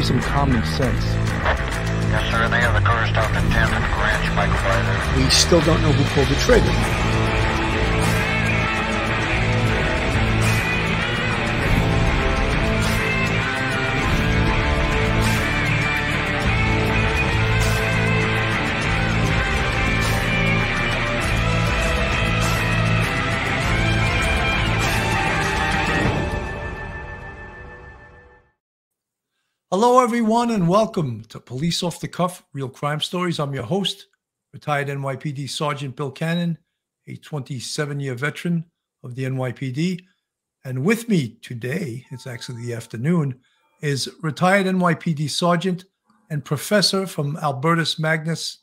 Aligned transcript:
Be 0.00 0.06
some 0.06 0.20
common 0.20 0.64
sense. 0.64 1.04
Yes, 1.04 2.30
sir. 2.30 2.48
They 2.48 2.60
have 2.60 2.72
the 2.72 2.80
car 2.80 3.06
stopped 3.06 3.36
in 3.36 3.42
10th 3.50 3.70
and 3.70 3.84
Ranch, 4.00 4.34
Michael. 4.34 5.22
We 5.22 5.28
still 5.28 5.60
don't 5.60 5.82
know 5.82 5.92
who 5.92 6.04
pulled 6.14 6.28
the 6.28 6.40
trigger. 6.40 6.99
Hello, 29.82 29.98
everyone, 30.00 30.50
and 30.50 30.68
welcome 30.68 31.22
to 31.30 31.40
Police 31.40 31.82
Off 31.82 32.00
the 32.00 32.06
Cuff 32.06 32.44
Real 32.52 32.68
Crime 32.68 33.00
Stories. 33.00 33.40
I'm 33.40 33.54
your 33.54 33.62
host, 33.62 34.08
retired 34.52 34.88
NYPD 34.88 35.48
Sergeant 35.48 35.96
Bill 35.96 36.10
Cannon, 36.10 36.58
a 37.06 37.16
27 37.16 37.98
year 37.98 38.14
veteran 38.14 38.66
of 39.02 39.14
the 39.14 39.24
NYPD. 39.24 40.04
And 40.66 40.84
with 40.84 41.08
me 41.08 41.38
today, 41.40 42.04
it's 42.10 42.26
actually 42.26 42.66
the 42.66 42.74
afternoon, 42.74 43.40
is 43.80 44.06
retired 44.20 44.66
NYPD 44.66 45.30
Sergeant 45.30 45.86
and 46.28 46.44
professor 46.44 47.06
from 47.06 47.38
Albertus 47.38 47.98
Magnus 47.98 48.58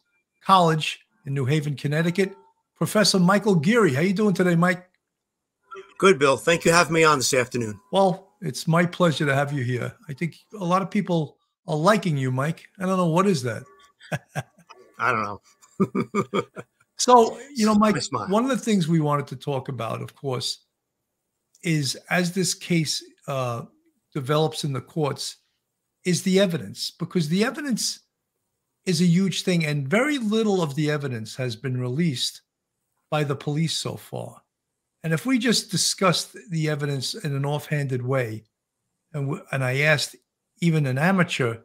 College 0.46 1.00
in 1.26 1.34
New 1.34 1.46
Haven, 1.46 1.76
Connecticut, 1.76 2.36
Professor 2.76 3.18
Michael 3.18 3.56
Geary. 3.56 3.96
How 3.96 4.02
you 4.02 4.14
doing 4.14 4.36
today, 4.36 4.56
Mike? 4.56 4.88
Good, 5.98 6.20
Bill. 6.20 6.38
Thank 6.38 6.64
you 6.64 6.70
for 6.70 6.78
having 6.78 6.94
me 6.94 7.04
on 7.06 7.18
this 7.18 7.34
afternoon. 7.34 7.80
Well, 7.92 8.27
it's 8.42 8.68
my 8.68 8.86
pleasure 8.86 9.26
to 9.26 9.36
have 9.36 9.52
you 9.52 9.64
here. 9.64 9.94
I 10.10 10.14
think 10.14 10.38
a 10.60 10.64
lot 10.64 10.82
of 10.82 10.92
people 10.92 11.38
are 11.68 11.76
liking 11.76 12.18
you, 12.18 12.32
Mike. 12.32 12.66
I 12.80 12.86
don't 12.86 12.98
know 12.98 13.08
what 13.08 13.28
is 13.28 13.44
that. 13.44 13.64
I 15.00 15.12
don't 15.12 15.24
know. 15.24 16.44
so, 16.98 17.38
you 17.56 17.66
know, 17.66 17.76
Mike, 17.76 17.96
one 18.12 18.44
of 18.44 18.50
the 18.50 18.58
things 18.58 18.88
we 18.88 19.00
wanted 19.00 19.28
to 19.28 19.36
talk 19.36 19.70
about, 19.70 20.02
of 20.02 20.16
course, 20.16 20.66
is 21.64 21.96
as 22.10 22.32
this 22.32 22.54
case 22.54 23.04
uh, 23.28 23.64
develops 24.14 24.64
in 24.64 24.74
the 24.74 24.82
courts, 24.82 25.38
is 26.06 26.24
the 26.24 26.40
evidence 26.40 26.92
because 26.92 27.28
the 27.28 27.44
evidence 27.44 28.00
is 28.86 29.02
a 29.02 29.06
huge 29.06 29.44
thing, 29.44 29.66
and 29.66 29.88
very 29.88 30.18
little 30.18 30.62
of 30.62 30.74
the 30.76 30.90
evidence 30.90 31.36
has 31.36 31.56
been 31.56 31.80
released 31.80 32.42
by 33.12 33.24
the 33.24 33.36
police 33.36 33.74
so 33.74 33.96
far. 33.96 34.42
And 35.04 35.14
if 35.14 35.26
we 35.26 35.38
just 35.38 35.72
discussed 35.72 36.36
the 36.50 36.70
evidence 36.70 37.14
in 37.14 37.36
an 37.36 37.46
offhanded 37.46 38.02
way, 38.02 38.44
and 39.14 39.28
w- 39.28 39.46
and 39.52 39.64
I 39.64 39.80
asked 39.80 40.16
even 40.60 40.86
an 40.86 40.98
amateur 40.98 41.58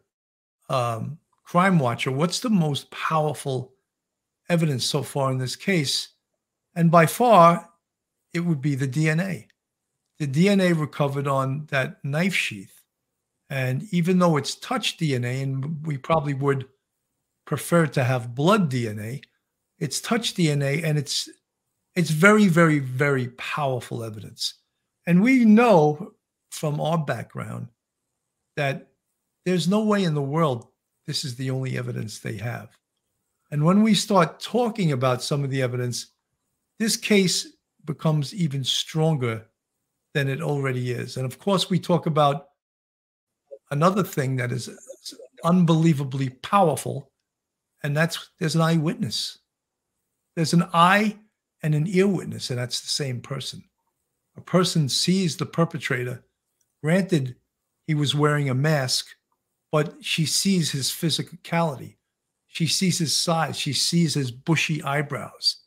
um, 0.68 1.18
crime 1.44 1.78
watcher, 1.78 2.10
what's 2.10 2.40
the 2.40 2.50
most 2.50 2.90
powerful 2.90 3.72
evidence 4.48 4.84
so 4.84 5.02
far 5.02 5.30
in 5.30 5.38
this 5.38 5.56
case? 5.56 6.08
And 6.74 6.90
by 6.90 7.06
far, 7.06 7.68
it 8.32 8.40
would 8.40 8.60
be 8.60 8.74
the 8.74 8.88
DNA. 8.88 9.46
The 10.18 10.26
DNA 10.26 10.78
recovered 10.78 11.26
on 11.26 11.66
that 11.70 12.04
knife 12.04 12.34
sheath. 12.34 12.82
And 13.50 13.82
even 13.90 14.18
though 14.18 14.36
it's 14.36 14.54
touch 14.54 14.96
DNA, 14.96 15.42
and 15.42 15.84
we 15.86 15.98
probably 15.98 16.32
would 16.34 16.66
prefer 17.44 17.86
to 17.88 18.04
have 18.04 18.34
blood 18.34 18.70
DNA, 18.70 19.22
it's 19.78 20.00
touch 20.00 20.34
DNA 20.34 20.84
and 20.84 20.96
it's 20.96 21.28
it's 21.94 22.10
very, 22.10 22.48
very, 22.48 22.78
very 22.78 23.28
powerful 23.28 24.04
evidence. 24.04 24.54
And 25.06 25.22
we 25.22 25.44
know 25.44 26.12
from 26.50 26.80
our 26.80 26.98
background 26.98 27.68
that 28.56 28.88
there's 29.44 29.68
no 29.68 29.82
way 29.82 30.04
in 30.04 30.14
the 30.14 30.22
world 30.22 30.68
this 31.06 31.24
is 31.24 31.34
the 31.34 31.50
only 31.50 31.76
evidence 31.76 32.18
they 32.20 32.36
have. 32.36 32.76
And 33.50 33.64
when 33.64 33.82
we 33.82 33.94
start 33.94 34.40
talking 34.40 34.92
about 34.92 35.22
some 35.22 35.44
of 35.44 35.50
the 35.50 35.62
evidence, 35.62 36.06
this 36.78 36.96
case 36.96 37.48
becomes 37.84 38.32
even 38.34 38.64
stronger 38.64 39.46
than 40.14 40.28
it 40.28 40.40
already 40.40 40.92
is. 40.92 41.16
And 41.16 41.26
of 41.26 41.38
course, 41.38 41.68
we 41.68 41.78
talk 41.78 42.06
about 42.06 42.48
another 43.70 44.02
thing 44.02 44.36
that 44.36 44.52
is 44.52 44.70
unbelievably 45.44 46.30
powerful, 46.42 47.10
and 47.82 47.96
that's 47.96 48.30
there's 48.38 48.54
an 48.54 48.60
eyewitness. 48.60 49.38
There's 50.36 50.52
an 50.52 50.64
eye 50.72 51.16
and 51.62 51.74
an 51.74 51.86
ear 51.88 52.08
witness, 52.08 52.50
and 52.50 52.58
that's 52.58 52.80
the 52.80 52.88
same 52.88 53.20
person. 53.20 53.62
A 54.36 54.40
person 54.40 54.88
sees 54.88 55.36
the 55.36 55.46
perpetrator. 55.46 56.24
Granted, 56.82 57.36
he 57.86 57.94
was 57.94 58.14
wearing 58.14 58.48
a 58.48 58.54
mask, 58.54 59.08
but 59.70 59.94
she 60.00 60.26
sees 60.26 60.70
his 60.70 60.90
physicality. 60.90 61.96
She 62.48 62.66
sees 62.66 62.98
his 62.98 63.14
size. 63.14 63.56
She 63.56 63.72
sees 63.72 64.14
his 64.14 64.30
bushy 64.30 64.82
eyebrows. 64.82 65.58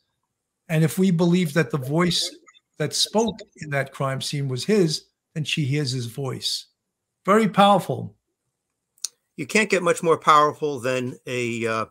And 0.68 0.84
if 0.84 0.98
we 0.98 1.10
believe 1.10 1.54
that 1.54 1.70
the 1.70 1.78
voice 1.78 2.34
that 2.78 2.94
spoke 2.94 3.38
in 3.56 3.70
that 3.70 3.92
crime 3.92 4.20
scene 4.20 4.48
was 4.48 4.64
his, 4.64 5.06
then 5.34 5.44
she 5.44 5.64
hears 5.64 5.92
his 5.92 6.06
voice. 6.06 6.66
Very 7.24 7.48
powerful. 7.48 8.14
You 9.36 9.46
can't 9.46 9.70
get 9.70 9.82
much 9.82 10.02
more 10.02 10.18
powerful 10.18 10.78
than 10.78 11.18
a 11.26 11.66
uh, 11.66 11.86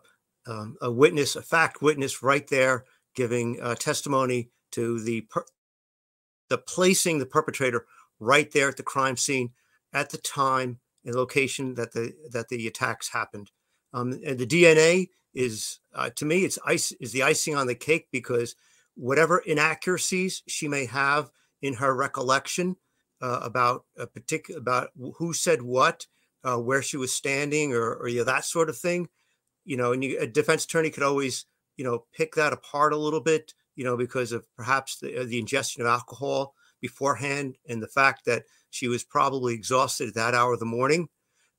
um, 0.46 0.76
a 0.80 0.90
witness, 0.90 1.36
a 1.36 1.42
fact 1.42 1.82
witness, 1.82 2.22
right 2.22 2.46
there 2.48 2.84
giving 3.16 3.58
uh, 3.60 3.74
testimony 3.74 4.50
to 4.72 5.00
the 5.00 5.22
per- 5.22 5.46
the 6.48 6.58
placing 6.58 7.18
the 7.18 7.26
perpetrator 7.26 7.86
right 8.20 8.52
there 8.52 8.68
at 8.68 8.76
the 8.76 8.82
crime 8.82 9.16
scene 9.16 9.50
at 9.92 10.10
the 10.10 10.18
time 10.18 10.78
and 11.04 11.14
location 11.14 11.74
that 11.74 11.92
the 11.92 12.12
that 12.30 12.48
the 12.48 12.66
attacks 12.66 13.08
happened. 13.08 13.50
Um, 13.92 14.20
and 14.24 14.38
the 14.38 14.46
DNA 14.46 15.08
is 15.34 15.80
uh, 15.94 16.10
to 16.16 16.24
me 16.24 16.44
it's 16.44 16.58
ice 16.64 16.92
is 16.92 17.12
the 17.12 17.22
icing 17.22 17.56
on 17.56 17.66
the 17.66 17.74
cake 17.74 18.08
because 18.12 18.54
whatever 18.94 19.38
inaccuracies 19.38 20.42
she 20.46 20.68
may 20.68 20.86
have 20.86 21.30
in 21.62 21.74
her 21.74 21.94
recollection 21.94 22.76
uh, 23.20 23.40
about 23.42 23.84
a 23.98 24.06
particular 24.06 24.58
about 24.58 24.90
who 25.16 25.32
said 25.32 25.62
what, 25.62 26.06
uh, 26.44 26.56
where 26.56 26.82
she 26.82 26.96
was 26.96 27.12
standing, 27.12 27.72
or, 27.72 27.94
or 27.94 28.08
you 28.08 28.18
know, 28.18 28.24
that 28.24 28.44
sort 28.44 28.68
of 28.68 28.76
thing, 28.76 29.08
you 29.64 29.76
know, 29.76 29.92
and 29.92 30.04
you, 30.04 30.18
a 30.18 30.26
defense 30.26 30.64
attorney 30.64 30.90
could 30.90 31.02
always 31.02 31.46
you 31.76 31.84
know 31.84 32.04
pick 32.12 32.34
that 32.34 32.52
apart 32.52 32.92
a 32.92 32.96
little 32.96 33.20
bit, 33.20 33.54
you 33.74 33.84
know, 33.84 33.96
because 33.96 34.32
of 34.32 34.44
perhaps 34.56 34.98
the, 34.98 35.20
uh, 35.20 35.24
the 35.24 35.38
ingestion 35.38 35.82
of 35.82 35.88
alcohol 35.88 36.54
beforehand 36.80 37.56
and 37.68 37.82
the 37.82 37.88
fact 37.88 38.24
that 38.26 38.44
she 38.70 38.88
was 38.88 39.04
probably 39.04 39.54
exhausted 39.54 40.08
at 40.08 40.14
that 40.14 40.34
hour 40.34 40.52
of 40.52 40.60
the 40.60 40.66
morning. 40.66 41.08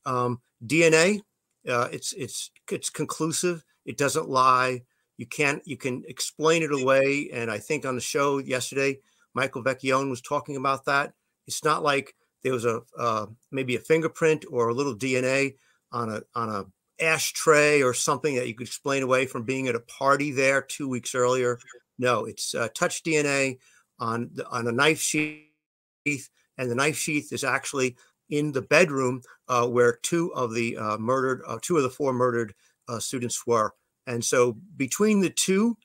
Um, 0.05 0.41
DNA, 0.65 1.21
uh, 1.67 1.89
it's 1.91 2.13
it's 2.13 2.51
it's 2.71 2.89
conclusive. 2.89 3.63
It 3.85 3.97
doesn't 3.97 4.29
lie. 4.29 4.83
You 5.17 5.25
can't 5.25 5.61
you 5.65 5.77
can 5.77 6.03
explain 6.07 6.63
it 6.63 6.71
away. 6.71 7.29
And 7.33 7.49
I 7.49 7.57
think 7.57 7.85
on 7.85 7.95
the 7.95 8.01
show 8.01 8.37
yesterday, 8.37 8.99
Michael 9.33 9.63
Vecchione 9.63 10.09
was 10.09 10.21
talking 10.21 10.55
about 10.55 10.85
that. 10.85 11.13
It's 11.47 11.63
not 11.63 11.83
like 11.83 12.15
there 12.43 12.53
was 12.53 12.65
a 12.65 12.81
uh, 12.97 13.25
maybe 13.51 13.75
a 13.75 13.79
fingerprint 13.79 14.45
or 14.49 14.69
a 14.69 14.73
little 14.73 14.95
DNA 14.95 15.55
on 15.91 16.09
a 16.09 16.21
on 16.35 16.49
a 16.49 16.65
ashtray 16.99 17.81
or 17.81 17.93
something 17.93 18.35
that 18.35 18.47
you 18.47 18.53
could 18.53 18.67
explain 18.67 19.03
away 19.03 19.25
from 19.25 19.43
being 19.43 19.67
at 19.67 19.75
a 19.75 19.79
party 19.81 20.31
there 20.31 20.61
two 20.61 20.87
weeks 20.87 21.15
earlier. 21.15 21.59
No, 21.99 22.25
it's 22.25 22.53
uh, 22.55 22.69
touch 22.73 23.03
DNA 23.03 23.57
on 23.99 24.29
the, 24.33 24.47
on 24.47 24.67
a 24.67 24.71
knife 24.71 25.01
sheath, 25.01 26.29
and 26.57 26.69
the 26.69 26.75
knife 26.75 26.97
sheath 26.97 27.31
is 27.33 27.43
actually 27.43 27.95
in 28.29 28.51
the 28.51 28.61
bedroom 28.61 29.21
uh, 29.47 29.67
where 29.67 29.99
two 30.03 30.33
of 30.33 30.53
the 30.53 30.77
uh, 30.77 30.97
murdered, 30.97 31.41
uh, 31.47 31.57
two 31.61 31.77
of 31.77 31.83
the 31.83 31.89
four 31.89 32.13
murdered 32.13 32.53
uh, 32.87 32.99
students 32.99 33.45
were. 33.47 33.73
And 34.05 34.23
so 34.23 34.57
between 34.75 35.21
the 35.21 35.29
two, 35.29 35.77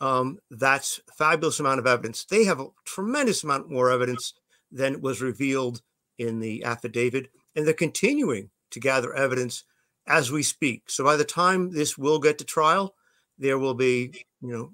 um, 0.00 0.38
that's 0.50 1.00
a 1.08 1.12
fabulous 1.12 1.60
amount 1.60 1.78
of 1.78 1.86
evidence. 1.86 2.24
They 2.24 2.44
have 2.44 2.60
a 2.60 2.68
tremendous 2.84 3.44
amount 3.44 3.70
more 3.70 3.90
evidence 3.90 4.34
than 4.70 5.00
was 5.00 5.22
revealed 5.22 5.80
in 6.18 6.40
the 6.40 6.64
affidavit, 6.64 7.30
and 7.54 7.66
they're 7.66 7.74
continuing 7.74 8.50
to 8.70 8.80
gather 8.80 9.14
evidence 9.14 9.64
as 10.06 10.30
we 10.30 10.42
speak. 10.42 10.88
So 10.88 11.04
by 11.04 11.16
the 11.16 11.24
time 11.24 11.70
this 11.70 11.98
will 11.98 12.18
get 12.18 12.38
to 12.38 12.44
trial, 12.44 12.94
there 13.38 13.58
will 13.58 13.74
be, 13.74 14.26
you 14.40 14.52
know, 14.56 14.72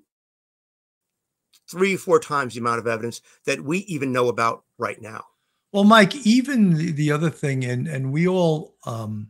three, 1.69 1.96
four 1.96 2.20
times 2.20 2.55
the 2.55 2.61
amount 2.61 2.79
of 2.79 2.87
evidence 2.87 3.23
that 3.46 3.62
we 3.62 3.79
even 3.79 4.12
know 4.12 4.29
about 4.29 4.64
right 4.79 5.00
now. 5.00 5.25
Well, 5.73 5.84
Mike, 5.84 6.14
even 6.26 6.75
the, 6.75 6.93
the 6.93 7.12
other 7.12 7.31
thing, 7.31 7.64
and 7.64 7.88
and 7.88 8.12
we 8.12 8.29
all 8.29 8.75
um, 8.84 9.29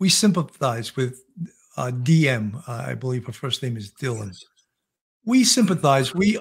we 0.00 0.08
sympathize 0.08 0.96
with 0.96 1.22
uh, 1.76 1.90
DM. 1.92 2.56
Uh, 2.66 2.84
I 2.88 2.94
believe 2.94 3.26
her 3.26 3.32
first 3.32 3.62
name 3.62 3.76
is 3.76 3.92
Dylan. 3.92 4.34
We 5.26 5.44
sympathize. 5.44 6.14
We, 6.14 6.38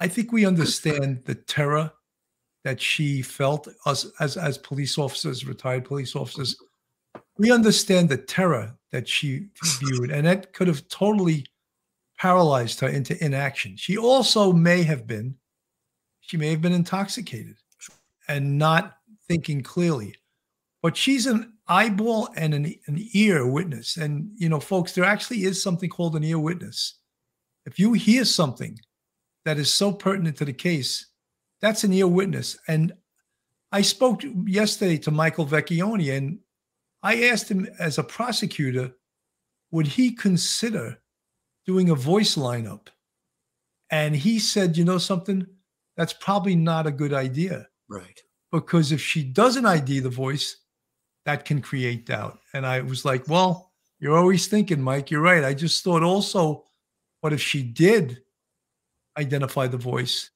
I 0.00 0.08
think, 0.08 0.32
we 0.32 0.46
understand 0.46 1.22
the 1.26 1.34
terror 1.34 1.92
that 2.64 2.80
she 2.80 3.20
felt 3.20 3.68
us 3.84 4.06
as 4.20 4.38
as 4.38 4.56
police 4.56 4.96
officers, 4.96 5.46
retired 5.46 5.84
police 5.84 6.16
officers. 6.16 6.56
We 7.38 7.50
understand 7.52 8.08
the 8.08 8.16
terror 8.16 8.74
that 8.92 9.08
she 9.08 9.48
viewed, 9.80 10.10
and 10.10 10.26
that 10.26 10.52
could 10.52 10.68
have 10.68 10.88
totally 10.88 11.46
paralyzed 12.18 12.80
her 12.80 12.88
into 12.88 13.22
inaction. 13.24 13.76
She 13.76 13.98
also 13.98 14.52
may 14.52 14.82
have 14.84 15.06
been, 15.06 15.36
she 16.20 16.36
may 16.36 16.50
have 16.50 16.62
been 16.62 16.72
intoxicated 16.72 17.56
and 18.28 18.56
not 18.58 18.96
thinking 19.28 19.62
clearly. 19.62 20.14
but 20.86 20.96
she's 20.96 21.26
an 21.26 21.52
eyeball 21.66 22.28
and 22.36 22.54
an, 22.54 22.72
an 22.86 23.04
ear 23.12 23.44
witness. 23.44 23.96
And, 23.96 24.30
you 24.36 24.48
know, 24.48 24.60
folks, 24.60 24.92
there 24.92 25.02
actually 25.02 25.42
is 25.42 25.60
something 25.60 25.90
called 25.90 26.14
an 26.14 26.22
ear 26.22 26.38
witness. 26.38 26.94
If 27.64 27.76
you 27.80 27.92
hear 27.94 28.24
something 28.24 28.78
that 29.44 29.58
is 29.58 29.68
so 29.68 29.90
pertinent 29.90 30.36
to 30.36 30.44
the 30.44 30.52
case, 30.52 31.06
that's 31.60 31.82
an 31.82 31.92
ear 31.92 32.06
witness. 32.06 32.56
And 32.68 32.92
I 33.72 33.82
spoke 33.82 34.22
yesterday 34.46 34.96
to 34.98 35.10
Michael 35.10 35.44
Vecchione, 35.44 36.16
and 36.16 36.38
I 37.02 37.24
asked 37.24 37.50
him 37.50 37.68
as 37.78 37.98
a 37.98 38.02
prosecutor, 38.02 38.92
would 39.70 39.86
he 39.86 40.12
consider 40.12 40.98
doing 41.66 41.90
a 41.90 41.94
voice 41.94 42.36
lineup? 42.36 42.88
And 43.90 44.16
he 44.16 44.38
said, 44.38 44.76
you 44.76 44.84
know 44.84 44.98
something? 44.98 45.46
That's 45.96 46.12
probably 46.12 46.56
not 46.56 46.86
a 46.86 46.92
good 46.92 47.12
idea. 47.12 47.68
Right. 47.88 48.20
Because 48.52 48.92
if 48.92 49.00
she 49.00 49.22
doesn't 49.22 49.66
ID 49.66 50.00
the 50.00 50.10
voice, 50.10 50.56
that 51.24 51.44
can 51.44 51.60
create 51.60 52.06
doubt. 52.06 52.38
And 52.52 52.66
I 52.66 52.80
was 52.80 53.04
like, 53.04 53.28
well, 53.28 53.72
you're 53.98 54.16
always 54.16 54.46
thinking, 54.46 54.80
Mike, 54.80 55.10
you're 55.10 55.20
right. 55.20 55.44
I 55.44 55.54
just 55.54 55.82
thought 55.82 56.02
also, 56.02 56.64
what 57.20 57.32
if 57.32 57.40
she 57.40 57.62
did 57.62 58.22
identify 59.18 59.66
the 59.66 59.76
voice? 59.76 60.30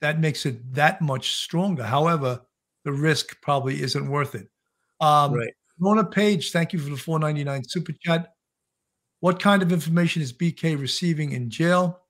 That 0.00 0.20
makes 0.20 0.46
it 0.46 0.74
that 0.74 1.00
much 1.00 1.32
stronger. 1.32 1.84
However, 1.84 2.42
the 2.84 2.92
risk 2.92 3.40
probably 3.40 3.82
isn't 3.82 4.08
worth 4.08 4.34
it. 4.34 4.48
Um, 5.00 5.34
Right. 5.34 5.52
Mona 5.78 6.04
Page, 6.04 6.52
thank 6.52 6.72
you 6.72 6.78
for 6.78 6.90
the 6.90 6.96
499 6.96 7.64
super 7.68 7.92
chat. 8.00 8.34
What 9.20 9.40
kind 9.40 9.62
of 9.62 9.72
information 9.72 10.22
is 10.22 10.32
BK 10.32 10.78
receiving 10.78 11.32
in 11.32 11.48
jail? 11.48 12.00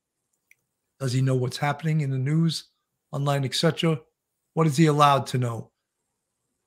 Does 0.98 1.12
he 1.12 1.20
know 1.20 1.34
what's 1.34 1.58
happening 1.58 2.00
in 2.00 2.10
the 2.10 2.18
news, 2.18 2.64
online, 3.12 3.44
etc.? 3.44 4.00
What 4.54 4.66
is 4.66 4.76
he 4.76 4.86
allowed 4.86 5.26
to 5.28 5.38
know? 5.38 5.70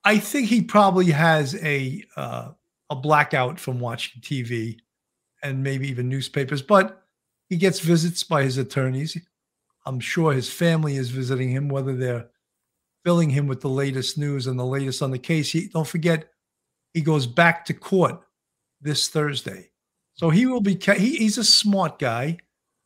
I 0.04 0.20
think 0.20 0.50
he 0.50 0.62
probably 0.62 1.12
has 1.12 1.56
a 1.64 2.04
uh, 2.16 2.52
a 2.90 2.96
blackout 2.96 3.60
from 3.60 3.80
watching 3.80 4.22
TV 4.22 4.78
and 5.42 5.64
maybe 5.64 5.88
even 5.88 6.10
newspapers, 6.10 6.62
but 6.62 7.04
he 7.50 7.58
gets 7.58 7.80
visits 7.80 8.24
by 8.24 8.44
his 8.44 8.58
attorneys. 8.58 9.18
I'm 9.86 10.00
sure 10.00 10.34
his 10.34 10.50
family 10.50 10.96
is 10.96 11.10
visiting 11.10 11.50
him, 11.50 11.70
whether 11.70 11.96
they're 11.96 12.28
filling 13.04 13.30
him 13.30 13.48
with 13.48 13.62
the 13.62 13.70
latest 13.70 14.18
news 14.18 14.48
and 14.48 14.60
the 14.60 14.66
latest 14.66 15.02
on 15.02 15.12
the 15.12 15.20
case. 15.20 15.52
He, 15.52 15.68
don't 15.68 15.88
forget, 15.88 16.32
he 16.96 17.02
goes 17.02 17.28
back 17.28 17.66
to 17.66 17.74
court 17.74 18.22
this 18.80 19.10
Thursday. 19.10 19.70
So 20.14 20.30
he 20.30 20.46
will 20.46 20.62
be, 20.62 20.80
he, 20.82 21.18
he's 21.18 21.38
a 21.38 21.44
smart 21.44 22.00
guy. 22.00 22.38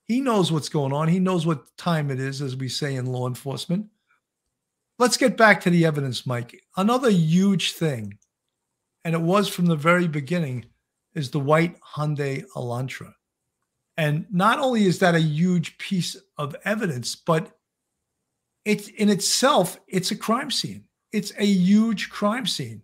He 0.06 0.20
knows 0.20 0.52
what's 0.52 0.68
going 0.68 0.94
on. 0.94 1.08
He 1.08 1.20
knows 1.20 1.46
what 1.46 1.78
time 1.78 2.10
it 2.10 2.20
is, 2.20 2.42
as 2.42 2.56
we 2.56 2.70
say 2.70 2.96
in 2.96 3.06
law 3.06 3.28
enforcement. 3.28 3.86
Let's 4.98 5.16
get 5.16 5.38
back 5.38 5.62
to 5.62 5.70
the 5.70 5.86
evidence, 5.86 6.26
Mike. 6.26 6.60
Another 6.76 7.12
huge 7.12 7.74
thing, 7.74 8.18
and 9.06 9.14
it 9.14 9.22
was 9.22 9.48
from 9.48 9.68
the 9.68 9.76
very 9.76 10.08
beginning, 10.08 10.66
is 11.14 11.30
the 11.30 11.40
white 11.40 11.80
Hyundai 11.96 12.46
Elantra. 12.56 13.14
And 13.96 14.26
not 14.32 14.58
only 14.58 14.88
is 14.88 14.98
that 15.00 15.14
a 15.14 15.22
huge 15.22 15.78
piece 15.78 16.18
of 16.40 16.56
evidence, 16.66 17.16
but 17.16 17.56
it's 18.66 18.88
in 18.88 19.10
itself, 19.10 19.80
it's 19.88 20.10
a 20.10 20.16
crime 20.16 20.50
scene. 20.50 20.86
It's 21.12 21.32
a 21.38 21.46
huge 21.46 22.10
crime 22.10 22.48
scene. 22.48 22.82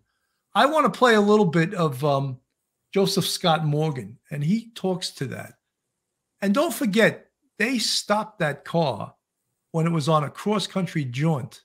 I 0.56 0.66
want 0.66 0.92
to 0.92 0.98
play 0.98 1.16
a 1.16 1.22
little 1.22 1.46
bit 1.46 1.74
of 1.74 2.04
um, 2.06 2.40
Joseph 2.94 3.28
Scott 3.28 3.66
Morgan, 3.66 4.18
and 4.32 4.42
he 4.42 4.72
talks 4.74 5.12
to 5.12 5.26
that. 5.28 5.56
And 6.42 6.54
don't 6.54 6.74
forget, 6.74 7.28
they 7.60 7.78
stopped 7.78 8.40
that 8.40 8.64
car 8.64 9.14
when 9.72 9.86
it 9.86 9.92
was 9.92 10.08
on 10.08 10.24
a 10.24 10.30
cross 10.30 10.66
country 10.66 11.04
jaunt 11.04 11.64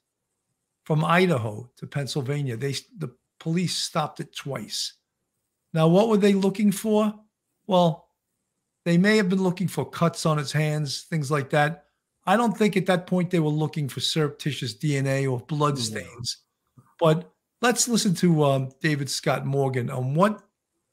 from 0.84 1.04
Idaho 1.04 1.70
to 1.76 1.86
Pennsylvania. 1.86 2.56
They 2.56 2.74
the 2.98 3.14
police 3.38 3.76
stopped 3.76 4.18
it 4.18 4.34
twice. 4.34 4.94
Now, 5.72 5.86
what 5.86 6.08
were 6.08 6.16
they 6.16 6.34
looking 6.34 6.72
for? 6.72 7.14
Well, 7.68 8.08
they 8.84 8.98
may 8.98 9.16
have 9.16 9.28
been 9.28 9.42
looking 9.42 9.68
for 9.68 9.88
cuts 9.88 10.26
on 10.26 10.38
his 10.38 10.50
hands, 10.50 11.02
things 11.02 11.30
like 11.30 11.50
that. 11.50 11.84
I 12.26 12.36
don't 12.36 12.56
think 12.56 12.76
at 12.76 12.86
that 12.86 13.06
point 13.06 13.30
they 13.30 13.38
were 13.38 13.48
looking 13.48 13.88
for 13.88 14.00
surreptitious 14.00 14.76
DNA 14.76 15.30
or 15.30 15.38
blood 15.38 15.78
stains. 15.78 16.38
But 16.98 17.29
let's 17.60 17.88
listen 17.88 18.14
to 18.16 18.44
um, 18.44 18.70
David 18.80 19.10
Scott 19.10 19.46
Morgan 19.46 19.90
on 19.90 20.14
what 20.14 20.42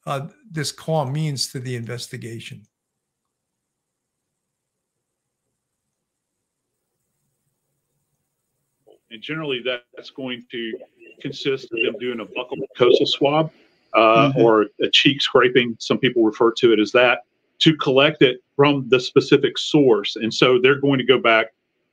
uh, 0.06 0.28
this 0.50 0.72
call 0.72 1.06
means 1.06 1.52
to 1.52 1.60
the 1.60 1.76
investigation. 1.76 2.66
and 9.10 9.22
generally 9.22 9.60
that, 9.64 9.84
that's 9.96 10.10
going 10.10 10.44
to 10.50 10.78
consist 11.20 11.64
of 11.72 11.78
them 11.82 11.98
doing 11.98 12.20
a 12.20 12.26
buccal 12.26 12.56
mucosal 12.56 13.06
swab 13.06 13.50
uh, 13.94 14.32
or 14.36 14.66
a 14.82 14.88
cheek 14.92 15.20
scraping. 15.20 15.76
Some 15.78 15.98
people 15.98 16.22
refer 16.22 16.52
to 16.52 16.72
it 16.72 16.78
as 16.78 16.92
that 16.92 17.22
to 17.60 17.76
collect 17.76 18.22
it 18.22 18.42
from 18.54 18.88
the 18.88 19.00
specific 19.00 19.58
source, 19.58 20.16
and 20.16 20.32
so 20.32 20.58
they're 20.60 20.80
going 20.80 20.98
to 20.98 21.04
go 21.04 21.18
back 21.18 21.46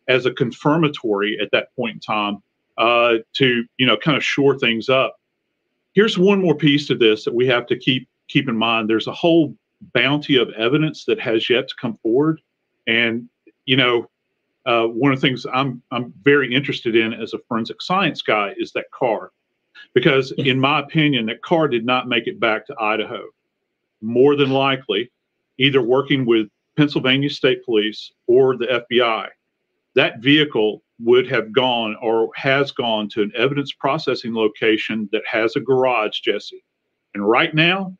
as 0.07 0.25
a 0.25 0.31
confirmatory 0.31 1.39
at 1.41 1.49
that 1.51 1.75
point 1.75 1.95
in 1.95 1.99
time 1.99 2.43
uh, 2.77 3.15
to 3.33 3.63
you 3.77 3.85
know 3.85 3.97
kind 3.97 4.17
of 4.17 4.23
shore 4.23 4.57
things 4.57 4.89
up. 4.89 5.15
Here's 5.93 6.17
one 6.17 6.41
more 6.41 6.55
piece 6.55 6.87
to 6.87 6.95
this 6.95 7.23
that 7.25 7.33
we 7.33 7.47
have 7.47 7.65
to 7.67 7.77
keep 7.77 8.07
keep 8.27 8.49
in 8.49 8.57
mind. 8.57 8.89
There's 8.89 9.07
a 9.07 9.13
whole 9.13 9.55
bounty 9.93 10.37
of 10.37 10.49
evidence 10.51 11.05
that 11.05 11.19
has 11.19 11.49
yet 11.49 11.67
to 11.67 11.75
come 11.79 11.95
forward, 11.95 12.41
and 12.87 13.29
you 13.65 13.77
know 13.77 14.09
uh, 14.65 14.85
one 14.85 15.11
of 15.11 15.21
the 15.21 15.27
things 15.27 15.45
I'm 15.53 15.81
I'm 15.91 16.13
very 16.23 16.53
interested 16.53 16.95
in 16.95 17.13
as 17.13 17.33
a 17.33 17.39
forensic 17.47 17.81
science 17.81 18.21
guy 18.21 18.53
is 18.57 18.71
that 18.73 18.91
car, 18.91 19.31
because 19.93 20.31
in 20.37 20.59
my 20.59 20.79
opinion, 20.79 21.27
that 21.27 21.41
car 21.41 21.67
did 21.67 21.85
not 21.85 22.07
make 22.07 22.27
it 22.27 22.39
back 22.39 22.65
to 22.67 22.75
Idaho. 22.79 23.23
More 24.01 24.35
than 24.35 24.51
likely, 24.51 25.11
either 25.57 25.81
working 25.81 26.25
with 26.25 26.47
Pennsylvania 26.77 27.29
State 27.29 27.63
Police 27.63 28.11
or 28.27 28.57
the 28.57 28.83
FBI, 28.91 29.29
that 29.95 30.19
vehicle 30.19 30.83
would 30.99 31.29
have 31.29 31.51
gone 31.51 31.95
or 32.01 32.29
has 32.35 32.71
gone 32.71 33.09
to 33.09 33.21
an 33.21 33.31
evidence 33.35 33.73
processing 33.73 34.33
location 34.33 35.09
that 35.11 35.23
has 35.29 35.55
a 35.55 35.59
garage, 35.59 36.19
Jesse. 36.21 36.63
And 37.13 37.27
right 37.27 37.53
now, 37.53 37.95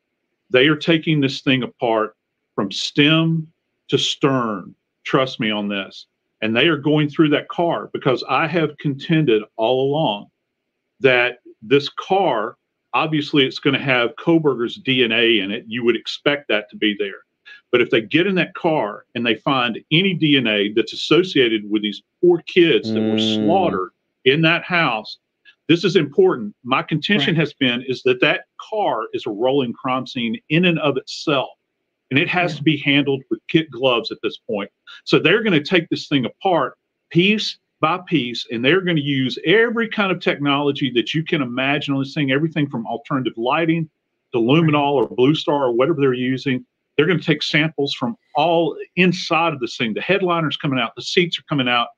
they 0.50 0.66
are 0.68 0.76
taking 0.76 1.20
this 1.20 1.40
thing 1.40 1.62
apart 1.62 2.16
from 2.54 2.72
stem 2.72 3.48
to 3.88 3.98
stern. 3.98 4.74
Trust 5.04 5.40
me 5.40 5.50
on 5.50 5.68
this 5.68 6.06
and 6.42 6.56
they 6.56 6.68
are 6.68 6.76
going 6.76 7.08
through 7.08 7.30
that 7.30 7.48
car 7.48 7.90
because 7.92 8.22
I 8.28 8.46
have 8.46 8.76
contended 8.78 9.42
all 9.56 9.88
along 9.90 10.26
that 11.00 11.38
this 11.62 11.88
car, 11.88 12.56
obviously, 12.94 13.46
it's 13.46 13.58
going 13.58 13.74
to 13.74 13.82
have 13.82 14.16
Kohberger's 14.16 14.80
DNA 14.82 15.42
in 15.42 15.50
it. 15.50 15.64
You 15.66 15.84
would 15.84 15.96
expect 15.96 16.48
that 16.48 16.68
to 16.70 16.76
be 16.76 16.94
there. 16.98 17.25
But 17.72 17.80
if 17.80 17.90
they 17.90 18.00
get 18.00 18.26
in 18.26 18.34
that 18.36 18.54
car 18.54 19.04
and 19.14 19.26
they 19.26 19.34
find 19.36 19.78
any 19.90 20.14
DNA 20.16 20.74
that's 20.74 20.92
associated 20.92 21.68
with 21.68 21.82
these 21.82 22.02
poor 22.20 22.42
kids 22.46 22.92
that 22.92 23.02
were 23.02 23.16
Mm. 23.16 23.44
slaughtered 23.44 23.90
in 24.24 24.42
that 24.42 24.62
house, 24.64 25.18
this 25.68 25.84
is 25.84 25.96
important. 25.96 26.54
My 26.62 26.82
contention 26.82 27.34
has 27.34 27.52
been 27.52 27.82
is 27.82 28.02
that 28.04 28.20
that 28.20 28.44
car 28.60 29.08
is 29.12 29.26
a 29.26 29.30
rolling 29.30 29.72
crime 29.72 30.06
scene 30.06 30.38
in 30.48 30.64
and 30.64 30.78
of 30.78 30.96
itself, 30.96 31.50
and 32.10 32.18
it 32.20 32.28
has 32.28 32.56
to 32.56 32.62
be 32.62 32.76
handled 32.76 33.22
with 33.30 33.40
kit 33.48 33.68
gloves 33.70 34.12
at 34.12 34.18
this 34.22 34.36
point. 34.38 34.70
So 35.04 35.18
they're 35.18 35.42
going 35.42 35.60
to 35.60 35.62
take 35.64 35.88
this 35.88 36.06
thing 36.06 36.24
apart 36.24 36.78
piece 37.10 37.58
by 37.80 37.98
piece, 38.06 38.46
and 38.50 38.64
they're 38.64 38.80
going 38.80 38.96
to 38.96 39.02
use 39.02 39.38
every 39.44 39.88
kind 39.88 40.12
of 40.12 40.20
technology 40.20 40.90
that 40.94 41.12
you 41.14 41.24
can 41.24 41.42
imagine 41.42 41.94
on 41.94 42.00
this 42.00 42.14
thing, 42.14 42.30
everything 42.30 42.68
from 42.68 42.86
alternative 42.86 43.34
lighting 43.36 43.90
to 44.32 44.38
luminol 44.38 44.92
or 44.92 45.08
Bluestar 45.08 45.60
or 45.60 45.72
whatever 45.72 46.00
they're 46.00 46.14
using. 46.14 46.64
They're 46.96 47.06
going 47.06 47.18
to 47.18 47.24
take 47.24 47.42
samples 47.42 47.94
from 47.94 48.16
all 48.34 48.76
inside 48.96 49.52
of 49.52 49.60
this 49.60 49.76
thing. 49.76 49.94
The 49.94 50.00
headliner's 50.00 50.56
coming 50.56 50.78
out, 50.78 50.92
the 50.96 51.02
seats 51.02 51.38
are 51.38 51.44
coming 51.48 51.68
out, 51.68 51.88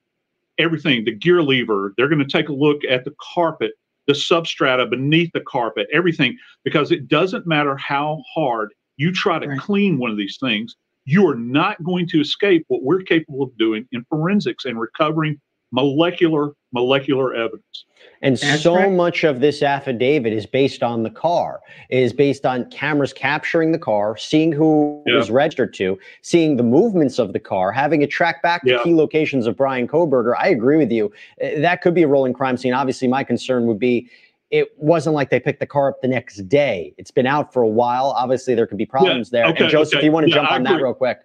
everything, 0.59 1.05
the 1.05 1.14
gear 1.14 1.43
lever. 1.43 1.95
They're 1.97 2.09
going 2.09 2.19
to 2.19 2.25
take 2.26 2.49
a 2.49 2.52
look 2.55 2.83
at 2.88 3.05
the 3.05 3.14
carpet, 3.35 3.73
the 4.07 4.12
substrata 4.12 4.88
beneath 4.90 5.31
the 5.33 5.40
carpet, 5.40 5.87
everything, 5.93 6.37
because 6.64 6.90
it 6.90 7.09
doesn't 7.09 7.47
matter 7.47 7.76
how 7.76 8.23
hard 8.35 8.73
you 8.97 9.12
try 9.12 9.38
to 9.38 9.47
Right. 9.47 9.61
clean 9.61 9.99
one 9.99 10.11
of 10.11 10.17
these 10.17 10.38
things, 10.40 10.75
you 11.05 11.26
are 11.28 11.37
not 11.37 11.83
going 11.85 12.07
to 12.09 12.21
escape 12.21 12.64
what 12.69 12.83
we're 12.83 13.02
capable 13.02 13.43
of 13.43 13.57
doing 13.57 13.87
in 13.93 14.05
forensics 14.11 14.64
and 14.64 14.78
recovering 14.78 15.40
molecular 15.73 16.53
molecular 16.73 17.35
evidence. 17.35 17.85
And 18.21 18.37
That's 18.37 18.63
so 18.63 18.75
correct. 18.75 18.93
much 18.93 19.25
of 19.25 19.41
this 19.41 19.63
affidavit 19.63 20.33
is 20.35 20.45
based 20.45 20.83
on 20.83 21.03
the 21.03 21.09
car, 21.09 21.61
is 21.89 22.13
based 22.13 22.45
on 22.45 22.69
cameras 22.71 23.13
capturing 23.15 23.73
the 23.73 23.79
car, 23.79 24.17
seeing 24.19 24.53
who 24.53 25.03
Yeah. 25.07 25.17
was 25.17 25.31
registered 25.31 25.73
to, 25.75 25.99
seeing 26.21 26.57
the 26.57 26.63
movements 26.63 27.19
of 27.19 27.33
the 27.33 27.39
car, 27.39 27.73
having 27.73 28.03
it 28.03 28.11
track 28.11 28.43
back 28.43 28.63
to 28.65 28.73
Yeah. 28.73 28.83
key 28.83 28.93
locations 28.93 29.47
of 29.47 29.57
Bryan 29.57 29.89
Kohberger. 29.89 30.35
I 30.39 30.49
agree 30.49 30.77
with 30.77 30.91
you. 30.93 31.11
Uh, 31.43 31.61
That 31.61 31.81
could 31.81 31.95
be 31.95 32.03
a 32.03 32.09
rolling 32.09 32.35
crime 32.35 32.57
scene. 32.59 32.75
Obviously, 32.75 33.09
my 33.09 33.25
concern 33.25 33.67
would 33.67 33.79
be 33.79 34.09
it 34.51 34.69
wasn't 34.79 35.15
like 35.15 35.29
they 35.31 35.39
picked 35.41 35.61
the 35.61 35.67
car 35.67 35.91
up 35.91 36.01
the 36.03 36.09
next 36.09 36.49
day. 36.49 36.95
It's 36.99 37.11
been 37.11 37.27
out 37.27 37.53
for 37.53 37.63
a 37.63 37.69
while. 37.69 38.15
Obviously, 38.17 38.55
there 38.55 38.67
could 38.67 38.79
be 38.79 38.87
problems 38.87 39.31
there. 39.31 39.45
okay, 39.47 39.65
and 39.65 39.71
Joseph, 39.71 39.99
okay. 39.99 40.07
you 40.07 40.13
want 40.13 40.25
to 40.25 40.31
Yeah, 40.31 40.37
jump 40.37 40.51
I 40.53 40.57
on 40.57 40.63
that 40.65 40.81
real 40.83 40.95
quick? 40.95 41.19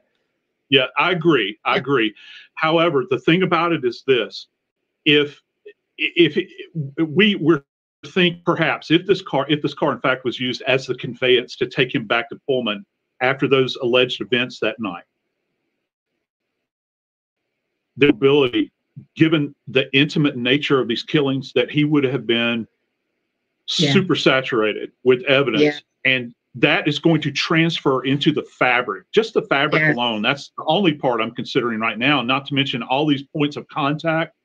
Yeah, 0.74 0.88
I 0.98 1.12
agree. 1.12 1.60
I 1.66 1.78
agree. 1.78 2.16
However, 2.56 3.06
the 3.08 3.20
thing 3.20 3.44
about 3.44 3.74
it 3.74 3.86
is 3.86 4.04
this: 4.08 4.48
if 5.06 5.40
if 6.00 6.36
we 6.98 7.36
we're 7.36 7.64
think 8.08 8.44
perhaps 8.44 8.90
if 8.90 9.06
this 9.06 9.22
car, 9.22 9.46
if 9.50 9.62
this 9.62 9.76
car 9.76 9.92
in 9.92 10.00
fact 10.00 10.26
was 10.26 10.40
used 10.40 10.64
as 10.64 10.88
the 10.88 10.96
conveyance 10.96 11.56
to 11.58 11.68
take 11.68 11.94
him 11.94 12.08
back 12.08 12.28
to 12.30 12.40
Pullman 12.48 12.84
after 13.22 13.48
those 13.48 13.76
alleged 13.84 14.20
events 14.20 14.60
that 14.62 14.80
night, 14.80 15.04
the 17.98 18.10
ability, 18.10 18.72
given 19.16 19.54
the 19.68 19.88
intimate 19.96 20.38
nature 20.38 20.80
of 20.80 20.88
these 20.88 21.04
killings, 21.04 21.54
that 21.54 21.70
he 21.70 21.84
would 21.84 22.04
have 22.04 22.26
been 22.26 22.68
Yeah. 23.78 23.94
super 23.94 24.16
saturated 24.16 24.92
with 25.04 25.22
evidence, 25.26 25.62
Yeah. 25.62 26.12
and 26.12 26.34
that 26.56 26.88
is 26.88 27.00
going 27.00 27.22
to 27.22 27.32
transfer 27.32 28.04
into 28.06 28.32
the 28.32 28.44
fabric, 28.44 29.06
just 29.14 29.34
the 29.34 29.42
fabric 29.44 29.82
Yeah. 29.82 29.94
alone. 29.94 30.22
That's 30.22 30.52
the 30.58 30.64
only 30.68 30.94
part 30.94 31.20
I'm 31.22 31.32
considering 31.32 31.80
right 31.80 31.98
now. 31.98 32.22
Not 32.22 32.46
to 32.48 32.54
mention 32.54 32.84
all 32.84 33.06
these 33.08 33.24
points 33.24 33.56
of 33.56 33.68
contact. 33.70 34.36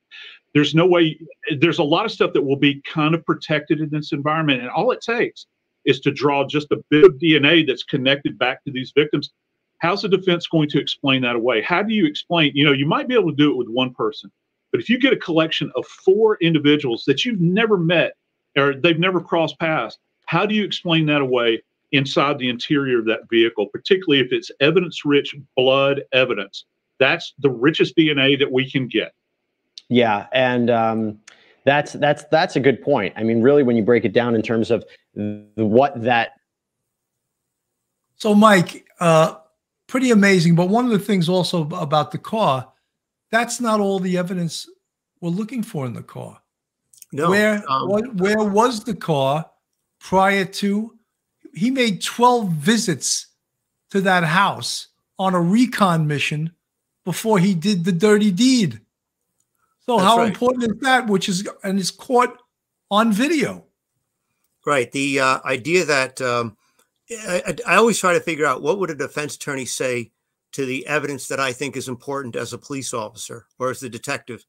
There's 0.55 0.75
no 0.75 0.87
way. 0.87 1.19
There's 1.59 1.79
a 1.79 1.85
lot 1.85 2.07
of 2.07 2.11
stuff 2.13 2.33
that 2.33 2.43
will 2.43 2.57
be 2.57 2.81
kind 2.83 3.15
of 3.15 3.25
protected 3.27 3.81
in 3.81 3.91
this 3.91 4.13
environment, 4.13 4.63
and 4.63 4.71
all 4.71 4.91
it 4.93 5.03
takes 5.03 5.47
is 5.85 6.01
to 6.01 6.11
draw 6.11 6.47
just 6.47 6.73
a 6.73 6.83
bit 6.91 7.05
of 7.05 7.19
DNA 7.19 7.67
that's 7.67 7.85
connected 7.85 8.39
back 8.39 8.65
to 8.65 8.71
these 8.71 8.93
victims. 8.97 9.31
How's 9.79 10.03
the 10.03 10.09
defense 10.09 10.47
going 10.47 10.69
to 10.71 10.81
explain 10.81 11.23
that 11.23 11.37
away? 11.37 11.63
How 11.63 11.83
do 11.83 11.95
you 11.95 12.07
explain? 12.07 12.53
You 12.55 12.65
know, 12.65 12.73
you 12.73 12.87
might 12.87 13.09
be 13.09 13.15
able 13.15 13.31
to 13.31 13.37
do 13.37 13.51
it 13.51 13.57
with 13.57 13.69
one 13.69 13.93
person, 13.95 14.33
but 14.73 14.81
if 14.81 14.89
you 14.89 14.99
get 14.99 15.13
a 15.13 15.17
collection 15.17 15.71
of 15.77 15.87
four 15.87 16.39
individuals 16.41 17.05
that 17.07 17.25
you've 17.25 17.41
never 17.41 17.77
met 17.77 18.15
or 18.57 18.75
they've 18.75 18.99
never 18.99 19.21
crossed 19.21 19.59
paths, 19.61 19.99
how 20.27 20.47
do 20.47 20.55
you 20.55 20.65
explain 20.65 21.07
that 21.07 21.21
away 21.21 21.63
inside 21.93 22.39
the 22.39 22.49
interior 22.49 22.99
of 22.99 23.07
that 23.07 23.29
vehicle, 23.31 23.67
particularly 23.67 24.25
if 24.25 24.33
it's 24.33 24.51
evidence 24.61 25.05
rich 25.05 25.35
blood 25.57 26.03
evidence? 26.13 26.65
That's 26.99 27.35
the 27.39 27.51
richest 27.51 27.97
DNA 27.97 28.39
that 28.39 28.51
we 28.51 28.71
can 28.71 28.89
get. 28.89 29.15
Yeah, 29.89 30.27
and 30.33 30.71
um, 30.71 31.19
that's 31.65 31.93
that's 31.95 32.25
that's 32.25 32.57
a 32.57 32.61
good 32.61 32.83
point. 32.83 33.15
I 33.17 33.23
mean, 33.23 33.41
really, 33.41 33.63
when 33.63 33.77
you 33.77 33.83
break 33.83 34.05
it 34.05 34.13
down 34.13 34.35
in 34.35 34.43
terms 34.43 34.71
of 34.71 34.85
th- 35.15 35.45
what 35.57 36.01
that 36.03 36.33
So, 38.17 38.35
Mike, 38.35 38.87
uh, 39.01 39.37
pretty 39.87 40.11
amazing. 40.11 40.55
But 40.55 40.69
one 40.69 40.85
of 40.85 40.91
the 40.91 40.99
things 40.99 41.29
also 41.29 41.63
about 41.71 42.11
the 42.11 42.19
car, 42.19 42.71
that's 43.31 43.61
not 43.61 43.81
all 43.81 43.99
the 43.99 44.19
evidence 44.19 44.69
we're 45.21 45.31
looking 45.31 45.63
for 45.63 45.87
in 45.87 45.95
the 45.95 46.03
car. 46.03 46.41
No, 47.13 47.31
where 47.31 47.65
um, 47.69 47.89
what, 47.89 48.15
where 48.17 48.45
was 48.45 48.85
the 48.85 48.95
car 48.95 49.49
prior 50.01 50.45
to? 50.45 50.98
He 51.55 51.71
made 51.71 52.03
twelve 52.03 52.51
visits 52.53 53.27
to 53.91 54.01
that 54.03 54.25
house 54.25 54.89
on 55.19 55.35
a 55.35 55.41
recon 55.41 56.07
mission 56.07 56.53
before 57.05 57.39
he 57.39 57.55
did 57.55 57.85
the 57.85 57.93
dirty 57.93 58.31
deed. 58.31 58.81
So, 59.87 59.97
That's 59.97 60.09
how 60.09 60.19
right. 60.19 60.29
important 60.29 60.65
is 60.65 60.79
that? 60.81 61.07
Which 61.07 61.29
is 61.29 61.49
and 61.65 61.79
is 61.79 61.91
caught 61.91 62.43
on 62.91 63.13
video. 63.13 63.65
Right. 64.67 64.93
The 64.93 65.21
uh, 65.21 65.39
idea 65.45 65.85
that 65.87 66.21
um, 66.21 66.57
I, 67.11 67.43
I 67.47 67.75
I 67.75 67.77
always 67.77 67.99
try 67.99 68.13
to 68.13 68.21
figure 68.21 68.45
out 68.45 68.61
what 68.61 68.79
would 68.79 68.91
a 68.91 68.95
defense 68.95 69.37
attorney 69.37 69.65
say 69.65 70.13
to 70.53 70.67
the 70.67 70.87
evidence 70.87 71.29
that 71.29 71.41
I 71.41 71.53
think 71.53 71.77
is 71.77 71.89
important 71.89 72.37
as 72.37 72.53
a 72.53 72.59
police 72.59 72.93
officer 72.93 73.47
or 73.59 73.71
as 73.71 73.81
the 73.81 73.89
detective. 73.89 74.45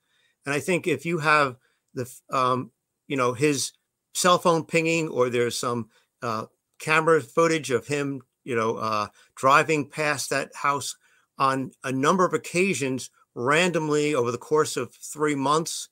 And 0.45 0.53
I 0.53 0.59
think 0.59 0.87
if 0.87 1.05
you 1.05 1.19
have 1.19 1.57
the, 1.93 2.09
um, 2.31 2.71
you 3.07 3.17
know, 3.17 3.33
his 3.33 3.73
cell 4.13 4.37
phone 4.37 4.63
pinging 4.63 5.09
or 5.09 5.29
there's 5.29 5.57
some 5.57 5.89
uh, 6.21 6.45
camera 6.79 7.21
footage 7.21 7.71
of 7.71 7.87
him, 7.87 8.21
you 8.43 8.55
know, 8.55 8.75
uh, 8.75 9.07
driving 9.35 9.87
past 9.89 10.29
that 10.29 10.51
house 10.55 10.95
on 11.37 11.71
a 11.83 11.91
number 11.91 12.25
of 12.25 12.33
occasions 12.33 13.09
randomly 13.35 14.13
over 14.13 14.31
the 14.31 14.37
course 14.37 14.75
of 14.75 14.93
three 14.93 15.35
months, 15.35 15.89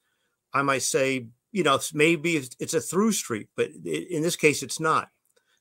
I 0.53 0.61
might 0.61 0.81
say, 0.81 1.27
you 1.51 1.63
know, 1.63 1.79
maybe 1.93 2.35
it's, 2.35 2.73
a 2.73 2.81
through 2.81 3.13
street, 3.13 3.47
but 3.55 3.69
in 3.85 4.21
this 4.21 4.35
case, 4.35 4.63
it's 4.63 4.79
not. 4.79 5.09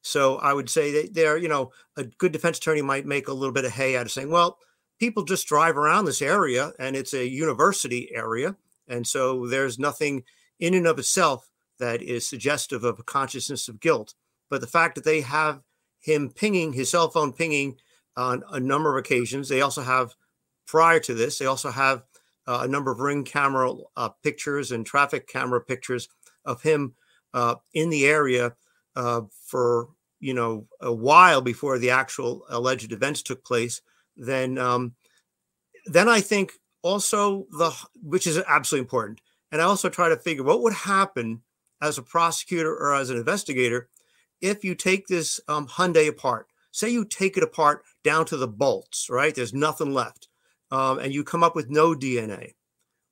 So 0.02 0.36
I 0.36 0.52
would 0.52 0.70
say 0.70 0.92
that 0.92 1.14
there, 1.14 1.36
you 1.36 1.48
know, 1.48 1.72
a 1.96 2.04
good 2.04 2.32
defense 2.32 2.58
attorney 2.58 2.82
might 2.82 3.06
make 3.06 3.28
a 3.28 3.32
little 3.32 3.52
bit 3.52 3.64
of 3.64 3.72
hay 3.72 3.96
out 3.96 4.06
of 4.06 4.12
saying, 4.12 4.30
well, 4.30 4.58
people 4.98 5.24
just 5.24 5.46
drive 5.46 5.76
around 5.76 6.04
this 6.04 6.22
area 6.22 6.72
and 6.78 6.96
it's 6.96 7.12
a 7.12 7.26
university 7.26 8.10
area. 8.14 8.56
And 8.88 9.06
so 9.06 9.46
there's 9.46 9.78
nothing 9.78 10.22
in 10.58 10.74
and 10.74 10.86
of 10.86 10.98
itself 10.98 11.50
that 11.78 12.02
is 12.02 12.26
suggestive 12.26 12.84
of 12.84 12.98
a 12.98 13.02
consciousness 13.04 13.68
of 13.68 13.80
guilt. 13.80 14.14
But 14.50 14.60
the 14.60 14.66
fact 14.66 14.94
that 14.94 15.04
they 15.04 15.20
have 15.22 15.60
him 16.00 16.30
pinging, 16.30 16.72
his 16.72 16.90
cell 16.90 17.10
phone 17.10 17.32
pinging 17.32 17.76
on 18.16 18.42
a 18.50 18.60
number 18.60 18.96
of 18.96 19.04
occasions, 19.04 19.48
they 19.48 19.60
also 19.60 19.82
have 19.82 20.14
prior 20.66 21.00
to 21.00 21.14
this, 21.14 21.38
they 21.38 21.46
also 21.46 21.70
have 21.70 22.04
uh, 22.46 22.60
a 22.62 22.68
number 22.68 22.90
of 22.90 23.00
ring 23.00 23.24
camera 23.24 23.72
uh, 23.96 24.08
pictures 24.22 24.72
and 24.72 24.86
traffic 24.86 25.26
camera 25.28 25.60
pictures 25.60 26.08
of 26.44 26.62
him 26.62 26.94
uh, 27.34 27.56
in 27.74 27.90
the 27.90 28.06
area 28.06 28.54
uh, 28.94 29.22
for 29.46 29.88
you 30.20 30.32
know 30.32 30.66
a 30.80 30.92
while 30.92 31.40
before 31.40 31.78
the 31.78 31.90
actual 31.90 32.44
alleged 32.48 32.92
events 32.92 33.22
took 33.22 33.44
place. 33.44 33.82
Then, 34.16 34.58
um, 34.58 34.94
then 35.86 36.08
I 36.08 36.20
think 36.20 36.52
also 36.82 37.46
the 37.50 37.72
which 38.02 38.26
is 38.26 38.38
absolutely 38.46 38.84
important, 38.84 39.20
and 39.52 39.60
I 39.60 39.64
also 39.64 39.88
try 39.88 40.08
to 40.08 40.16
figure 40.16 40.44
what 40.44 40.62
would 40.62 40.72
happen 40.72 41.42
as 41.82 41.98
a 41.98 42.02
prosecutor 42.02 42.74
or 42.74 42.94
as 42.94 43.10
an 43.10 43.18
investigator 43.18 43.88
if 44.40 44.64
you 44.64 44.74
take 44.74 45.06
this 45.06 45.40
um, 45.48 45.66
Hyundai 45.66 46.08
apart. 46.08 46.46
Say 46.70 46.90
you 46.90 47.04
take 47.06 47.38
it 47.38 47.42
apart 47.42 47.82
down 48.04 48.26
to 48.26 48.36
the 48.36 48.48
bolts, 48.48 49.08
right? 49.08 49.34
There's 49.34 49.54
nothing 49.54 49.94
left 49.94 50.28
um, 50.70 50.98
and 50.98 51.12
you 51.12 51.24
come 51.24 51.42
up 51.42 51.54
with 51.54 51.70
no 51.70 51.94
DNA, 51.94 52.54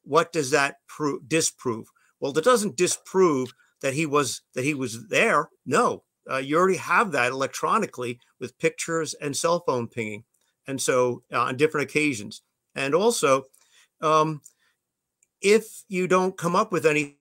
what 0.03 0.33
does 0.33 0.51
that 0.51 0.77
prove, 0.89 1.29
disprove? 1.29 1.89
Well, 2.21 2.33
that 2.33 2.45
doesn't 2.45 2.77
disprove 2.77 3.53
that 3.81 3.95
he 3.95 4.07
was 4.07 4.43
that 4.55 4.65
he 4.65 4.75
was 4.75 5.09
there. 5.09 5.49
No, 5.67 6.03
uh, 6.31 6.39
you 6.39 6.57
already 6.57 6.79
have 6.79 7.13
that 7.13 7.33
electronically 7.33 8.19
with 8.41 8.59
pictures 8.59 9.15
and 9.15 9.37
cell 9.37 9.63
phone 9.67 9.89
pinging, 9.89 10.25
and 10.67 10.81
so 10.81 11.23
uh, 11.33 11.41
on 11.41 11.57
different 11.57 11.89
occasions. 11.89 12.43
And 12.75 12.95
also, 12.95 13.45
um, 14.01 14.41
if 15.41 15.85
you 15.89 16.09
don't 16.09 16.37
come 16.37 16.57
up 16.57 16.73
with 16.73 16.87
any 16.87 17.19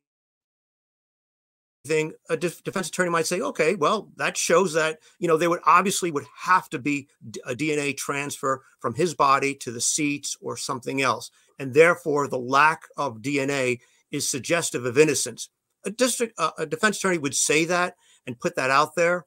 thing, 1.85 2.13
a 2.29 2.37
def- 2.37 2.63
defense 2.63 2.87
attorney 2.87 3.09
might 3.09 3.27
say, 3.27 3.41
okay, 3.41 3.75
well, 3.75 4.09
that 4.15 4.37
shows 4.37 4.73
that, 4.73 4.99
you 5.19 5.27
know, 5.27 5.37
they 5.37 5.47
would 5.47 5.59
obviously 5.65 6.11
would 6.11 6.25
have 6.37 6.69
to 6.69 6.79
be 6.79 7.07
a 7.45 7.53
DNA 7.53 7.95
transfer 7.95 8.63
from 8.79 8.95
his 8.95 9.13
body 9.13 9.53
to 9.55 9.71
the 9.71 9.81
seats 9.81 10.37
or 10.41 10.55
something 10.55 11.01
else. 11.01 11.29
And 11.59 11.73
therefore, 11.73 12.27
the 12.27 12.39
lack 12.39 12.83
of 12.97 13.21
DNA 13.21 13.79
is 14.11 14.29
suggestive 14.29 14.85
of 14.85 14.97
innocence. 14.97 15.49
A 15.85 15.91
district, 15.91 16.35
uh, 16.37 16.51
a 16.57 16.65
defense 16.65 16.97
attorney 16.97 17.17
would 17.17 17.35
say 17.35 17.65
that 17.65 17.95
and 18.25 18.39
put 18.39 18.55
that 18.55 18.69
out 18.69 18.95
there, 18.95 19.25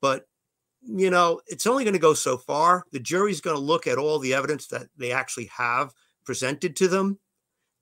but 0.00 0.26
you 0.82 1.10
know, 1.10 1.42
it's 1.46 1.66
only 1.66 1.84
going 1.84 1.92
to 1.92 2.00
go 2.00 2.14
so 2.14 2.38
far. 2.38 2.84
The 2.90 3.00
jury's 3.00 3.42
going 3.42 3.56
to 3.56 3.62
look 3.62 3.86
at 3.86 3.98
all 3.98 4.18
the 4.18 4.32
evidence 4.32 4.66
that 4.68 4.86
they 4.96 5.12
actually 5.12 5.50
have 5.56 5.92
presented 6.24 6.74
to 6.76 6.88
them, 6.88 7.18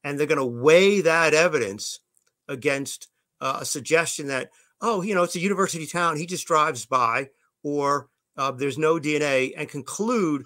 and 0.02 0.18
they're 0.18 0.26
going 0.26 0.38
to 0.38 0.44
weigh 0.44 1.00
that 1.02 1.32
evidence 1.32 2.00
against 2.48 3.08
uh, 3.40 3.58
a 3.60 3.64
suggestion 3.64 4.28
that, 4.28 4.50
oh, 4.80 5.02
you 5.02 5.14
know, 5.14 5.22
it's 5.22 5.36
a 5.36 5.40
university 5.40 5.86
town. 5.86 6.16
He 6.16 6.26
just 6.26 6.46
drives 6.46 6.86
by, 6.86 7.28
or 7.62 8.08
uh, 8.36 8.52
there's 8.52 8.78
no 8.78 8.98
DNA, 8.98 9.52
and 9.56 9.68
conclude, 9.68 10.42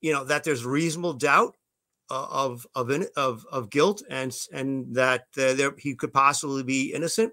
you 0.00 0.12
know, 0.12 0.24
that 0.24 0.44
there's 0.44 0.64
reasonable 0.64 1.14
doubt 1.14 1.56
uh, 2.10 2.26
of 2.30 2.66
of 2.74 2.90
of 3.16 3.46
of 3.50 3.70
guilt, 3.70 4.02
and 4.10 4.36
and 4.52 4.94
that 4.94 5.26
there 5.34 5.74
he 5.78 5.94
could 5.94 6.12
possibly 6.12 6.62
be 6.62 6.92
innocent. 6.92 7.32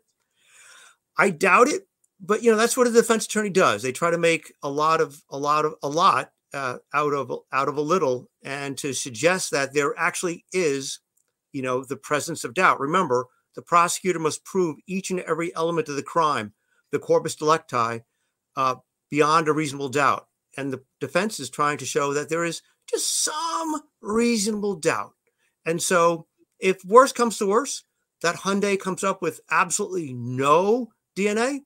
I 1.17 1.31
doubt 1.31 1.67
it, 1.67 1.87
but 2.19 2.43
you 2.43 2.51
know, 2.51 2.57
that's 2.57 2.77
what 2.77 2.87
a 2.87 2.91
defense 2.91 3.25
attorney 3.25 3.49
does. 3.49 3.81
They 3.81 3.91
try 3.91 4.11
to 4.11 4.17
make 4.17 4.53
a 4.63 4.69
lot 4.69 5.01
of 5.01 5.21
a 5.29 5.37
lot 5.37 5.65
of 5.65 5.75
a 5.83 5.89
lot 5.89 6.31
uh, 6.53 6.77
out 6.93 7.13
of 7.13 7.31
out 7.51 7.67
of 7.67 7.77
a 7.77 7.81
little, 7.81 8.29
and 8.43 8.77
to 8.77 8.93
suggest 8.93 9.51
that 9.51 9.73
there 9.73 9.93
actually 9.97 10.45
is, 10.53 10.99
you 11.51 11.61
know, 11.61 11.83
the 11.83 11.97
presence 11.97 12.43
of 12.43 12.53
doubt. 12.53 12.79
Remember, 12.79 13.25
the 13.59 13.65
prosecutor 13.65 14.19
must 14.19 14.45
prove 14.45 14.77
each 14.87 15.11
and 15.11 15.19
every 15.19 15.53
element 15.53 15.89
of 15.89 15.97
the 15.97 16.01
crime, 16.01 16.53
the 16.93 16.97
corpus 16.97 17.35
delicti, 17.35 17.99
uh, 18.55 18.75
beyond 19.11 19.49
a 19.49 19.51
reasonable 19.51 19.89
doubt. 19.89 20.27
And 20.55 20.71
the 20.71 20.81
defense 21.01 21.41
is 21.41 21.49
trying 21.49 21.77
to 21.79 21.85
show 21.85 22.13
that 22.13 22.29
there 22.29 22.45
is 22.45 22.61
just 22.89 23.21
some 23.21 23.81
reasonable 23.99 24.75
doubt. 24.75 25.11
And 25.65 25.81
so, 25.81 26.27
if 26.57 26.85
worse 26.85 27.11
comes 27.11 27.37
to 27.39 27.47
worse, 27.47 27.83
that 28.21 28.37
Hyundai 28.37 28.79
comes 28.79 29.03
up 29.03 29.21
with 29.21 29.41
absolutely 29.51 30.13
no 30.13 30.93
DNA, 31.17 31.59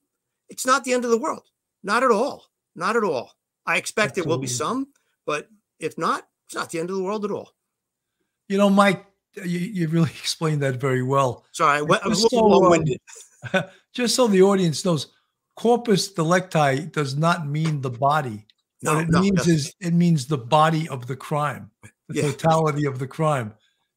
it's 0.50 0.66
not 0.66 0.86
the 0.86 0.94
end 0.94 1.06
of 1.06 1.12
the 1.12 1.20
world. 1.20 1.44
Not 1.84 2.02
at 2.02 2.10
all. 2.10 2.48
Not 2.76 2.96
at 2.96 3.04
all. 3.04 3.34
I 3.68 3.78
expect 3.78 4.16
there 4.16 4.24
will 4.24 4.40
be 4.40 4.48
some, 4.48 4.88
but 5.28 5.48
if 5.80 5.96
not, 5.96 6.28
it's 6.48 6.56
not 6.56 6.72
the 6.72 6.80
end 6.80 6.90
of 6.90 6.96
the 6.96 7.04
world 7.04 7.24
at 7.24 7.30
all. 7.30 7.52
You 8.50 8.58
know, 8.58 8.72
Mike, 8.72 9.06
you, 9.36 9.60
you 9.60 9.88
really 9.88 10.10
explained 10.20 10.62
that 10.63 10.75
very 10.75 11.04
well. 11.04 11.46
Sorry, 11.52 11.80
I, 11.80 11.82
was 11.82 12.00
a 12.04 12.16
So, 12.16 12.24
little 12.38 12.46
um, 12.56 12.62
long 12.63 12.72
winded. 12.72 13.00
Just 13.94 14.16
so 14.16 14.28
the 14.28 14.42
audience 14.42 14.84
knows, 14.86 15.08
corpus 15.56 16.12
delicti 16.12 16.86
does 16.86 17.16
not 17.16 17.48
mean 17.48 17.82
the 17.82 17.90
body. 17.90 18.46
No, 18.82 18.96
what 18.96 19.04
it 19.04 19.10
no, 19.12 19.22
means 19.22 19.48
no. 19.48 19.54
is 19.54 19.74
it 19.80 19.94
means 19.94 20.28
the 20.28 20.38
body 20.38 20.90
of 20.90 21.08
the 21.08 21.16
crime, 21.16 21.72
the 22.10 22.16
Yeah. 22.16 22.22
totality 22.32 22.86
of 22.86 23.00
the 23.00 23.08
crime. 23.08 23.54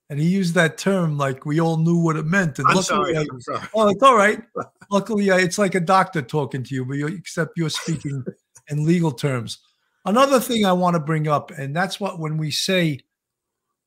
And 0.09 0.21
he 0.21 0.27
used 0.29 0.55
that 0.55 0.79
term 0.79 1.19
like 1.19 1.45
we 1.45 1.61
all 1.61 1.77
knew 1.77 1.99
what 1.99 2.17
it 2.17 2.27
meant. 2.27 2.61
And 2.61 2.69
I'm 2.69 2.77
luckily, 2.77 3.15
sorry. 3.15 3.17
I- 3.17 3.27
I'm 3.33 3.41
sorry. 3.41 3.61
oh, 3.75 3.89
it's 3.89 4.03
all 4.03 4.17
right. 4.17 4.41
Luckily, 4.91 5.31
uh, 5.33 5.37
it's 5.39 5.59
like 5.59 5.75
a 5.75 5.81
doctor 5.81 6.23
talking 6.23 6.63
to 6.63 6.75
you, 6.77 6.85
but 6.85 6.95
you 6.95 7.09
except 7.09 7.53
you're 7.57 7.71
speaking 7.71 8.25
in 8.69 8.85
legal 8.87 9.11
terms. 9.11 9.59
Another 10.05 10.39
thing 10.39 10.65
I 10.65 10.73
want 10.73 10.95
to 10.95 11.01
bring 11.01 11.27
up, 11.27 11.51
and 11.51 11.75
that's 11.75 11.99
what 11.99 12.21
when 12.21 12.39
we 12.39 12.53
say 12.53 13.01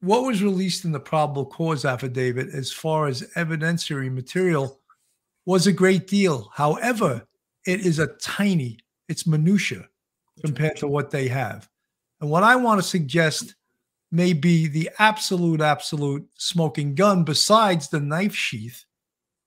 what 0.02 0.24
was 0.24 0.42
released 0.42 0.86
in 0.86 0.92
the 0.92 1.00
probable 1.00 1.46
cause 1.46 1.86
affidavit 1.86 2.50
as 2.50 2.72
far 2.72 3.08
as 3.08 3.22
evidentiary 3.36 4.12
material 4.12 4.80
was 5.46 5.68
a 5.68 5.74
great 5.74 6.08
deal. 6.08 6.52
However, 6.54 7.26
it 7.66 7.82
is 7.82 8.00
a 8.00 8.08
tiny, 8.22 8.80
it's 9.08 9.28
minutia 9.28 9.88
compared 10.44 10.78
to 10.78 10.88
what 10.88 11.12
they 11.12 11.28
have. 11.28 11.68
And 12.22 12.30
what 12.30 12.44
I 12.44 12.56
want 12.56 12.82
to 12.82 12.88
suggest 12.88 13.56
may 14.12 14.34
be 14.34 14.68
the 14.68 14.90
absolute, 15.00 15.62
absolute 15.62 16.28
smoking 16.36 16.96
gun, 16.96 17.24
besides 17.24 17.90
the 17.90 18.00
knife 18.00 18.36
sheath, 18.36 18.86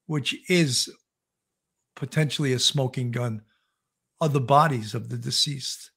which 0.06 0.36
is 0.50 0.92
potentially 1.96 2.52
a 2.52 2.58
smoking 2.58 3.10
gun, 3.10 3.42
are 4.20 4.28
the 4.28 4.40
bodies 4.40 4.94
of 4.94 5.08
the 5.08 5.16
deceased. 5.16 5.90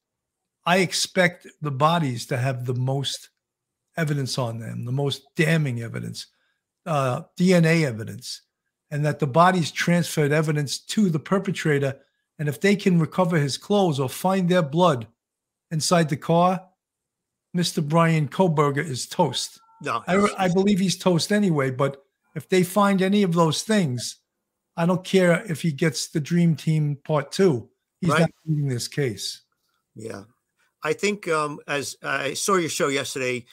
I 0.64 0.78
expect 0.78 1.46
the 1.60 1.70
bodies 1.70 2.26
to 2.26 2.36
have 2.36 2.64
the 2.64 2.74
most 2.74 3.28
evidence 3.96 4.38
on 4.38 4.58
them, 4.58 4.84
the 4.84 4.92
most 4.92 5.22
damning 5.36 5.82
evidence, 5.82 6.26
uh, 6.84 7.22
DNA 7.38 7.84
evidence, 7.84 8.42
and 8.90 9.04
that 9.04 9.18
the 9.18 9.26
bodies 9.26 9.70
transferred 9.70 10.32
evidence 10.32 10.78
to 10.78 11.08
the 11.10 11.18
perpetrator. 11.18 11.98
And 12.38 12.48
if 12.48 12.60
they 12.60 12.76
can 12.76 12.98
recover 13.00 13.38
his 13.38 13.56
clothes 13.58 13.98
or 13.98 14.08
find 14.08 14.48
their 14.48 14.62
blood 14.62 15.06
inside 15.70 16.08
the 16.08 16.16
car, 16.16 16.62
Mr. 17.56 17.86
Bryan 17.86 18.28
Kohberger 18.28 18.84
is 18.84 19.06
toast. 19.06 19.58
No, 19.82 20.02
I, 20.06 20.28
I 20.38 20.48
believe 20.48 20.78
he's 20.78 20.98
toast 20.98 21.32
anyway, 21.32 21.70
but 21.70 22.02
if 22.34 22.48
they 22.48 22.62
find 22.62 23.00
any 23.02 23.22
of 23.22 23.32
those 23.32 23.62
things, 23.62 24.18
I 24.76 24.84
don't 24.86 25.04
care 25.04 25.42
if 25.50 25.62
he 25.62 25.72
gets 25.72 26.08
the 26.08 26.20
dream 26.20 26.54
team 26.54 26.98
part 27.04 27.32
two. 27.32 27.70
He's 28.00 28.10
Right. 28.10 28.20
not 28.20 28.30
leaving 28.44 28.68
this 28.68 28.88
case. 28.88 29.42
Yeah. 29.94 30.24
I 30.82 30.92
think 30.92 31.28
um, 31.28 31.58
as 31.66 31.96
I 32.02 32.34
saw 32.34 32.56
your 32.56 32.68
show 32.68 32.88
yesterday 32.88 33.44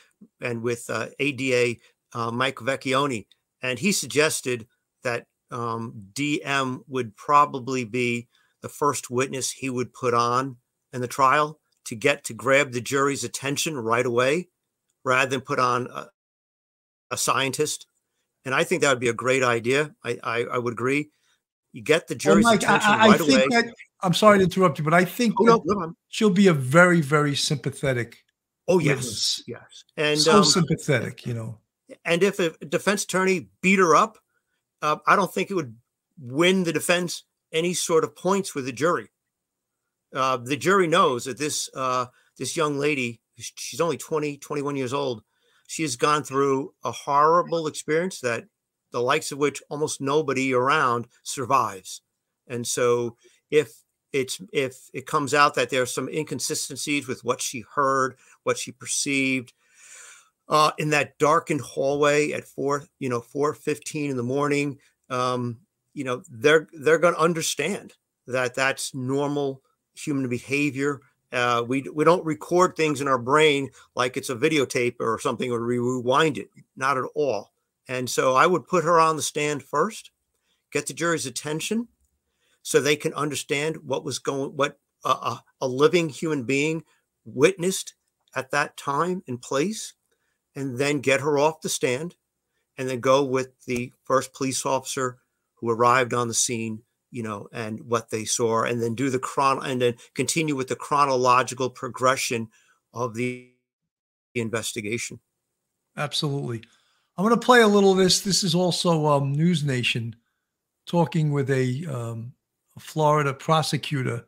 and 0.42 0.62
with 0.62 0.90
uh, 0.90 1.08
ADA 1.20 1.80
uh, 2.14 2.32
Mike 2.32 2.58
Vecchione, 2.58 3.26
and 3.62 3.80
he 3.80 3.92
suggested 3.92 4.68
that 5.04 5.26
um, 5.52 6.08
DM 6.14 6.82
would 6.88 7.16
probably 7.16 7.86
be 7.86 8.28
the 8.62 8.70
first 8.70 9.10
witness 9.10 9.52
he 9.52 9.70
would 9.70 9.94
put 9.94 10.14
on 10.14 10.58
in 10.92 11.02
the 11.02 11.08
trial 11.08 11.60
to 11.86 11.96
get 11.96 12.24
to 12.26 12.34
grab 12.34 12.72
the 12.72 12.82
jury's 12.82 13.24
attention 13.24 13.78
right 13.78 14.06
away 14.06 14.50
rather 15.04 15.30
than 15.30 15.42
put 15.42 15.60
on 15.60 15.88
a, 15.88 16.08
a 17.12 17.18
scientist. 17.18 17.88
And 18.46 18.56
I 18.56 18.64
think 18.64 18.82
that 18.82 18.90
would 18.90 19.00
be 19.00 19.10
a 19.10 19.14
great 19.14 19.44
idea. 19.44 19.94
I, 20.04 20.18
I, 20.24 20.44
I 20.44 20.58
would 20.58 20.74
agree. 20.74 21.12
You 21.74 21.82
get 21.82 22.08
the 22.08 22.14
Oh, 22.16 22.18
jury's 22.18 22.46
Mike, 22.46 22.64
I, 22.64 22.66
attention 22.76 22.92
I- 22.92 22.96
I 23.06 23.08
right 23.10 23.20
away. 23.20 23.30
think 23.32 23.52
that 23.52 23.66
I'm 24.02 24.14
sorry 24.14 24.38
to 24.38 24.44
interrupt 24.44 24.78
you, 24.80 24.86
but 24.86 24.94
I 24.94 25.06
think 25.06 25.36
oh, 25.40 25.62
no, 25.66 25.96
she'll 26.10 26.30
be 26.30 26.48
a 26.48 26.54
very, 26.54 27.02
very 27.02 27.36
sympathetic. 27.36 28.18
oh 28.68 28.80
yes, 28.80 28.98
witness. 28.98 29.44
yes. 29.48 29.84
And 29.98 30.20
so 30.20 30.38
um, 30.38 30.44
sympathetic, 30.44 31.26
you 31.26 31.34
know. 31.34 31.60
And 32.06 32.24
if 32.24 32.40
a 32.40 32.52
defense 32.66 33.04
attorney 33.04 33.50
beat 33.62 33.80
her 33.80 33.96
up, 33.96 34.18
uh, 34.82 34.98
I 35.08 35.16
don't 35.16 35.34
think 35.34 35.52
it 35.52 35.56
would 35.56 35.76
win 36.20 36.64
the 36.64 36.74
defense 36.74 37.24
any 37.52 37.74
sort 37.74 38.04
of 38.04 38.16
points 38.16 38.54
with 38.56 38.66
the 38.66 38.72
jury. 38.72 39.10
Uh, 40.14 40.38
the 40.38 40.58
jury 40.58 40.88
knows 40.88 41.26
that 41.26 41.38
this 41.40 41.70
uh, 41.76 42.06
this 42.38 42.56
young 42.56 42.78
lady, 42.78 43.20
she's 43.38 43.82
only 43.82 43.98
20, 43.98 44.38
21 44.38 44.76
years 44.76 44.94
old. 44.94 45.24
She 45.68 45.82
has 45.84 45.96
gone 45.96 46.24
through 46.24 46.74
a 46.84 46.92
horrible 46.92 47.68
experience 47.68 48.20
that 48.20 48.44
the 48.94 49.02
likes 49.02 49.34
of 49.34 49.40
which 49.40 49.62
almost 49.70 50.00
nobody 50.00 50.54
around 50.54 51.08
survives. 51.24 52.02
And 52.48 52.66
so 52.66 53.18
if 53.52 53.84
it's 54.14 54.40
if 54.54 54.90
it 54.94 55.06
comes 55.06 55.34
out 55.34 55.56
that 55.56 55.70
there 55.70 55.82
are 55.82 55.88
some 55.88 56.08
inconsistencies 56.08 57.08
with 57.08 57.24
what 57.26 57.42
she 57.42 57.66
heard, 57.76 58.16
what 58.44 58.58
she 58.58 58.72
perceived, 58.72 59.52
uh, 60.48 60.72
in 60.78 60.92
that 60.92 61.18
darkened 61.18 61.62
hallway 61.62 62.32
at 62.32 62.46
four, 62.46 62.84
you 63.00 63.10
know, 63.10 63.22
four 63.22 63.54
fifteen 63.54 64.12
in 64.12 64.18
the 64.18 64.24
morning, 64.24 64.78
um, 65.10 65.58
you 65.94 66.04
know, 66.04 66.22
they're 66.30 66.68
they're 66.74 67.00
going 67.00 67.16
to 67.16 67.20
understand 67.20 67.94
that 68.28 68.54
that's 68.56 68.94
normal 68.94 69.62
human 69.96 70.30
behavior. 70.30 71.02
Uh, 71.32 71.64
we 71.68 71.82
we 71.94 72.04
don't 72.04 72.26
record 72.26 72.76
things 72.76 73.02
in 73.02 73.08
our 73.08 73.18
brain 73.18 73.70
like 73.96 74.16
it's 74.16 74.30
a 74.30 74.36
videotape 74.36 74.96
or 75.00 75.20
something, 75.20 75.52
or 75.52 75.66
we 75.66 75.80
rewind 75.80 76.38
it. 76.38 76.50
Not 76.76 76.98
at 76.98 77.06
all. 77.16 77.53
And 77.88 78.10
so 78.10 78.36
I 78.36 78.48
would 78.48 78.68
put 78.68 78.84
her 78.84 79.00
on 79.00 79.16
the 79.16 79.22
stand 79.22 79.64
first, 79.64 80.12
get 80.72 80.88
the 80.88 80.94
jury's 80.94 81.26
attention, 81.26 81.88
so 82.62 82.80
they 82.80 82.96
can 82.96 83.14
understand 83.14 83.78
what 83.78 84.06
was 84.06 84.20
going, 84.20 84.52
what 84.56 84.80
a, 85.04 85.40
living 85.62 86.10
human 86.10 86.44
being 86.44 86.84
witnessed 87.26 87.94
at 88.36 88.52
that 88.52 88.78
time 88.78 89.24
and 89.28 89.42
place 89.42 89.94
and 90.56 90.78
then 90.78 91.00
get 91.00 91.22
her 91.22 91.38
off 91.38 91.62
the 91.62 91.70
stand 91.70 92.16
and 92.78 92.90
then 92.90 93.00
go 93.00 93.24
with 93.24 93.50
the 93.66 93.92
first 94.04 94.34
police 94.34 94.66
officer 94.66 95.20
who 95.56 95.70
arrived 95.70 96.14
on 96.14 96.28
the 96.28 96.34
scene 96.34 96.82
you 97.12 97.24
know 97.24 97.48
and 97.54 97.80
what 97.82 98.10
they 98.10 98.26
saw 98.26 98.64
and 98.64 98.82
then 98.82 98.96
do 98.96 99.10
the 99.10 99.20
chron 99.20 99.64
and 99.66 99.82
then 99.82 99.96
continue 100.16 100.56
with 100.56 100.68
the 100.68 100.76
chronological 100.76 101.70
progression 101.70 102.50
of 102.94 103.14
the 103.14 103.52
investigation 104.36 105.20
Absolutely. 105.96 106.64
I'm 107.18 107.24
going 107.24 107.40
to 107.40 107.46
play 107.46 107.62
a 107.62 107.68
little 107.68 107.92
of 107.92 107.98
this. 107.98 108.22
This 108.22 108.44
is 108.44 108.56
also 108.56 109.06
um, 109.06 109.34
News 109.34 109.64
Nation 109.64 110.16
talking 110.88 111.32
with 111.32 111.50
a, 111.52 111.86
um, 111.86 112.34
a 112.76 112.80
Florida 112.80 113.34
prosecutor 113.34 114.26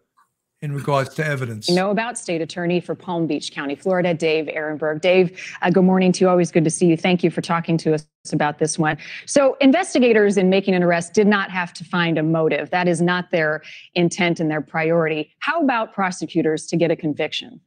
in 0.62 0.72
regards 0.72 1.14
to 1.16 1.26
evidence. 1.26 1.70
Know 1.70 1.90
about 1.90 2.18
State 2.18 2.42
Attorney 2.42 2.80
for 2.80 2.94
Palm 2.94 3.26
Beach 3.26 3.52
County, 3.52 3.76
Florida, 3.76 4.14
Dave 4.14 4.46
Aronberg. 4.46 5.02
Dave, 5.02 5.40
uh, 5.64 5.72
good 5.72 5.84
morning 5.84 6.12
to 6.12 6.22
you. 6.22 6.30
Always 6.30 6.52
good 6.52 6.64
to 6.64 6.70
see 6.70 6.86
you. 6.86 6.96
Thank 6.96 7.24
you 7.24 7.32
for 7.32 7.42
talking 7.42 7.78
to 7.80 7.96
us 7.96 8.08
about 8.32 8.60
this 8.60 8.78
one. 8.80 8.98
So, 9.26 9.58
investigators 9.62 10.38
in 10.38 10.50
making 10.50 10.76
an 10.76 10.84
arrest 10.84 11.14
did 11.14 11.28
not 11.28 11.52
have 11.52 11.74
to 11.74 11.84
find 11.84 12.18
a 12.18 12.24
motive. 12.24 12.70
That 12.70 12.88
is 12.88 13.02
not 13.02 13.32
their 13.32 13.64
intent 13.96 14.40
and 14.40 14.50
their 14.50 14.62
priority. 14.62 15.32
How 15.40 15.62
about 15.62 15.94
prosecutors 15.94 16.66
to 16.68 16.78
get 16.78 16.90
a 16.90 16.96
conviction? 16.96 17.60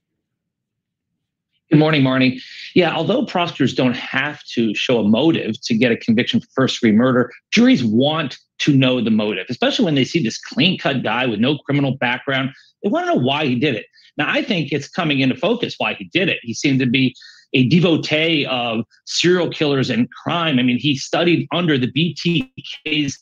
Good 1.71 1.81
morning, 1.81 2.03
Marnie. 2.03 2.41
Yeah, 2.75 2.95
although 2.95 3.27
prosecutors 3.27 3.75
don't 3.75 3.95
have 3.95 4.43
to 4.55 4.75
show 4.75 5.01
a 5.01 5.05
motive 5.05 5.61
to 5.65 5.77
get 5.77 5.93
a 5.93 5.99
conviction 5.99 6.41
for 6.41 6.47
first 6.55 6.81
degree 6.81 6.93
murder, 6.93 7.31
juries 7.51 7.85
want 7.85 8.39
to 8.61 8.73
know 8.73 9.03
the 9.03 9.11
motive, 9.11 9.47
especially 9.51 9.85
when 9.85 9.95
they 9.95 10.05
see 10.05 10.23
this 10.23 10.39
clean 10.39 10.79
cut 10.79 11.03
guy 11.03 11.27
with 11.27 11.41
no 11.41 11.59
criminal 11.59 11.95
background. 11.99 12.51
They 12.83 12.89
want 12.89 13.07
to 13.07 13.15
know 13.15 13.21
why 13.21 13.45
he 13.45 13.55
did 13.55 13.75
it. 13.75 13.85
Now, 14.17 14.31
I 14.31 14.43
think 14.43 14.73
it's 14.73 14.89
coming 14.89 15.21
into 15.21 15.37
focus 15.37 15.75
why 15.77 15.93
he 15.93 16.05
did 16.05 16.31
it. 16.31 16.39
He 16.41 16.55
seemed 16.55 16.81
to 16.81 16.87
be 16.87 17.15
a 17.53 17.69
devotee 17.69 18.47
of 18.47 18.87
serial 19.05 19.51
killers 19.51 19.91
and 19.91 20.11
crime. 20.11 20.59
I 20.59 20.63
mean, 20.63 20.79
he 20.79 20.97
studied 20.97 21.47
under 21.53 21.77
the 21.77 21.93
BTK's 21.93 23.19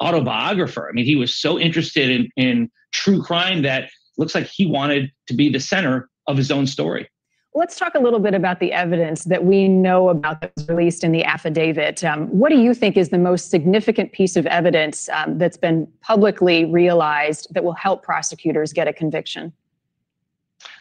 autobiographer. 0.00 0.88
I 0.88 0.92
mean, 0.92 1.04
he 1.04 1.16
was 1.16 1.36
so 1.36 1.58
interested 1.58 2.10
in, 2.10 2.30
in 2.36 2.70
true 2.92 3.22
crime 3.22 3.60
that 3.62 3.90
looks 4.16 4.34
like 4.34 4.46
he 4.46 4.64
wanted 4.64 5.12
to 5.26 5.34
be 5.34 5.50
the 5.50 5.60
center 5.60 6.08
of 6.26 6.38
his 6.38 6.50
own 6.50 6.66
story. 6.66 7.06
Let's 7.52 7.76
talk 7.76 7.96
a 7.96 7.98
little 7.98 8.20
bit 8.20 8.32
about 8.32 8.60
the 8.60 8.72
evidence 8.72 9.24
that 9.24 9.44
we 9.44 9.66
know 9.66 10.08
about 10.08 10.40
that 10.40 10.52
was 10.54 10.68
released 10.68 11.02
in 11.02 11.10
the 11.10 11.24
affidavit. 11.24 12.04
Um, 12.04 12.28
what 12.28 12.50
do 12.50 12.56
you 12.56 12.74
think 12.74 12.96
is 12.96 13.08
the 13.08 13.18
most 13.18 13.50
significant 13.50 14.12
piece 14.12 14.36
of 14.36 14.46
evidence 14.46 15.08
um, 15.08 15.36
that's 15.36 15.56
been 15.56 15.88
publicly 16.00 16.64
realized 16.64 17.52
that 17.52 17.64
will 17.64 17.72
help 17.72 18.04
prosecutors 18.04 18.72
get 18.72 18.86
a 18.86 18.92
conviction? 18.92 19.52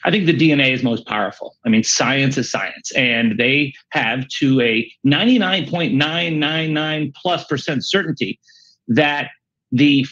I 0.03 0.11
think 0.11 0.27
the 0.27 0.37
DNA 0.37 0.71
is 0.71 0.83
most 0.83 1.07
powerful. 1.07 1.55
I 1.65 1.69
mean, 1.69 1.83
science 1.83 2.37
is 2.37 2.51
science, 2.51 2.91
and 2.91 3.39
they 3.39 3.73
have 3.89 4.27
to 4.39 4.61
a 4.61 4.87
99.999 5.05 7.15
plus 7.15 7.45
percent 7.45 7.83
certainty 7.83 8.39
that 8.87 9.31
the 9.71 10.05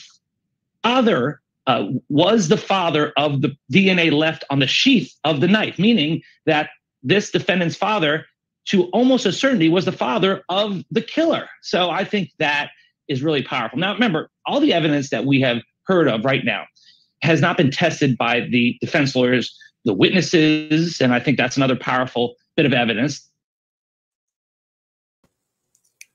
father 0.83 1.41
uh, 1.67 1.85
was 2.09 2.47
the 2.47 2.57
father 2.57 3.13
of 3.17 3.41
the 3.41 3.55
DNA 3.71 4.11
left 4.11 4.43
on 4.49 4.59
the 4.59 4.67
sheath 4.67 5.13
of 5.23 5.41
the 5.41 5.47
knife, 5.47 5.77
meaning 5.77 6.21
that 6.45 6.69
this 7.03 7.29
defendant's 7.29 7.75
father, 7.75 8.25
to 8.65 8.85
almost 8.85 9.25
a 9.25 9.31
certainty, 9.31 9.69
was 9.69 9.85
the 9.85 9.91
father 9.91 10.43
of 10.49 10.83
the 10.91 11.01
killer. 11.01 11.47
So 11.61 11.89
I 11.89 12.03
think 12.03 12.31
that 12.39 12.71
is 13.07 13.21
really 13.21 13.43
powerful. 13.43 13.79
Now, 13.79 13.93
remember, 13.93 14.29
all 14.45 14.59
the 14.59 14.73
evidence 14.73 15.09
that 15.09 15.25
we 15.25 15.41
have 15.41 15.57
heard 15.83 16.07
of 16.07 16.25
right 16.25 16.43
now 16.43 16.65
has 17.21 17.41
not 17.41 17.57
been 17.57 17.71
tested 17.71 18.17
by 18.17 18.41
the 18.41 18.77
defense 18.81 19.15
lawyers, 19.15 19.55
the 19.85 19.93
witnesses, 19.93 21.01
and 21.01 21.13
I 21.13 21.19
think 21.19 21.37
that's 21.37 21.57
another 21.57 21.75
powerful 21.75 22.35
bit 22.55 22.65
of 22.65 22.73
evidence. 22.73 23.29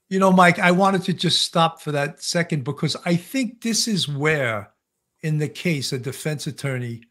You 0.09 0.19
know, 0.19 0.31
Mike, 0.31 0.59
I 0.59 0.73
wanted 0.73 1.05
to 1.05 1.15
just 1.15 1.41
stop 1.41 1.81
for 1.81 1.91
that 1.93 2.23
second 2.23 2.65
because 2.65 2.97
I 3.07 3.17
think 3.17 3.63
this 3.63 3.89
is 3.89 4.07
where, 4.07 4.72
in 5.23 5.39
the 5.39 5.49
case, 5.49 5.93
a 5.93 5.99
defense 5.99 6.47
attorney 6.47 7.03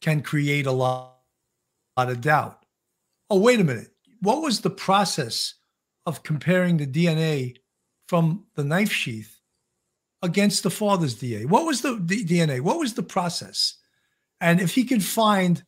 can 0.00 0.22
create 0.22 0.66
a 0.66 0.72
lot, 0.72 1.16
lot 1.96 2.10
of 2.10 2.20
doubt. 2.20 2.64
Oh, 3.30 3.40
wait 3.40 3.60
a 3.60 3.64
minute. 3.64 3.88
What 4.20 4.42
was 4.42 4.60
the 4.60 4.70
process 4.70 5.54
of 6.06 6.22
comparing 6.22 6.76
the 6.76 6.86
DNA 6.86 7.56
from 8.06 8.46
the 8.54 8.64
knife 8.64 8.92
sheath 8.92 9.40
against 10.22 10.62
the 10.62 10.70
father's 10.70 11.16
DNA? 11.16 11.46
What 11.46 11.66
was 11.66 11.82
the, 11.82 12.00
the 12.00 12.24
DNA? 12.24 12.60
What 12.60 12.78
was 12.78 12.94
the 12.94 13.02
process? 13.02 13.76
And 14.40 14.60
if 14.60 14.74
he 14.74 14.84
could 14.84 15.04
find 15.04 15.62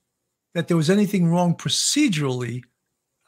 that 0.54 0.68
there 0.68 0.76
was 0.76 0.90
anything 0.90 1.28
wrong 1.28 1.54
procedurally, 1.54 2.62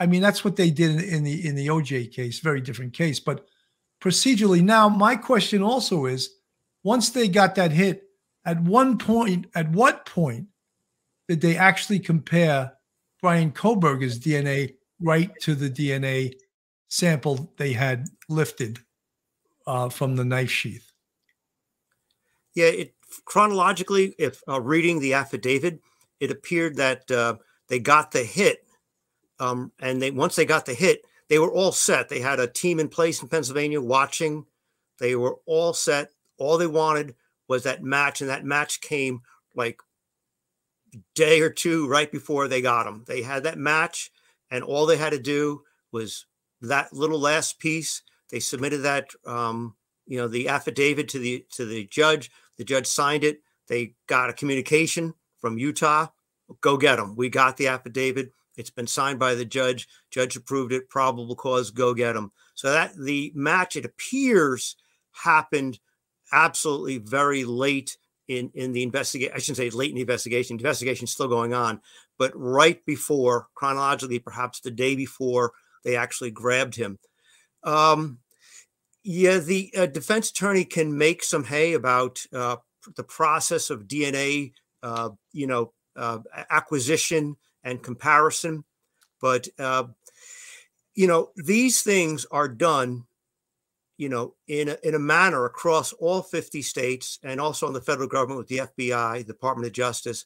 I 0.00 0.06
mean, 0.06 0.22
that's 0.22 0.44
what 0.44 0.56
they 0.56 0.70
did 0.70 1.00
in 1.00 1.22
the 1.24 1.46
in 1.46 1.54
the 1.54 1.68
OJ 1.68 2.12
case, 2.12 2.40
very 2.40 2.60
different 2.60 2.92
case. 2.92 3.20
But 3.20 3.46
procedurally, 4.02 4.62
now 4.62 4.88
my 4.88 5.14
question 5.14 5.62
also 5.62 6.06
is, 6.06 6.30
once 6.82 7.10
they 7.10 7.28
got 7.28 7.54
that 7.54 7.70
hit, 7.70 8.02
at 8.44 8.60
one 8.60 8.98
point, 8.98 9.46
at 9.54 9.70
what 9.70 10.06
point 10.06 10.48
did 11.28 11.40
they 11.40 11.56
actually 11.56 12.00
compare 12.00 12.72
Bryan 13.20 13.52
Kohberger's 13.52 14.18
DNA 14.18 14.74
right 15.00 15.30
to 15.40 15.54
the 15.54 15.70
DNA 15.70 16.34
sample 16.88 17.52
they 17.56 17.72
had 17.72 18.08
lifted 18.28 18.78
uh, 19.66 19.88
from 19.88 20.16
the 20.16 20.24
knife 20.24 20.50
sheath? 20.50 20.90
Yeah, 22.54 22.66
it 22.66 22.94
chronologically, 23.24 24.14
if 24.18 24.42
uh, 24.48 24.60
reading 24.60 25.00
the 25.00 25.14
affidavit, 25.14 25.80
it 26.20 26.30
appeared 26.30 26.76
that 26.76 27.10
uh, 27.10 27.36
they 27.68 27.78
got 27.78 28.10
the 28.10 28.24
hit, 28.24 28.66
um, 29.38 29.72
and 29.78 30.02
they 30.02 30.10
once 30.10 30.36
they 30.36 30.44
got 30.44 30.66
the 30.66 30.74
hit, 30.74 31.02
they 31.28 31.38
were 31.38 31.52
all 31.52 31.72
set. 31.72 32.08
They 32.08 32.20
had 32.20 32.40
a 32.40 32.46
team 32.46 32.78
in 32.78 32.88
place 32.88 33.22
in 33.22 33.28
Pennsylvania 33.28 33.80
watching. 33.80 34.44
They 34.98 35.16
were 35.16 35.36
all 35.46 35.72
set. 35.72 36.10
All 36.38 36.58
they 36.58 36.66
wanted 36.66 37.14
was 37.52 37.64
that 37.64 37.82
match, 37.82 38.22
and 38.22 38.30
that 38.30 38.46
match 38.46 38.80
came 38.80 39.20
like 39.54 39.78
day 41.14 41.42
or 41.42 41.50
two 41.50 41.86
right 41.86 42.10
before 42.10 42.48
they 42.48 42.62
got 42.62 42.84
them. 42.84 43.04
They 43.06 43.20
had 43.20 43.42
that 43.42 43.58
match, 43.58 44.10
and 44.50 44.64
all 44.64 44.86
they 44.86 44.96
had 44.96 45.12
to 45.12 45.18
do 45.18 45.60
was 45.92 46.24
that 46.62 46.94
little 46.94 47.20
last 47.20 47.58
piece. 47.58 48.02
They 48.30 48.40
submitted 48.40 48.78
that, 48.78 49.10
um, 49.26 49.76
you 50.06 50.16
know, 50.16 50.28
the 50.28 50.48
affidavit 50.48 51.08
to 51.08 51.18
the 51.18 51.44
to 51.52 51.66
the 51.66 51.84
judge. 51.84 52.30
The 52.56 52.64
judge 52.64 52.86
signed 52.86 53.22
it. 53.22 53.40
They 53.68 53.96
got 54.06 54.30
a 54.30 54.32
communication 54.32 55.12
from 55.38 55.58
Utah. 55.58 56.06
Go 56.62 56.78
get 56.78 56.96
them. 56.96 57.16
We 57.16 57.28
got 57.28 57.58
the 57.58 57.68
affidavit. 57.68 58.32
It's 58.56 58.70
been 58.70 58.86
signed 58.86 59.18
by 59.18 59.34
the 59.34 59.44
judge. 59.44 59.88
Judge 60.10 60.36
approved 60.36 60.72
it. 60.72 60.88
Probable 60.88 61.36
cause. 61.36 61.70
Go 61.70 61.92
get 61.92 62.14
them. 62.14 62.32
So 62.54 62.72
that 62.72 62.96
the 62.96 63.30
match, 63.34 63.76
it 63.76 63.84
appears, 63.84 64.76
happened 65.12 65.78
absolutely 66.32 66.98
very 66.98 67.44
late 67.44 67.96
in 68.28 68.50
in 68.54 68.72
the 68.72 68.82
investigation. 68.82 69.32
I 69.34 69.38
shouldn't 69.38 69.58
say 69.58 69.70
late 69.70 69.90
in 69.90 69.96
the 69.96 70.02
investigation. 70.02 70.56
Investigation 70.56 71.04
is 71.04 71.12
still 71.12 71.28
going 71.28 71.54
on, 71.54 71.80
but 72.18 72.32
right 72.34 72.84
before, 72.86 73.48
chronologically, 73.54 74.18
perhaps 74.18 74.60
the 74.60 74.70
day 74.70 74.96
before 74.96 75.52
they 75.84 75.96
actually 75.96 76.30
grabbed 76.30 76.74
him. 76.74 76.98
Um, 77.64 78.18
yeah, 79.04 79.38
the 79.38 79.72
uh, 79.76 79.86
defense 79.86 80.30
attorney 80.30 80.64
can 80.64 80.96
make 80.96 81.24
some 81.24 81.44
hay 81.44 81.74
about 81.74 82.24
uh, 82.32 82.56
the 82.96 83.04
process 83.04 83.70
of 83.70 83.88
DNA, 83.88 84.52
uh, 84.82 85.10
you 85.32 85.46
know, 85.46 85.72
uh, 85.96 86.18
acquisition 86.50 87.36
and 87.64 87.82
comparison, 87.82 88.64
but 89.20 89.48
uh, 89.58 89.84
you 90.94 91.06
know 91.06 91.30
these 91.36 91.82
things 91.82 92.26
are 92.30 92.48
done 92.48 93.04
you 93.98 94.08
know, 94.08 94.34
in 94.48 94.68
a, 94.68 94.76
in 94.82 94.94
a 94.94 94.98
manner 94.98 95.44
across 95.44 95.92
all 95.92 96.22
50 96.22 96.62
states 96.62 97.18
and 97.22 97.40
also 97.40 97.66
in 97.66 97.72
the 97.72 97.80
federal 97.80 98.08
government 98.08 98.38
with 98.38 98.48
the 98.48 98.58
FBI, 98.58 99.26
Department 99.26 99.66
of 99.66 99.72
Justice. 99.72 100.24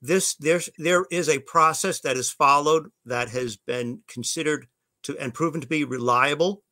This 0.00 0.36
there's 0.36 0.68
there 0.78 1.06
is 1.10 1.28
a 1.28 1.40
process 1.40 2.00
that 2.00 2.16
is 2.16 2.30
followed 2.30 2.90
that 3.04 3.28
has 3.30 3.56
been 3.56 4.00
considered 4.06 4.68
to 5.02 5.18
and 5.18 5.34
proven 5.34 5.60
to 5.60 5.66
be 5.66 5.82
reliable 5.82 6.62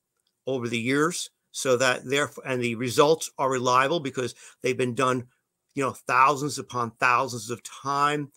over 0.47 0.69
the 0.69 0.79
years, 0.79 1.31
so 1.51 1.77
that 1.77 2.05
therefore 2.05 2.45
and 2.47 2.63
the 2.63 2.77
results 2.77 3.31
are 3.37 3.51
reliable 3.51 3.99
because 3.99 4.37
they've 4.63 4.79
been 4.79 4.95
done, 4.95 5.27
you 5.75 5.83
know, 5.83 5.93
thousands 5.93 6.61
upon 6.61 6.93
thousands 6.93 7.51
of 7.51 7.61
time. 7.65 8.31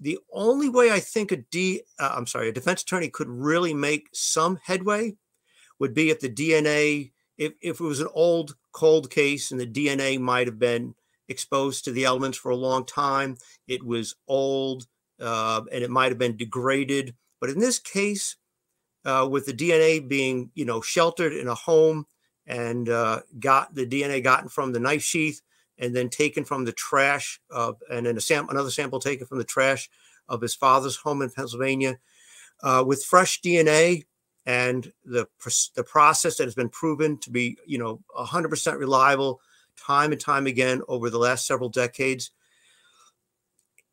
The 0.00 0.18
only 0.32 0.68
way 0.68 0.90
I 0.90 0.98
think 0.98 1.30
a 1.30 1.36
D, 1.36 1.82
uh, 2.00 2.12
I'm 2.16 2.26
sorry, 2.26 2.48
a 2.48 2.52
defense 2.52 2.82
attorney 2.82 3.10
could 3.10 3.28
really 3.28 3.72
make 3.72 4.08
some 4.12 4.58
headway 4.64 5.14
would 5.78 5.94
be 5.94 6.10
if 6.10 6.18
the 6.18 6.28
DNA 6.28 7.12
if, 7.44 7.52
if 7.60 7.80
it 7.80 7.84
was 7.84 8.00
an 8.00 8.08
old 8.14 8.56
cold 8.72 9.10
case 9.10 9.50
and 9.50 9.60
the 9.60 9.66
DNA 9.66 10.18
might 10.18 10.46
have 10.46 10.58
been 10.58 10.94
exposed 11.28 11.84
to 11.84 11.92
the 11.92 12.04
elements 12.04 12.38
for 12.38 12.50
a 12.50 12.56
long 12.56 12.84
time, 12.84 13.36
it 13.66 13.84
was 13.84 14.14
old 14.28 14.86
uh, 15.20 15.62
and 15.72 15.82
it 15.82 15.90
might 15.90 16.10
have 16.10 16.18
been 16.18 16.36
degraded. 16.36 17.14
But 17.40 17.50
in 17.50 17.58
this 17.58 17.78
case, 17.78 18.36
uh, 19.04 19.26
with 19.30 19.46
the 19.46 19.52
DNA 19.52 20.06
being, 20.06 20.50
you 20.54 20.64
know, 20.64 20.80
sheltered 20.80 21.32
in 21.32 21.48
a 21.48 21.54
home 21.54 22.06
and 22.46 22.88
uh, 22.88 23.20
got 23.38 23.74
the 23.74 23.86
DNA 23.86 24.22
gotten 24.22 24.48
from 24.48 24.72
the 24.72 24.80
knife 24.80 25.02
sheath 25.02 25.42
and 25.78 25.96
then 25.96 26.08
taken 26.08 26.44
from 26.44 26.64
the 26.64 26.72
trash 26.72 27.40
of, 27.50 27.76
and 27.90 28.06
then 28.06 28.18
sam- 28.20 28.48
another 28.48 28.70
sample 28.70 29.00
taken 29.00 29.26
from 29.26 29.38
the 29.38 29.44
trash 29.44 29.88
of 30.28 30.40
his 30.40 30.54
father's 30.54 30.96
home 30.96 31.22
in 31.22 31.30
Pennsylvania. 31.30 31.98
Uh, 32.62 32.84
with 32.86 33.04
fresh 33.04 33.40
DNA, 33.40 34.04
and 34.46 34.92
the 35.04 35.26
the 35.76 35.84
process 35.84 36.36
that 36.36 36.44
has 36.44 36.54
been 36.54 36.68
proven 36.68 37.16
to 37.18 37.30
be 37.30 37.56
you 37.66 37.78
know 37.78 38.00
100% 38.18 38.78
reliable 38.78 39.40
time 39.76 40.12
and 40.12 40.20
time 40.20 40.46
again 40.46 40.82
over 40.88 41.10
the 41.10 41.18
last 41.18 41.46
several 41.46 41.68
decades 41.68 42.30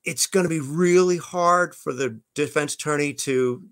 it's 0.04 0.28
going 0.28 0.44
to 0.44 0.50
be 0.50 0.60
really 0.60 1.18
hard 1.18 1.76
for 1.76 1.94
the 1.94 2.20
defense 2.34 2.74
attorney 2.74 3.14
to 3.14 3.64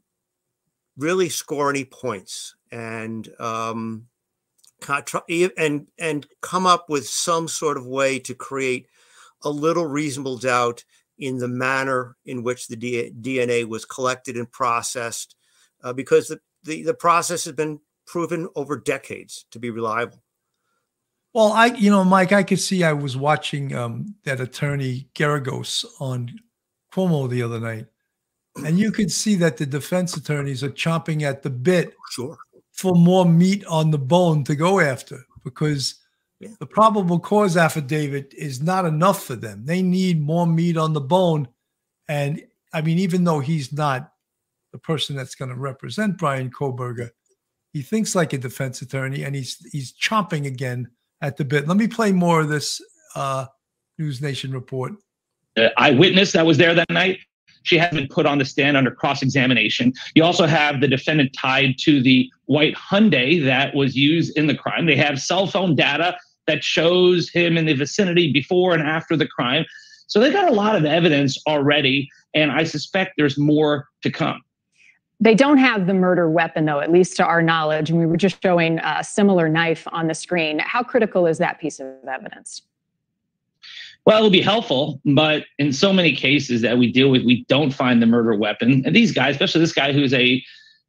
really 0.97 1.29
score 1.29 1.69
any 1.69 1.85
points 1.85 2.55
and 2.71 3.29
um, 3.39 4.07
and 5.57 5.87
and 5.97 6.27
come 6.41 6.65
up 6.65 6.89
with 6.89 7.07
some 7.07 7.47
sort 7.47 7.77
of 7.77 7.87
way 7.87 8.19
to 8.19 8.35
create 8.35 8.87
a 9.43 9.49
little 9.49 9.85
reasonable 9.85 10.37
doubt 10.37 10.83
in 11.17 11.37
the 11.37 11.47
manner 11.47 12.15
in 12.25 12.43
which 12.43 12.67
the 12.67 12.75
DNA 12.75 13.67
was 13.67 13.85
collected 13.85 14.37
and 14.37 14.51
processed, 14.51 15.35
uh, 15.83 15.93
because 15.93 16.27
the, 16.27 16.39
the, 16.67 16.83
the 16.83 16.93
process 16.93 17.45
has 17.45 17.53
been 17.53 17.79
proven 18.05 18.47
over 18.55 18.77
decades 18.77 19.45
to 19.51 19.59
be 19.59 19.71
reliable. 19.71 20.21
Well, 21.33 21.53
I, 21.53 21.67
you 21.67 21.89
know, 21.89 22.03
Mike, 22.03 22.31
I 22.31 22.43
could 22.43 22.59
see 22.59 22.83
I 22.83 22.93
was 22.93 23.17
watching 23.17 23.75
um, 23.75 24.15
that 24.23 24.39
attorney 24.39 25.07
Geragos 25.15 25.85
on 25.99 26.31
Cuomo 26.93 27.29
the 27.29 27.43
other 27.43 27.59
night, 27.59 27.85
and 28.65 28.79
you 28.79 28.91
could 28.91 29.11
see 29.11 29.35
that 29.35 29.57
the 29.57 29.65
defense 29.65 30.15
attorneys 30.17 30.63
are 30.63 30.71
chomping 30.71 31.23
at 31.23 31.43
the 31.43 31.49
bit 31.49 31.93
sure. 32.11 32.37
for 32.71 32.95
more 32.95 33.25
meat 33.25 33.65
on 33.65 33.91
the 33.91 33.97
bone 33.97 34.43
to 34.45 34.55
go 34.55 34.79
after 34.79 35.25
because 35.43 35.95
yeah. 36.39 36.49
the 36.59 36.65
probable 36.65 37.19
cause 37.19 37.55
affidavit 37.55 38.33
is 38.35 38.61
not 38.61 38.85
enough 38.85 39.23
for 39.23 39.35
them. 39.35 39.65
They 39.65 39.81
need 39.81 40.19
more 40.19 40.47
meat 40.47 40.75
on 40.75 40.93
the 40.93 41.01
bone. 41.01 41.47
And 42.07 42.41
I 42.73 42.81
mean, 42.81 42.97
even 42.97 43.25
though 43.25 43.39
he's 43.39 43.71
not 43.71 44.11
the 44.77 44.81
person 44.81 45.15
that's 45.15 45.33
going 45.33 45.49
to 45.49 45.55
represent 45.55 46.17
Bryan 46.17 46.51
Kohberger. 46.51 47.09
He 47.73 47.81
thinks 47.81 48.13
like 48.13 48.31
a 48.33 48.37
defense 48.37 48.81
attorney, 48.81 49.23
and 49.23 49.35
he's 49.35 49.57
he's 49.71 49.91
chomping 49.93 50.45
again 50.45 50.87
at 51.21 51.37
the 51.37 51.45
bit. 51.45 51.67
Let 51.67 51.77
me 51.77 51.87
play 51.87 52.11
more 52.11 52.41
of 52.41 52.49
this 52.49 52.79
uh, 53.15 53.47
News 53.97 54.21
Nation 54.21 54.51
report. 54.51 54.93
Uh, 55.57 55.69
eyewitness 55.77 56.31
that 56.33 56.45
was 56.45 56.57
there 56.57 56.75
that 56.75 56.89
night. 56.91 57.19
She 57.63 57.77
has 57.79 57.91
been 57.91 58.07
put 58.07 58.25
on 58.25 58.37
the 58.37 58.45
stand 58.45 58.77
under 58.77 58.91
cross 58.91 59.21
examination. 59.21 59.93
You 60.15 60.23
also 60.23 60.45
have 60.45 60.79
the 60.79 60.87
defendant 60.87 61.35
tied 61.37 61.77
to 61.79 62.01
the 62.01 62.29
white 62.45 62.75
Hyundai 62.75 63.43
that 63.43 63.75
was 63.75 63.95
used 63.95 64.37
in 64.37 64.47
the 64.47 64.55
crime. 64.55 64.85
They 64.85 64.95
have 64.95 65.19
cell 65.19 65.47
phone 65.47 65.75
data 65.75 66.15
that 66.45 66.63
shows 66.63 67.29
him 67.29 67.57
in 67.57 67.65
the 67.65 67.73
vicinity 67.73 68.31
before 68.31 68.73
and 68.73 68.83
after 68.83 69.17
the 69.17 69.27
crime. 69.27 69.65
So 70.05 70.19
they 70.19 70.31
got 70.31 70.49
a 70.49 70.53
lot 70.53 70.75
of 70.75 70.85
evidence 70.85 71.37
already, 71.45 72.09
and 72.33 72.51
I 72.51 72.63
suspect 72.63 73.13
there's 73.17 73.37
more 73.37 73.87
to 74.03 74.11
come. 74.11 74.41
They 75.19 75.33
don't 75.33 75.57
have 75.57 75.87
the 75.87 75.93
murder 75.93 76.29
weapon, 76.29 76.65
though, 76.65 76.79
at 76.79 76.91
least 76.91 77.15
to 77.17 77.25
our 77.25 77.41
knowledge. 77.41 77.89
And 77.89 77.97
we 77.97 78.05
were 78.05 78.17
just 78.17 78.41
showing 78.41 78.79
a 78.79 79.03
similar 79.03 79.49
knife 79.49 79.87
on 79.91 80.07
the 80.07 80.13
screen. 80.13 80.59
How 80.59 80.83
critical 80.83 81.25
is 81.25 81.39
that 81.39 81.59
piece 81.59 81.79
of 81.79 81.87
evidence? 82.07 82.61
Well, 84.05 84.17
it'll 84.19 84.29
be 84.29 84.41
helpful, 84.41 85.01
but 85.03 85.43
in 85.57 85.73
so 85.73 85.91
many 85.91 86.15
cases 86.15 86.61
that 86.61 86.77
we 86.77 86.89
deal 86.91 87.09
with, 87.09 87.25
we 87.25 87.43
don't 87.49 87.71
find 87.71 88.01
the 88.01 88.05
murder 88.05 88.35
weapon. 88.35 88.83
And 88.85 88.95
these 88.95 89.11
guys, 89.11 89.35
especially 89.35 89.59
this 89.59 89.73
guy 89.73 89.91
who's 89.91 90.13
a 90.13 90.41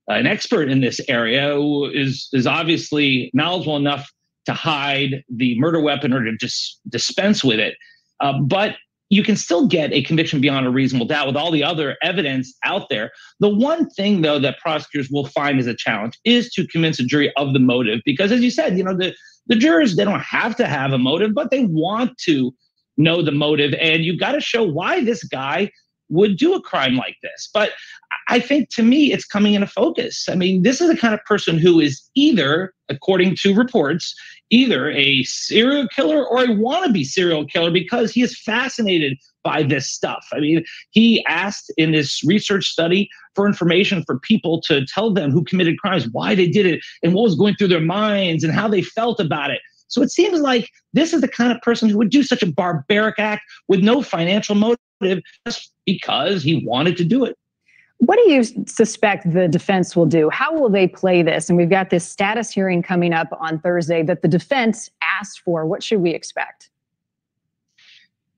an 0.06 0.26
expert 0.26 0.70
in 0.70 0.80
this 0.80 1.00
area, 1.08 1.58
is 1.92 2.28
is 2.32 2.46
obviously 2.46 3.30
knowledgeable 3.34 3.76
enough 3.76 4.08
to 4.46 4.52
hide 4.52 5.24
the 5.28 5.58
murder 5.58 5.80
weapon 5.80 6.12
or 6.12 6.22
to 6.22 6.36
just 6.36 6.80
dispense 6.88 7.42
with 7.42 7.58
it. 7.58 7.74
Uh, 8.20 8.38
but 8.38 8.76
you 9.10 9.22
can 9.22 9.36
still 9.36 9.66
get 9.66 9.92
a 9.92 10.02
conviction 10.02 10.40
beyond 10.40 10.66
a 10.66 10.70
reasonable 10.70 11.06
doubt 11.06 11.26
with 11.26 11.36
all 11.36 11.50
the 11.50 11.64
other 11.64 11.96
evidence 12.02 12.54
out 12.64 12.88
there. 12.88 13.10
The 13.40 13.48
one 13.48 13.88
thing, 13.90 14.22
though, 14.22 14.38
that 14.38 14.58
prosecutors 14.58 15.10
will 15.10 15.26
find 15.26 15.58
as 15.58 15.66
a 15.66 15.74
challenge 15.74 16.18
is 16.24 16.50
to 16.52 16.66
convince 16.66 17.00
a 17.00 17.04
jury 17.04 17.32
of 17.36 17.52
the 17.52 17.58
motive, 17.58 18.00
because 18.04 18.32
as 18.32 18.40
you 18.40 18.50
said, 18.50 18.76
you 18.76 18.84
know, 18.84 18.96
the, 18.96 19.14
the 19.46 19.56
jurors, 19.56 19.96
they 19.96 20.04
don't 20.04 20.20
have 20.20 20.56
to 20.56 20.66
have 20.66 20.92
a 20.92 20.98
motive, 20.98 21.34
but 21.34 21.50
they 21.50 21.64
want 21.64 22.16
to 22.18 22.54
know 22.96 23.22
the 23.22 23.32
motive. 23.32 23.74
And 23.80 24.04
you've 24.04 24.20
got 24.20 24.32
to 24.32 24.40
show 24.40 24.62
why 24.62 25.02
this 25.04 25.24
guy 25.24 25.70
would 26.08 26.36
do 26.36 26.54
a 26.54 26.60
crime 26.60 26.96
like 26.96 27.16
this. 27.22 27.48
But 27.52 27.72
I 28.28 28.40
think 28.40 28.68
to 28.70 28.82
me, 28.82 29.12
it's 29.12 29.24
coming 29.24 29.54
into 29.54 29.66
focus. 29.66 30.28
I 30.28 30.34
mean, 30.34 30.62
this 30.62 30.80
is 30.80 30.88
the 30.88 30.96
kind 30.96 31.14
of 31.14 31.24
person 31.24 31.58
who 31.58 31.80
is 31.80 32.08
either, 32.14 32.74
according 32.88 33.36
to 33.36 33.54
reports, 33.54 34.14
either 34.50 34.90
a 34.90 35.22
serial 35.24 35.88
killer 35.88 36.26
or 36.26 36.44
a 36.44 36.48
wannabe 36.48 37.04
serial 37.04 37.46
killer 37.46 37.70
because 37.70 38.12
he 38.12 38.22
is 38.22 38.38
fascinated 38.40 39.18
by 39.44 39.62
this 39.62 39.90
stuff. 39.90 40.26
I 40.32 40.40
mean, 40.40 40.64
he 40.90 41.24
asked 41.26 41.72
in 41.76 41.92
this 41.92 42.22
research 42.24 42.66
study 42.66 43.08
for 43.34 43.46
information 43.46 44.02
for 44.04 44.18
people 44.18 44.60
to 44.62 44.84
tell 44.86 45.12
them 45.12 45.30
who 45.30 45.44
committed 45.44 45.78
crimes, 45.78 46.08
why 46.12 46.34
they 46.34 46.48
did 46.48 46.66
it, 46.66 46.80
and 47.02 47.14
what 47.14 47.22
was 47.22 47.34
going 47.34 47.54
through 47.54 47.68
their 47.68 47.80
minds 47.80 48.44
and 48.44 48.52
how 48.52 48.68
they 48.68 48.82
felt 48.82 49.20
about 49.20 49.50
it. 49.50 49.60
So 49.88 50.02
it 50.02 50.10
seems 50.10 50.40
like 50.40 50.68
this 50.92 51.14
is 51.14 51.22
the 51.22 51.28
kind 51.28 51.50
of 51.50 51.60
person 51.62 51.88
who 51.88 51.96
would 51.98 52.10
do 52.10 52.22
such 52.22 52.42
a 52.42 52.52
barbaric 52.52 53.18
act 53.18 53.42
with 53.68 53.80
no 53.80 54.02
financial 54.02 54.54
motive 54.54 54.78
just 55.46 55.72
because 55.84 56.42
he 56.42 56.64
wanted 56.64 56.96
to 56.96 57.04
do 57.04 57.24
it. 57.24 57.36
What 57.98 58.16
do 58.24 58.30
you 58.30 58.44
suspect 58.44 59.32
the 59.32 59.48
defense 59.48 59.96
will 59.96 60.06
do? 60.06 60.30
How 60.30 60.54
will 60.54 60.70
they 60.70 60.86
play 60.86 61.22
this? 61.22 61.48
And 61.48 61.58
we've 61.58 61.70
got 61.70 61.90
this 61.90 62.08
status 62.08 62.50
hearing 62.50 62.80
coming 62.80 63.12
up 63.12 63.28
on 63.40 63.58
Thursday 63.58 64.04
that 64.04 64.22
the 64.22 64.28
defense 64.28 64.88
asked 65.02 65.40
for. 65.40 65.66
What 65.66 65.82
should 65.82 66.00
we 66.00 66.10
expect? 66.10 66.70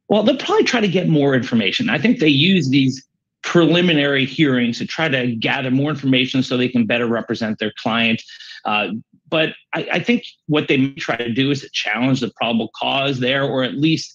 Well, 0.09 0.23
they'll 0.23 0.39
probably 0.39 0.65
try 0.65 0.81
to 0.81 0.89
get 0.89 1.09
more 1.09 1.35
information. 1.35 1.91
I 1.91 1.99
think 1.99 2.21
they 2.21 2.29
use 2.29 2.71
these 2.71 3.07
preliminary 3.43 4.25
hearings 4.25 4.79
to 4.79 4.87
try 4.87 5.09
to 5.09 5.35
gather 5.37 5.71
more 5.71 5.91
information 5.91 6.43
so 6.43 6.57
they 6.57 6.69
can 6.69 6.87
better 6.87 7.07
represent 7.07 7.59
their 7.59 7.73
client. 7.81 8.23
Uh, 8.65 8.89
but 9.29 9.55
I, 9.75 9.89
I, 9.93 10.01
think 10.01 10.25
what 10.47 10.69
they 10.69 10.77
may 10.77 10.95
try 10.95 11.17
to 11.17 11.33
do 11.33 11.51
is 11.51 11.61
to 11.63 11.71
challenge 11.73 12.21
the 12.21 12.31
probable 12.37 12.71
cause 12.75 13.21
there, 13.21 13.45
or 13.45 13.63
at 13.63 13.75
least 13.75 14.15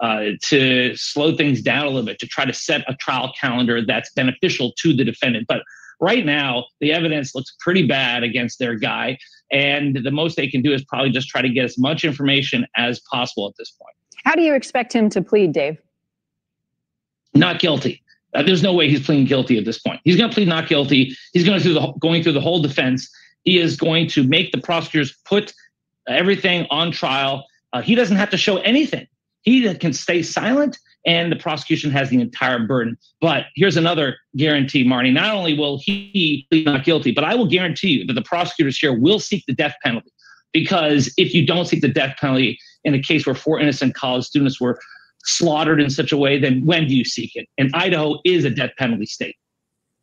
uh, 0.00 0.30
to 0.42 0.94
slow 0.96 1.36
things 1.36 1.62
down 1.62 1.86
a 1.86 1.88
little 1.88 2.04
bit, 2.04 2.18
to 2.18 2.26
try 2.26 2.44
to 2.44 2.52
set 2.52 2.84
a 2.88 2.94
trial 2.96 3.32
calendar 3.40 3.84
that's 3.84 4.12
beneficial 4.12 4.72
to 4.78 4.94
the 4.94 5.04
defendant. 5.04 5.46
But 5.48 5.62
right 6.00 6.24
now, 6.24 6.66
the 6.80 6.92
evidence 6.92 7.34
looks 7.34 7.54
pretty 7.60 7.86
bad 7.86 8.22
against 8.22 8.58
their 8.58 8.74
guy. 8.74 9.18
And 9.50 9.96
the 10.02 10.10
most 10.10 10.36
they 10.36 10.48
can 10.48 10.62
do 10.62 10.72
is 10.72 10.84
probably 10.84 11.10
just 11.10 11.28
try 11.28 11.42
to 11.42 11.48
get 11.48 11.64
as 11.64 11.78
much 11.78 12.04
information 12.04 12.66
as 12.76 13.00
possible 13.10 13.46
at 13.48 13.54
this 13.58 13.70
point. 13.70 13.94
How 14.24 14.34
do 14.34 14.42
you 14.42 14.54
expect 14.54 14.92
him 14.92 15.08
to 15.10 15.22
plead, 15.22 15.52
Dave? 15.52 15.78
Not 17.34 17.58
guilty. 17.58 18.02
Uh, 18.34 18.42
there's 18.42 18.62
no 18.62 18.72
way 18.72 18.88
he's 18.88 19.04
pleading 19.04 19.26
guilty 19.26 19.58
at 19.58 19.64
this 19.64 19.78
point. 19.78 20.00
He's 20.04 20.16
going 20.16 20.28
to 20.28 20.34
plead 20.34 20.48
not 20.48 20.68
guilty. 20.68 21.16
He's 21.32 21.44
going 21.44 21.60
through 21.60 21.74
the 21.74 21.92
going 22.00 22.22
through 22.22 22.32
the 22.32 22.40
whole 22.40 22.60
defense. 22.60 23.08
He 23.44 23.58
is 23.58 23.76
going 23.76 24.08
to 24.08 24.24
make 24.24 24.50
the 24.50 24.58
prosecutors 24.60 25.14
put 25.24 25.52
everything 26.08 26.66
on 26.70 26.90
trial. 26.90 27.46
Uh, 27.72 27.82
he 27.82 27.94
doesn't 27.94 28.16
have 28.16 28.30
to 28.30 28.36
show 28.36 28.58
anything. 28.58 29.06
He 29.44 29.72
can 29.74 29.92
stay 29.92 30.22
silent, 30.22 30.78
and 31.06 31.30
the 31.30 31.36
prosecution 31.36 31.90
has 31.90 32.10
the 32.10 32.20
entire 32.20 32.58
burden. 32.58 32.96
But 33.20 33.44
here's 33.54 33.76
another 33.76 34.16
guarantee, 34.36 34.84
Marnie. 34.84 35.12
Not 35.12 35.34
only 35.34 35.56
will 35.56 35.78
he 35.78 36.46
plead 36.50 36.66
not 36.66 36.84
guilty, 36.84 37.12
but 37.12 37.24
I 37.24 37.34
will 37.34 37.46
guarantee 37.46 37.88
you 37.88 38.06
that 38.06 38.14
the 38.14 38.22
prosecutors 38.22 38.78
here 38.78 38.98
will 38.98 39.20
seek 39.20 39.44
the 39.46 39.54
death 39.54 39.76
penalty. 39.84 40.10
Because 40.52 41.12
if 41.16 41.34
you 41.34 41.46
don't 41.46 41.66
seek 41.66 41.82
the 41.82 41.88
death 41.88 42.16
penalty 42.18 42.58
in 42.84 42.94
a 42.94 43.02
case 43.02 43.26
where 43.26 43.34
four 43.34 43.60
innocent 43.60 43.94
college 43.94 44.24
students 44.24 44.60
were 44.60 44.78
slaughtered 45.24 45.80
in 45.80 45.90
such 45.90 46.12
a 46.12 46.16
way, 46.16 46.38
then 46.38 46.64
when 46.64 46.86
do 46.86 46.94
you 46.94 47.04
seek 47.04 47.32
it? 47.34 47.46
And 47.58 47.70
Idaho 47.74 48.20
is 48.24 48.44
a 48.44 48.50
death 48.50 48.70
penalty 48.78 49.06
state. 49.06 49.36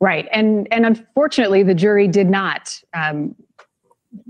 Right, 0.01 0.27
and 0.31 0.67
and 0.71 0.85
unfortunately, 0.85 1.61
the 1.61 1.75
jury 1.75 2.07
did 2.07 2.27
not 2.27 2.75
um, 2.95 3.35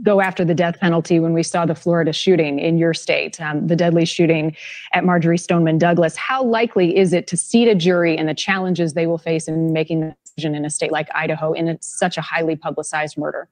go 0.03 0.21
after 0.21 0.45
the 0.45 0.53
death 0.53 0.79
penalty 0.79 1.19
when 1.19 1.33
we 1.33 1.43
saw 1.43 1.65
the 1.65 1.75
Florida 1.75 2.13
shooting 2.13 2.59
in 2.59 2.77
your 2.77 2.93
state, 2.93 3.39
um, 3.41 3.67
the 3.67 3.75
deadly 3.75 4.05
shooting 4.05 4.55
at 4.93 5.03
Marjory 5.03 5.37
Stoneman 5.37 5.77
Douglas. 5.77 6.15
How 6.15 6.43
likely 6.43 6.97
is 6.97 7.13
it 7.13 7.27
to 7.27 7.37
seat 7.37 7.67
a 7.67 7.75
jury 7.75 8.17
and 8.17 8.29
the 8.29 8.33
challenges 8.33 8.93
they 8.93 9.07
will 9.07 9.17
face 9.17 9.47
in 9.47 9.73
making 9.73 10.01
the 10.01 10.15
decision 10.23 10.55
in 10.55 10.65
a 10.65 10.69
state 10.69 10.91
like 10.91 11.07
Idaho 11.15 11.53
in 11.53 11.77
such 11.81 12.17
a 12.17 12.21
highly 12.21 12.55
publicized 12.55 13.17
murder? 13.17 13.47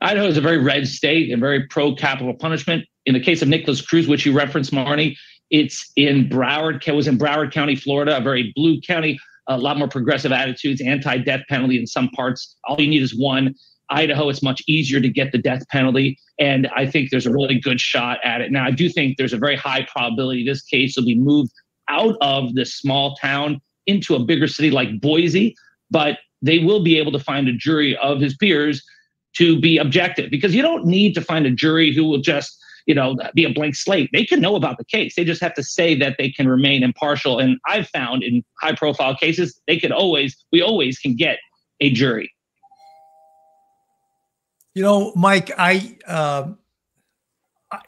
Idaho 0.00 0.26
is 0.26 0.36
a 0.36 0.40
very 0.40 0.58
red 0.58 0.86
state 0.86 1.30
and 1.30 1.40
very 1.40 1.66
pro 1.66 1.94
capital 1.94 2.34
punishment. 2.34 2.84
In 3.06 3.14
the 3.14 3.20
case 3.20 3.40
of 3.42 3.48
Nikolas 3.48 3.80
Cruz, 3.80 4.08
which 4.08 4.26
you 4.26 4.32
referenced, 4.32 4.72
Marnie, 4.72 5.16
it's 5.50 5.92
in 5.96 6.28
Broward, 6.28 6.86
it 6.86 6.92
was 6.92 7.06
in 7.06 7.16
Broward 7.16 7.52
County, 7.52 7.76
Florida, 7.76 8.16
a 8.16 8.20
very 8.20 8.52
blue 8.56 8.80
county, 8.80 9.18
a 9.46 9.56
lot 9.56 9.78
more 9.78 9.88
progressive 9.88 10.32
attitudes, 10.32 10.80
anti 10.80 11.18
death 11.18 11.42
penalty 11.48 11.78
in 11.78 11.86
some 11.86 12.08
parts. 12.10 12.56
All 12.64 12.80
you 12.80 12.88
need 12.88 13.02
is 13.02 13.14
one. 13.16 13.54
Idaho, 13.94 14.28
it's 14.28 14.42
much 14.42 14.62
easier 14.66 15.00
to 15.00 15.08
get 15.08 15.32
the 15.32 15.38
death 15.38 15.66
penalty. 15.68 16.18
And 16.38 16.68
I 16.76 16.86
think 16.86 17.10
there's 17.10 17.26
a 17.26 17.32
really 17.32 17.58
good 17.58 17.80
shot 17.80 18.18
at 18.24 18.40
it. 18.40 18.50
Now, 18.50 18.64
I 18.64 18.70
do 18.70 18.88
think 18.88 19.16
there's 19.16 19.32
a 19.32 19.38
very 19.38 19.56
high 19.56 19.86
probability 19.90 20.44
this 20.44 20.62
case 20.62 20.96
will 20.96 21.04
be 21.04 21.14
moved 21.14 21.52
out 21.88 22.16
of 22.20 22.54
this 22.54 22.74
small 22.74 23.16
town 23.16 23.60
into 23.86 24.14
a 24.14 24.18
bigger 24.18 24.48
city 24.48 24.70
like 24.70 25.00
Boise, 25.00 25.54
but 25.90 26.18
they 26.42 26.58
will 26.58 26.82
be 26.82 26.98
able 26.98 27.12
to 27.12 27.18
find 27.18 27.48
a 27.48 27.52
jury 27.52 27.96
of 27.98 28.20
his 28.20 28.36
peers 28.36 28.82
to 29.36 29.60
be 29.60 29.78
objective 29.78 30.30
because 30.30 30.54
you 30.54 30.62
don't 30.62 30.84
need 30.84 31.14
to 31.14 31.20
find 31.20 31.46
a 31.46 31.50
jury 31.50 31.92
who 31.92 32.04
will 32.04 32.20
just 32.20 32.56
you 32.86 32.94
know 32.94 33.16
be 33.34 33.44
a 33.44 33.50
blank 33.50 33.74
slate 33.74 34.10
they 34.12 34.24
can 34.24 34.40
know 34.40 34.54
about 34.54 34.76
the 34.76 34.84
case 34.84 35.14
they 35.16 35.24
just 35.24 35.40
have 35.40 35.54
to 35.54 35.62
say 35.62 35.94
that 35.94 36.16
they 36.18 36.30
can 36.30 36.46
remain 36.46 36.82
impartial 36.82 37.38
and 37.38 37.58
i've 37.66 37.88
found 37.88 38.22
in 38.22 38.44
high 38.60 38.74
profile 38.74 39.16
cases 39.16 39.58
they 39.66 39.78
could 39.78 39.90
always 39.90 40.36
we 40.52 40.60
always 40.60 40.98
can 40.98 41.16
get 41.16 41.38
a 41.80 41.90
jury 41.90 42.33
you 44.74 44.82
know 44.82 45.12
mike 45.14 45.50
i 45.58 45.96
uh, 46.06 46.48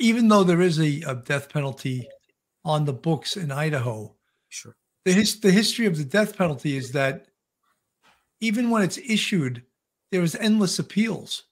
even 0.01 0.29
though 0.29 0.43
there 0.43 0.61
is 0.61 0.79
a, 0.81 1.03
a, 1.07 1.15
death 1.15 1.49
penalty 1.49 2.09
on 2.65 2.85
the 2.85 2.93
books 2.93 3.37
in 3.37 3.53
idaho 3.53 4.13
sure. 4.49 4.77
the, 5.05 5.13
his, 5.13 5.41
the 5.41 5.51
history 5.51 5.87
of 5.87 5.97
the 5.97 6.05
death 6.05 6.37
penalty 6.37 6.77
is 6.77 6.93
that 6.93 7.27
even 8.41 8.71
when 8.71 8.83
it's 8.83 8.99
issued 8.99 9.63
there 10.11 10.23
is 10.23 10.37
endless 10.37 10.79
appeals 10.79 11.45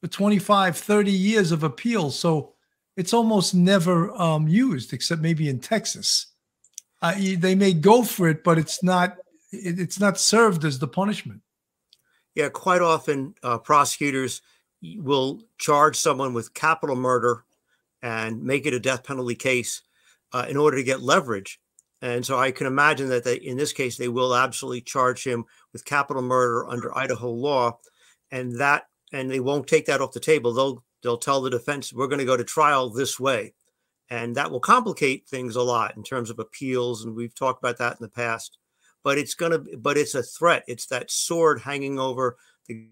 for 0.00 0.08
25 0.08 0.76
30 0.76 1.10
years 1.10 1.52
of 1.52 1.62
appeals. 1.62 2.18
So 2.18 2.54
it's 2.96 3.14
almost 3.14 3.54
never 3.54 4.10
um, 4.20 4.48
used 4.48 4.92
except 4.92 5.22
maybe 5.22 5.48
in 5.48 5.60
texas. 5.60 6.26
Uh, 7.00 7.14
they 7.38 7.54
may 7.54 7.72
go 7.72 8.02
for 8.02 8.28
it 8.28 8.44
but 8.44 8.58
it's 8.58 8.82
not 8.82 9.16
it, 9.50 9.78
it's 9.78 10.00
not 10.00 10.18
served 10.18 10.64
as 10.64 10.78
the 10.78 10.88
punishment. 10.88 11.40
Yeah 12.34 12.48
quite 12.48 12.82
often 12.82 13.34
uh, 13.42 13.58
prosecutors 13.58 14.42
will 14.98 15.42
charge 15.58 15.96
someone 15.96 16.34
with 16.34 16.54
capital 16.54 16.96
murder 16.96 17.44
and 18.02 18.42
make 18.42 18.66
it 18.66 18.74
a 18.74 18.80
death 18.80 19.04
penalty 19.04 19.34
case 19.34 19.82
uh, 20.32 20.46
in 20.48 20.56
order 20.56 20.76
to 20.76 20.82
get 20.82 21.02
leverage 21.02 21.60
and 22.02 22.26
so 22.26 22.36
I 22.36 22.50
can 22.50 22.66
imagine 22.66 23.08
that 23.10 23.22
they, 23.22 23.36
in 23.36 23.56
this 23.56 23.72
case, 23.72 23.96
they 23.96 24.08
will 24.08 24.34
absolutely 24.34 24.80
charge 24.80 25.24
him 25.24 25.44
with 25.72 25.84
capital 25.84 26.20
murder 26.20 26.68
under 26.68 26.96
Idaho 26.98 27.30
law 27.30 27.78
and 28.32 28.58
that 28.58 28.86
and 29.12 29.30
they 29.30 29.40
won't 29.40 29.68
take 29.68 29.86
that 29.86 30.00
off 30.00 30.12
the 30.12 30.20
table. 30.20 30.52
They'll 30.52 30.84
they'll 31.02 31.18
tell 31.18 31.40
the 31.40 31.50
defense 31.50 31.92
we're 31.92 32.08
going 32.08 32.18
to 32.18 32.24
go 32.24 32.36
to 32.36 32.44
trial 32.44 32.90
this 32.90 33.20
way, 33.20 33.54
and 34.10 34.34
that 34.34 34.50
will 34.50 34.60
complicate 34.60 35.28
things 35.28 35.54
a 35.54 35.62
lot 35.62 35.96
in 35.96 36.02
terms 36.02 36.28
of 36.28 36.40
appeals. 36.40 37.04
And 37.04 37.14
we've 37.14 37.34
talked 37.34 37.62
about 37.62 37.78
that 37.78 37.92
in 37.92 37.98
the 38.00 38.08
past. 38.08 38.58
But 39.04 39.18
it's 39.18 39.34
gonna 39.34 39.58
but 39.78 39.96
it's 39.96 40.14
a 40.14 40.22
threat. 40.22 40.64
It's 40.66 40.86
that 40.86 41.10
sword 41.10 41.60
hanging 41.60 42.00
over 42.00 42.36
the 42.66 42.88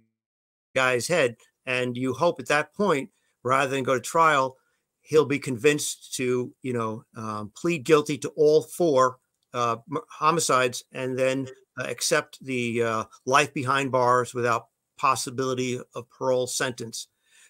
guy's 0.75 1.09
head, 1.09 1.37
and 1.67 1.97
you 1.97 2.15
hope 2.15 2.41
at 2.41 2.49
that 2.49 2.75
point, 2.75 3.11
rather 3.43 3.71
than 3.71 3.85
go 3.85 3.95
to 3.95 4.01
trial, 4.01 4.57
he'll 5.03 5.27
be 5.27 5.39
convinced 5.39 6.15
to 6.15 6.53
you 6.63 6.73
know 6.73 7.05
um, 7.17 7.53
plead 7.57 7.85
guilty 7.85 8.19
to 8.19 8.29
all 8.31 8.63
four 8.63 9.19
uh, 9.55 9.77
homicides 10.09 10.85
and 10.93 11.19
then 11.19 11.49
uh, 11.79 11.85
accept 11.85 12.43
the 12.45 12.83
uh, 12.83 13.05
life 13.27 13.53
behind 13.53 13.91
bars 13.91 14.35
without 14.35 14.67
possibility 14.99 15.81
of 15.95 16.11
parole 16.11 16.47
sentence. 16.47 17.09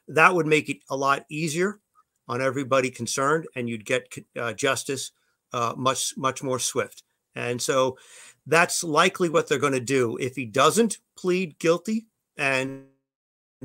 That 0.08 0.34
would 0.34 0.46
make 0.46 0.68
it 0.68 0.78
a 0.88 0.96
lot 0.96 1.26
easier 1.28 1.80
on 2.28 2.40
everybody 2.40 2.90
concerned, 2.90 3.46
and 3.56 3.68
you'd 3.68 3.84
get 3.84 4.14
uh, 4.38 4.52
justice 4.52 5.12
uh, 5.52 5.74
much 5.76 6.14
much 6.16 6.42
more 6.42 6.58
swift. 6.58 7.02
And 7.34 7.60
so 7.60 7.96
that's 8.46 8.82
likely 8.82 9.28
what 9.28 9.48
they're 9.48 9.58
going 9.58 9.72
to 9.72 9.80
do. 9.80 10.16
If 10.16 10.36
he 10.36 10.44
doesn't 10.44 10.98
plead 11.16 11.58
guilty 11.58 12.06
and 12.36 12.84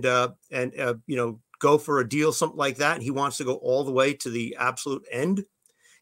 uh, 0.04 0.30
and 0.52 0.78
uh, 0.80 0.96
you 1.08 1.16
know 1.16 1.40
go 1.60 1.78
for 1.78 2.00
a 2.00 2.08
deal, 2.08 2.34
something 2.34 2.58
like 2.58 2.78
that, 2.78 2.96
and 2.96 3.04
he 3.04 3.12
wants 3.12 3.38
to 3.38 3.46
go 3.46 3.56
all 3.56 3.84
the 3.84 3.92
way 3.92 4.14
to 4.14 4.30
the 4.30 4.56
absolute 4.60 5.06
end, 5.12 5.46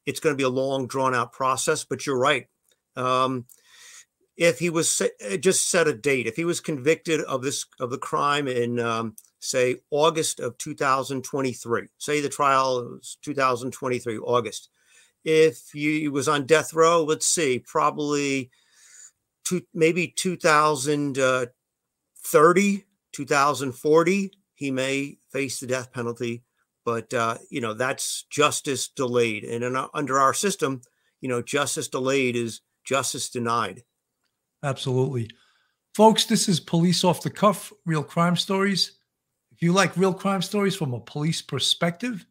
it's 0.06 0.20
going 0.20 0.34
to 0.34 0.38
be 0.38 0.44
a 0.44 0.50
long, 0.50 0.88
drawn 0.88 1.14
out 1.14 1.32
process. 1.32 1.84
But 1.84 2.06
you're 2.06 2.18
right. 2.18 2.48
Um, 2.96 3.46
if 4.36 4.60
he 4.60 4.70
was 4.70 5.02
uh, 5.02 5.38
just 5.38 5.70
set 5.70 5.88
a 5.88 5.94
date, 5.94 6.28
if 6.28 6.36
he 6.36 6.46
was 6.46 6.60
convicted 6.60 7.22
of 7.22 7.44
this 7.44 7.66
of 7.80 7.92
the 7.92 7.98
crime 7.98 8.48
in 8.48 8.80
um, 8.80 9.16
say 9.40 9.78
August 9.92 10.40
of 10.40 10.58
2023, 10.58 11.88
say 11.98 12.22
the 12.22 12.30
trial 12.30 12.84
was 12.84 13.18
2023 13.22 14.18
August, 14.18 14.70
if 15.24 15.70
he 15.74 16.08
was 16.08 16.28
on 16.28 16.46
death 16.46 16.74
row, 16.74 17.04
let's 17.04 17.28
see, 17.28 17.60
probably 17.60 18.50
two, 19.46 19.62
maybe 19.74 20.08
2030, 20.08 22.86
2040, 23.14 24.32
he 24.56 24.72
may 24.72 25.18
face 25.32 25.60
the 25.60 25.68
death 25.68 25.92
penalty. 25.92 26.44
But 26.86 27.14
uh, 27.14 27.38
you 27.50 27.62
know 27.62 27.74
that's 27.74 28.26
justice 28.30 28.90
delayed, 28.90 29.46
and 29.46 29.64
in, 29.64 29.86
under 29.94 30.20
our 30.20 30.34
system, 30.34 30.82
you 31.22 31.30
know 31.30 31.42
justice 31.42 31.88
delayed 31.88 32.36
is 32.36 32.62
justice 32.84 33.30
denied. 33.30 33.84
Absolutely. 34.64 35.30
Folks, 35.96 36.26
this 36.26 36.50
is 36.50 36.60
Police 36.60 37.04
Off 37.04 37.22
the 37.22 37.30
Cuff, 37.30 37.72
Real 37.86 38.04
Crime 38.04 38.36
Stories. 38.36 38.98
If 39.52 39.62
you 39.62 39.72
like 39.72 39.96
real 39.96 40.14
crime 40.14 40.42
stories 40.42 40.76
from 40.76 40.94
a 40.94 41.00
police 41.00 41.42
perspective, 41.42 42.26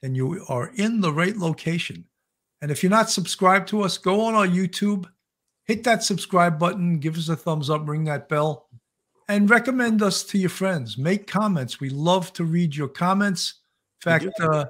then 0.00 0.14
you 0.14 0.44
are 0.48 0.70
in 0.76 1.00
the 1.00 1.12
right 1.12 1.36
location. 1.36 2.04
And 2.62 2.70
if 2.70 2.82
you're 2.82 2.90
not 2.90 3.10
subscribed 3.10 3.68
to 3.68 3.82
us, 3.82 3.98
go 3.98 4.20
on 4.20 4.34
our 4.34 4.46
YouTube, 4.46 5.06
hit 5.64 5.82
that 5.84 6.04
subscribe 6.04 6.58
button, 6.58 6.98
give 6.98 7.16
us 7.16 7.28
a 7.28 7.36
thumbs 7.36 7.70
up, 7.70 7.88
ring 7.88 8.04
that 8.04 8.28
bell, 8.28 8.68
and 9.30 9.48
recommend 9.48 10.02
us 10.02 10.24
to 10.24 10.38
your 10.38 10.50
friends. 10.50 10.98
Make 10.98 11.28
comments. 11.28 11.78
We 11.78 11.88
love 11.88 12.32
to 12.32 12.44
read 12.44 12.74
your 12.74 12.88
comments. 12.88 13.60
In 14.00 14.10
fact, 14.10 14.40
uh, 14.40 14.64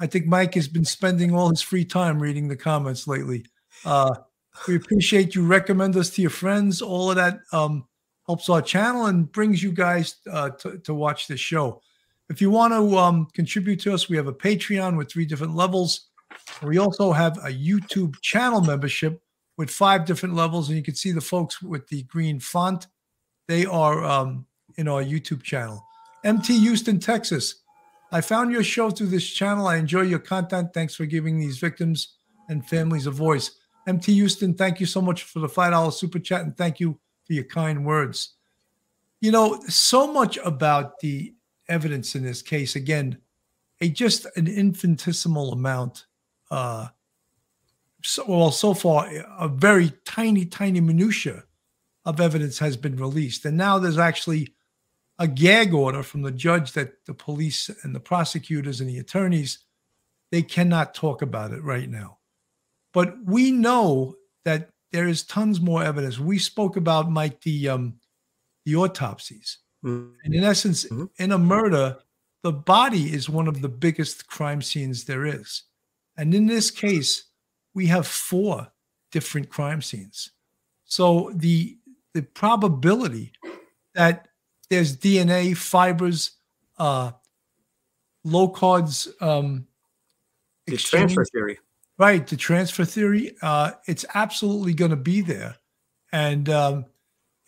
I 0.00 0.06
think 0.06 0.26
Mike 0.26 0.54
has 0.54 0.66
been 0.66 0.86
spending 0.86 1.34
all 1.34 1.50
his 1.50 1.60
free 1.60 1.84
time 1.84 2.18
reading 2.18 2.48
the 2.48 2.56
comments 2.56 3.06
lately. 3.06 3.44
Uh, 3.84 4.14
we 4.66 4.76
appreciate 4.76 5.34
you 5.34 5.44
recommend 5.44 5.94
us 5.96 6.08
to 6.10 6.22
your 6.22 6.30
friends. 6.30 6.80
All 6.80 7.10
of 7.10 7.16
that 7.16 7.40
um, 7.52 7.86
helps 8.26 8.48
our 8.48 8.62
channel 8.62 9.06
and 9.06 9.30
brings 9.30 9.62
you 9.62 9.72
guys 9.72 10.16
uh, 10.30 10.50
to, 10.50 10.78
to 10.78 10.94
watch 10.94 11.28
this 11.28 11.40
show. 11.40 11.82
If 12.30 12.40
you 12.40 12.50
want 12.50 12.72
to 12.72 12.96
um, 12.96 13.28
contribute 13.34 13.80
to 13.80 13.92
us, 13.92 14.08
we 14.08 14.16
have 14.16 14.26
a 14.26 14.32
Patreon 14.32 14.96
with 14.96 15.10
three 15.10 15.26
different 15.26 15.54
levels. 15.54 16.08
We 16.62 16.78
also 16.78 17.12
have 17.12 17.36
a 17.38 17.50
YouTube 17.50 18.18
channel 18.22 18.62
membership 18.62 19.20
with 19.58 19.68
five 19.70 20.06
different 20.06 20.34
levels, 20.34 20.68
and 20.68 20.78
you 20.78 20.82
can 20.82 20.94
see 20.94 21.12
the 21.12 21.20
folks 21.20 21.60
with 21.60 21.86
the 21.88 22.04
green 22.04 22.40
font. 22.40 22.86
They 23.48 23.64
are 23.64 24.04
um, 24.04 24.46
in 24.76 24.86
our 24.86 25.02
YouTube 25.02 25.42
channel. 25.42 25.84
MT 26.24 26.60
Houston, 26.60 27.00
Texas. 27.00 27.62
I 28.12 28.20
found 28.20 28.52
your 28.52 28.62
show 28.62 28.90
through 28.90 29.08
this 29.08 29.28
channel. 29.28 29.66
I 29.66 29.76
enjoy 29.76 30.02
your 30.02 30.18
content. 30.18 30.72
Thanks 30.72 30.94
for 30.94 31.06
giving 31.06 31.38
these 31.38 31.58
victims 31.58 32.16
and 32.48 32.66
families 32.66 33.06
a 33.06 33.10
voice. 33.10 33.58
MT 33.86 34.14
Houston, 34.14 34.54
thank 34.54 34.80
you 34.80 34.86
so 34.86 35.00
much 35.00 35.24
for 35.24 35.40
the 35.40 35.48
$5 35.48 35.92
super 35.92 36.18
chat 36.18 36.42
and 36.42 36.56
thank 36.56 36.78
you 36.78 36.98
for 37.24 37.32
your 37.32 37.44
kind 37.44 37.84
words. 37.84 38.34
You 39.20 39.32
know, 39.32 39.60
so 39.68 40.12
much 40.12 40.38
about 40.44 41.00
the 41.00 41.34
evidence 41.68 42.14
in 42.14 42.22
this 42.22 42.42
case. 42.42 42.76
Again, 42.76 43.18
a 43.80 43.88
just 43.88 44.26
an 44.36 44.46
infinitesimal 44.46 45.52
amount. 45.52 46.06
Uh, 46.50 46.88
so, 48.02 48.24
well, 48.28 48.50
so 48.50 48.74
far, 48.74 49.08
a 49.38 49.48
very 49.48 49.92
tiny, 50.04 50.44
tiny 50.44 50.80
minutia 50.80 51.44
of 52.08 52.22
evidence 52.22 52.58
has 52.58 52.74
been 52.74 52.96
released, 52.96 53.44
and 53.44 53.54
now 53.54 53.78
there's 53.78 53.98
actually 53.98 54.54
a 55.18 55.28
gag 55.28 55.74
order 55.74 56.02
from 56.02 56.22
the 56.22 56.30
judge 56.30 56.72
that 56.72 57.04
the 57.04 57.12
police 57.12 57.70
and 57.82 57.94
the 57.94 58.00
prosecutors 58.00 58.80
and 58.80 58.88
the 58.88 58.98
attorneys 58.98 59.58
they 60.30 60.42
cannot 60.42 60.94
talk 60.94 61.22
about 61.22 61.52
it 61.52 61.62
right 61.62 61.88
now. 61.88 62.18
But 62.94 63.14
we 63.24 63.50
know 63.50 64.16
that 64.44 64.70
there 64.92 65.06
is 65.06 65.22
tons 65.22 65.60
more 65.60 65.82
evidence. 65.82 66.18
We 66.18 66.38
spoke 66.38 66.76
about 66.76 67.10
Mike 67.10 67.42
the 67.42 67.68
um, 67.68 68.00
the 68.64 68.76
autopsies, 68.76 69.58
mm-hmm. 69.84 70.12
and 70.24 70.34
in 70.34 70.44
essence, 70.44 70.86
mm-hmm. 70.86 71.04
in 71.18 71.32
a 71.32 71.38
murder, 71.38 71.98
the 72.42 72.52
body 72.52 73.12
is 73.12 73.28
one 73.28 73.48
of 73.48 73.60
the 73.60 73.68
biggest 73.68 74.28
crime 74.28 74.62
scenes 74.62 75.04
there 75.04 75.26
is, 75.26 75.64
and 76.16 76.34
in 76.34 76.46
this 76.46 76.70
case, 76.70 77.24
we 77.74 77.86
have 77.86 78.06
four 78.06 78.68
different 79.12 79.50
crime 79.50 79.82
scenes. 79.82 80.30
So 80.84 81.32
the 81.34 81.77
the 82.18 82.24
probability 82.24 83.30
that 83.94 84.26
there's 84.70 84.96
DNA 84.96 85.56
fibers, 85.56 86.32
uh, 86.76 87.12
Locard's 88.24 89.08
um, 89.20 89.68
the 90.66 90.76
transfer 90.76 91.24
theory. 91.24 91.60
Right, 91.96 92.26
the 92.26 92.36
transfer 92.36 92.84
theory. 92.84 93.36
Uh, 93.40 93.70
it's 93.86 94.04
absolutely 94.14 94.74
going 94.74 94.90
to 94.90 94.96
be 94.96 95.20
there. 95.20 95.58
And 96.10 96.48
um, 96.48 96.86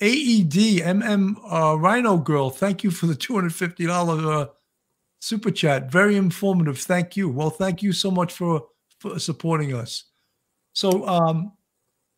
AED, 0.01 0.53
MM 0.85 1.35
uh, 1.51 1.77
Rhino 1.77 2.17
Girl, 2.19 2.49
thank 2.51 2.85
you 2.85 2.93
for 2.93 3.07
the 3.07 3.15
$250 3.15 4.33
uh, 4.33 4.51
super 5.19 5.51
chat. 5.51 5.91
Very 5.91 6.15
informative. 6.15 6.79
Thank 6.79 7.17
you. 7.17 7.29
Well, 7.29 7.51
thank 7.51 7.83
you 7.83 7.93
so 7.93 8.13
much 8.13 8.35
for, 8.35 8.69
for 9.01 9.19
supporting 9.19 9.75
us. 9.75 10.05
So, 10.75 11.09
um, 11.09 11.55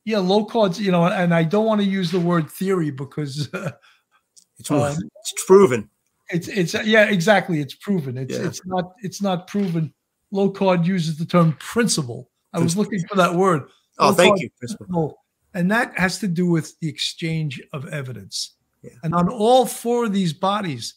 yeah, 0.05 0.19
Locard's, 0.19 0.81
you 0.81 0.91
know, 0.91 1.05
and 1.05 1.35
I 1.35 1.45
don't 1.45 1.67
want 1.67 1.81
to 1.81 1.87
use 1.87 2.11
the 2.11 2.21
word 2.21 2.51
theory 2.51 2.91
because 2.91 3.49
it's, 4.59 4.71
um, 4.71 4.97
it's 5.21 5.45
proven. 5.47 5.89
It's, 6.31 6.49
it's, 6.49 6.75
yeah, 6.85 7.05
exactly. 7.05 7.61
It's 7.61 7.75
proven. 7.75 8.17
It's, 8.17 8.37
yeah. 8.37 8.47
it's 8.47 8.65
not, 8.67 8.93
it's 9.03 9.23
not 9.23 9.47
proven 9.47 9.93
Locard 10.33 10.85
uses 10.85 11.19
the 11.19 11.27
term 11.27 11.53
principle. 11.59 12.31
I 12.55 12.59
was 12.59 12.77
looking 12.77 13.01
for 13.09 13.17
that 13.17 13.35
word. 13.35 13.69
Oh, 13.99 14.13
thank 14.13 14.41
you. 14.41 14.51
Principle. 14.59 15.19
And 15.55 15.71
that 15.71 15.99
has 15.99 16.19
to 16.21 16.29
do 16.29 16.47
with 16.47 16.79
the 16.81 16.89
exchange 16.89 17.63
of 17.73 17.87
evidence. 17.89 18.55
Yeah. 18.83 18.91
And 19.03 19.15
on 19.15 19.29
all 19.29 19.67
four 19.67 20.07
of 20.07 20.13
these 20.13 20.33
bodies, 20.33 20.95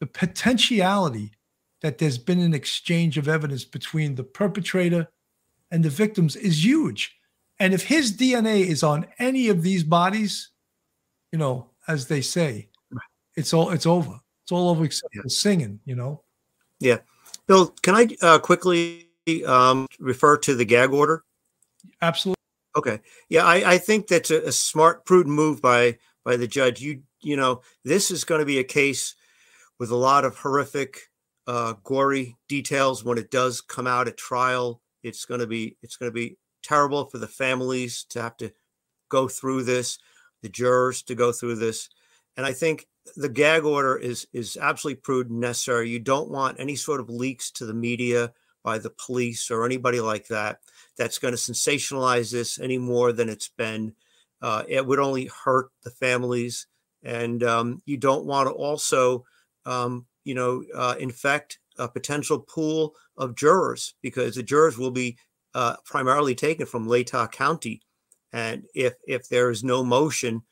the 0.00 0.06
potentiality 0.06 1.32
that 1.80 1.98
there's 1.98 2.18
been 2.18 2.40
an 2.40 2.54
exchange 2.54 3.16
of 3.16 3.28
evidence 3.28 3.64
between 3.64 4.14
the 4.16 4.24
perpetrator 4.24 5.08
and 5.70 5.84
the 5.84 5.90
victims 5.90 6.36
is 6.36 6.64
huge. 6.64 7.16
And 7.60 7.72
if 7.72 7.84
his 7.84 8.16
DNA 8.16 8.66
is 8.66 8.82
on 8.82 9.06
any 9.18 9.48
of 9.48 9.62
these 9.62 9.84
bodies, 9.84 10.50
you 11.32 11.38
know, 11.38 11.70
as 11.88 12.06
they 12.06 12.20
say, 12.20 12.68
it's 13.36 13.52
all 13.52 13.70
it's 13.70 13.86
over. 13.86 14.18
It's 14.44 14.52
all 14.52 14.68
over 14.68 14.84
except 14.84 15.14
yeah. 15.14 15.22
singing, 15.26 15.80
you 15.84 15.94
know. 15.94 16.22
Yeah. 16.80 16.98
Bill, 17.46 17.68
can 17.82 17.94
I 17.94 18.08
uh, 18.22 18.38
quickly 18.38 19.08
um, 19.46 19.86
refer 19.98 20.36
to 20.38 20.54
the 20.54 20.64
gag 20.64 20.92
order? 20.92 21.24
Absolutely. 22.02 22.34
Okay. 22.76 23.00
Yeah, 23.28 23.44
I, 23.44 23.74
I 23.74 23.78
think 23.78 24.08
that's 24.08 24.30
a, 24.30 24.42
a, 24.42 24.52
smart, 24.52 25.06
prudent 25.06 25.34
move 25.34 25.62
by 25.62 25.98
by 26.24 26.36
the 26.36 26.48
judge. 26.48 26.80
You 26.80 27.02
you 27.22 27.36
know, 27.36 27.62
this 27.84 28.10
is 28.10 28.24
going 28.24 28.40
to 28.40 28.46
be 28.46 28.58
a 28.58 28.64
case 28.64 29.14
with 29.78 29.90
a 29.90 29.96
lot 29.96 30.24
of 30.24 30.36
horrific, 30.36 31.10
uh, 31.46 31.74
gory 31.84 32.36
details 32.48 33.04
when 33.04 33.18
it 33.18 33.30
does 33.30 33.60
come 33.60 33.86
out 33.86 34.08
at 34.08 34.16
trial. 34.16 34.80
It's 35.02 35.24
going 35.24 35.40
to 35.40 35.46
be 35.46 35.76
it's 35.82 35.96
going 35.96 36.10
to 36.10 36.14
be 36.14 36.36
terrible 36.64 37.04
for 37.04 37.18
the 37.18 37.28
families 37.28 38.04
to 38.10 38.20
have 38.20 38.36
to 38.38 38.50
go 39.08 39.28
through 39.28 39.62
this, 39.62 39.98
the 40.42 40.48
jurors 40.48 41.02
to 41.02 41.14
go 41.14 41.30
through 41.30 41.56
this, 41.56 41.88
and 42.36 42.44
I 42.44 42.52
think 42.52 42.88
the 43.16 43.28
gag 43.28 43.64
order 43.64 43.96
is 43.96 44.26
is 44.32 44.56
absolutely 44.56 45.00
prudent 45.00 45.38
necessary. 45.38 45.90
You 45.90 46.00
don't 46.00 46.30
want 46.30 46.58
any 46.58 46.74
sort 46.76 47.00
of 47.00 47.10
leaks 47.10 47.50
to 47.52 47.66
the 47.66 47.74
media 47.74 48.32
by 48.62 48.78
the 48.78 48.90
police 48.90 49.50
or 49.50 49.66
anybody 49.66 50.00
like 50.00 50.26
that 50.28 50.60
that's 50.96 51.18
going 51.18 51.32
to 51.34 51.38
sensationalize 51.38 52.32
this 52.32 52.58
any 52.58 52.78
more 52.78 53.12
than 53.12 53.28
it's 53.28 53.48
been. 53.48 53.94
Uh, 54.40 54.64
it 54.66 54.84
would 54.84 54.98
only 54.98 55.26
hurt 55.44 55.70
the 55.84 55.90
families, 55.90 56.66
and 57.02 57.42
um, 57.42 57.82
you 57.84 57.96
don't 57.96 58.24
want 58.24 58.48
to 58.48 58.54
also, 58.54 59.24
um, 59.66 60.06
you 60.24 60.34
know, 60.34 60.64
uh, 60.74 60.94
infect 60.98 61.58
a 61.78 61.88
potential 61.88 62.38
pool 62.38 62.94
of 63.16 63.34
jurors 63.34 63.94
because 64.02 64.34
the 64.34 64.42
jurors 64.42 64.78
will 64.78 64.90
be 64.90 65.16
uh, 65.54 65.76
primarily 65.84 66.34
taken 66.34 66.66
from 66.66 66.86
Latah 66.86 67.30
County, 67.30 67.82
and 68.32 68.64
if 68.74 68.94
if 69.06 69.28
there 69.28 69.50
is 69.50 69.64
no 69.64 69.84
motion 69.84 70.42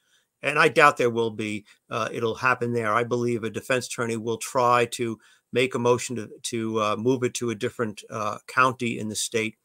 and 0.43 0.59
I 0.59 0.69
doubt 0.69 0.97
there 0.97 1.11
will 1.11 1.31
be. 1.31 1.65
Uh, 1.89 2.09
it'll 2.13 2.35
happen 2.35 2.73
there. 2.73 2.93
I 2.93 3.05
believe 3.05 3.45
a 3.45 3.51
defense 3.51 3.87
attorney 3.87 4.17
will 4.17 4.39
try 4.39 4.87
to 4.87 5.19
make 5.53 5.75
a 5.75 5.79
motion 5.79 6.17
to 6.17 6.29
to 6.43 6.81
uh, 6.81 6.97
move 6.97 7.23
it 7.23 7.35
to 7.35 7.51
a 7.51 7.55
different 7.55 8.03
uh, 8.11 8.39
county 8.47 8.99
in 8.99 9.09
the 9.09 9.17
state. 9.17 9.57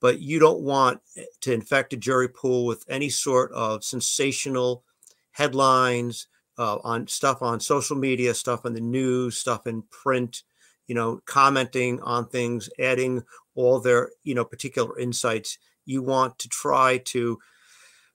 But 0.00 0.20
you 0.20 0.38
don't 0.38 0.60
want 0.60 1.00
eh, 1.16 1.24
to 1.42 1.52
infect 1.52 1.92
a 1.92 1.96
jury 1.96 2.28
pool 2.28 2.66
with 2.66 2.84
any 2.88 3.08
sort 3.08 3.52
of 3.52 3.84
sensational 3.84 4.84
headlines 5.32 6.28
uh, 6.58 6.78
on 6.82 7.06
stuff 7.06 7.42
on 7.42 7.60
social 7.60 7.96
media, 7.96 8.34
stuff 8.34 8.64
in 8.64 8.72
the 8.72 8.80
news, 8.80 9.38
stuff 9.38 9.66
in 9.66 9.82
print. 9.90 10.42
You 10.86 10.94
know, 10.94 11.20
commenting 11.26 12.00
on 12.00 12.28
things, 12.28 12.68
adding 12.78 13.22
all 13.54 13.80
their 13.80 14.10
you 14.22 14.34
know 14.34 14.44
particular 14.44 14.98
insights. 14.98 15.58
You 15.84 16.02
want 16.02 16.38
to 16.40 16.48
try 16.48 16.98
to 16.98 17.38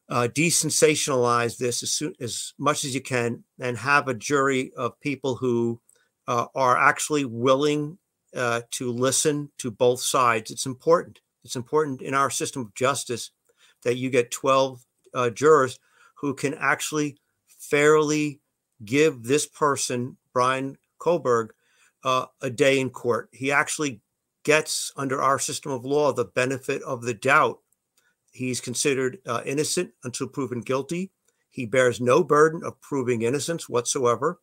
uh, 0.09 0.27
desensationalize 0.27 1.57
this 1.57 1.83
as, 1.83 1.91
soon, 1.91 2.13
as 2.19 2.53
much 2.57 2.83
as 2.83 2.93
you 2.93 3.01
can 3.01 3.43
and 3.59 3.77
have 3.77 4.09
a 4.09 4.13
jury 4.13 4.73
of 4.75 4.99
people 4.99 5.35
who 5.35 5.79
uh, 6.27 6.47
are 6.53 6.77
actually 6.77 7.23
willing 7.23 7.97
uh, 8.35 8.61
to 8.71 8.91
listen 8.91 9.49
to 9.57 9.71
both 9.71 10.01
sides. 10.01 10.51
It's 10.51 10.65
important. 10.65 11.21
It's 11.43 11.55
important 11.55 12.01
in 12.01 12.13
our 12.13 12.29
system 12.29 12.63
of 12.63 12.73
justice 12.75 13.31
that 13.83 13.95
you 13.95 14.09
get 14.09 14.31
12 14.31 14.85
uh, 15.13 15.29
jurors 15.29 15.79
who 16.15 16.33
can 16.33 16.53
actually 16.55 17.17
fairly 17.47 18.41
give 18.83 19.23
this 19.23 19.47
person, 19.47 20.17
Bryan 20.33 20.77
Kohberger, 20.99 21.49
uh, 22.03 22.25
a 22.41 22.49
day 22.49 22.79
in 22.79 22.89
court. 22.89 23.29
He 23.31 23.51
actually 23.51 24.01
gets, 24.43 24.91
under 24.95 25.21
our 25.21 25.39
system 25.39 25.71
of 25.71 25.85
law, 25.85 26.13
the 26.13 26.25
benefit 26.25 26.81
of 26.83 27.03
the 27.03 27.13
doubt 27.13 27.59
He's 28.31 28.61
considered 28.61 29.19
uh, 29.27 29.41
innocent 29.45 29.91
until 30.03 30.27
proven 30.27 30.61
guilty. 30.61 31.11
He 31.49 31.65
bears 31.65 31.99
no 31.99 32.23
burden 32.23 32.63
of 32.63 32.79
proving 32.79 33.21
innocence 33.23 33.67
whatsoever. 33.67 34.39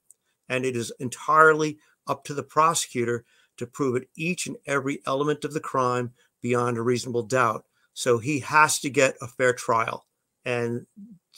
And 0.49 0.65
it 0.65 0.77
is 0.77 0.93
entirely 1.01 1.79
up 2.07 2.25
to 2.25 2.35
the 2.35 2.43
prosecutor 2.43 3.25
to 3.57 3.67
prove 3.67 3.97
it 3.97 4.09
each 4.15 4.47
and 4.47 4.57
every 4.67 5.01
element 5.07 5.45
of 5.45 5.55
the 5.55 5.61
crime 5.61 6.13
beyond 6.43 6.77
a 6.77 6.83
reasonable 6.83 7.23
doubt. 7.23 7.65
So 7.95 8.19
he 8.19 8.41
has 8.41 8.79
to 8.81 8.91
get 8.91 9.17
a 9.21 9.27
fair 9.27 9.53
trial. 9.53 10.07
and 10.45 10.87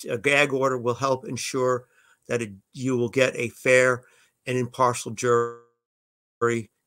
a 0.08 0.16
gag 0.16 0.52
order 0.52 0.78
will 0.78 0.94
help 0.94 1.26
ensure 1.26 1.86
that 2.28 2.42
it, 2.42 2.52
you 2.72 2.96
will 2.96 3.08
get 3.08 3.34
a 3.36 3.48
fair 3.48 4.02
and 4.46 4.56
impartial 4.56 5.10
jury 5.10 5.58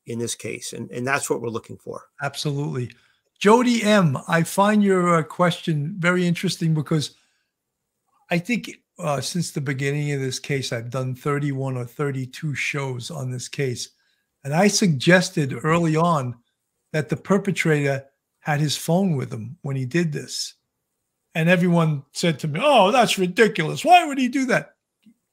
in 0.05 0.19
this 0.19 0.35
case. 0.35 0.73
And, 0.73 0.89
and 0.91 1.05
that's 1.05 1.29
what 1.29 1.41
we're 1.41 1.49
looking 1.49 1.77
for. 1.77 2.03
Absolutely. 2.21 2.91
Jody 3.39 3.83
M., 3.83 4.17
I 4.27 4.43
find 4.43 4.83
your 4.83 5.15
uh, 5.15 5.23
question 5.23 5.95
very 5.97 6.25
interesting 6.25 6.73
because 6.73 7.15
I 8.29 8.39
think 8.39 8.71
uh, 8.99 9.21
since 9.21 9.51
the 9.51 9.61
beginning 9.61 10.11
of 10.11 10.21
this 10.21 10.39
case, 10.39 10.71
I've 10.71 10.89
done 10.89 11.15
31 11.15 11.77
or 11.77 11.85
32 11.85 12.55
shows 12.55 13.11
on 13.11 13.31
this 13.31 13.47
case. 13.47 13.89
And 14.43 14.53
I 14.53 14.67
suggested 14.67 15.53
early 15.63 15.95
on 15.95 16.35
that 16.91 17.09
the 17.09 17.17
perpetrator 17.17 18.05
had 18.39 18.59
his 18.59 18.77
phone 18.77 19.15
with 19.15 19.31
him 19.31 19.57
when 19.61 19.75
he 19.75 19.85
did 19.85 20.11
this. 20.11 20.55
And 21.35 21.49
everyone 21.49 22.03
said 22.11 22.39
to 22.39 22.47
me, 22.47 22.59
Oh, 22.61 22.91
that's 22.91 23.17
ridiculous. 23.17 23.83
Why 23.83 24.05
would 24.05 24.19
he 24.19 24.27
do 24.27 24.45
that? 24.47 24.75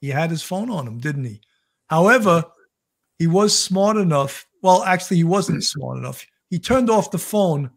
He 0.00 0.08
had 0.08 0.30
his 0.30 0.42
phone 0.42 0.70
on 0.70 0.86
him, 0.86 0.98
didn't 0.98 1.24
he? 1.24 1.42
However, 1.88 2.44
he 3.20 3.26
was 3.26 3.56
smart 3.56 3.98
enough. 3.98 4.46
Well, 4.62 4.82
actually, 4.82 5.18
he 5.18 5.24
wasn't 5.24 5.62
smart 5.62 5.98
enough. 5.98 6.26
He 6.48 6.58
turned 6.58 6.88
off 6.88 7.10
the 7.10 7.18
phone 7.18 7.70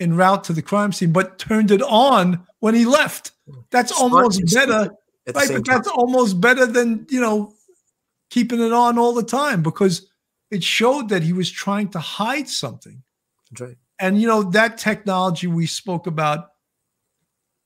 en 0.00 0.14
route 0.14 0.44
to 0.44 0.54
the 0.54 0.62
crime 0.62 0.92
scene, 0.92 1.12
but 1.12 1.38
turned 1.38 1.70
it 1.70 1.82
on 1.82 2.46
when 2.60 2.74
he 2.74 2.86
left. 2.86 3.32
That's 3.70 3.94
smart 3.94 4.12
almost 4.12 4.54
better. 4.54 4.90
Right, 5.34 5.50
but 5.50 5.66
that's 5.66 5.88
almost 5.88 6.40
better 6.40 6.64
than, 6.64 7.06
you 7.10 7.20
know, 7.20 7.52
keeping 8.30 8.60
it 8.60 8.72
on 8.72 8.98
all 8.98 9.12
the 9.12 9.22
time 9.22 9.62
because 9.62 10.08
it 10.50 10.64
showed 10.64 11.10
that 11.10 11.22
he 11.22 11.34
was 11.34 11.50
trying 11.50 11.90
to 11.90 11.98
hide 11.98 12.48
something. 12.48 13.02
That's 13.50 13.60
right. 13.60 13.76
And, 14.00 14.18
you 14.22 14.26
know, 14.26 14.42
that 14.42 14.78
technology 14.78 15.48
we 15.48 15.66
spoke 15.66 16.06
about, 16.06 16.48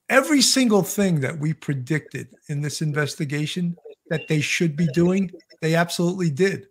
every 0.08 0.42
single 0.42 0.82
thing 0.82 1.20
that 1.20 1.38
we 1.38 1.52
predicted 1.52 2.34
in 2.48 2.62
this 2.62 2.82
investigation 2.82 3.76
that 4.08 4.26
they 4.26 4.40
should 4.40 4.74
be 4.74 4.88
doing, 4.88 5.30
they 5.60 5.76
absolutely 5.76 6.30
did. 6.30 6.66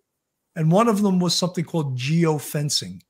And 0.56 0.72
one 0.72 0.88
of 0.88 1.02
them 1.02 1.20
was 1.20 1.36
something 1.36 1.66
called 1.66 1.98
geofencing. 1.98 3.02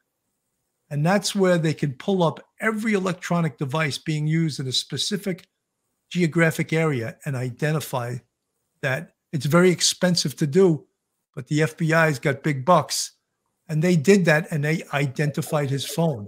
And 0.89 1.05
that's 1.05 1.33
where 1.33 1.57
they 1.57 1.73
can 1.73 1.93
pull 1.93 2.21
up 2.21 2.41
every 2.59 2.93
electronic 2.93 3.57
device 3.57 3.97
being 3.97 4.27
used 4.27 4.59
in 4.59 4.67
a 4.67 4.73
specific 4.73 5.47
geographic 6.09 6.73
area 6.73 7.17
and 7.25 7.35
identify 7.35 8.17
that 8.81 9.13
it's 9.31 9.45
very 9.45 9.71
expensive 9.71 10.35
to 10.35 10.47
do, 10.47 10.85
but 11.33 11.47
the 11.47 11.59
FBI's 11.59 12.19
got 12.19 12.43
big 12.43 12.65
bucks. 12.65 13.13
And 13.69 13.81
they 13.81 13.95
did 13.95 14.25
that 14.25 14.51
and 14.51 14.63
they 14.63 14.83
identified 14.93 15.69
his 15.69 15.85
phone. 15.85 16.27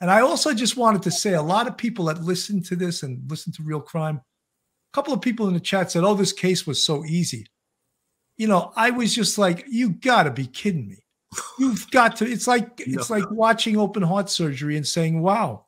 And 0.00 0.10
I 0.10 0.20
also 0.20 0.52
just 0.52 0.76
wanted 0.76 1.02
to 1.02 1.12
say 1.12 1.34
a 1.34 1.42
lot 1.42 1.68
of 1.68 1.76
people 1.76 2.06
that 2.06 2.22
listen 2.22 2.60
to 2.64 2.74
this 2.74 3.04
and 3.04 3.22
listen 3.30 3.52
to 3.52 3.62
Real 3.62 3.80
Crime, 3.80 4.16
a 4.16 4.92
couple 4.92 5.14
of 5.14 5.20
people 5.20 5.46
in 5.46 5.54
the 5.54 5.60
chat 5.60 5.92
said, 5.92 6.02
Oh, 6.02 6.14
this 6.14 6.32
case 6.32 6.66
was 6.66 6.84
so 6.84 7.04
easy. 7.04 7.46
You 8.36 8.48
know, 8.48 8.72
I 8.76 8.90
was 8.90 9.14
just 9.14 9.38
like, 9.38 9.64
You 9.68 9.90
got 9.90 10.24
to 10.24 10.30
be 10.30 10.46
kidding 10.46 10.88
me. 10.88 10.98
You've 11.58 11.90
got 11.90 12.16
to, 12.16 12.26
it's 12.26 12.46
like, 12.46 12.68
it's 12.78 13.10
like 13.10 13.30
watching 13.30 13.76
open 13.76 14.02
heart 14.02 14.30
surgery 14.30 14.76
and 14.76 14.86
saying, 14.86 15.20
Wow, 15.20 15.66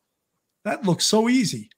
that 0.65 0.85
looks 0.85 1.05
so 1.05 1.29
easy. 1.29 1.71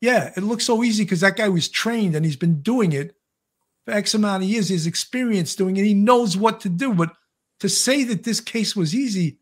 Yeah, 0.00 0.32
it 0.36 0.42
looks 0.42 0.64
so 0.64 0.82
easy 0.82 1.04
because 1.04 1.20
that 1.20 1.36
guy 1.36 1.48
was 1.48 1.68
trained 1.68 2.14
and 2.14 2.24
he's 2.24 2.36
been 2.36 2.62
doing 2.62 2.92
it 2.92 3.14
for 3.84 3.92
X 3.92 4.14
amount 4.14 4.42
of 4.42 4.48
years. 4.48 4.68
He's 4.68 4.86
experienced 4.86 5.58
doing 5.58 5.76
it, 5.76 5.84
he 5.84 5.94
knows 5.94 6.36
what 6.36 6.60
to 6.60 6.68
do. 6.68 6.94
But 6.94 7.14
to 7.60 7.68
say 7.68 8.04
that 8.04 8.24
this 8.24 8.40
case 8.40 8.74
was 8.74 8.94
easy 8.94 9.38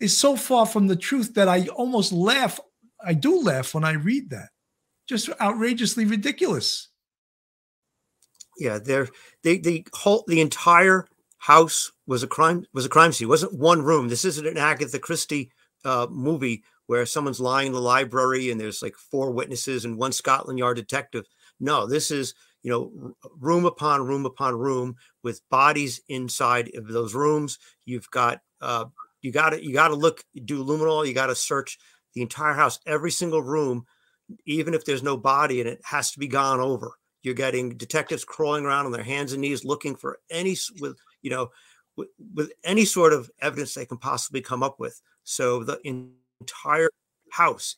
is 0.00 0.16
so 0.16 0.36
far 0.36 0.66
from 0.66 0.86
the 0.86 0.96
truth 0.96 1.34
that 1.34 1.48
I 1.48 1.66
almost 1.68 2.12
laugh. 2.12 2.60
I 3.02 3.14
do 3.14 3.40
laugh 3.40 3.74
when 3.74 3.84
I 3.84 3.92
read 3.92 4.30
that. 4.30 4.50
Just 5.06 5.28
outrageously 5.40 6.04
ridiculous. 6.04 6.88
Yeah, 8.58 8.78
there 8.78 9.08
they 9.42 9.58
the 9.58 9.86
whole 9.92 10.24
the 10.28 10.40
entire 10.40 11.06
house 11.38 11.92
was 12.06 12.22
a 12.22 12.26
crime 12.26 12.64
was 12.72 12.86
a 12.86 12.88
crime 12.90 13.12
scene. 13.12 13.26
It 13.26 13.30
wasn't 13.30 13.58
one 13.58 13.82
room. 13.82 14.08
This 14.08 14.24
isn't 14.24 14.46
an 14.46 14.56
Agatha 14.58 14.98
Christie 14.98 15.50
uh, 15.84 16.06
movie 16.10 16.62
where 16.86 17.06
someone's 17.06 17.40
lying 17.40 17.68
in 17.68 17.72
the 17.72 17.80
library 17.80 18.50
and 18.50 18.60
there's 18.60 18.82
like 18.82 18.94
four 18.96 19.30
witnesses 19.30 19.84
and 19.84 19.96
one 19.98 20.12
Scotland 20.12 20.58
Yard 20.58 20.76
detective. 20.76 21.24
No, 21.60 21.86
this 21.86 22.10
is 22.10 22.34
you 22.62 22.70
know 22.70 23.14
room 23.40 23.64
upon 23.64 24.06
room 24.06 24.26
upon 24.26 24.56
room 24.56 24.96
with 25.22 25.40
bodies 25.50 26.00
inside 26.08 26.70
of 26.76 26.88
those 26.88 27.14
rooms. 27.14 27.58
You've 27.84 28.10
got 28.10 28.40
uh, 28.60 28.86
you 29.22 29.32
got 29.32 29.50
to 29.50 29.64
you 29.64 29.72
got 29.72 29.88
to 29.88 29.94
look 29.94 30.22
do 30.44 30.64
luminol. 30.64 31.06
You 31.06 31.14
got 31.14 31.26
to 31.26 31.34
search 31.34 31.78
the 32.14 32.22
entire 32.22 32.54
house, 32.54 32.78
every 32.86 33.10
single 33.10 33.42
room, 33.42 33.84
even 34.46 34.72
if 34.74 34.84
there's 34.84 35.02
no 35.02 35.16
body 35.16 35.60
in 35.60 35.66
it, 35.66 35.80
has 35.84 36.12
to 36.12 36.18
be 36.20 36.28
gone 36.28 36.60
over. 36.60 36.92
You're 37.24 37.34
getting 37.34 37.70
detectives 37.70 38.24
crawling 38.24 38.64
around 38.64 38.86
on 38.86 38.92
their 38.92 39.02
hands 39.02 39.32
and 39.32 39.40
knees 39.40 39.64
looking 39.64 39.96
for 39.96 40.20
any 40.30 40.56
with 40.80 40.96
you 41.22 41.30
know 41.30 41.50
with, 41.96 42.08
with 42.34 42.52
any 42.62 42.84
sort 42.84 43.12
of 43.12 43.30
evidence 43.40 43.74
they 43.74 43.86
can 43.86 43.98
possibly 43.98 44.40
come 44.40 44.62
up 44.62 44.78
with. 44.78 45.00
So 45.24 45.64
the 45.64 45.80
entire 46.40 46.90
house 47.32 47.76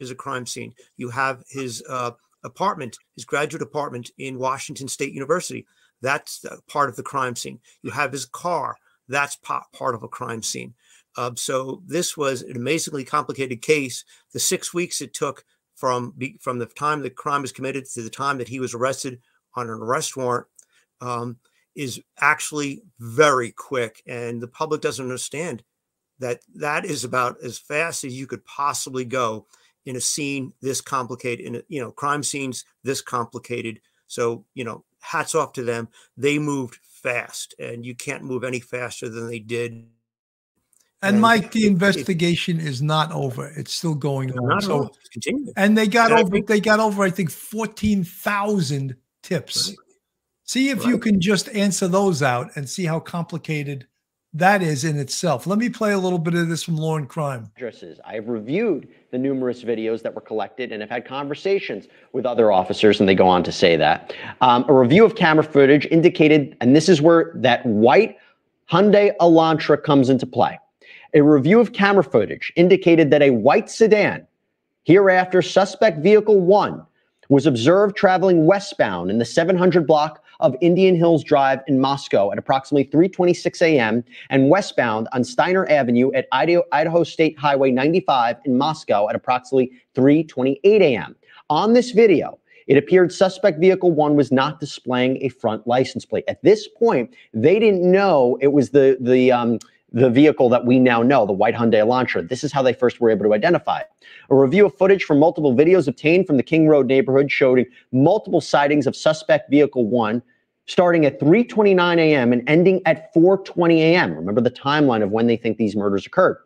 is 0.00 0.10
a 0.10 0.14
crime 0.14 0.44
scene. 0.44 0.74
You 0.96 1.08
have 1.10 1.44
his 1.48 1.82
uh, 1.88 2.12
apartment, 2.44 2.98
his 3.14 3.24
graduate 3.24 3.62
apartment 3.62 4.10
in 4.18 4.38
Washington 4.38 4.88
State 4.88 5.12
University. 5.12 5.66
That's 6.02 6.44
part 6.68 6.88
of 6.88 6.96
the 6.96 7.02
crime 7.02 7.36
scene. 7.36 7.60
You 7.82 7.90
have 7.90 8.12
his 8.12 8.26
car. 8.26 8.76
That's 9.08 9.36
part 9.36 9.94
of 9.94 10.02
a 10.02 10.08
crime 10.08 10.42
scene. 10.42 10.74
Uh, 11.16 11.32
so 11.34 11.82
this 11.86 12.16
was 12.16 12.42
an 12.42 12.56
amazingly 12.56 13.04
complicated 13.04 13.62
case. 13.62 14.04
The 14.32 14.38
six 14.38 14.72
weeks 14.72 15.00
it 15.00 15.14
took 15.14 15.44
from 15.78 16.12
from 16.40 16.58
the 16.58 16.66
time 16.66 17.00
the 17.00 17.10
crime 17.10 17.42
was 17.42 17.52
committed 17.52 17.86
to 17.86 18.02
the 18.02 18.10
time 18.10 18.38
that 18.38 18.48
he 18.48 18.58
was 18.58 18.74
arrested 18.74 19.20
on 19.54 19.70
an 19.70 19.80
arrest 19.80 20.16
warrant 20.16 20.46
um, 21.00 21.36
is 21.76 22.00
actually 22.20 22.82
very 22.98 23.52
quick, 23.52 24.02
and 24.06 24.42
the 24.42 24.48
public 24.48 24.80
doesn't 24.80 25.04
understand 25.04 25.62
that 26.18 26.40
that 26.56 26.84
is 26.84 27.04
about 27.04 27.36
as 27.44 27.58
fast 27.58 28.02
as 28.02 28.18
you 28.18 28.26
could 28.26 28.44
possibly 28.44 29.04
go 29.04 29.46
in 29.86 29.94
a 29.94 30.00
scene 30.00 30.52
this 30.60 30.80
complicated 30.80 31.46
in 31.46 31.54
a, 31.54 31.62
you 31.68 31.80
know 31.80 31.92
crime 31.92 32.24
scenes 32.24 32.64
this 32.82 33.00
complicated. 33.00 33.80
So 34.08 34.44
you 34.54 34.64
know 34.64 34.84
hats 35.00 35.36
off 35.36 35.52
to 35.54 35.62
them. 35.62 35.88
They 36.16 36.40
moved 36.40 36.80
fast 36.82 37.54
and 37.60 37.86
you 37.86 37.94
can't 37.94 38.24
move 38.24 38.42
any 38.42 38.58
faster 38.58 39.08
than 39.08 39.28
they 39.28 39.38
did 39.38 39.86
and, 41.02 41.14
and 41.14 41.20
mike 41.20 41.52
the 41.52 41.66
investigation 41.66 42.58
is 42.60 42.82
not 42.82 43.10
over 43.12 43.52
it's 43.56 43.74
still 43.74 43.94
going 43.94 44.36
on 44.38 44.60
so 44.60 44.90
and 45.56 45.76
they 45.76 45.86
got 45.86 46.10
and 46.10 46.20
over 46.20 46.30
think, 46.30 46.46
they 46.46 46.60
got 46.60 46.80
over 46.80 47.02
i 47.02 47.10
think 47.10 47.30
14,000 47.30 48.96
tips 49.22 49.68
right. 49.68 49.76
see 50.44 50.70
if 50.70 50.80
right. 50.80 50.88
you 50.88 50.98
can 50.98 51.20
just 51.20 51.48
answer 51.50 51.88
those 51.88 52.22
out 52.22 52.50
and 52.56 52.68
see 52.68 52.84
how 52.84 53.00
complicated 53.00 53.86
that 54.34 54.62
is 54.62 54.84
in 54.84 54.98
itself. 54.98 55.46
Let 55.46 55.58
me 55.58 55.68
play 55.68 55.92
a 55.92 55.98
little 55.98 56.18
bit 56.18 56.34
of 56.34 56.48
this 56.48 56.62
from 56.62 56.76
Law 56.76 56.96
and 56.96 57.08
Crime. 57.08 57.50
Addresses. 57.56 57.98
I 58.04 58.14
have 58.14 58.28
reviewed 58.28 58.88
the 59.10 59.18
numerous 59.18 59.64
videos 59.64 60.02
that 60.02 60.14
were 60.14 60.20
collected 60.20 60.70
and 60.70 60.82
have 60.82 60.90
had 60.90 61.06
conversations 61.06 61.88
with 62.12 62.26
other 62.26 62.52
officers, 62.52 63.00
and 63.00 63.08
they 63.08 63.14
go 63.14 63.26
on 63.26 63.42
to 63.44 63.52
say 63.52 63.76
that. 63.76 64.14
Um, 64.40 64.66
a 64.68 64.74
review 64.74 65.04
of 65.04 65.14
camera 65.14 65.44
footage 65.44 65.86
indicated, 65.86 66.56
and 66.60 66.76
this 66.76 66.88
is 66.88 67.00
where 67.00 67.32
that 67.36 67.64
white 67.64 68.16
Hyundai 68.70 69.16
Elantra 69.18 69.82
comes 69.82 70.10
into 70.10 70.26
play. 70.26 70.58
A 71.14 71.22
review 71.22 71.58
of 71.58 71.72
camera 71.72 72.04
footage 72.04 72.52
indicated 72.54 73.10
that 73.10 73.22
a 73.22 73.30
white 73.30 73.70
sedan, 73.70 74.26
hereafter 74.84 75.40
suspect 75.40 76.00
vehicle 76.00 76.38
one, 76.38 76.84
was 77.30 77.46
observed 77.46 77.96
traveling 77.96 78.44
westbound 78.44 79.10
in 79.10 79.18
the 79.18 79.24
700 79.24 79.86
block 79.86 80.22
of 80.40 80.54
Indian 80.60 80.94
Hills 80.94 81.24
Drive 81.24 81.60
in 81.66 81.80
Moscow 81.80 82.30
at 82.30 82.38
approximately 82.38 82.84
3:26 82.84 83.62
a.m. 83.62 84.04
and 84.28 84.50
westbound 84.50 85.08
on 85.12 85.22
Styner 85.22 85.68
Avenue 85.70 86.12
at 86.12 86.28
Idaho, 86.30 87.04
State 87.04 87.38
Highway 87.38 87.70
95 87.70 88.36
in 88.44 88.58
Moscow 88.58 89.08
at 89.08 89.16
approximately 89.16 89.72
3:28 89.94 90.58
a.m. 90.64 91.16
On 91.48 91.72
this 91.72 91.90
video, 91.90 92.38
it 92.66 92.76
appeared 92.76 93.12
suspect 93.12 93.58
vehicle 93.58 93.90
one 93.90 94.14
was 94.14 94.30
not 94.30 94.60
displaying 94.60 95.22
a 95.22 95.30
front 95.30 95.66
license 95.66 96.04
plate. 96.04 96.24
At 96.28 96.42
this 96.42 96.68
point, 96.68 97.14
they 97.32 97.58
didn't 97.58 97.90
know 97.90 98.38
it 98.42 98.52
was 98.52 98.70
the 98.70 98.98
the 99.00 99.32
um, 99.32 99.58
the 99.92 100.10
vehicle 100.10 100.48
that 100.50 100.66
we 100.66 100.78
now 100.78 101.02
know, 101.02 101.24
the 101.26 101.32
white 101.32 101.54
Hyundai 101.54 101.84
Elantra. 101.84 102.28
This 102.28 102.44
is 102.44 102.52
how 102.52 102.62
they 102.62 102.72
first 102.72 103.00
were 103.00 103.10
able 103.10 103.24
to 103.24 103.34
identify 103.34 103.80
it. 103.80 103.86
A 104.30 104.34
review 104.34 104.66
of 104.66 104.76
footage 104.76 105.04
from 105.04 105.18
multiple 105.18 105.54
videos 105.54 105.88
obtained 105.88 106.26
from 106.26 106.36
the 106.36 106.42
King 106.42 106.68
Road 106.68 106.86
neighborhood 106.86 107.30
showed 107.30 107.64
multiple 107.92 108.40
sightings 108.40 108.86
of 108.86 108.94
suspect 108.94 109.50
vehicle 109.50 109.86
one 109.86 110.22
starting 110.66 111.06
at 111.06 111.18
3:29 111.18 111.98
a.m. 111.98 112.32
and 112.32 112.48
ending 112.48 112.82
at 112.84 113.12
4:20 113.14 113.78
a.m. 113.78 114.14
Remember 114.14 114.42
the 114.42 114.50
timeline 114.50 115.02
of 115.02 115.10
when 115.10 115.26
they 115.26 115.36
think 115.36 115.56
these 115.56 115.74
murders 115.74 116.06
occurred. 116.06 116.38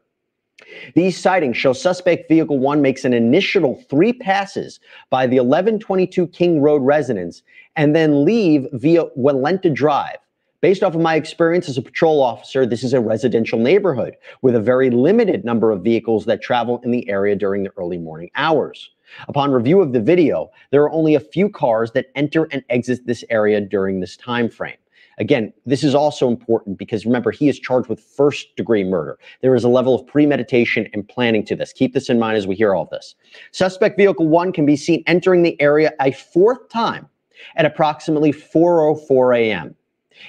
These 0.94 1.18
sightings 1.18 1.56
show 1.56 1.72
suspect 1.72 2.28
vehicle 2.28 2.58
one 2.58 2.82
makes 2.82 3.04
an 3.04 3.12
initial 3.12 3.82
three 3.90 4.12
passes 4.12 4.78
by 5.10 5.26
the 5.26 5.40
1122 5.40 6.28
King 6.28 6.60
Road 6.60 6.82
residence 6.82 7.42
and 7.74 7.96
then 7.96 8.24
leave 8.24 8.68
via 8.72 9.06
Walenta 9.18 9.74
Drive. 9.74 10.18
Based 10.62 10.84
off 10.84 10.94
of 10.94 11.00
my 11.00 11.16
experience 11.16 11.68
as 11.68 11.76
a 11.76 11.82
patrol 11.82 12.22
officer, 12.22 12.64
this 12.64 12.84
is 12.84 12.92
a 12.92 13.00
residential 13.00 13.58
neighborhood 13.58 14.14
with 14.42 14.54
a 14.54 14.60
very 14.60 14.90
limited 14.90 15.44
number 15.44 15.72
of 15.72 15.82
vehicles 15.82 16.24
that 16.26 16.40
travel 16.40 16.80
in 16.84 16.92
the 16.92 17.08
area 17.08 17.34
during 17.34 17.64
the 17.64 17.72
early 17.76 17.98
morning 17.98 18.30
hours. 18.36 18.90
Upon 19.26 19.50
review 19.50 19.80
of 19.80 19.92
the 19.92 20.00
video, 20.00 20.50
there 20.70 20.84
are 20.84 20.92
only 20.92 21.16
a 21.16 21.20
few 21.20 21.48
cars 21.48 21.90
that 21.92 22.12
enter 22.14 22.44
and 22.52 22.62
exit 22.70 23.04
this 23.06 23.24
area 23.28 23.60
during 23.60 23.98
this 23.98 24.16
time 24.16 24.48
frame. 24.48 24.76
Again, 25.18 25.52
this 25.66 25.82
is 25.82 25.96
also 25.96 26.28
important 26.28 26.78
because 26.78 27.04
remember, 27.04 27.32
he 27.32 27.48
is 27.48 27.58
charged 27.58 27.88
with 27.88 27.98
first 27.98 28.54
degree 28.54 28.84
murder. 28.84 29.18
There 29.40 29.56
is 29.56 29.64
a 29.64 29.68
level 29.68 29.96
of 29.96 30.06
premeditation 30.06 30.86
and 30.92 31.08
planning 31.08 31.44
to 31.46 31.56
this. 31.56 31.72
Keep 31.72 31.92
this 31.92 32.08
in 32.08 32.20
mind 32.20 32.36
as 32.36 32.46
we 32.46 32.54
hear 32.54 32.72
all 32.72 32.86
this. 32.86 33.16
Suspect 33.50 33.98
vehicle 33.98 34.28
one 34.28 34.52
can 34.52 34.64
be 34.64 34.76
seen 34.76 35.02
entering 35.08 35.42
the 35.42 35.60
area 35.60 35.92
a 36.00 36.12
fourth 36.12 36.68
time 36.68 37.08
at 37.56 37.66
approximately 37.66 38.32
4.04 38.32 39.38
a.m. 39.38 39.74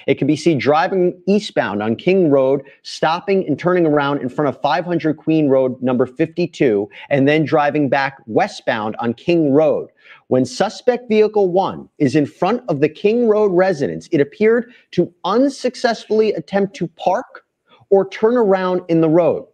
It 0.06 0.16
can 0.16 0.26
be 0.26 0.36
seen 0.36 0.58
driving 0.58 1.20
eastbound 1.26 1.82
on 1.82 1.96
King 1.96 2.30
Road, 2.30 2.62
stopping 2.82 3.46
and 3.46 3.58
turning 3.58 3.86
around 3.86 4.20
in 4.20 4.28
front 4.28 4.48
of 4.48 4.60
500 4.60 5.16
Queen 5.16 5.48
Road, 5.48 5.80
number 5.82 6.06
52, 6.06 6.88
and 7.10 7.28
then 7.28 7.44
driving 7.44 7.88
back 7.88 8.18
westbound 8.26 8.96
on 8.98 9.14
King 9.14 9.52
Road. 9.52 9.90
When 10.28 10.44
suspect 10.44 11.08
vehicle 11.08 11.48
one 11.48 11.88
is 11.98 12.16
in 12.16 12.26
front 12.26 12.62
of 12.68 12.80
the 12.80 12.88
King 12.88 13.28
Road 13.28 13.52
residence, 13.52 14.08
it 14.12 14.20
appeared 14.20 14.72
to 14.92 15.12
unsuccessfully 15.24 16.32
attempt 16.32 16.74
to 16.76 16.88
park 16.88 17.44
or 17.90 18.08
turn 18.08 18.36
around 18.36 18.82
in 18.88 19.00
the 19.00 19.08
road. 19.08 19.46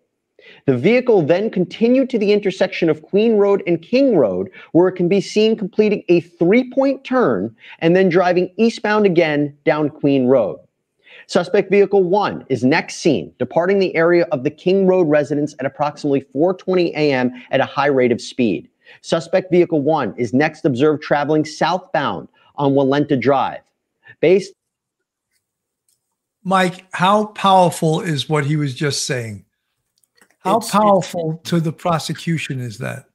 The 0.67 0.77
vehicle 0.77 1.23
then 1.23 1.51
continued 1.51 2.11
to 2.11 2.19
the 2.19 2.33
intersection 2.33 2.89
of 2.89 3.03
Queen 3.03 3.37
Road 3.37 3.63
and 3.67 3.81
King 3.81 4.17
Road, 4.17 4.51
where 4.73 4.89
it 4.89 4.93
can 4.93 5.09
be 5.09 5.21
seen 5.21 5.57
completing 5.57 6.03
a 6.09 6.21
three 6.21 6.71
point 6.73 7.05
turn 7.05 7.55
and 7.79 7.95
then 7.95 8.09
driving 8.09 8.53
eastbound 8.57 9.07
again 9.07 9.57
down 9.65 9.91
Queen 9.91 10.27
Road. 10.27 10.59
Suspect 11.27 11.71
vehicle 11.71 12.03
one 12.03 12.45
is 12.49 12.65
next 12.65 12.97
seen 12.97 13.33
departing 13.39 13.79
the 13.79 13.95
area 13.95 14.27
of 14.33 14.43
the 14.45 14.51
King 14.51 14.87
Road 14.87 15.09
residence 15.09 15.55
at 15.59 15.67
approximately 15.67 16.23
4:20 16.35 16.91
a.m. 16.91 17.33
at 17.51 17.61
a 17.61 17.65
high 17.65 17.87
rate 17.87 18.13
of 18.13 18.21
speed. 18.21 18.69
Suspect 19.03 19.51
vehicle 19.51 19.81
one 19.81 20.15
is 20.17 20.35
next 20.35 20.65
observed 20.65 21.03
traveling 21.03 21.45
southbound 21.45 22.29
on 22.57 22.73
Walenta 22.73 23.19
Drive. 23.19 23.61
Based 24.21 24.53
Mike, 26.43 26.87
how 26.93 27.27
powerful 27.27 28.01
is 28.01 28.29
what 28.29 28.47
he 28.47 28.57
was 28.57 28.75
just 28.75 29.05
saying? 29.05 29.45
How 30.41 30.57
It's- 30.57 30.71
powerful 30.71 31.41
to 31.45 31.61
the 31.61 31.73
prosecution 31.73 32.61
is 32.61 32.79
that? 32.79 33.07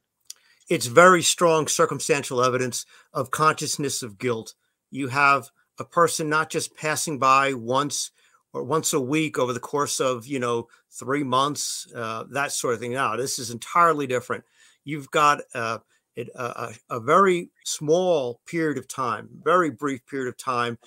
it's 0.68 0.86
very 0.86 1.22
strong 1.22 1.68
circumstantial 1.68 2.42
evidence 2.42 2.86
of 3.12 3.30
consciousness 3.30 4.02
of 4.02 4.18
guilt. 4.18 4.54
You 4.90 5.06
have 5.06 5.48
a 5.78 5.84
person 5.84 6.28
not 6.28 6.50
just 6.50 6.74
passing 6.76 7.20
by 7.20 7.54
once 7.54 8.10
or 8.52 8.64
once 8.64 8.92
a 8.92 8.98
week 9.00 9.38
over 9.38 9.52
the 9.52 9.60
course 9.60 10.00
of 10.00 10.26
you 10.26 10.40
know 10.40 10.66
three 10.90 11.22
months, 11.22 11.86
uh, 11.94 12.24
that 12.30 12.50
sort 12.50 12.74
of 12.74 12.80
thing. 12.80 12.92
Now 12.94 13.14
this 13.14 13.38
is 13.38 13.52
entirely 13.52 14.08
different. 14.08 14.42
You've 14.84 15.08
got 15.12 15.42
uh, 15.54 15.78
it, 16.16 16.30
a, 16.34 16.44
a, 16.90 16.96
a 16.96 17.00
very 17.00 17.50
small 17.64 18.40
period 18.46 18.76
of 18.78 18.88
time, 18.88 19.28
very 19.44 19.70
brief 19.70 20.04
period 20.06 20.28
of 20.28 20.36
time, 20.36 20.78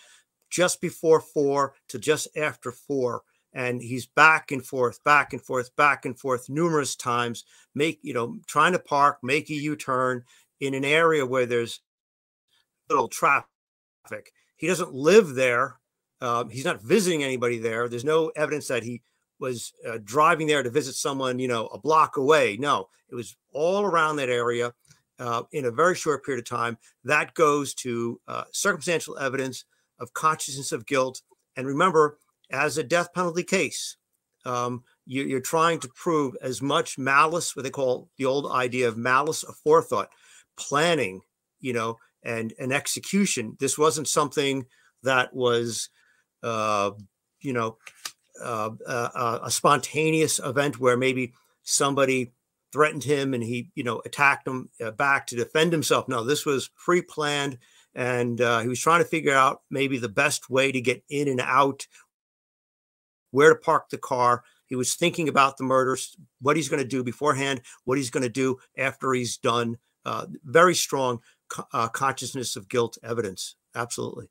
just 0.49 0.81
before 0.81 1.21
four 1.21 1.73
to 1.87 1.99
just 1.99 2.27
after 2.35 2.71
four, 2.73 3.21
and 3.53 3.81
he's 3.81 4.05
back 4.05 4.51
and 4.51 4.65
forth, 4.65 5.03
back 5.03 5.33
and 5.33 5.41
forth, 5.41 5.75
back 5.75 6.05
and 6.05 6.17
forth 6.17 6.49
numerous 6.49 6.95
times. 6.95 7.45
Make 7.75 7.99
you 8.01 8.13
know 8.13 8.39
trying 8.47 8.73
to 8.73 8.79
park, 8.79 9.19
make 9.23 9.49
a 9.49 9.53
U-turn 9.53 10.23
in 10.59 10.73
an 10.73 10.85
area 10.85 11.25
where 11.25 11.45
there's 11.45 11.81
little 12.89 13.07
traffic. 13.07 13.47
He 14.57 14.67
doesn't 14.67 14.93
live 14.93 15.35
there. 15.35 15.75
Um, 16.21 16.49
he's 16.49 16.65
not 16.65 16.81
visiting 16.81 17.23
anybody 17.23 17.59
there. 17.59 17.87
There's 17.87 18.03
no 18.03 18.29
evidence 18.35 18.67
that 18.67 18.83
he 18.83 19.01
was 19.39 19.71
uh, 19.87 19.99
driving 20.03 20.47
there 20.47 20.63
to 20.63 20.69
visit 20.69 20.95
someone, 20.95 21.39
you 21.39 21.47
know, 21.47 21.67
a 21.67 21.79
block 21.79 22.17
away. 22.17 22.57
No, 22.59 22.89
it 23.09 23.15
was 23.15 23.37
all 23.53 23.83
around 23.83 24.17
that 24.17 24.29
area 24.29 24.73
uh, 25.17 25.43
in 25.51 25.65
a 25.65 25.71
very 25.71 25.95
short 25.95 26.25
period 26.25 26.39
of 26.39 26.49
time. 26.49 26.77
That 27.03 27.33
goes 27.33 27.73
to 27.75 28.19
uh, 28.27 28.43
circumstantial 28.51 29.17
evidence 29.17 29.63
of 29.99 30.13
consciousness 30.13 30.71
of 30.71 30.85
guilt. 30.85 31.21
And 31.55 31.67
remember, 31.67 32.17
as 32.51 32.77
a 32.77 32.83
death 32.83 33.13
penalty 33.13 33.43
case, 33.43 33.97
um, 34.45 34.83
you, 35.05 35.23
you're 35.23 35.41
trying 35.41 35.79
to 35.79 35.89
prove 35.95 36.35
as 36.41 36.61
much 36.61 36.97
malice, 36.97 37.55
what 37.55 37.63
they 37.63 37.69
call 37.69 38.09
the 38.17 38.25
old 38.25 38.51
idea 38.51 38.87
of 38.87 38.97
malice 38.97 39.43
aforethought, 39.43 40.07
planning, 40.57 41.21
you 41.59 41.73
know, 41.73 41.97
and 42.23 42.53
an 42.59 42.71
execution. 42.71 43.55
This 43.59 43.77
wasn't 43.77 44.07
something 44.07 44.65
that 45.03 45.33
was, 45.33 45.89
uh, 46.43 46.91
you 47.41 47.53
know, 47.53 47.77
uh, 48.43 48.71
uh, 48.85 49.39
a 49.43 49.51
spontaneous 49.51 50.39
event 50.39 50.79
where 50.79 50.97
maybe 50.97 51.33
somebody 51.63 52.31
threatened 52.71 53.03
him 53.03 53.33
and 53.33 53.43
he, 53.43 53.69
you 53.75 53.83
know, 53.83 54.01
attacked 54.05 54.47
him 54.47 54.69
uh, 54.83 54.91
back 54.91 55.27
to 55.27 55.35
defend 55.35 55.71
himself. 55.71 56.07
No, 56.07 56.23
this 56.23 56.45
was 56.45 56.69
pre-planned, 56.77 57.57
and 57.95 58.39
uh, 58.41 58.59
he 58.59 58.67
was 58.67 58.79
trying 58.79 59.01
to 59.01 59.09
figure 59.09 59.33
out 59.33 59.61
maybe 59.69 59.97
the 59.97 60.09
best 60.09 60.49
way 60.49 60.71
to 60.71 60.81
get 60.81 61.03
in 61.09 61.27
and 61.27 61.41
out, 61.41 61.87
where 63.31 63.49
to 63.49 63.55
park 63.55 63.89
the 63.89 63.97
car. 63.97 64.43
He 64.65 64.75
was 64.75 64.95
thinking 64.95 65.27
about 65.27 65.57
the 65.57 65.63
murders, 65.63 66.15
what 66.41 66.55
he's 66.55 66.69
going 66.69 66.81
to 66.81 66.87
do 66.87 67.03
beforehand, 67.03 67.61
what 67.85 67.97
he's 67.97 68.09
going 68.09 68.23
to 68.23 68.29
do 68.29 68.57
after 68.77 69.13
he's 69.13 69.37
done. 69.37 69.77
Uh, 70.05 70.27
very 70.43 70.75
strong 70.75 71.19
co- 71.49 71.65
uh, 71.73 71.87
consciousness 71.87 72.55
of 72.55 72.69
guilt 72.69 72.97
evidence. 73.03 73.55
Absolutely. 73.75 74.29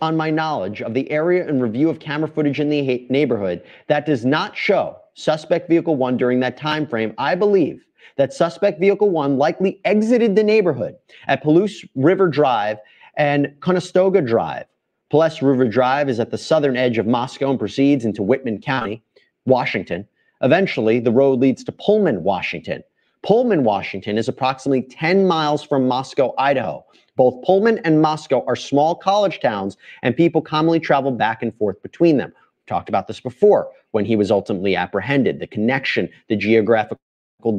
on 0.00 0.16
my 0.16 0.30
knowledge 0.30 0.80
of 0.80 0.94
the 0.94 1.10
area 1.10 1.46
and 1.48 1.60
review 1.60 1.90
of 1.90 1.98
camera 1.98 2.28
footage 2.28 2.60
in 2.60 2.68
the 2.68 2.86
ha- 2.86 3.06
neighborhood 3.10 3.60
that 3.88 4.06
does 4.06 4.24
not 4.24 4.56
show 4.56 4.96
suspect 5.14 5.68
vehicle 5.68 5.96
1 5.96 6.16
during 6.16 6.38
that 6.38 6.56
time 6.56 6.86
frame 6.86 7.12
i 7.18 7.34
believe 7.34 7.84
that 8.16 8.32
suspect 8.32 8.80
vehicle 8.80 9.10
1 9.10 9.38
likely 9.38 9.80
exited 9.84 10.36
the 10.36 10.42
neighborhood 10.42 10.94
at 11.26 11.42
Palouse 11.42 11.88
River 11.94 12.28
Drive 12.28 12.78
and 13.16 13.54
Conestoga 13.60 14.20
Drive. 14.20 14.66
Palouse 15.12 15.42
River 15.42 15.68
Drive 15.68 16.08
is 16.08 16.18
at 16.18 16.30
the 16.30 16.38
southern 16.38 16.74
edge 16.74 16.96
of 16.96 17.06
Moscow 17.06 17.50
and 17.50 17.58
proceeds 17.58 18.06
into 18.06 18.22
Whitman 18.22 18.62
County, 18.62 19.02
Washington. 19.44 20.08
Eventually, 20.40 21.00
the 21.00 21.12
road 21.12 21.38
leads 21.38 21.62
to 21.64 21.72
Pullman, 21.72 22.22
Washington. 22.22 22.82
Pullman, 23.22 23.62
Washington 23.62 24.16
is 24.16 24.26
approximately 24.26 24.80
10 24.80 25.26
miles 25.26 25.62
from 25.62 25.86
Moscow, 25.86 26.32
Idaho. 26.38 26.82
Both 27.14 27.44
Pullman 27.44 27.78
and 27.84 28.00
Moscow 28.00 28.42
are 28.46 28.56
small 28.56 28.94
college 28.94 29.40
towns, 29.40 29.76
and 30.02 30.16
people 30.16 30.40
commonly 30.40 30.80
travel 30.80 31.10
back 31.10 31.42
and 31.42 31.54
forth 31.58 31.82
between 31.82 32.16
them. 32.16 32.32
We 32.34 32.66
talked 32.66 32.88
about 32.88 33.06
this 33.06 33.20
before 33.20 33.70
when 33.90 34.06
he 34.06 34.16
was 34.16 34.30
ultimately 34.30 34.74
apprehended, 34.74 35.40
the 35.40 35.46
connection, 35.46 36.08
the 36.28 36.36
geographical 36.36 36.96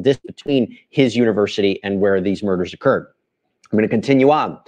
distance 0.02 0.26
between 0.26 0.76
his 0.90 1.14
university 1.14 1.78
and 1.84 2.00
where 2.00 2.20
these 2.20 2.42
murders 2.42 2.74
occurred. 2.74 3.06
I'm 3.70 3.78
going 3.78 3.88
to 3.88 3.88
continue 3.88 4.30
on. 4.30 4.58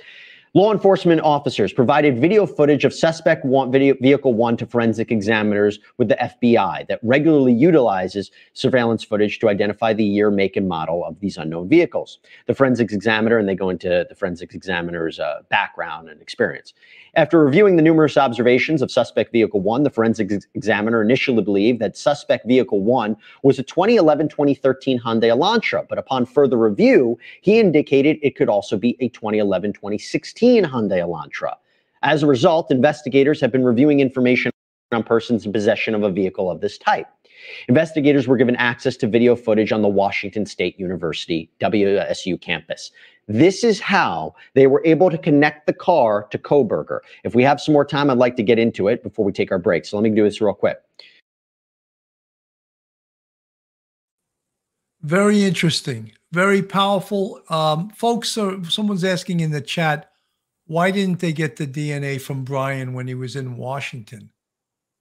Law 0.56 0.72
enforcement 0.72 1.20
officers 1.20 1.70
provided 1.70 2.18
video 2.18 2.46
footage 2.46 2.86
of 2.86 2.94
suspect 2.94 3.44
video, 3.44 3.94
vehicle 4.00 4.32
one 4.32 4.56
to 4.56 4.64
forensic 4.64 5.12
examiners 5.12 5.78
with 5.98 6.08
the 6.08 6.14
FBI 6.14 6.88
that 6.88 6.98
regularly 7.02 7.52
utilizes 7.52 8.30
surveillance 8.54 9.04
footage 9.04 9.38
to 9.40 9.50
identify 9.50 9.92
the 9.92 10.02
year, 10.02 10.30
make, 10.30 10.56
and 10.56 10.66
model 10.66 11.04
of 11.04 11.20
these 11.20 11.36
unknown 11.36 11.68
vehicles. 11.68 12.20
The 12.46 12.54
forensics 12.54 12.94
examiner, 12.94 13.36
and 13.36 13.46
they 13.46 13.54
go 13.54 13.68
into 13.68 14.06
the 14.08 14.14
forensics 14.14 14.54
examiner's 14.54 15.20
uh, 15.20 15.42
background 15.50 16.08
and 16.08 16.22
experience. 16.22 16.72
After 17.16 17.42
reviewing 17.42 17.76
the 17.76 17.82
numerous 17.82 18.18
observations 18.18 18.82
of 18.82 18.90
suspect 18.90 19.32
vehicle 19.32 19.62
one, 19.62 19.84
the 19.84 19.90
forensic 19.90 20.30
ex- 20.30 20.46
examiner 20.52 21.00
initially 21.00 21.42
believed 21.42 21.80
that 21.80 21.96
suspect 21.96 22.46
vehicle 22.46 22.82
one 22.82 23.16
was 23.42 23.58
a 23.58 23.62
2011 23.62 24.28
2013 24.28 25.00
Hyundai 25.00 25.34
Elantra, 25.34 25.88
but 25.88 25.96
upon 25.96 26.26
further 26.26 26.58
review, 26.58 27.18
he 27.40 27.58
indicated 27.58 28.18
it 28.20 28.36
could 28.36 28.50
also 28.50 28.76
be 28.76 28.98
a 29.00 29.08
2011 29.08 29.72
2016 29.72 30.64
Hyundai 30.64 30.98
Elantra. 30.98 31.54
As 32.02 32.22
a 32.22 32.26
result, 32.26 32.70
investigators 32.70 33.40
have 33.40 33.50
been 33.50 33.64
reviewing 33.64 34.00
information 34.00 34.52
on 34.92 35.02
persons 35.02 35.46
in 35.46 35.54
possession 35.54 35.94
of 35.94 36.02
a 36.02 36.10
vehicle 36.10 36.50
of 36.50 36.60
this 36.60 36.76
type. 36.76 37.06
Investigators 37.68 38.26
were 38.26 38.36
given 38.36 38.56
access 38.56 38.96
to 38.98 39.06
video 39.06 39.36
footage 39.36 39.72
on 39.72 39.82
the 39.82 39.88
Washington 39.88 40.46
State 40.46 40.78
University 40.78 41.50
WSU 41.60 42.40
campus. 42.40 42.90
This 43.28 43.64
is 43.64 43.80
how 43.80 44.34
they 44.54 44.66
were 44.66 44.82
able 44.84 45.10
to 45.10 45.18
connect 45.18 45.66
the 45.66 45.72
car 45.72 46.26
to 46.30 46.38
Kohberger. 46.38 47.00
If 47.24 47.34
we 47.34 47.42
have 47.42 47.60
some 47.60 47.72
more 47.72 47.84
time, 47.84 48.08
I'd 48.08 48.18
like 48.18 48.36
to 48.36 48.42
get 48.42 48.58
into 48.58 48.88
it 48.88 49.02
before 49.02 49.24
we 49.24 49.32
take 49.32 49.50
our 49.50 49.58
break. 49.58 49.84
So 49.84 49.96
let 49.96 50.04
me 50.04 50.14
do 50.14 50.22
this 50.22 50.40
real 50.40 50.54
quick. 50.54 50.78
Very 55.02 55.44
interesting, 55.44 56.12
very 56.32 56.62
powerful. 56.62 57.40
Um, 57.48 57.90
folks, 57.90 58.36
are, 58.36 58.64
someone's 58.64 59.04
asking 59.04 59.38
in 59.38 59.52
the 59.52 59.60
chat, 59.60 60.10
why 60.66 60.90
didn't 60.90 61.20
they 61.20 61.32
get 61.32 61.56
the 61.56 61.66
DNA 61.66 62.20
from 62.20 62.44
Bryan 62.44 62.92
when 62.92 63.06
he 63.06 63.14
was 63.14 63.36
in 63.36 63.56
Washington? 63.56 64.30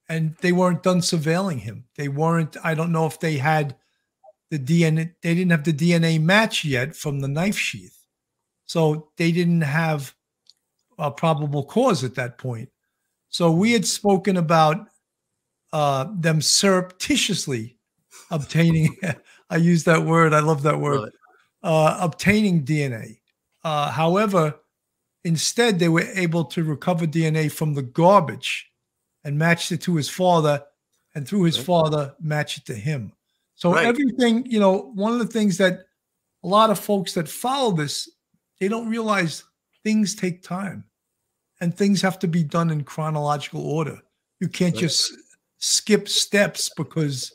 And 0.07 0.35
they 0.41 0.51
weren't 0.51 0.83
done 0.83 0.99
surveilling 0.99 1.59
him. 1.59 1.85
They 1.95 2.07
weren't, 2.07 2.57
I 2.63 2.75
don't 2.75 2.91
know 2.91 3.05
if 3.05 3.19
they 3.19 3.37
had 3.37 3.75
the 4.51 4.59
DNA, 4.59 5.13
they 5.21 5.33
didn't 5.33 5.51
have 5.51 5.63
the 5.63 5.73
DNA 5.73 6.21
match 6.21 6.63
yet 6.63 6.95
from 6.95 7.19
the 7.19 7.27
knife 7.27 7.57
sheath. 7.57 7.97
So 8.65 9.09
they 9.17 9.31
didn't 9.31 9.61
have 9.61 10.13
a 10.97 11.11
probable 11.11 11.65
cause 11.65 12.03
at 12.03 12.15
that 12.15 12.37
point. 12.37 12.69
So 13.29 13.51
we 13.51 13.71
had 13.71 13.85
spoken 13.85 14.37
about 14.37 14.87
uh, 15.73 16.07
them 16.15 16.41
surreptitiously 16.41 17.77
obtaining. 18.31 18.95
I 19.49 19.57
use 19.57 19.83
that 19.83 20.03
word. 20.03 20.33
I 20.33 20.39
love 20.39 20.63
that 20.63 20.79
word. 20.79 21.11
Uh, 21.61 21.97
obtaining 21.99 22.63
DNA. 22.63 23.19
Uh, 23.63 23.91
however, 23.91 24.55
instead 25.23 25.79
they 25.79 25.89
were 25.89 26.07
able 26.13 26.45
to 26.45 26.63
recover 26.63 27.05
DNA 27.05 27.51
from 27.51 27.73
the 27.73 27.81
garbage 27.81 28.71
and 29.25 29.37
matched 29.37 29.73
it 29.73 29.81
to 29.81 29.95
his 29.97 30.09
father, 30.09 30.63
and 31.15 31.27
through 31.27 31.43
his 31.43 31.57
Right. 31.57 31.65
father, 31.65 32.15
match 32.21 32.57
it 32.57 32.65
to 32.67 32.75
him. 32.75 33.11
So 33.55 33.73
Right. 33.73 33.85
everything, 33.85 34.45
you 34.45 34.59
know, 34.59 34.91
one 34.93 35.11
of 35.11 35.19
the 35.19 35.27
things 35.27 35.57
that 35.57 35.87
a 36.43 36.47
lot 36.47 36.69
of 36.69 36.79
folks 36.79 37.13
that 37.15 37.27
follow 37.27 37.71
this, 37.71 38.09
they 38.59 38.67
don't 38.67 38.87
realize 38.89 39.43
things 39.83 40.15
take 40.15 40.43
time 40.43 40.85
and 41.59 41.75
things 41.75 42.01
have 42.01 42.19
to 42.19 42.27
be 42.27 42.43
done 42.43 42.69
in 42.69 42.83
chronological 42.83 43.61
order. 43.65 43.99
You 44.39 44.47
can't 44.47 44.75
Right. 44.75 44.81
just 44.81 45.11
skip 45.57 46.07
steps 46.07 46.69
because 46.75 47.33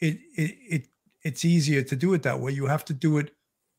it, 0.00 0.18
it 0.36 0.58
it 0.68 0.88
it's 1.22 1.44
easier 1.44 1.82
to 1.82 1.96
do 1.96 2.12
it 2.12 2.22
that 2.24 2.38
way. 2.38 2.52
You 2.52 2.66
have 2.66 2.84
to 2.86 2.92
do 2.92 3.16
it 3.18 3.32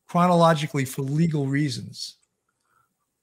chronologically 0.08 0.86
for 0.86 1.04
legal 1.04 1.46
reasons. 1.46 2.16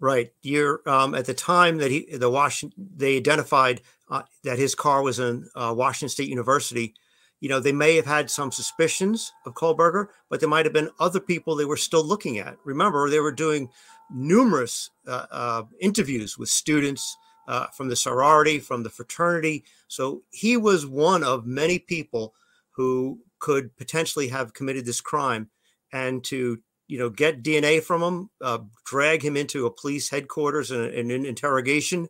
Right. 0.02 0.32
You're 0.42 0.80
um, 0.84 1.14
at 1.14 1.26
the 1.26 1.32
time 1.32 1.78
that 1.78 1.92
he 1.92 2.16
the 2.16 2.28
Washington 2.28 2.88
they 2.96 3.16
identified 3.16 3.82
uh, 4.10 4.22
that 4.42 4.58
his 4.58 4.74
car 4.74 5.00
was 5.00 5.20
in 5.20 5.48
uh, 5.54 5.72
Washington 5.76 6.08
State 6.08 6.28
University. 6.28 6.92
You 7.38 7.48
know, 7.48 7.60
they 7.60 7.70
may 7.70 7.94
have 7.94 8.06
had 8.06 8.28
some 8.28 8.50
suspicions 8.50 9.32
of 9.46 9.54
Kohberger, 9.54 10.08
but 10.28 10.40
there 10.40 10.48
might 10.48 10.66
have 10.66 10.72
been 10.72 10.90
other 10.98 11.20
people 11.20 11.54
they 11.54 11.64
were 11.64 11.76
still 11.76 12.04
looking 12.04 12.38
at. 12.40 12.56
Remember, 12.64 13.08
they 13.08 13.20
were 13.20 13.30
doing 13.30 13.68
numerous 14.12 14.90
uh, 15.06 15.26
uh, 15.30 15.62
interviews 15.80 16.36
with 16.36 16.48
students 16.48 17.16
uh, 17.46 17.66
from 17.68 17.88
the 17.88 17.94
sorority, 17.94 18.58
from 18.58 18.82
the 18.82 18.90
fraternity. 18.90 19.62
So 19.86 20.22
he 20.30 20.56
was 20.56 20.84
one 20.84 21.22
of 21.22 21.46
many 21.46 21.78
people 21.78 22.34
who 22.70 23.20
could 23.38 23.76
potentially 23.76 24.26
have 24.28 24.52
committed 24.52 24.84
this 24.84 25.00
crime, 25.00 25.48
and 25.92 26.24
to 26.24 26.58
you 26.92 26.98
know 26.98 27.08
get 27.08 27.42
DNA 27.42 27.82
from 27.82 28.02
him, 28.02 28.30
uh, 28.42 28.58
drag 28.84 29.24
him 29.24 29.34
into 29.34 29.64
a 29.64 29.70
police 29.70 30.10
headquarters 30.10 30.70
and, 30.70 31.10
an 31.10 31.24
interrogation. 31.24 32.06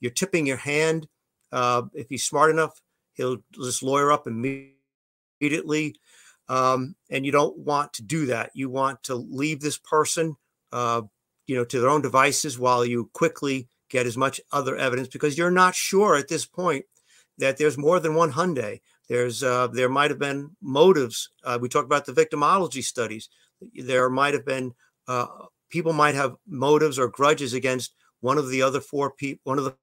You're 0.00 0.10
tipping 0.10 0.48
your 0.48 0.56
hand. 0.56 1.06
Uh, 1.52 1.82
if 1.94 2.08
he's 2.08 2.24
smart 2.24 2.50
enough, 2.50 2.80
he'll 3.14 3.36
just 3.54 3.84
lawyer 3.84 4.10
up 4.10 4.26
immediately. 4.26 5.94
Um, 6.48 6.96
and 7.08 7.24
you 7.24 7.30
don't 7.30 7.56
want 7.56 7.92
to 7.94 8.02
do 8.02 8.26
that. 8.26 8.50
You 8.52 8.68
want 8.68 9.04
to 9.04 9.14
leave 9.14 9.60
this 9.60 9.78
person, 9.78 10.34
uh, 10.72 11.02
you 11.46 11.54
know, 11.54 11.64
to 11.64 11.78
their 11.78 11.90
own 11.90 12.02
devices 12.02 12.58
while 12.58 12.84
you 12.84 13.08
quickly 13.12 13.68
get 13.88 14.06
as 14.06 14.16
much 14.16 14.40
other 14.50 14.76
evidence 14.76 15.06
because 15.06 15.38
you're 15.38 15.52
not 15.52 15.76
sure 15.76 16.16
at 16.16 16.26
this 16.26 16.46
point 16.46 16.84
that 17.38 17.58
there's 17.58 17.78
more 17.78 18.00
than 18.00 18.16
one 18.16 18.32
Hyundai. 18.32 18.80
There's 19.08 19.44
uh, 19.44 19.68
there 19.68 19.88
might 19.88 20.10
have 20.10 20.18
been 20.18 20.56
motives. 20.60 21.30
Uh, 21.44 21.58
we 21.60 21.68
talked 21.68 21.86
about 21.86 22.06
the 22.06 22.12
victimology 22.12 22.82
studies. 22.82 23.28
There 23.74 24.08
might 24.10 24.34
have 24.34 24.44
been 24.44 24.74
uh, 25.08 25.26
people 25.70 25.92
might 25.92 26.14
have 26.14 26.36
motives 26.46 26.98
or 26.98 27.08
grudges 27.08 27.54
against 27.54 27.94
one 28.20 28.38
of 28.38 28.48
the 28.48 28.62
other 28.62 28.80
four 28.80 29.10
people, 29.10 29.40
one 29.44 29.58
of 29.58 29.64
the 29.64 29.74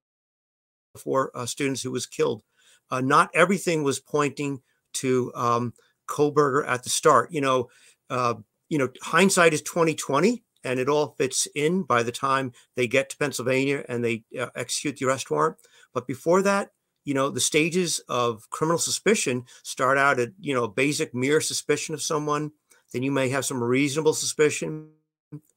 four 0.96 1.30
uh, 1.34 1.46
students 1.46 1.82
who 1.82 1.90
was 1.90 2.06
killed. 2.06 2.42
Uh, 2.90 3.00
not 3.00 3.30
everything 3.34 3.82
was 3.82 4.00
pointing 4.00 4.60
to 4.94 5.32
um, 5.34 5.72
Kohberger 6.08 6.66
at 6.68 6.82
the 6.82 6.90
start. 6.90 7.32
You 7.32 7.40
know, 7.40 7.68
uh, 8.10 8.34
you 8.68 8.78
know, 8.78 8.88
hindsight 9.02 9.54
is 9.54 9.62
twenty 9.62 9.94
twenty, 9.94 10.44
and 10.62 10.78
it 10.78 10.88
all 10.88 11.14
fits 11.18 11.46
in 11.54 11.82
by 11.82 12.02
the 12.02 12.12
time 12.12 12.52
they 12.76 12.86
get 12.86 13.10
to 13.10 13.16
Pennsylvania 13.16 13.84
and 13.88 14.04
they 14.04 14.24
uh, 14.38 14.46
execute 14.54 14.96
the 14.96 15.06
arrest 15.06 15.30
warrant. 15.30 15.56
But 15.92 16.06
before 16.06 16.42
that, 16.42 16.70
you 17.04 17.14
know, 17.14 17.30
the 17.30 17.40
stages 17.40 18.00
of 18.08 18.48
criminal 18.50 18.78
suspicion 18.78 19.44
start 19.62 19.98
out 19.98 20.18
at 20.18 20.30
you 20.40 20.54
know 20.54 20.68
basic 20.68 21.14
mere 21.14 21.40
suspicion 21.40 21.94
of 21.94 22.02
someone. 22.02 22.52
Then 22.94 23.02
you 23.02 23.10
may 23.10 23.28
have 23.28 23.44
some 23.44 23.62
reasonable 23.62 24.14
suspicion 24.14 24.88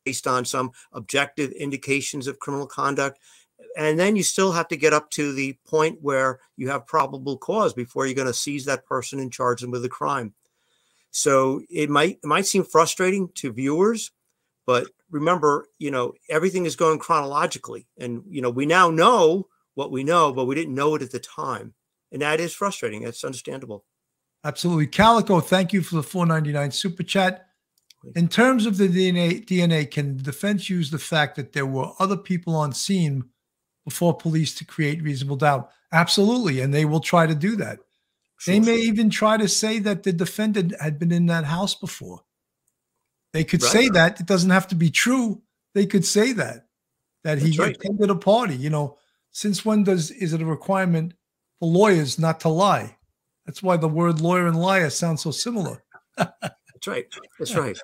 based 0.03 0.25
on 0.25 0.43
some 0.43 0.71
objective 0.91 1.51
indications 1.51 2.25
of 2.25 2.39
criminal 2.39 2.65
conduct. 2.65 3.19
And 3.77 3.99
then 3.99 4.15
you 4.15 4.23
still 4.23 4.51
have 4.51 4.67
to 4.69 4.75
get 4.75 4.91
up 4.91 5.11
to 5.11 5.31
the 5.31 5.55
point 5.67 5.99
where 6.01 6.39
you 6.55 6.69
have 6.69 6.87
probable 6.87 7.37
cause 7.37 7.75
before 7.75 8.07
you're 8.07 8.15
going 8.15 8.27
to 8.27 8.33
seize 8.33 8.65
that 8.65 8.87
person 8.87 9.19
and 9.19 9.31
charge 9.31 9.61
them 9.61 9.69
with 9.69 9.85
a 9.85 9.89
crime. 9.89 10.33
So 11.11 11.61
it 11.69 11.91
might 11.91 12.17
it 12.23 12.25
might 12.25 12.47
seem 12.47 12.63
frustrating 12.63 13.29
to 13.35 13.53
viewers, 13.53 14.11
but 14.65 14.87
remember, 15.11 15.67
you 15.77 15.91
know, 15.91 16.13
everything 16.29 16.65
is 16.65 16.75
going 16.75 16.97
chronologically. 16.97 17.85
And 17.99 18.23
you 18.27 18.41
know, 18.41 18.49
we 18.49 18.65
now 18.65 18.89
know 18.89 19.47
what 19.75 19.91
we 19.91 20.03
know, 20.03 20.33
but 20.33 20.45
we 20.45 20.55
didn't 20.55 20.73
know 20.73 20.95
it 20.95 21.03
at 21.03 21.11
the 21.11 21.19
time. 21.19 21.75
And 22.11 22.23
that 22.23 22.39
is 22.39 22.53
frustrating. 22.53 23.03
That's 23.03 23.23
understandable. 23.23 23.85
Absolutely. 24.47 24.87
Calico, 24.87 25.41
thank 25.41 25.73
you 25.73 25.81
for 25.81 25.95
the 25.95 26.03
499 26.03 26.71
super 26.71 27.03
chat. 27.03 27.49
In 28.15 28.29
terms 28.29 28.65
of 28.65 28.77
the 28.77 28.87
DNA, 28.87 29.45
DNA, 29.45 29.91
can 29.91 30.15
defense 30.15 30.69
use 30.69 30.89
the 30.89 30.97
fact 30.97 31.35
that 31.35 31.51
there 31.51 31.65
were 31.65 31.91
other 31.99 32.15
people 32.15 32.55
on 32.55 32.71
scene 32.71 33.25
before 33.83 34.15
police 34.15 34.55
to 34.55 34.63
create 34.63 35.03
reasonable 35.03 35.35
doubt? 35.35 35.71
Absolutely. 35.91 36.61
And 36.61 36.73
they 36.73 36.85
will 36.85 37.01
try 37.01 37.27
to 37.27 37.35
do 37.35 37.57
that. 37.57 37.79
They 38.45 38.61
may 38.61 38.77
sure. 38.77 38.87
even 38.87 39.09
try 39.09 39.35
to 39.35 39.49
say 39.49 39.79
that 39.79 40.03
the 40.03 40.13
defendant 40.13 40.79
had 40.79 40.97
been 40.97 41.11
in 41.11 41.25
that 41.25 41.43
house 41.43 41.75
before. 41.75 42.23
They 43.33 43.43
could 43.43 43.61
Right. 43.63 43.71
say 43.71 43.89
that. 43.89 44.21
It 44.21 44.27
doesn't 44.27 44.51
have 44.51 44.67
to 44.69 44.75
be 44.75 44.91
true. 44.91 45.41
They 45.73 45.85
could 45.85 46.05
say 46.05 46.31
that, 46.33 46.69
that 47.25 47.39
he 47.39 47.57
right. 47.57 47.75
attended 47.75 48.09
a 48.09 48.15
party. 48.15 48.55
You 48.55 48.69
know, 48.69 48.97
since 49.31 49.65
when 49.65 49.83
does 49.83 50.11
is 50.11 50.31
it 50.31 50.41
a 50.41 50.45
requirement 50.45 51.15
for 51.59 51.67
lawyers 51.67 52.17
not 52.17 52.39
to 52.41 52.49
lie? 52.49 52.96
That's 53.47 53.63
why 53.63 53.77
the 53.77 53.87
word 53.87 54.21
lawyer 54.21 54.45
and 54.45 54.59
liar 54.59 54.89
sound 54.89 55.19
so 55.19 55.31
similar. 55.31 55.83
That's 56.17 56.85
right. 56.85 57.05
That's 57.39 57.55
right. 57.55 57.79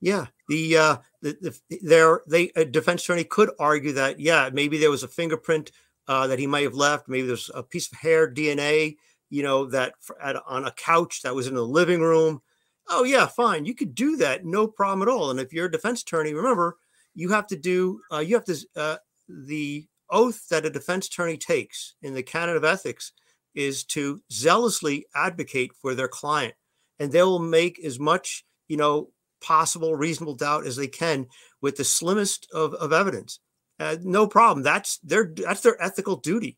Yeah. 0.00 0.26
The 0.48 0.76
uh 0.78 0.96
the, 1.20 1.36
the 1.68 1.78
there 1.82 2.22
they 2.26 2.52
a 2.56 2.64
defense 2.64 3.02
attorney 3.02 3.24
could 3.24 3.50
argue 3.58 3.92
that 3.92 4.20
yeah 4.20 4.48
maybe 4.52 4.78
there 4.78 4.92
was 4.92 5.02
a 5.02 5.08
fingerprint 5.08 5.72
uh, 6.06 6.26
that 6.28 6.38
he 6.38 6.46
might 6.46 6.62
have 6.62 6.74
left. 6.74 7.08
Maybe 7.08 7.26
there's 7.26 7.50
a 7.52 7.62
piece 7.62 7.92
of 7.92 7.98
hair 7.98 8.32
DNA 8.32 8.96
you 9.30 9.42
know 9.42 9.66
that 9.66 9.94
at, 10.22 10.36
on 10.46 10.64
a 10.64 10.72
couch 10.72 11.22
that 11.22 11.34
was 11.34 11.46
in 11.46 11.54
the 11.54 11.66
living 11.66 12.00
room. 12.00 12.40
Oh 12.88 13.04
yeah, 13.04 13.26
fine. 13.26 13.66
You 13.66 13.74
could 13.74 13.94
do 13.94 14.16
that, 14.16 14.44
no 14.44 14.66
problem 14.66 15.06
at 15.06 15.12
all. 15.12 15.30
And 15.30 15.40
if 15.40 15.52
you're 15.52 15.66
a 15.66 15.70
defense 15.70 16.02
attorney, 16.02 16.32
remember 16.32 16.78
you 17.14 17.30
have 17.30 17.46
to 17.48 17.56
do 17.56 18.00
uh, 18.12 18.20
you 18.20 18.34
have 18.34 18.44
to 18.44 18.56
uh, 18.76 18.96
the 19.28 19.86
oath 20.10 20.48
that 20.48 20.64
a 20.64 20.70
defense 20.70 21.06
attorney 21.08 21.36
takes 21.36 21.94
in 22.02 22.14
the 22.14 22.22
canon 22.22 22.56
of 22.56 22.64
ethics 22.64 23.12
is 23.58 23.84
to 23.84 24.22
zealously 24.32 25.06
advocate 25.14 25.72
for 25.80 25.94
their 25.94 26.08
client. 26.08 26.54
And 26.98 27.10
they 27.10 27.22
will 27.22 27.38
make 27.38 27.84
as 27.84 27.98
much 27.98 28.44
you 28.68 28.76
know 28.76 29.10
possible 29.40 29.94
reasonable 29.94 30.34
doubt 30.34 30.66
as 30.66 30.76
they 30.76 30.88
can 30.88 31.26
with 31.60 31.76
the 31.76 31.84
slimmest 31.84 32.48
of, 32.52 32.74
of 32.74 32.92
evidence. 32.92 33.40
Uh, 33.78 33.96
no 34.02 34.26
problem. 34.26 34.62
That's 34.62 34.98
their 34.98 35.32
that's 35.36 35.60
their 35.60 35.80
ethical 35.82 36.16
duty. 36.16 36.56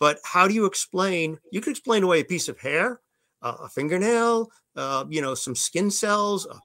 But 0.00 0.18
how 0.24 0.46
do 0.48 0.54
you 0.54 0.64
explain 0.64 1.38
you 1.52 1.60
can 1.60 1.72
explain 1.72 2.02
away 2.02 2.20
a 2.20 2.24
piece 2.24 2.48
of 2.48 2.58
hair 2.58 3.00
uh, 3.42 3.56
a 3.62 3.68
fingernail 3.68 4.50
uh, 4.76 5.04
you 5.08 5.20
know 5.20 5.34
some 5.34 5.54
skin 5.54 5.90
cells 5.90 6.46
a 6.46 6.58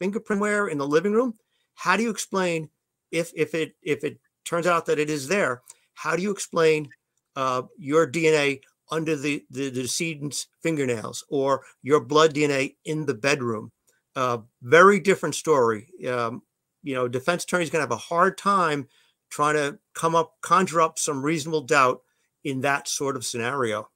fingerprint 0.00 0.40
wear 0.40 0.68
in 0.68 0.78
the 0.78 0.86
living 0.86 1.12
room. 1.12 1.34
How 1.74 1.96
do 1.96 2.02
you 2.02 2.10
explain 2.10 2.70
if 3.10 3.32
if 3.34 3.54
it 3.54 3.74
if 3.82 4.04
it 4.04 4.18
turns 4.44 4.66
out 4.66 4.86
that 4.86 4.98
it 4.98 5.10
is 5.10 5.28
there 5.28 5.62
how 5.94 6.14
do 6.14 6.22
you 6.22 6.30
explain 6.30 6.88
uh, 7.36 7.62
your 7.76 8.10
dna 8.10 8.60
under 8.90 9.16
the, 9.16 9.44
the, 9.50 9.70
decedent's 9.70 10.46
fingernails 10.62 11.24
or 11.28 11.62
your 11.82 12.00
blood 12.00 12.34
DNA 12.34 12.76
in 12.84 13.06
the 13.06 13.14
bedroom. 13.14 13.70
Uh, 14.16 14.38
very 14.62 14.98
different 15.00 15.34
story. 15.34 15.88
Um, 16.08 16.42
you 16.82 16.94
know, 16.94 17.08
defense 17.08 17.44
attorney's 17.44 17.70
going 17.70 17.80
to 17.80 17.88
have 17.88 17.92
a 17.92 17.96
hard 17.96 18.38
time 18.38 18.88
trying 19.30 19.54
to 19.54 19.78
come 19.94 20.14
up, 20.14 20.36
conjure 20.40 20.80
up 20.80 20.98
some 20.98 21.22
reasonable 21.22 21.60
doubt 21.60 22.00
in 22.44 22.62
that 22.62 22.88
sort 22.88 23.16
of 23.16 23.24
scenario. 23.24 23.88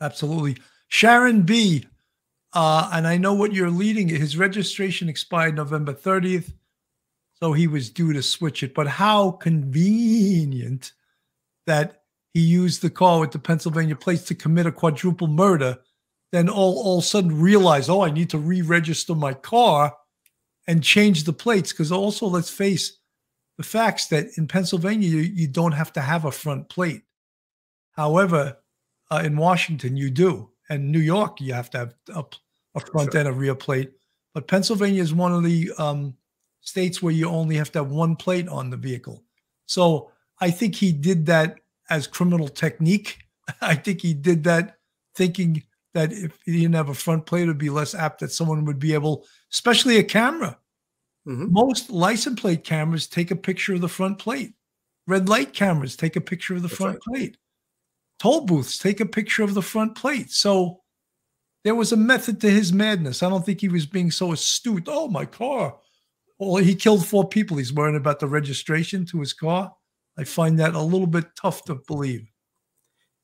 Absolutely. 0.00 0.56
Sharon 0.88 1.42
B. 1.42 1.86
Uh, 2.52 2.90
and 2.92 3.06
I 3.06 3.16
know 3.16 3.34
what 3.34 3.52
you're 3.52 3.70
leading. 3.70 4.08
His 4.08 4.36
registration 4.36 5.08
expired 5.08 5.56
November 5.56 5.92
30th. 5.92 6.52
So 7.42 7.52
he 7.52 7.66
was 7.66 7.90
due 7.90 8.12
to 8.12 8.22
switch 8.22 8.62
it. 8.62 8.74
But 8.74 8.86
how 8.86 9.32
convenient 9.32 10.92
that 11.66 11.99
he 12.32 12.40
used 12.40 12.82
the 12.82 12.90
car 12.90 13.20
with 13.20 13.32
the 13.32 13.38
Pennsylvania 13.38 13.96
plates 13.96 14.24
to 14.24 14.34
commit 14.34 14.66
a 14.66 14.72
quadruple 14.72 15.26
murder, 15.26 15.78
then 16.32 16.48
all, 16.48 16.78
all 16.78 16.98
of 16.98 17.04
a 17.04 17.06
sudden 17.06 17.40
realize, 17.40 17.88
oh, 17.88 18.02
I 18.02 18.10
need 18.10 18.30
to 18.30 18.38
re 18.38 18.62
register 18.62 19.14
my 19.14 19.34
car 19.34 19.96
and 20.68 20.82
change 20.82 21.24
the 21.24 21.32
plates. 21.32 21.72
Because 21.72 21.90
also, 21.90 22.26
let's 22.26 22.50
face 22.50 22.98
the 23.56 23.64
facts 23.64 24.06
that 24.06 24.26
in 24.38 24.46
Pennsylvania, 24.46 25.08
you, 25.08 25.18
you 25.18 25.48
don't 25.48 25.72
have 25.72 25.92
to 25.94 26.00
have 26.00 26.24
a 26.24 26.32
front 26.32 26.68
plate. 26.68 27.02
However, 27.92 28.58
uh, 29.10 29.22
in 29.24 29.36
Washington, 29.36 29.96
you 29.96 30.10
do. 30.10 30.50
And 30.68 30.92
New 30.92 31.00
York, 31.00 31.40
you 31.40 31.52
have 31.52 31.70
to 31.70 31.78
have 31.78 31.94
a, 32.14 32.24
a 32.76 32.80
front 32.80 33.12
Sure. 33.12 33.20
and 33.20 33.28
a 33.28 33.32
rear 33.32 33.56
plate. 33.56 33.90
But 34.32 34.46
Pennsylvania 34.46 35.02
is 35.02 35.12
one 35.12 35.32
of 35.32 35.42
the 35.42 35.72
um, 35.78 36.14
states 36.60 37.02
where 37.02 37.12
you 37.12 37.28
only 37.28 37.56
have 37.56 37.72
to 37.72 37.80
have 37.80 37.90
one 37.90 38.14
plate 38.14 38.46
on 38.48 38.70
the 38.70 38.76
vehicle. 38.76 39.24
So 39.66 40.12
I 40.40 40.52
think 40.52 40.76
he 40.76 40.92
did 40.92 41.26
that 41.26 41.58
as 41.90 42.06
criminal 42.06 42.48
technique. 42.48 43.18
I 43.60 43.74
think 43.74 44.00
he 44.00 44.14
did 44.14 44.44
that 44.44 44.76
thinking 45.14 45.62
that 45.92 46.12
if 46.12 46.38
he 46.44 46.60
didn't 46.60 46.74
have 46.76 46.88
a 46.88 46.94
front 46.94 47.26
plate, 47.26 47.42
it 47.42 47.46
would 47.48 47.58
be 47.58 47.70
less 47.70 47.94
apt 47.94 48.20
that 48.20 48.32
someone 48.32 48.64
would 48.64 48.78
be 48.78 48.94
able, 48.94 49.26
especially 49.52 49.98
a 49.98 50.04
camera. 50.04 50.56
Mhm. 51.26 51.50
Most 51.50 51.90
license 51.90 52.40
plate 52.40 52.64
cameras 52.64 53.06
take 53.08 53.30
a 53.30 53.36
picture 53.36 53.74
of 53.74 53.80
the 53.80 53.88
front 53.88 54.18
plate. 54.18 54.54
Red 55.06 55.28
light 55.28 55.52
cameras 55.52 55.96
take 55.96 56.16
a 56.16 56.20
picture 56.20 56.54
of 56.54 56.62
the 56.62 56.68
That's 56.68 56.78
front 56.78 56.98
right. 57.08 57.16
plate. 57.16 57.36
Toll 58.20 58.42
booths 58.46 58.78
take 58.78 59.00
a 59.00 59.06
picture 59.06 59.42
of 59.42 59.54
the 59.54 59.62
front 59.62 59.96
plate. 59.96 60.30
So 60.30 60.82
there 61.64 61.74
was 61.74 61.92
a 61.92 61.96
method 61.96 62.40
to 62.40 62.50
his 62.50 62.72
madness. 62.72 63.22
I 63.22 63.28
don't 63.28 63.44
think 63.44 63.60
he 63.60 63.68
was 63.68 63.84
being 63.86 64.10
so 64.10 64.32
astute. 64.32 64.84
Oh, 64.86 65.08
my 65.08 65.24
car. 65.26 65.76
Well, 66.38 66.62
he 66.62 66.74
killed 66.74 67.04
four 67.06 67.28
people. 67.28 67.56
He's 67.58 67.72
worrying 67.72 67.96
about 67.96 68.20
the 68.20 68.26
registration 68.26 69.04
to 69.06 69.20
his 69.20 69.32
car. 69.34 69.74
I 70.20 70.24
find 70.24 70.58
that 70.58 70.74
a 70.74 70.82
little 70.82 71.06
bit 71.06 71.34
tough 71.34 71.64
to 71.64 71.76
believe. 71.76 72.30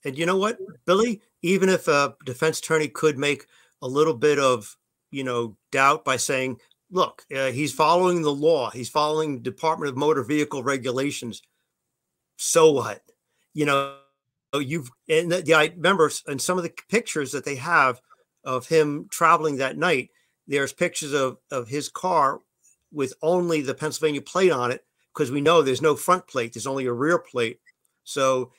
And 0.06 0.16
you 0.16 0.24
know 0.24 0.38
what, 0.38 0.58
Billy? 0.86 1.20
Even 1.42 1.68
if 1.68 1.88
a 1.88 2.16
defense 2.24 2.58
attorney 2.58 2.88
could 2.88 3.18
make 3.18 3.44
a 3.82 3.86
little 3.86 4.14
bit 4.14 4.38
of, 4.38 4.74
you 5.10 5.22
know, 5.22 5.58
doubt 5.70 6.06
by 6.06 6.16
saying, 6.16 6.58
"Look, 6.90 7.26
uh, 7.36 7.50
he's 7.50 7.74
following 7.74 8.22
the 8.22 8.32
law. 8.32 8.70
He's 8.70 8.88
following 8.88 9.42
Department 9.42 9.90
of 9.90 9.98
Motor 9.98 10.22
Vehicle 10.22 10.62
regulations." 10.62 11.42
So 12.38 12.70
what? 12.72 13.02
You 13.52 13.66
know, 13.66 13.98
you've 14.54 14.90
and 15.06 15.30
the, 15.30 15.54
I 15.54 15.66
remember 15.76 16.10
in 16.26 16.38
some 16.38 16.56
of 16.56 16.64
the 16.64 16.72
pictures 16.88 17.30
that 17.32 17.44
they 17.44 17.56
have 17.56 18.00
of 18.42 18.68
him 18.68 19.06
traveling 19.10 19.58
that 19.58 19.76
night. 19.76 20.08
There's 20.46 20.72
pictures 20.72 21.12
of 21.12 21.36
of 21.50 21.68
his 21.68 21.90
car 21.90 22.40
with 22.90 23.12
only 23.20 23.60
the 23.60 23.74
Pennsylvania 23.74 24.22
plate 24.22 24.50
on 24.50 24.70
it 24.72 24.85
because 25.16 25.30
we 25.30 25.40
know 25.40 25.62
there's 25.62 25.80
no 25.82 25.96
front 25.96 26.26
plate. 26.26 26.52
There's 26.52 26.66
only 26.66 26.86
a 26.86 26.92
rear 26.92 27.18
plate. 27.18 27.60
So 28.04 28.52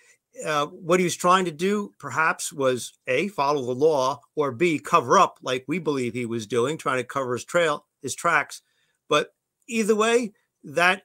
uh, 0.46 0.66
what 0.68 1.00
he 1.00 1.04
was 1.04 1.16
trying 1.16 1.46
to 1.46 1.52
do 1.52 1.94
perhaps 2.00 2.52
was 2.52 2.94
a 3.08 3.28
follow 3.30 3.66
the 3.66 3.72
law 3.74 4.22
or 4.36 4.52
b 4.52 4.78
cover 4.80 5.18
up 5.18 5.40
like 5.42 5.66
we 5.68 5.80
believe 5.80 6.14
he 6.14 6.26
was 6.26 6.46
doing 6.46 6.78
trying 6.78 6.98
to 6.98 7.04
cover 7.04 7.34
his 7.34 7.44
trail 7.44 7.86
his 8.04 8.14
tracks 8.14 8.62
but 9.10 9.34
either 9.68 9.96
way 9.96 10.34
that 10.64 11.04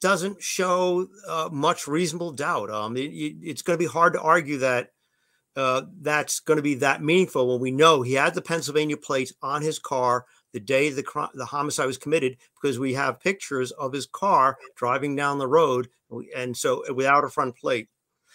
doesn't 0.00 0.40
show 0.42 1.08
uh, 1.28 1.48
much 1.50 1.88
reasonable 1.88 2.30
doubt 2.30 2.70
um 2.70 2.96
it- 2.96 3.12
it- 3.12 3.36
it's 3.42 3.62
going 3.62 3.76
to 3.76 3.82
be 3.82 3.90
hard 3.90 4.12
to 4.12 4.20
argue 4.20 4.58
that 4.58 4.92
uh, 5.56 5.82
that's 6.02 6.38
going 6.40 6.56
to 6.56 6.62
be 6.62 6.74
that 6.74 7.02
meaningful 7.02 7.48
when 7.48 7.60
we 7.60 7.70
know 7.70 8.02
he 8.02 8.12
had 8.12 8.34
the 8.34 8.42
Pennsylvania 8.42 8.96
plate 8.96 9.32
on 9.42 9.62
his 9.62 9.78
car 9.78 10.26
the 10.52 10.60
day 10.60 10.90
the 10.90 11.02
cri- 11.02 11.28
the 11.34 11.44
homicide 11.44 11.86
was 11.86 11.98
committed 11.98 12.36
because 12.60 12.78
we 12.78 12.94
have 12.94 13.20
pictures 13.20 13.72
of 13.72 13.92
his 13.92 14.06
car 14.06 14.56
driving 14.76 15.14
down 15.16 15.38
the 15.38 15.46
road 15.46 15.88
and 16.36 16.56
so 16.56 16.82
without 16.94 17.24
a 17.24 17.28
front 17.28 17.56
plate 17.56 17.88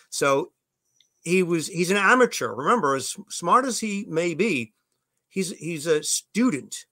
so 0.09 0.51
he 1.22 1.43
was 1.43 1.68
he's 1.68 1.91
an 1.91 1.97
amateur. 1.97 2.53
Remember, 2.53 2.95
as 2.95 3.16
smart 3.30 3.66
as 3.66 3.80
he 3.80 4.05
may 4.07 4.34
be, 4.34 4.74
he's 5.30 5.51
he's 5.57 5.88
a 5.88 6.03
student 6.03 6.86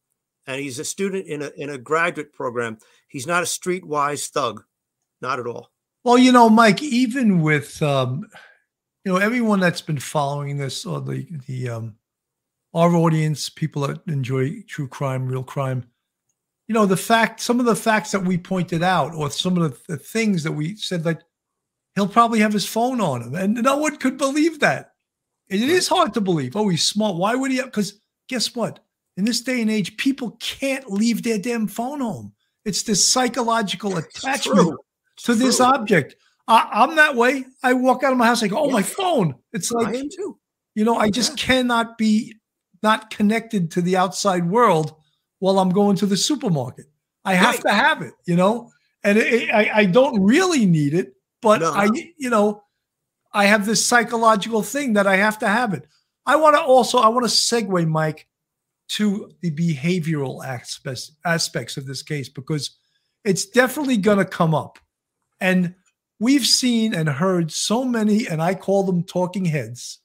and 0.48 0.62
he's 0.62 0.80
a 0.80 0.86
student 0.86 1.28
in 1.28 1.42
a 1.42 1.52
in 1.58 1.70
a 1.70 1.78
graduate 1.78 2.34
program. 2.34 2.78
He's 3.08 3.28
not 3.28 3.44
a 3.44 3.48
streetwise 3.48 4.30
thug. 4.30 4.64
Not 5.22 5.40
at 5.40 5.48
all. 5.48 5.72
Well, 6.04 6.18
you 6.18 6.32
know, 6.32 6.50
Mike, 6.50 6.82
even 6.82 7.42
with 7.42 7.82
um, 7.82 8.28
you 9.04 9.12
know 9.12 9.18
everyone 9.18 9.60
that's 9.60 9.82
been 9.82 10.00
following 10.00 10.58
this 10.58 10.86
or 10.86 11.02
the 11.02 11.28
the 11.48 11.70
um, 11.70 11.96
our 12.74 12.96
audience, 12.96 13.50
people 13.50 13.88
that 13.88 14.00
enjoy 14.08 14.62
true 14.68 14.88
crime, 14.88 15.28
real 15.28 15.44
crime, 15.44 15.86
you 16.68 16.74
know, 16.74 16.86
the 16.86 16.98
fact, 16.98 17.42
some 17.42 17.60
of 17.60 17.66
the 17.66 17.76
facts 17.76 18.12
that 18.12 18.24
we 18.24 18.38
pointed 18.38 18.84
out, 18.84 19.16
or 19.16 19.32
some 19.32 19.58
of 19.58 19.64
the, 19.64 19.94
the 19.94 19.98
things 19.98 20.44
that 20.44 20.52
we 20.52 20.76
said 20.76 21.04
like 21.04 21.20
he'll 21.96 22.08
probably 22.08 22.40
have 22.40 22.54
his 22.54 22.66
phone 22.66 23.02
on 23.02 23.24
him, 23.24 23.36
and 23.36 23.56
no 23.56 23.78
one 23.78 23.98
could 23.98 24.18
believe 24.18 24.60
that. 24.60 24.92
And 25.50 25.62
it 25.64 25.70
is 25.70 25.88
hard 25.88 26.14
to 26.14 26.22
believe. 26.22 26.56
Oh, 26.56 26.70
he's 26.70 26.88
smart. 26.88 27.16
Why 27.16 27.34
would 27.36 27.52
he? 27.52 27.62
Because 27.62 28.00
guess 28.28 28.56
what? 28.56 28.80
In 29.18 29.26
this 29.26 29.42
day 29.42 29.62
and 29.62 29.72
age, 29.72 29.98
people 29.98 30.38
can't 30.40 30.90
leave 30.92 31.24
their 31.24 31.40
damn 31.40 31.68
phone 31.68 32.02
home. 32.02 32.34
It's 32.66 32.84
this 32.84 33.12
psychological 33.12 33.98
attachment. 33.98 34.78
To 35.24 35.36
this 35.36 35.58
true. 35.58 35.66
object. 35.66 36.16
I, 36.48 36.70
I'm 36.72 36.96
that 36.96 37.16
way. 37.16 37.46
I 37.64 37.74
walk 37.74 38.04
out 38.04 38.12
of 38.12 38.18
my 38.18 38.28
house, 38.28 38.44
I 38.44 38.48
go, 38.48 38.60
oh, 38.60 38.70
my 38.70 38.84
phone. 38.84 39.36
It's 39.54 39.72
like, 39.72 39.96
am 39.96 40.08
you 40.76 40.86
know, 40.86 40.96
I 40.96 41.10
just 41.10 41.38
cannot 41.38 41.98
be 41.98 42.36
not 42.84 43.10
connected 43.10 43.72
to 43.72 43.82
the 43.82 43.98
outside 43.98 44.50
world 44.50 44.96
while 45.40 45.60
I'm 45.60 45.70
going 45.70 45.96
to 45.98 46.06
the 46.06 46.18
supermarket. 46.18 46.86
I 47.26 47.34
have 47.36 47.56
Right. 47.56 47.62
to 47.64 47.74
have 47.74 48.02
it, 48.02 48.14
you 48.26 48.36
know, 48.36 48.72
and 49.04 49.18
it, 49.18 49.34
it- 49.34 49.50
I, 49.54 49.72
I 49.82 49.86
don't 49.86 50.22
really 50.24 50.66
need 50.66 50.94
it, 50.94 51.14
but 51.42 51.62
No. 51.62 51.72
I, 51.74 51.90
you 52.18 52.30
know, 52.30 52.64
I 53.34 53.46
have 53.46 53.66
this 53.66 53.86
psychological 53.86 54.64
thing 54.64 54.94
that 54.94 55.08
I 55.08 55.18
have 55.18 55.40
to 55.40 55.48
have 55.48 55.74
it. 55.74 55.88
I 56.26 56.36
want 56.36 56.56
to 56.56 56.62
also, 56.62 56.98
I 57.00 57.08
want 57.10 57.26
to 57.26 57.32
segue, 57.32 57.88
Mike, 57.88 58.28
to 58.90 59.32
the 59.42 59.52
behavioral 59.52 60.44
aspects 60.44 61.12
aspects 61.26 61.78
of 61.78 61.86
this 61.86 62.02
case 62.02 62.28
because 62.28 62.72
it's 63.24 63.46
definitely 63.46 63.98
going 63.98 64.18
to 64.18 64.26
come 64.26 64.56
up. 64.56 64.80
And 65.40 65.76
we've 66.20 66.46
seen 66.46 66.94
and 66.96 67.08
heard 67.08 67.52
so 67.52 67.84
many, 67.84 68.28
and 68.28 68.42
I 68.42 68.56
call 68.56 68.84
them 68.84 69.04
talking 69.04 69.46
heads 69.46 70.00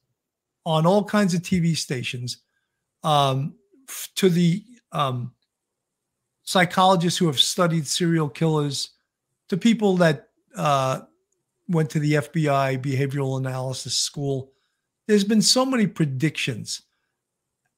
on 0.66 0.86
all 0.86 1.04
kinds 1.04 1.34
of 1.34 1.40
TV 1.42 1.76
stations 1.76 2.38
um, 3.04 3.54
to 4.16 4.28
the 4.28 4.64
um, 4.90 5.32
psychologists 6.42 7.18
who 7.18 7.26
have 7.26 7.38
studied 7.38 7.86
serial 7.86 8.28
killers, 8.28 8.90
to 9.48 9.56
people 9.56 9.96
that 9.98 10.28
uh, 10.56 11.02
went 11.68 11.90
to 11.90 11.98
the 11.98 12.14
FBI 12.14 12.82
behavioral 12.82 13.38
analysis 13.38 13.94
school. 13.94 14.52
There's 15.06 15.24
been 15.24 15.42
so 15.42 15.66
many 15.66 15.86
predictions. 15.86 16.82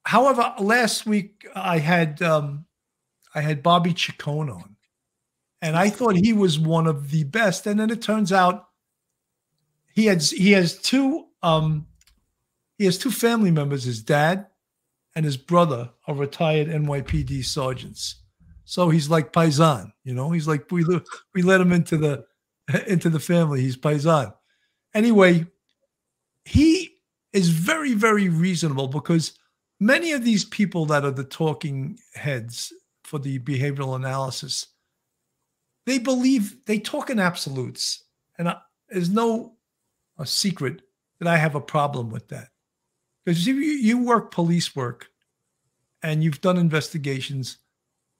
However, 0.05 0.55
last 0.61 1.07
week 1.07 1.47
I 1.55 1.79
had 1.79 2.23
um, 2.23 2.67
I 3.35 3.41
had 3.41 3.63
Bobby 3.63 3.93
Chacon 3.93 4.49
on, 4.49 4.77
and 5.61 5.77
I 5.77 5.91
thought 5.91 6.15
he 6.15 6.33
was 6.33 6.59
one 6.59 6.87
of 6.87 7.11
the 7.11 7.25
best. 7.25 7.67
And 7.67 7.81
then 7.81 7.91
it 7.91 8.01
turns 8.01 8.33
out 8.33 8.69
he 9.93 10.07
has 10.07 10.31
he 10.31 10.53
has 10.53 10.79
two 10.79 11.27
um, 11.43 11.87
he 12.79 12.85
has 12.85 12.99
two 12.99 13.11
family 13.11 13.51
members. 13.51 13.83
His 13.83 14.01
dad 14.01 14.47
and 15.17 15.25
his 15.25 15.39
brother 15.39 15.91
are 16.07 16.15
retired 16.15 16.69
NYPD 16.69 17.45
sergeants. 17.45 18.17
So 18.65 18.91
he's 18.91 19.09
like 19.09 19.33
paisan, 19.33 19.93
you 20.05 20.13
know. 20.13 20.31
He's 20.31 20.47
like 20.47 20.71
we 20.71 20.85
we 21.35 21.43
let 21.43 21.61
him 21.61 21.73
into 21.73 21.97
the 21.97 22.25
into 22.87 23.09
the 23.09 23.19
family. 23.19 23.63
He's 23.63 23.79
paisan. 23.79 24.33
Anyway, 24.95 25.47
he 26.45 26.91
is 27.33 27.49
very 27.49 27.95
very 27.95 28.29
reasonable 28.29 28.89
because 28.89 29.39
many 29.81 30.13
of 30.13 30.23
these 30.25 30.45
people 30.45 30.85
that 30.87 31.05
are 31.05 31.11
the 31.11 31.25
talking 31.25 31.99
heads 32.15 32.73
for 33.03 33.19
the 33.19 33.39
behavioral 33.39 33.97
analysis, 33.97 34.67
they 35.87 35.99
believe 35.99 36.57
they 36.67 36.79
talk 36.79 37.09
in 37.09 37.19
absolutes, 37.19 38.05
and 38.37 38.51
I, 38.51 38.57
there's 38.91 39.11
no 39.11 39.55
a 40.19 40.27
secret 40.27 40.83
that 41.21 41.29
I 41.29 41.37
have 41.37 41.55
a 41.55 41.61
problem 41.61 42.11
with 42.11 42.29
that 42.29 42.49
because 43.27 43.47
you 43.47 43.57
you 43.57 43.99
work 43.99 44.31
police 44.31 44.75
work 44.75 45.09
and 46.03 46.25
you've 46.25 46.41
done 46.41 46.57
investigations 46.57 47.59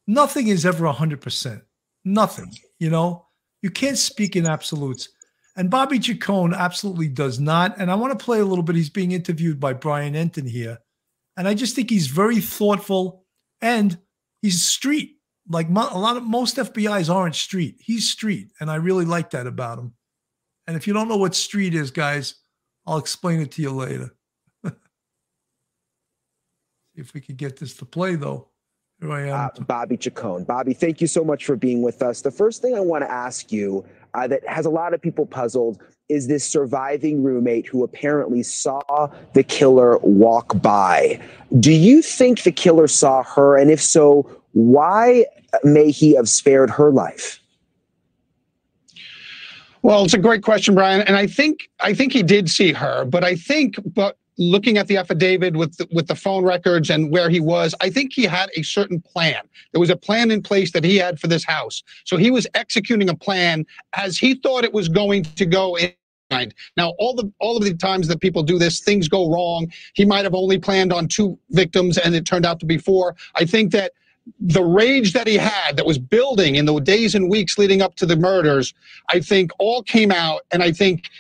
nothing 0.07 0.49
is 0.49 0.67
ever 0.67 0.85
100% 0.85 1.63
nothing 2.05 2.53
you 2.79 2.91
know? 2.91 3.27
You 3.63 3.71
can't 3.71 3.99
speak 3.99 4.37
in 4.37 4.47
absolutes. 4.47 5.09
And 5.57 5.71
bobby 5.71 5.99
chacon 5.99 6.53
absolutely 6.53 7.09
does 7.09 7.41
not. 7.41 7.79
And 7.79 7.91
i 7.91 7.95
want 7.95 8.17
to 8.19 8.25
play 8.25 8.41
a 8.41 8.45
little 8.45 8.63
bit. 8.63 8.77
He's 8.77 8.91
being 8.91 9.13
interviewed 9.13 9.59
by 9.59 9.73
brian 9.73 10.15
Entin 10.15 10.49
here. 10.49 10.79
And 11.37 11.49
i 11.49 11.55
just 11.55 11.75
think 11.75 11.91
he's 11.91 12.09
very 12.09 12.41
thoughtful 12.41 13.25
and 13.61 13.99
he's 14.43 14.63
street. 14.63 15.13
Like 15.49 15.69
a 15.69 15.73
lot 15.73 16.17
of 16.17 16.25
most 16.25 16.57
fbi's 16.57 17.09
aren't 17.09 17.37
street. 17.37 17.77
He's 17.81 18.11
street 18.11 18.53
and 18.61 18.71
i 18.71 18.77
really 18.77 19.05
like 19.05 19.31
that 19.31 19.47
about 19.47 19.79
him. 19.79 19.95
And 20.67 20.77
if 20.77 20.87
you 20.87 20.93
don't 20.93 21.09
know 21.09 21.17
what 21.17 21.35
street 21.35 21.75
is 21.75 21.91
guys 21.91 22.35
i'll 22.87 22.99
explain 22.99 23.41
it 23.41 23.53
to 23.53 23.63
you 23.63 23.71
later 23.71 24.15
if 26.97 27.15
we 27.15 27.21
could 27.21 27.37
get 27.37 27.57
this 27.57 27.75
to 27.75 27.85
play 27.85 28.15
though 28.15 28.49
here 29.01 29.13
i 29.13 29.27
am 29.27 29.35
uh, 29.35 29.49
Bobby 29.65 29.97
Chacon. 29.99 30.45
Bobby, 30.45 30.73
thank 30.73 31.03
you 31.03 31.07
so 31.07 31.23
much 31.23 31.45
for 31.45 31.55
being 31.55 31.83
with 31.83 32.03
us. 32.03 32.23
The 32.23 32.31
first 32.31 32.63
thing 32.63 32.75
I 32.75 32.81
want 32.81 33.05
to 33.05 33.11
ask 33.11 33.53
you 33.53 33.85
uh, 34.15 34.27
that 34.29 34.47
has 34.49 34.65
a 34.65 34.71
lot 34.71 34.95
of 34.95 35.03
people 35.03 35.27
puzzled 35.27 35.83
is 36.09 36.29
this 36.29 36.45
surviving 36.49 37.23
roommate 37.23 37.67
who 37.67 37.85
apparently 37.85 38.43
saw 38.43 38.81
the 39.35 39.43
killer 39.43 39.99
walk 39.99 40.63
by. 40.63 41.21
Do 41.61 41.73
you 41.73 42.01
think 42.01 42.43
the 42.45 42.53
killer 42.53 42.87
saw 42.87 43.23
her? 43.25 43.59
And 43.59 43.71
if 43.71 43.83
so, 43.83 44.31
why 44.53 45.27
may 45.63 45.91
he 45.91 46.15
have 46.15 46.29
spared 46.29 46.71
her 46.71 46.91
life? 46.91 47.41
Well, 49.83 50.05
it's 50.05 50.15
a 50.15 50.19
great 50.19 50.43
question, 50.43 50.75
Brian, 50.75 51.03
and 51.03 51.17
I 51.17 51.27
think 51.27 51.69
I 51.81 51.93
think 51.93 52.13
he 52.13 52.23
did 52.23 52.51
see 52.51 52.73
her, 52.73 53.05
but 53.05 53.23
I 53.23 53.37
think, 53.37 53.77
but 53.95 54.17
looking 54.39 54.77
at 54.79 54.87
the 54.87 54.97
affidavit 54.97 55.57
with 55.57 55.77
the, 55.77 55.89
with 55.93 56.09
the 56.09 56.15
phone 56.15 56.45
records 56.45 56.91
and 56.91 57.11
where 57.11 57.31
he 57.31 57.41
was, 57.41 57.75
I 57.81 57.91
think 57.91 58.13
he 58.13 58.25
had 58.25 58.51
a 58.57 58.63
certain 58.63 59.01
plan. 59.01 59.43
There 59.73 59.81
was 59.81 59.91
a 59.91 59.97
plan 59.97 60.31
in 60.31 60.43
place 60.43 60.73
that 60.73 60.85
he 60.85 60.97
had 60.97 61.19
for 61.19 61.27
this 61.27 61.45
house, 61.45 61.83
so 62.05 62.17
he 62.17 62.31
was 62.31 62.47
executing 62.55 63.09
a 63.09 63.17
plan 63.17 63.65
as 63.95 64.19
he 64.19 64.35
thought 64.35 64.65
it 64.65 64.73
was 64.73 64.89
going 64.89 65.25
to 65.25 65.47
go 65.47 65.77
in, 65.77 65.93
Now, 66.77 66.91
all 66.99 67.15
the 67.15 67.31
all 67.39 67.57
of 67.57 67.65
the 67.65 67.75
times 67.75 68.09
that 68.09 68.21
people 68.21 68.43
do 68.43 68.59
this, 68.59 68.81
things 68.81 69.09
go 69.09 69.31
wrong. 69.31 69.71
He 69.95 70.05
might 70.05 70.25
have 70.25 70.35
only 70.35 70.59
planned 70.59 70.93
on 70.93 71.09
two 71.09 71.39
victims, 71.51 71.99
and 71.99 72.15
it 72.15 72.27
turned 72.27 72.45
out 72.45 72.61
to 72.61 72.67
be 72.67 72.79
four. 72.79 73.15
I 73.35 73.45
think 73.45 73.73
that 73.73 73.93
the 74.41 74.65
rage 74.65 75.13
that 75.13 75.29
he 75.29 75.37
had 75.37 75.77
that 75.77 75.87
was 75.87 75.99
building 75.99 76.57
in 76.57 76.65
the 76.65 76.81
days 76.81 77.15
and 77.15 77.31
weeks 77.31 77.59
leading 77.59 77.81
up 77.81 77.95
to 77.95 78.07
the 78.07 78.17
murders, 78.17 78.75
I 79.09 79.21
think 79.21 79.53
all 79.59 79.83
came 79.83 80.11
out, 80.11 80.43
and 80.51 80.63
I 80.63 80.73
think. 80.73 81.11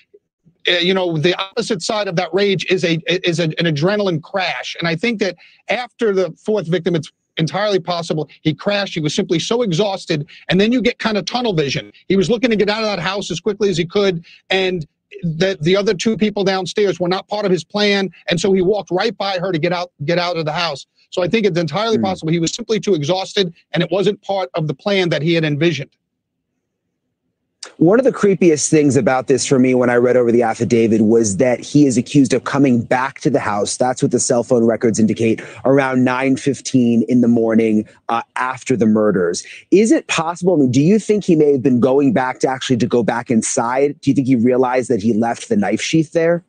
Uh, 0.69 0.73
you 0.73 0.95
know 0.95 1.17
the 1.19 1.35
opposite 1.35 1.83
side 1.83 2.09
of 2.09 2.17
that 2.17 2.33
rage 2.33 2.65
is 2.71 2.85
a 2.85 2.99
is 3.29 3.39
a, 3.39 3.45
an 3.45 3.67
adrenaline 3.67 4.23
crash 4.23 4.77
and 4.79 4.89
i 4.89 4.97
think 4.97 5.19
that 5.21 5.37
after 5.69 6.13
the 6.13 6.31
fourth 6.33 6.67
victim 6.67 6.95
it's 6.95 7.11
entirely 7.39 7.79
possible 7.79 8.29
he 8.43 8.55
crashed 8.55 8.95
he 8.95 9.01
was 9.01 9.15
simply 9.15 9.39
so 9.39 9.63
exhausted 9.63 10.27
and 10.49 10.61
then 10.61 10.73
you 10.73 10.81
get 10.81 10.99
kind 10.99 11.19
of 11.19 11.25
tunnel 11.27 11.53
vision 11.53 11.93
he 12.09 12.17
was 12.17 12.31
looking 12.31 12.51
to 12.51 12.57
get 12.57 12.71
out 12.71 12.83
of 12.83 12.89
that 12.89 12.99
house 12.99 13.31
as 13.31 13.41
quickly 13.41 13.69
as 13.69 13.77
he 13.77 13.85
could 13.85 14.25
and 14.51 14.87
that 15.23 15.61
the 15.63 15.77
other 15.77 15.95
two 15.95 16.17
people 16.17 16.45
downstairs 16.45 16.99
were 17.01 17.09
not 17.09 17.29
part 17.29 17.45
of 17.45 17.53
his 17.53 17.65
plan, 17.65 18.11
and 18.29 18.41
so 18.41 18.53
he 18.53 18.63
walked 18.63 18.91
right 18.91 19.17
by 19.17 19.39
her 19.39 19.53
to 19.53 19.59
get 19.59 19.73
out 19.73 19.91
get 20.05 20.19
out 20.19 20.37
of 20.37 20.45
the 20.45 20.53
house. 20.53 20.87
So 21.11 21.23
I 21.23 21.29
think 21.29 21.47
it's 21.47 21.59
entirely 21.59 21.99
mm. 21.99 22.03
possible 22.03 22.33
he 22.33 22.41
was 22.41 22.55
simply 22.55 22.81
too 22.81 22.95
exhausted, 22.95 23.55
and 23.73 23.83
it 23.83 23.91
wasn't 23.91 24.21
part 24.23 24.51
of 24.55 24.67
the 24.67 24.75
plan 24.75 25.09
that 25.11 25.23
he 25.23 25.35
had 25.35 25.45
envisioned. 25.45 25.91
One 27.79 27.99
of 27.99 28.05
the 28.05 28.13
creepiest 28.13 28.69
things 28.69 28.97
about 28.97 29.27
this 29.27 29.47
for 29.47 29.59
me 29.59 29.75
when 29.75 29.91
I 29.91 29.97
read 29.97 30.17
over 30.17 30.33
the 30.33 30.43
affidavit 30.43 31.03
was 31.03 31.37
that 31.37 31.61
he 31.61 31.87
is 31.87 31.97
accused 31.97 32.33
of 32.33 32.45
coming 32.45 32.83
back 32.83 33.21
to 33.21 33.31
the 33.31 33.41
house. 33.41 33.77
That's 33.77 34.03
what 34.03 34.13
the 34.13 34.21
cell 34.21 34.43
phone 34.43 34.65
records 34.65 34.99
indicate 34.99 35.43
around 35.65 36.05
9:15 36.05 37.03
in 37.03 37.21
the 37.21 37.29
morning 37.29 37.87
uh, 38.09 38.23
after 38.37 38.77
the 38.77 38.87
murders. 38.87 39.45
Is 39.71 39.93
it 39.93 40.07
possible? 40.07 40.55
I 40.55 40.59
mean, 40.59 40.71
do 40.71 40.81
you 40.81 40.99
think 40.99 41.25
he 41.25 41.37
may 41.37 41.53
have 41.53 41.63
been 41.63 41.81
going 41.81 42.13
back 42.13 42.41
to 42.41 42.49
actually 42.49 42.79
to 42.79 42.87
go 42.87 43.03
back 43.03 43.31
inside? 43.31 44.01
Do 44.01 44.11
you 44.11 44.15
think 44.15 44.27
he 44.27 44.37
realized 44.37 44.91
that 44.91 45.03
he 45.03 45.13
left 45.13 45.49
the 45.49 45.57
knife 45.57 45.81
sheath 45.81 46.13
there? 46.13 46.43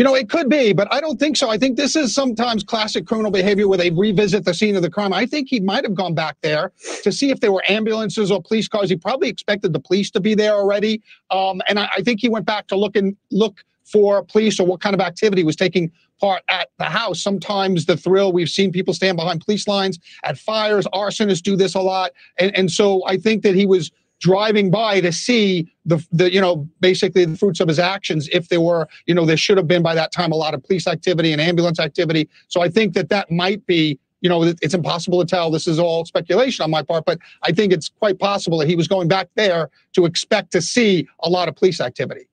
You 0.00 0.04
know, 0.04 0.14
it 0.14 0.30
could 0.30 0.48
be, 0.48 0.72
but 0.72 0.88
I 0.90 0.98
don't 0.98 1.20
think 1.20 1.36
so. 1.36 1.50
I 1.50 1.58
think 1.58 1.76
this 1.76 1.94
is 1.94 2.14
sometimes 2.14 2.64
classic 2.64 3.06
criminal 3.06 3.30
behavior 3.30 3.68
where 3.68 3.76
they 3.76 3.90
revisit 3.90 4.46
the 4.46 4.54
scene 4.54 4.74
of 4.74 4.80
the 4.80 4.88
crime. 4.88 5.12
I 5.12 5.26
think 5.26 5.48
he 5.50 5.60
might 5.60 5.84
have 5.84 5.94
gone 5.94 6.14
back 6.14 6.38
there 6.40 6.72
to 7.02 7.12
see 7.12 7.30
if 7.30 7.40
there 7.40 7.52
were 7.52 7.62
ambulances 7.68 8.30
or 8.30 8.42
police 8.42 8.66
cars. 8.66 8.88
He 8.88 8.96
probably 8.96 9.28
expected 9.28 9.74
the 9.74 9.78
police 9.78 10.10
to 10.12 10.20
be 10.20 10.34
there 10.34 10.54
already, 10.54 11.02
um, 11.30 11.60
and 11.68 11.78
I, 11.78 11.90
I 11.98 12.00
think 12.00 12.20
he 12.20 12.30
went 12.30 12.46
back 12.46 12.66
to 12.68 12.76
look 12.76 12.96
and 12.96 13.14
look 13.30 13.62
for 13.84 14.24
police 14.24 14.58
or 14.58 14.66
what 14.66 14.80
kind 14.80 14.94
of 14.94 15.02
activity 15.02 15.44
was 15.44 15.54
taking 15.54 15.92
part 16.18 16.44
at 16.48 16.70
the 16.78 16.84
house. 16.84 17.20
Sometimes 17.20 17.84
the 17.84 17.98
thrill, 17.98 18.32
we've 18.32 18.48
seen 18.48 18.72
people 18.72 18.94
stand 18.94 19.18
behind 19.18 19.44
police 19.44 19.68
lines 19.68 19.98
at 20.24 20.38
fires. 20.38 20.86
Arsonists 20.94 21.42
do 21.42 21.56
this 21.56 21.74
a 21.74 21.80
lot. 21.80 22.12
And, 22.38 22.56
and 22.56 22.72
so 22.72 23.04
I 23.06 23.18
think 23.18 23.42
that 23.42 23.54
he 23.54 23.66
was 23.66 23.90
driving 24.20 24.70
by 24.70 25.00
to 25.00 25.10
see 25.10 25.66
the, 25.86 26.06
the 26.12 26.32
you 26.32 26.40
know 26.40 26.68
basically 26.80 27.24
the 27.24 27.36
fruits 27.36 27.58
of 27.58 27.66
his 27.66 27.78
actions 27.78 28.28
if 28.32 28.48
there 28.48 28.60
were 28.60 28.86
you 29.06 29.14
know 29.14 29.24
there 29.24 29.36
should 29.36 29.56
have 29.56 29.66
been 29.66 29.82
by 29.82 29.94
that 29.94 30.12
time 30.12 30.30
a 30.30 30.36
lot 30.36 30.54
of 30.54 30.62
police 30.62 30.86
activity 30.86 31.32
and 31.32 31.40
ambulance 31.40 31.80
activity 31.80 32.28
so 32.48 32.60
i 32.60 32.68
think 32.68 32.94
that 32.94 33.08
that 33.08 33.30
might 33.30 33.64
be 33.66 33.98
you 34.20 34.28
know 34.28 34.42
it's 34.42 34.74
impossible 34.74 35.18
to 35.18 35.26
tell 35.26 35.50
this 35.50 35.66
is 35.66 35.78
all 35.78 36.04
speculation 36.04 36.62
on 36.62 36.70
my 36.70 36.82
part 36.82 37.04
but 37.06 37.18
i 37.42 37.50
think 37.50 37.72
it's 37.72 37.88
quite 37.88 38.18
possible 38.18 38.58
that 38.58 38.68
he 38.68 38.76
was 38.76 38.86
going 38.86 39.08
back 39.08 39.28
there 39.34 39.70
to 39.94 40.04
expect 40.04 40.52
to 40.52 40.60
see 40.60 41.08
a 41.20 41.28
lot 41.28 41.48
of 41.48 41.56
police 41.56 41.80
activity 41.80 42.26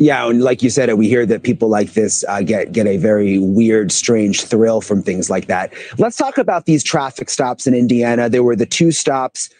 yeah, 0.00 0.28
and 0.28 0.42
like 0.42 0.62
you 0.62 0.70
said, 0.70 0.92
we 0.94 1.08
hear 1.08 1.26
that 1.26 1.42
people 1.42 1.68
like 1.68 1.94
this 1.94 2.24
uh, 2.28 2.40
get 2.42 2.70
get 2.70 2.86
a 2.86 2.98
very 2.98 3.40
weird, 3.40 3.90
strange 3.90 4.44
thrill 4.44 4.80
from 4.80 5.02
things 5.02 5.28
like 5.28 5.46
that. 5.48 5.72
Let's 5.98 6.16
talk 6.16 6.38
about 6.38 6.66
these 6.66 6.84
traffic 6.84 7.28
stops 7.28 7.66
in 7.66 7.74
Indiana. 7.74 8.28
There 8.28 8.44
were 8.44 8.54
the 8.54 8.64
two 8.64 8.92
stops 8.92 9.50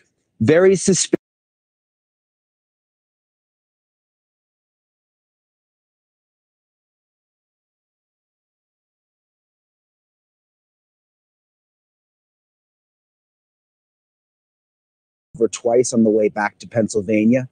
very 0.40 0.76
suspicious. 0.76 1.16
Over 15.36 15.48
twice 15.48 15.92
on 15.92 16.02
the 16.02 16.10
way 16.10 16.28
back 16.28 16.58
to 16.58 16.66
Pennsylvania. 16.66 17.48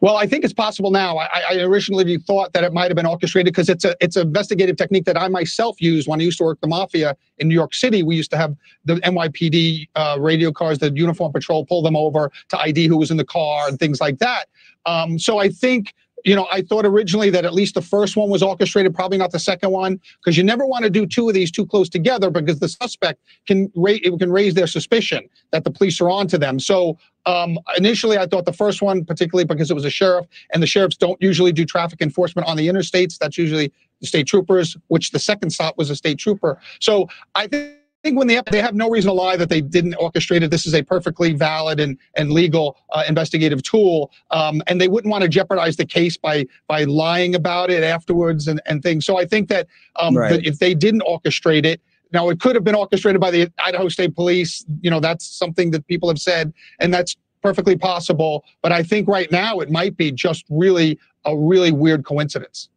Well, 0.00 0.16
I 0.16 0.26
think 0.26 0.44
it's 0.44 0.52
possible 0.52 0.90
now. 0.90 1.18
I, 1.18 1.42
I 1.50 1.54
originally 1.60 2.18
thought 2.18 2.52
that 2.52 2.62
it 2.62 2.72
might 2.72 2.88
have 2.88 2.94
been 2.94 3.06
orchestrated 3.06 3.52
because 3.52 3.68
it's 3.68 3.84
a 3.84 3.96
it's 4.00 4.14
an 4.16 4.28
investigative 4.28 4.76
technique 4.76 5.04
that 5.06 5.20
I 5.20 5.26
myself 5.28 5.80
used 5.80 6.06
when 6.06 6.20
I 6.20 6.24
used 6.24 6.38
to 6.38 6.44
work 6.44 6.60
the 6.60 6.68
mafia 6.68 7.16
in 7.38 7.48
New 7.48 7.54
York 7.54 7.74
City. 7.74 8.02
We 8.02 8.14
used 8.14 8.30
to 8.30 8.36
have 8.36 8.54
the 8.84 8.96
NYPD 8.96 9.88
uh, 9.96 10.16
radio 10.20 10.52
cars, 10.52 10.78
the 10.78 10.92
uniform 10.92 11.32
patrol, 11.32 11.66
pull 11.66 11.82
them 11.82 11.96
over 11.96 12.30
to 12.50 12.60
ID 12.60 12.86
who 12.86 12.96
was 12.96 13.10
in 13.10 13.16
the 13.16 13.24
car 13.24 13.68
and 13.68 13.78
things 13.78 14.00
like 14.00 14.18
that. 14.18 14.46
Um, 14.86 15.18
so 15.18 15.38
I 15.38 15.48
think 15.48 15.94
you 16.24 16.34
know, 16.34 16.46
I 16.50 16.62
thought 16.62 16.84
originally 16.84 17.30
that 17.30 17.44
at 17.44 17.54
least 17.54 17.74
the 17.74 17.82
first 17.82 18.16
one 18.16 18.28
was 18.28 18.42
orchestrated, 18.42 18.94
probably 18.94 19.18
not 19.18 19.30
the 19.30 19.38
second 19.38 19.70
one, 19.70 20.00
because 20.18 20.36
you 20.36 20.42
never 20.42 20.66
want 20.66 20.84
to 20.84 20.90
do 20.90 21.06
two 21.06 21.28
of 21.28 21.34
these 21.34 21.50
too 21.50 21.66
close 21.66 21.88
together 21.88 22.30
because 22.30 22.58
the 22.58 22.68
suspect 22.68 23.20
can 23.46 23.70
raise 23.74 24.00
can 24.18 24.32
raise 24.32 24.54
their 24.54 24.66
suspicion 24.66 25.28
that 25.52 25.64
the 25.64 25.70
police 25.70 26.00
are 26.00 26.10
onto 26.10 26.38
them. 26.38 26.58
So 26.58 26.98
um, 27.26 27.58
initially, 27.76 28.18
I 28.18 28.26
thought 28.26 28.46
the 28.46 28.52
first 28.52 28.82
one, 28.82 29.04
particularly 29.04 29.44
because 29.44 29.70
it 29.70 29.74
was 29.74 29.84
a 29.84 29.90
sheriff, 29.90 30.26
and 30.52 30.62
the 30.62 30.66
sheriffs 30.66 30.96
don't 30.96 31.20
usually 31.20 31.52
do 31.52 31.64
traffic 31.64 32.00
enforcement 32.00 32.48
on 32.48 32.56
the 32.56 32.68
interstates. 32.68 33.18
That's 33.18 33.38
usually 33.38 33.72
the 34.00 34.06
state 34.06 34.26
troopers, 34.26 34.76
which 34.88 35.10
the 35.10 35.18
second 35.18 35.50
stop 35.50 35.76
was 35.76 35.90
a 35.90 35.96
state 35.96 36.18
trooper. 36.18 36.58
So 36.80 37.08
I 37.34 37.46
think 37.46 37.77
think 38.02 38.18
when 38.18 38.28
they 38.28 38.40
they 38.50 38.62
have 38.62 38.74
no 38.74 38.88
reason 38.88 39.08
to 39.08 39.14
lie 39.14 39.36
that 39.36 39.48
they 39.48 39.60
didn't 39.60 39.94
orchestrate 39.94 40.42
it. 40.42 40.50
This 40.50 40.66
is 40.66 40.74
a 40.74 40.82
perfectly 40.82 41.32
valid 41.32 41.80
and 41.80 41.98
and 42.16 42.32
legal 42.32 42.78
uh, 42.92 43.04
investigative 43.08 43.62
tool, 43.62 44.12
um, 44.30 44.62
and 44.66 44.80
they 44.80 44.88
wouldn't 44.88 45.10
want 45.10 45.22
to 45.22 45.28
jeopardize 45.28 45.76
the 45.76 45.86
case 45.86 46.16
by 46.16 46.46
by 46.66 46.84
lying 46.84 47.34
about 47.34 47.70
it 47.70 47.82
afterwards 47.82 48.48
and 48.48 48.60
and 48.66 48.82
things. 48.82 49.04
So 49.04 49.18
I 49.18 49.24
think 49.24 49.48
that, 49.48 49.66
um, 49.96 50.16
right. 50.16 50.30
that 50.30 50.46
if 50.46 50.58
they 50.58 50.74
didn't 50.74 51.02
orchestrate 51.02 51.64
it. 51.64 51.80
Now 52.10 52.30
it 52.30 52.40
could 52.40 52.54
have 52.54 52.64
been 52.64 52.74
orchestrated 52.74 53.20
by 53.20 53.30
the 53.30 53.52
Idaho 53.58 53.88
State 53.88 54.14
Police. 54.14 54.64
You 54.80 54.90
know 54.90 54.98
that's 54.98 55.26
something 55.26 55.72
that 55.72 55.86
people 55.88 56.08
have 56.08 56.18
said, 56.18 56.54
and 56.80 56.94
that's 56.94 57.16
perfectly 57.42 57.76
possible. 57.76 58.44
But 58.62 58.72
I 58.72 58.82
think 58.82 59.08
right 59.08 59.30
now 59.30 59.60
it 59.60 59.70
might 59.70 59.96
be 59.96 60.10
just 60.10 60.46
really 60.48 60.98
a 61.26 61.36
really 61.36 61.70
weird 61.70 62.06
coincidence. 62.06 62.70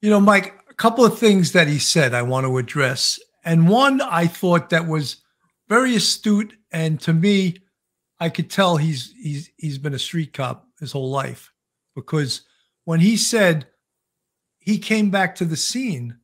You 0.00 0.10
know, 0.10 0.20
Mike, 0.20 0.54
couple 0.78 1.04
of 1.04 1.18
things 1.18 1.52
that 1.52 1.68
he 1.68 1.78
said 1.78 2.14
I 2.14 2.22
want 2.22 2.46
to 2.46 2.56
address. 2.56 3.18
And 3.44 3.68
one 3.68 4.00
I 4.00 4.26
thought 4.26 4.70
that 4.70 4.86
was 4.86 5.16
very 5.68 5.94
astute. 5.94 6.54
And 6.72 6.98
to 7.00 7.12
me, 7.12 7.58
I 8.20 8.30
could 8.30 8.50
tell 8.50 8.76
he's 8.76 9.12
he's 9.20 9.50
he's 9.58 9.78
been 9.78 9.94
a 9.94 9.98
street 9.98 10.32
cop 10.32 10.66
his 10.80 10.92
whole 10.92 11.10
life. 11.10 11.52
Because 11.94 12.42
when 12.84 13.00
he 13.00 13.16
said 13.16 13.66
he 14.58 14.78
came 14.78 15.10
back 15.10 15.34
to 15.36 15.44
the 15.44 15.56
scene 15.56 16.16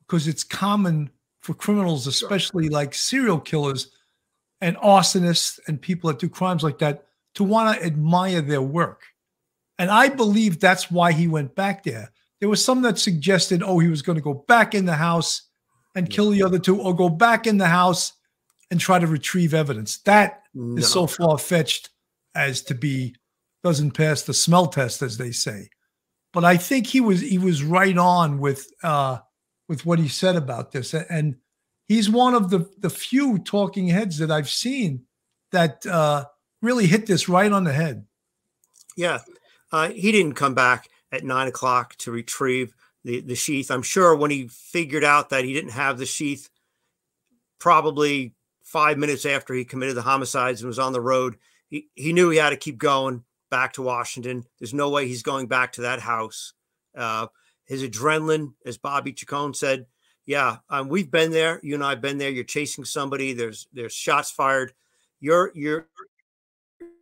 because 0.00 0.26
it's 0.28 0.44
common 0.44 1.10
for 1.40 1.54
criminals, 1.54 2.06
especially 2.06 2.68
like 2.68 2.94
serial 2.94 3.40
killers 3.40 3.90
and 4.60 4.76
arsonists 4.78 5.58
and 5.66 5.80
people 5.80 6.08
that 6.08 6.18
do 6.18 6.28
crimes 6.28 6.62
like 6.62 6.78
that, 6.78 7.06
to 7.34 7.44
want 7.44 7.78
to 7.78 7.86
admire 7.86 8.40
their 8.40 8.62
work. 8.62 9.02
And 9.78 9.90
I 9.90 10.08
believe 10.08 10.58
that's 10.58 10.90
why 10.90 11.12
he 11.12 11.28
went 11.28 11.54
back 11.54 11.84
there 11.84 12.10
there 12.40 12.48
was 12.48 12.64
some 12.64 12.82
that 12.82 12.98
suggested, 12.98 13.62
oh, 13.62 13.78
he 13.78 13.88
was 13.88 14.02
going 14.02 14.16
to 14.16 14.22
go 14.22 14.44
back 14.46 14.74
in 14.74 14.84
the 14.84 14.94
house 14.94 15.42
and 15.94 16.10
kill 16.10 16.30
the 16.30 16.42
other 16.42 16.58
two, 16.58 16.80
or 16.80 16.94
go 16.94 17.08
back 17.08 17.46
in 17.46 17.58
the 17.58 17.66
house 17.66 18.12
and 18.70 18.78
try 18.78 18.98
to 18.98 19.06
retrieve 19.06 19.54
evidence. 19.54 19.98
That 19.98 20.42
no. 20.54 20.78
is 20.78 20.88
so 20.90 21.06
far 21.06 21.38
fetched 21.38 21.90
as 22.34 22.62
to 22.62 22.74
be 22.74 23.16
doesn't 23.64 23.92
pass 23.92 24.22
the 24.22 24.34
smell 24.34 24.66
test, 24.66 25.02
as 25.02 25.18
they 25.18 25.32
say. 25.32 25.68
But 26.32 26.44
I 26.44 26.56
think 26.56 26.86
he 26.86 27.00
was 27.00 27.20
he 27.20 27.38
was 27.38 27.64
right 27.64 27.96
on 27.96 28.38
with 28.38 28.70
uh, 28.84 29.18
with 29.68 29.84
what 29.84 29.98
he 29.98 30.08
said 30.08 30.36
about 30.36 30.70
this, 30.70 30.94
and 30.94 31.36
he's 31.88 32.08
one 32.08 32.34
of 32.34 32.50
the 32.50 32.68
the 32.78 32.90
few 32.90 33.38
talking 33.38 33.88
heads 33.88 34.18
that 34.18 34.30
I've 34.30 34.50
seen 34.50 35.04
that 35.50 35.84
uh, 35.86 36.26
really 36.62 36.86
hit 36.86 37.06
this 37.06 37.28
right 37.28 37.50
on 37.50 37.64
the 37.64 37.72
head. 37.72 38.06
Yeah, 38.96 39.18
uh, 39.72 39.88
he 39.88 40.12
didn't 40.12 40.34
come 40.34 40.54
back 40.54 40.88
at 41.12 41.24
nine 41.24 41.48
o'clock 41.48 41.96
to 41.96 42.10
retrieve 42.10 42.74
the, 43.04 43.20
the 43.20 43.34
sheath. 43.34 43.70
I'm 43.70 43.82
sure 43.82 44.14
when 44.14 44.30
he 44.30 44.48
figured 44.48 45.04
out 45.04 45.30
that 45.30 45.44
he 45.44 45.52
didn't 45.52 45.70
have 45.72 45.98
the 45.98 46.06
sheath, 46.06 46.50
probably 47.58 48.34
five 48.62 48.98
minutes 48.98 49.24
after 49.24 49.54
he 49.54 49.64
committed 49.64 49.96
the 49.96 50.02
homicides 50.02 50.60
and 50.60 50.68
was 50.68 50.78
on 50.78 50.92
the 50.92 51.00
road, 51.00 51.36
he, 51.68 51.88
he 51.94 52.12
knew 52.12 52.30
he 52.30 52.38
had 52.38 52.50
to 52.50 52.56
keep 52.56 52.78
going 52.78 53.24
back 53.50 53.72
to 53.74 53.82
Washington. 53.82 54.44
There's 54.58 54.74
no 54.74 54.90
way 54.90 55.06
he's 55.06 55.22
going 55.22 55.46
back 55.46 55.72
to 55.72 55.82
that 55.82 56.00
house. 56.00 56.52
Uh, 56.96 57.28
his 57.64 57.82
adrenaline, 57.82 58.54
as 58.66 58.78
Bobby 58.78 59.12
Chacon 59.12 59.54
said, 59.54 59.86
yeah, 60.26 60.58
um, 60.68 60.88
we've 60.88 61.10
been 61.10 61.30
there. 61.30 61.58
You 61.62 61.74
and 61.74 61.84
I've 61.84 62.02
been 62.02 62.18
there. 62.18 62.28
You're 62.28 62.44
chasing 62.44 62.84
somebody. 62.84 63.32
There's 63.32 63.66
there's 63.72 63.94
shots 63.94 64.30
fired. 64.30 64.74
You're 65.20 65.50
you're 65.54 65.88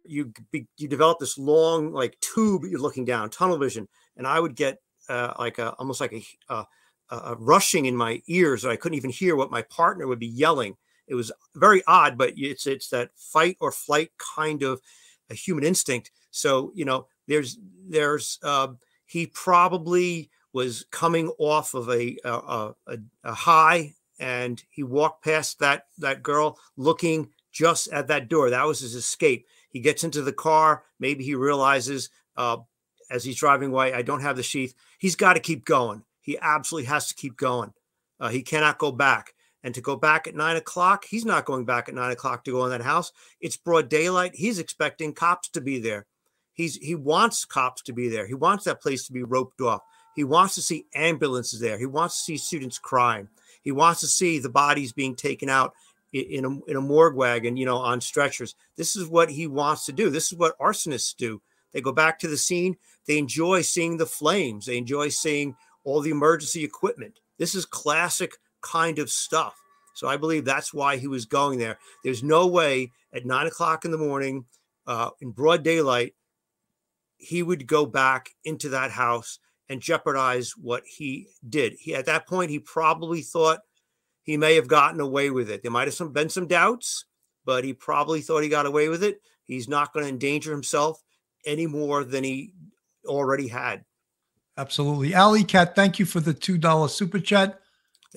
you 0.08 0.32
you 0.78 0.88
develop 0.88 1.18
this 1.18 1.38
long 1.38 1.92
like 1.92 2.18
tube 2.20 2.64
you're 2.64 2.80
looking 2.80 3.04
down 3.04 3.30
tunnel 3.30 3.58
vision 3.58 3.88
and 4.16 4.26
i 4.26 4.38
would 4.40 4.54
get 4.54 4.78
uh, 5.08 5.32
like 5.38 5.58
a 5.58 5.70
almost 5.74 6.00
like 6.00 6.12
a, 6.12 6.24
a, 6.52 6.66
a 7.10 7.36
rushing 7.38 7.86
in 7.86 7.96
my 7.96 8.20
ears 8.26 8.62
that 8.62 8.70
i 8.70 8.76
couldn't 8.76 8.96
even 8.96 9.10
hear 9.10 9.36
what 9.36 9.50
my 9.50 9.62
partner 9.62 10.06
would 10.06 10.18
be 10.18 10.26
yelling 10.26 10.76
It 11.06 11.14
was 11.14 11.30
very 11.54 11.82
odd, 11.86 12.18
but 12.18 12.34
it's 12.36 12.66
it's 12.66 12.88
that 12.90 13.10
fight 13.14 13.56
or 13.60 13.70
flight 13.72 14.10
kind 14.36 14.62
of 14.62 14.80
a 15.30 15.34
human 15.34 15.64
instinct. 15.64 16.10
So 16.30 16.72
you 16.74 16.84
know, 16.84 17.06
there's 17.28 17.58
there's 17.88 18.38
uh, 18.42 18.74
he 19.06 19.26
probably 19.28 20.30
was 20.52 20.84
coming 20.90 21.28
off 21.38 21.74
of 21.74 21.88
a 21.88 22.16
a, 22.24 22.74
a 22.86 22.98
a 23.22 23.34
high, 23.34 23.94
and 24.18 24.62
he 24.70 24.82
walked 24.82 25.24
past 25.24 25.58
that 25.60 25.86
that 25.98 26.22
girl, 26.22 26.58
looking 26.76 27.30
just 27.52 27.88
at 27.92 28.08
that 28.08 28.28
door. 28.28 28.50
That 28.50 28.66
was 28.66 28.80
his 28.80 28.94
escape. 28.94 29.46
He 29.68 29.80
gets 29.80 30.04
into 30.04 30.22
the 30.22 30.32
car. 30.32 30.84
Maybe 30.98 31.24
he 31.24 31.34
realizes 31.34 32.10
uh, 32.36 32.58
as 33.10 33.24
he's 33.24 33.36
driving 33.36 33.70
away, 33.70 33.92
I 33.92 34.02
don't 34.02 34.22
have 34.22 34.36
the 34.36 34.42
sheath. 34.42 34.74
He's 34.98 35.16
got 35.16 35.34
to 35.34 35.40
keep 35.40 35.64
going. 35.64 36.02
He 36.20 36.38
absolutely 36.40 36.86
has 36.88 37.08
to 37.08 37.14
keep 37.14 37.36
going. 37.36 37.72
Uh, 38.18 38.28
he 38.28 38.42
cannot 38.42 38.78
go 38.78 38.90
back. 38.92 39.34
And 39.62 39.74
to 39.74 39.80
go 39.80 39.96
back 39.96 40.28
at 40.28 40.34
nine 40.34 40.56
o'clock, 40.56 41.04
he's 41.04 41.24
not 41.24 41.44
going 41.44 41.64
back 41.64 41.88
at 41.88 41.94
nine 41.94 42.12
o'clock 42.12 42.44
to 42.44 42.52
go 42.52 42.64
in 42.64 42.70
that 42.70 42.82
house. 42.82 43.10
It's 43.40 43.56
broad 43.56 43.88
daylight. 43.88 44.32
He's 44.34 44.58
expecting 44.58 45.12
cops 45.12 45.48
to 45.50 45.60
be 45.60 45.80
there. 45.80 46.06
He's 46.52 46.76
he 46.76 46.94
wants 46.94 47.44
cops 47.44 47.82
to 47.82 47.92
be 47.92 48.08
there. 48.08 48.26
He 48.26 48.34
wants 48.34 48.64
that 48.64 48.80
place 48.80 49.06
to 49.06 49.12
be 49.12 49.24
roped 49.24 49.60
off. 49.60 49.82
He 50.14 50.24
wants 50.24 50.54
to 50.54 50.62
see 50.62 50.86
ambulances 50.94 51.60
there. 51.60 51.78
He 51.78 51.86
wants 51.86 52.16
to 52.16 52.22
see 52.22 52.36
students 52.38 52.78
crying. 52.78 53.28
He 53.62 53.72
wants 53.72 54.00
to 54.00 54.06
see 54.06 54.38
the 54.38 54.48
bodies 54.48 54.92
being 54.92 55.16
taken 55.16 55.48
out 55.48 55.74
in 56.12 56.44
a, 56.44 56.70
in 56.70 56.76
a 56.76 56.80
morgue 56.80 57.16
wagon, 57.16 57.56
you 57.56 57.66
know, 57.66 57.76
on 57.76 58.00
stretchers. 58.00 58.54
This 58.76 58.96
is 58.96 59.08
what 59.08 59.30
he 59.30 59.46
wants 59.46 59.84
to 59.86 59.92
do. 59.92 60.10
This 60.10 60.32
is 60.32 60.38
what 60.38 60.58
arsonists 60.58 61.14
do. 61.16 61.42
They 61.72 61.80
go 61.80 61.92
back 61.92 62.18
to 62.20 62.28
the 62.28 62.38
scene. 62.38 62.76
They 63.06 63.18
enjoy 63.18 63.62
seeing 63.62 63.96
the 63.96 64.06
flames. 64.06 64.66
They 64.66 64.78
enjoy 64.78 65.08
seeing 65.08 65.56
all 65.84 66.00
the 66.00 66.10
emergency 66.10 66.64
equipment. 66.64 67.20
This 67.38 67.54
is 67.54 67.66
classic 67.66 68.32
kind 68.62 68.98
of 68.98 69.10
stuff. 69.10 69.54
So 69.94 70.08
I 70.08 70.16
believe 70.16 70.44
that's 70.44 70.74
why 70.74 70.96
he 70.96 71.06
was 71.06 71.24
going 71.24 71.58
there. 71.58 71.78
There's 72.04 72.22
no 72.22 72.46
way 72.46 72.92
at 73.12 73.24
nine 73.24 73.46
o'clock 73.46 73.84
in 73.84 73.90
the 73.90 73.98
morning, 73.98 74.44
uh, 74.86 75.10
in 75.20 75.30
broad 75.30 75.62
daylight, 75.62 76.14
he 77.16 77.42
would 77.42 77.66
go 77.66 77.86
back 77.86 78.30
into 78.44 78.68
that 78.70 78.90
house 78.90 79.38
and 79.68 79.80
jeopardize 79.80 80.52
what 80.56 80.82
he 80.86 81.28
did. 81.48 81.74
He 81.78 81.94
at 81.94 82.06
that 82.06 82.26
point 82.26 82.50
he 82.50 82.58
probably 82.58 83.22
thought 83.22 83.60
he 84.26 84.36
may 84.36 84.56
have 84.56 84.68
gotten 84.68 85.00
away 85.00 85.30
with 85.30 85.48
it. 85.48 85.62
There 85.62 85.70
might 85.72 85.86
have 85.86 85.94
some, 85.94 86.12
been 86.12 86.28
some 86.28 86.48
doubts, 86.48 87.06
but 87.44 87.64
he 87.64 87.72
probably 87.72 88.20
thought 88.20 88.42
he 88.42 88.48
got 88.48 88.66
away 88.66 88.88
with 88.88 89.02
it. 89.02 89.22
He's 89.44 89.68
not 89.68 89.92
going 89.94 90.04
to 90.04 90.10
endanger 90.10 90.50
himself 90.50 91.02
any 91.46 91.66
more 91.66 92.02
than 92.02 92.24
he 92.24 92.52
already 93.06 93.46
had. 93.46 93.84
Absolutely. 94.58 95.14
Ali 95.14 95.44
Cat, 95.44 95.76
thank 95.76 96.00
you 96.00 96.04
for 96.04 96.18
the 96.18 96.34
$2 96.34 96.90
super 96.90 97.20
chat. 97.20 97.60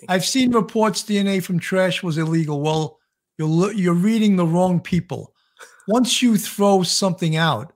I've 0.08 0.26
seen 0.26 0.52
reports 0.52 1.04
DNA 1.04 1.44
from 1.44 1.60
trash 1.60 2.02
was 2.02 2.18
illegal. 2.18 2.62
Well, 2.62 2.98
you're, 3.38 3.72
you're 3.74 3.94
reading 3.94 4.36
the 4.36 4.48
wrong 4.48 4.80
people. 4.80 5.34
Once 5.88 6.22
you 6.22 6.38
throw 6.38 6.82
something 6.84 7.36
out, 7.36 7.74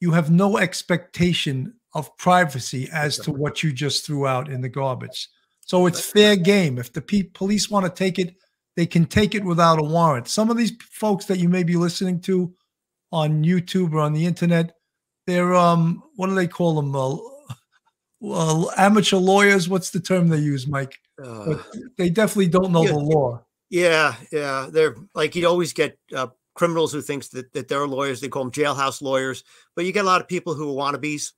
you 0.00 0.12
have 0.12 0.30
no 0.30 0.56
expectation 0.56 1.74
of 1.94 2.16
privacy 2.16 2.88
as 2.92 3.18
to 3.18 3.32
what 3.32 3.62
you 3.62 3.72
just 3.72 4.06
threw 4.06 4.26
out 4.26 4.48
in 4.48 4.62
the 4.62 4.68
garbage. 4.68 5.28
So 5.66 5.86
it's 5.86 6.04
fair 6.04 6.36
game. 6.36 6.78
If 6.78 6.92
the 6.92 7.00
pe- 7.00 7.22
police 7.22 7.70
want 7.70 7.86
to 7.86 7.90
take 7.90 8.18
it, 8.18 8.36
they 8.76 8.86
can 8.86 9.06
take 9.06 9.34
it 9.34 9.44
without 9.44 9.78
a 9.78 9.82
warrant. 9.82 10.28
Some 10.28 10.50
of 10.50 10.56
these 10.56 10.72
folks 10.90 11.26
that 11.26 11.38
you 11.38 11.48
may 11.48 11.62
be 11.62 11.76
listening 11.76 12.20
to 12.22 12.52
on 13.10 13.44
YouTube 13.44 13.92
or 13.92 14.00
on 14.00 14.12
the 14.12 14.26
internet, 14.26 14.74
they're 15.26 15.54
um, 15.54 16.02
what 16.16 16.28
do 16.28 16.34
they 16.34 16.48
call 16.48 16.74
them? 16.74 16.94
Uh, 16.96 17.16
well, 18.20 18.72
amateur 18.76 19.16
lawyers. 19.16 19.68
What's 19.68 19.90
the 19.90 20.00
term 20.00 20.28
they 20.28 20.38
use, 20.38 20.66
Mike? 20.66 20.98
Uh, 21.22 21.56
they 21.98 22.08
definitely 22.10 22.48
don't 22.48 22.72
know 22.72 22.84
yeah, 22.84 22.90
the 22.90 22.98
law. 22.98 23.44
Yeah, 23.70 24.14
yeah. 24.30 24.68
They're 24.70 24.96
like 25.14 25.36
you 25.36 25.46
always 25.46 25.72
get 25.72 25.98
uh, 26.14 26.28
criminals 26.54 26.92
who 26.92 27.02
thinks 27.02 27.28
that, 27.28 27.52
that 27.52 27.68
they're 27.68 27.86
lawyers. 27.86 28.20
They 28.20 28.28
call 28.28 28.44
them 28.44 28.52
jailhouse 28.52 29.02
lawyers. 29.02 29.44
But 29.76 29.84
you 29.84 29.92
get 29.92 30.04
a 30.04 30.08
lot 30.08 30.20
of 30.20 30.28
people 30.28 30.54
who 30.54 30.78
are 30.78 30.92
wannabes. 30.92 31.32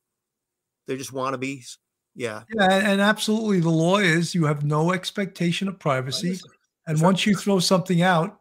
They're 0.86 0.96
just 0.96 1.12
wannabes. 1.12 1.76
Yeah. 2.14 2.42
Yeah, 2.54 2.70
and 2.70 3.00
absolutely, 3.00 3.60
the 3.60 3.70
law 3.70 3.98
is 3.98 4.34
you 4.34 4.44
have 4.44 4.64
no 4.64 4.92
expectation 4.92 5.68
of 5.68 5.78
privacy, 5.78 6.38
and 6.86 7.00
once 7.00 7.26
you 7.26 7.34
throw 7.34 7.58
something 7.58 8.02
out, 8.02 8.40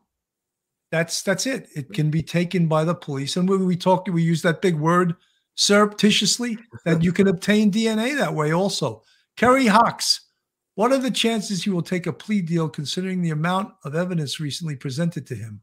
that's 0.91 1.23
that's 1.23 1.47
it. 1.47 1.69
It 1.75 1.87
hmm. 1.87 1.93
can 1.93 2.11
be 2.11 2.21
taken 2.21 2.67
by 2.67 2.83
the 2.83 2.95
police. 2.95 3.35
And 3.35 3.49
when 3.49 3.65
we 3.65 3.75
talk, 3.75 4.07
we 4.07 4.21
use 4.21 4.41
that 4.43 4.61
big 4.61 4.75
word 4.75 5.15
surreptitiously 5.55 6.57
that 6.85 7.03
you 7.03 7.11
can 7.11 7.27
obtain 7.27 7.71
DNA 7.71 8.17
that 8.17 8.33
way 8.33 8.53
also. 8.53 9.03
Kerry 9.35 9.67
Hawks, 9.67 10.21
what 10.75 10.91
are 10.91 10.97
the 10.97 11.11
chances 11.11 11.63
he 11.63 11.69
will 11.69 11.81
take 11.81 12.07
a 12.07 12.13
plea 12.13 12.41
deal 12.41 12.69
considering 12.69 13.21
the 13.21 13.31
amount 13.31 13.73
of 13.83 13.95
evidence 13.95 14.39
recently 14.39 14.75
presented 14.75 15.25
to 15.27 15.35
him? 15.35 15.61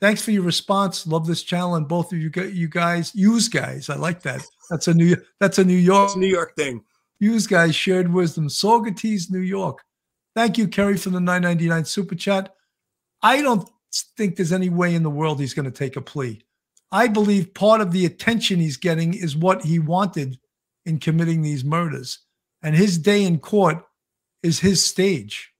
Thanks 0.00 0.22
for 0.22 0.32
your 0.32 0.42
response. 0.42 1.06
Love 1.06 1.26
this 1.26 1.42
channel 1.42 1.76
and 1.76 1.86
both 1.86 2.12
of 2.12 2.18
you 2.18 2.30
you 2.52 2.68
guys, 2.68 3.14
use 3.14 3.48
guys. 3.48 3.88
I 3.88 3.96
like 3.96 4.22
that. 4.22 4.42
That's 4.68 4.88
a 4.88 4.94
new 4.94 5.16
that's 5.38 5.58
a 5.58 5.64
New 5.64 5.76
York 5.76 6.16
New 6.16 6.26
York 6.26 6.56
thing. 6.56 6.82
Use 7.22 7.46
guys 7.46 7.76
shared 7.76 8.12
wisdom. 8.12 8.48
Saugerties, 8.48 9.30
New 9.30 9.38
York. 9.38 9.84
Thank 10.34 10.58
you, 10.58 10.66
Kerry, 10.66 10.96
for 10.96 11.10
the 11.10 11.20
999 11.20 11.84
super 11.84 12.16
chat. 12.16 12.52
I 13.22 13.40
don't 13.40 13.70
think 14.16 14.34
there's 14.34 14.52
any 14.52 14.70
way 14.70 14.92
in 14.96 15.04
the 15.04 15.08
world 15.08 15.38
he's 15.38 15.54
going 15.54 15.66
to 15.66 15.70
take 15.70 15.94
a 15.94 16.00
plea. 16.00 16.42
I 16.90 17.06
believe 17.06 17.54
part 17.54 17.80
of 17.80 17.92
the 17.92 18.06
attention 18.06 18.58
he's 18.58 18.76
getting 18.76 19.14
is 19.14 19.36
what 19.36 19.62
he 19.62 19.78
wanted 19.78 20.36
in 20.84 20.98
committing 20.98 21.42
these 21.42 21.62
murders. 21.62 22.18
And 22.60 22.74
his 22.74 22.98
day 22.98 23.22
in 23.22 23.38
court 23.38 23.84
is 24.42 24.58
his 24.58 24.82
stage. 24.82 25.52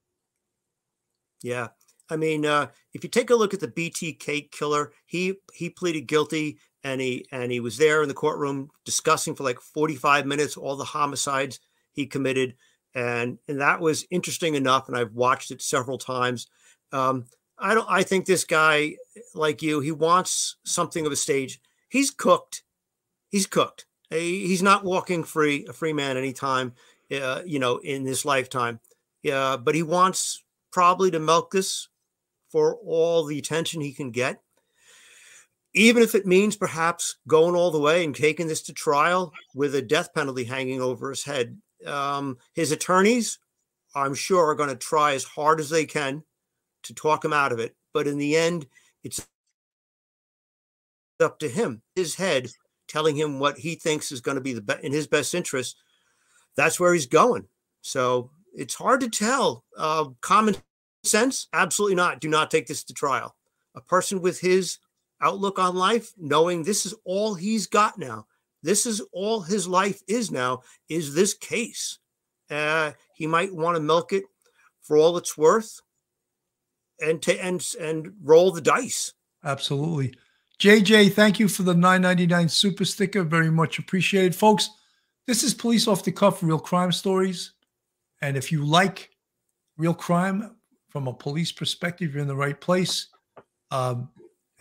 Yeah. 1.45 1.69
I 2.11 2.17
mean, 2.17 2.45
uh, 2.45 2.71
if 2.93 3.05
you 3.05 3.09
take 3.09 3.31
a 3.31 3.37
look 3.37 3.55
at 3.55 3.61
the 3.61 3.69
BTK 3.69 4.51
killer, 4.51 4.93
he 5.07 5.35
he 5.53 5.71
pleaded 5.71 6.09
guilty 6.09 6.59
and 6.85 7.01
he 7.01 7.27
and 7.33 7.53
he 7.53 7.61
was 7.61 7.77
there 7.77 8.03
in 8.03 8.09
the 8.09 8.15
courtroom 8.15 8.71
discussing 8.85 9.35
for 9.35 9.45
like 9.45 9.61
45 9.61 10.27
minutes 10.27 10.57
all 10.57 10.77
the 10.77 10.85
homicides 10.85 11.61
he 11.93 12.07
committed 12.07 12.55
and 12.95 13.39
and 13.49 13.61
that 13.61 13.81
was 13.81 14.07
interesting 14.11 14.55
enough 14.55 14.89
and 14.89 14.97
I've 14.97 15.15
watched 15.15 15.51
it 15.51 15.63
several 15.63 15.99
times. 15.99 16.49
Um, 16.93 17.27
I 17.59 17.75
don't. 17.75 17.87
I 17.89 18.03
think 18.03 18.27
this 18.27 18.45
guy, 18.45 18.97
like 19.35 19.63
you, 19.63 19.81
he 19.81 19.93
wants 19.93 20.57
something 20.65 21.07
of 21.07 21.13
a 21.13 21.17
stage. 21.17 21.61
He's 21.89 22.11
cooked. 22.11 22.65
He's 23.29 23.47
cooked. 23.47 23.87
He's 24.11 24.63
not 24.63 24.85
walking 24.85 25.25
free, 25.25 25.65
a 25.67 25.73
free 25.73 25.95
man 25.95 26.19
anytime, 26.19 26.75
uh, 27.11 27.43
you 27.47 27.59
know, 27.59 27.79
in 27.79 28.05
this 28.05 28.27
lifetime. 28.27 28.81
Yeah, 29.23 29.57
but 29.57 29.75
he 29.75 29.83
wants 29.83 30.43
probably 30.71 31.11
to 31.13 31.19
milk 31.19 31.53
this 31.53 31.89
for 32.51 32.77
all 32.85 33.25
the 33.25 33.39
attention 33.39 33.81
he 33.81 33.93
can 33.93 34.11
get, 34.11 34.43
even 35.75 36.03
if 36.03 36.15
it 36.15 36.27
means 36.27 36.57
perhaps 36.57 37.17
going 37.27 37.55
all 37.55 37.71
the 37.71 37.81
way 37.81 38.05
and 38.05 38.15
taking 38.15 38.47
this 38.47 38.63
to 38.63 38.73
trial 38.73 39.33
with 39.55 39.75
a 39.75 39.83
death 39.83 40.13
penalty 40.15 40.45
hanging 40.45 40.81
over 40.81 41.11
his 41.11 41.25
head. 41.25 41.59
Um, 41.87 42.39
his 42.55 42.73
attorneys, 42.73 43.39
I'm 43.95 44.15
sure, 44.15 44.47
are 44.49 44.55
going 44.55 44.69
to 44.69 44.77
try 44.77 45.15
as 45.15 45.25
hard 45.25 45.61
as 45.61 45.71
they 45.71 45.87
can 45.87 46.23
to 46.85 46.95
talk 46.95 47.25
him 47.25 47.33
out 47.33 47.53
of 47.53 47.59
it. 47.59 47.75
But 47.95 48.07
in 48.07 48.19
the 48.19 48.37
end, 48.37 48.67
it's 49.03 49.27
up 51.21 51.39
to 51.39 51.49
him, 51.49 51.83
his 51.97 52.17
head, 52.17 52.51
telling 52.89 53.17
him 53.17 53.39
what 53.39 53.59
he 53.59 53.75
thinks 53.75 54.13
is 54.13 54.21
going 54.21 54.35
to 54.35 54.41
be 54.41 54.53
the 54.53 54.61
be- 54.61 54.75
in 54.83 54.93
his 54.93 55.07
best 55.07 55.35
interest. 55.35 55.77
That's 56.57 56.79
where 56.79 56.93
he's 56.93 57.07
going. 57.07 57.47
So 57.81 58.31
it's 58.55 58.75
hard 58.75 59.01
to 59.01 59.09
tell. 59.09 59.65
Uh, 59.77 60.07
common 60.21 60.57
sense, 61.03 61.49
absolutely 61.53 61.95
not. 61.95 62.21
Do 62.21 62.29
not 62.29 62.51
take 62.51 62.67
this 62.67 62.85
to 62.85 62.95
trial. 62.95 63.35
A 63.75 63.81
person 63.81 64.21
with 64.21 64.41
his 64.41 64.79
outlook 65.23 65.59
on 65.59 65.75
life, 65.77 66.13
knowing 66.19 66.63
this 66.63 66.85
is 66.87 66.95
all 67.05 67.35
he's 67.35 67.67
got 67.67 67.99
now, 67.99 68.27
this 68.63 68.87
is 68.87 69.01
all 69.13 69.41
his 69.41 69.67
life 69.67 70.03
is 70.07 70.31
now, 70.31 70.63
is 70.89 71.15
this 71.15 71.35
case. 71.35 71.99
Uh, 72.51 72.93
he 73.15 73.27
might 73.27 73.55
want 73.55 73.77
to 73.77 73.83
milk 73.83 74.13
it 74.13 74.25
for 74.83 74.97
all 74.97 75.17
it's 75.17 75.39
worth 75.39 75.81
and 77.01 77.21
to 77.23 77.45
and 77.45 77.67
and 77.81 78.13
roll 78.23 78.53
the 78.53 78.61
dice. 78.61 79.13
Absolutely. 79.45 80.15
JJ, 80.59 81.13
thank 81.15 81.41
you 81.41 81.49
for 81.49 81.65
the 81.65 81.75
999 81.75 82.49
super 82.49 82.85
sticker. 82.85 83.25
Very 83.25 83.51
much 83.51 83.79
appreciated. 83.79 84.35
Folks, 84.35 84.71
this 85.27 85.43
is 85.43 85.55
Police 85.55 85.89
Off 85.89 86.05
the 86.05 86.13
Cuff 86.13 86.43
Real 86.43 86.59
Crime 86.59 86.93
Stories. 86.93 87.53
And 88.21 88.37
if 88.37 88.53
you 88.53 88.65
like 88.65 89.11
real 89.77 89.95
crime 89.95 90.55
from 90.89 91.09
a 91.09 91.13
police 91.13 91.51
perspective, 91.51 92.13
you're 92.13 92.23
in 92.23 92.29
the 92.29 92.37
right 92.37 92.61
place. 92.61 93.09
Um, 93.73 94.11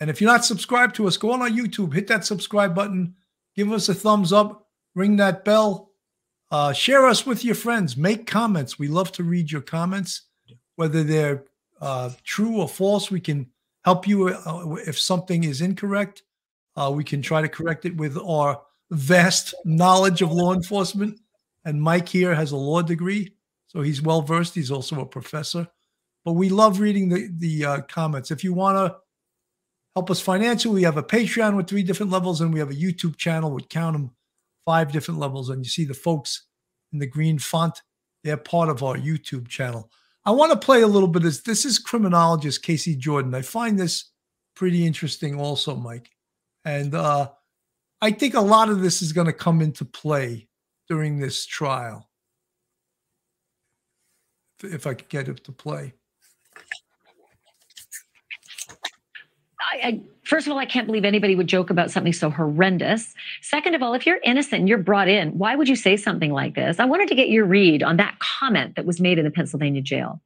and 0.02 0.10
if 0.10 0.20
you're 0.20 0.32
not 0.32 0.44
subscribed 0.44 0.96
to 0.96 1.06
us, 1.06 1.16
go 1.16 1.30
on 1.30 1.42
our 1.42 1.48
YouTube, 1.48 1.94
hit 1.94 2.08
that 2.08 2.26
subscribe 2.26 2.74
button, 2.74 3.14
give 3.54 3.70
us 3.70 3.88
a 3.88 3.94
thumbs 3.94 4.32
up, 4.32 4.66
ring 4.96 5.14
that 5.18 5.44
bell, 5.44 5.92
uh, 6.50 6.72
share 6.72 7.06
us 7.06 7.24
with 7.24 7.44
your 7.44 7.54
friends, 7.54 7.96
make 7.96 8.26
comments. 8.26 8.80
We 8.80 8.88
love 8.88 9.12
to 9.12 9.22
read 9.22 9.52
your 9.52 9.60
comments, 9.60 10.22
whether 10.74 11.04
they're 11.04 11.44
uh, 11.80 12.10
true 12.24 12.56
or 12.56 12.68
false. 12.68 13.12
We 13.12 13.20
can 13.20 13.46
help 13.84 14.08
you 14.08 14.30
uh, 14.30 14.74
if 14.88 14.98
something 14.98 15.44
is 15.44 15.60
incorrect. 15.60 16.24
Uh, 16.74 16.90
we 16.92 17.04
can 17.04 17.22
try 17.22 17.40
to 17.40 17.48
correct 17.48 17.84
it 17.84 17.96
with 17.96 18.18
our 18.18 18.60
vast 18.90 19.54
knowledge 19.64 20.20
of 20.20 20.32
law 20.32 20.52
enforcement. 20.52 21.20
And 21.64 21.80
Mike 21.80 22.08
here 22.08 22.34
has 22.34 22.50
a 22.50 22.56
law 22.56 22.82
degree, 22.82 23.36
so 23.68 23.82
he's 23.82 24.02
well 24.02 24.22
versed. 24.22 24.56
He's 24.56 24.72
also 24.72 25.00
a 25.00 25.06
professor. 25.06 25.68
but 26.24 26.32
we 26.32 26.48
love 26.48 26.80
reading 26.80 27.08
the 27.08 27.28
the 27.38 27.64
uh, 27.64 27.80
comments. 27.82 28.32
If 28.32 28.42
you 28.42 28.52
want 28.52 28.78
to 28.78 28.96
help 29.94 30.10
us 30.10 30.20
financially, 30.20 30.74
we 30.74 30.82
have 30.82 30.96
a 30.96 31.02
Patreon 31.02 31.56
with 31.56 31.68
three 31.68 31.82
different 31.82 32.12
levels, 32.12 32.40
and 32.40 32.52
we 32.52 32.60
have 32.60 32.70
a 32.70 32.74
YouTube 32.74 33.16
channel 33.16 33.50
with 33.50 33.68
count 33.68 33.94
them 33.94 34.10
five 34.64 34.92
different 34.92 35.20
levels. 35.20 35.50
And 35.50 35.64
you 35.64 35.68
see 35.68 35.84
the 35.84 35.94
folks 35.94 36.46
in 36.92 36.98
the 36.98 37.06
green 37.06 37.38
font; 37.38 37.82
they're 38.24 38.36
part 38.36 38.68
of 38.68 38.82
our 38.82 38.96
YouTube 38.96 39.48
channel. 39.48 39.90
I 40.24 40.30
want 40.30 40.52
to 40.52 40.58
play 40.58 40.82
a 40.82 40.86
little 40.86 41.08
bit. 41.08 41.24
Of, 41.24 41.44
this 41.44 41.64
is 41.64 41.78
criminologist 41.78 42.62
Casey 42.62 42.96
Jordan. 42.96 43.34
I 43.34 43.42
find 43.42 43.78
this 43.78 44.10
pretty 44.54 44.86
interesting, 44.86 45.38
also, 45.38 45.74
Mike, 45.74 46.10
and 46.64 46.94
uh, 46.94 47.30
I 48.00 48.10
think 48.10 48.34
a 48.34 48.40
lot 48.40 48.68
of 48.68 48.80
this 48.80 49.02
is 49.02 49.12
going 49.12 49.26
to 49.26 49.32
come 49.32 49.60
into 49.60 49.84
play 49.84 50.48
during 50.88 51.18
this 51.18 51.46
trial 51.46 52.08
if 54.64 54.86
I 54.86 54.94
could 54.94 55.08
get 55.08 55.28
it 55.28 55.44
to 55.44 55.52
play. 55.52 55.94
I, 59.72 60.00
first 60.24 60.46
of 60.46 60.52
all, 60.52 60.58
I 60.58 60.66
can't 60.66 60.86
believe 60.86 61.04
anybody 61.04 61.34
would 61.34 61.46
joke 61.46 61.70
about 61.70 61.90
something 61.90 62.12
so 62.12 62.30
horrendous. 62.30 63.14
Second 63.40 63.74
of 63.74 63.82
all, 63.82 63.94
if 63.94 64.06
you're 64.06 64.20
innocent 64.24 64.60
and 64.60 64.68
you're 64.68 64.78
brought 64.78 65.08
in, 65.08 65.38
why 65.38 65.56
would 65.56 65.68
you 65.68 65.76
say 65.76 65.96
something 65.96 66.32
like 66.32 66.54
this? 66.54 66.78
I 66.78 66.84
wanted 66.84 67.08
to 67.08 67.14
get 67.14 67.28
your 67.28 67.44
read 67.44 67.82
on 67.82 67.96
that 67.96 68.18
comment 68.18 68.76
that 68.76 68.84
was 68.84 69.00
made 69.00 69.18
in 69.18 69.24
the 69.24 69.30
Pennsylvania 69.30 69.82
jail. 69.82 70.20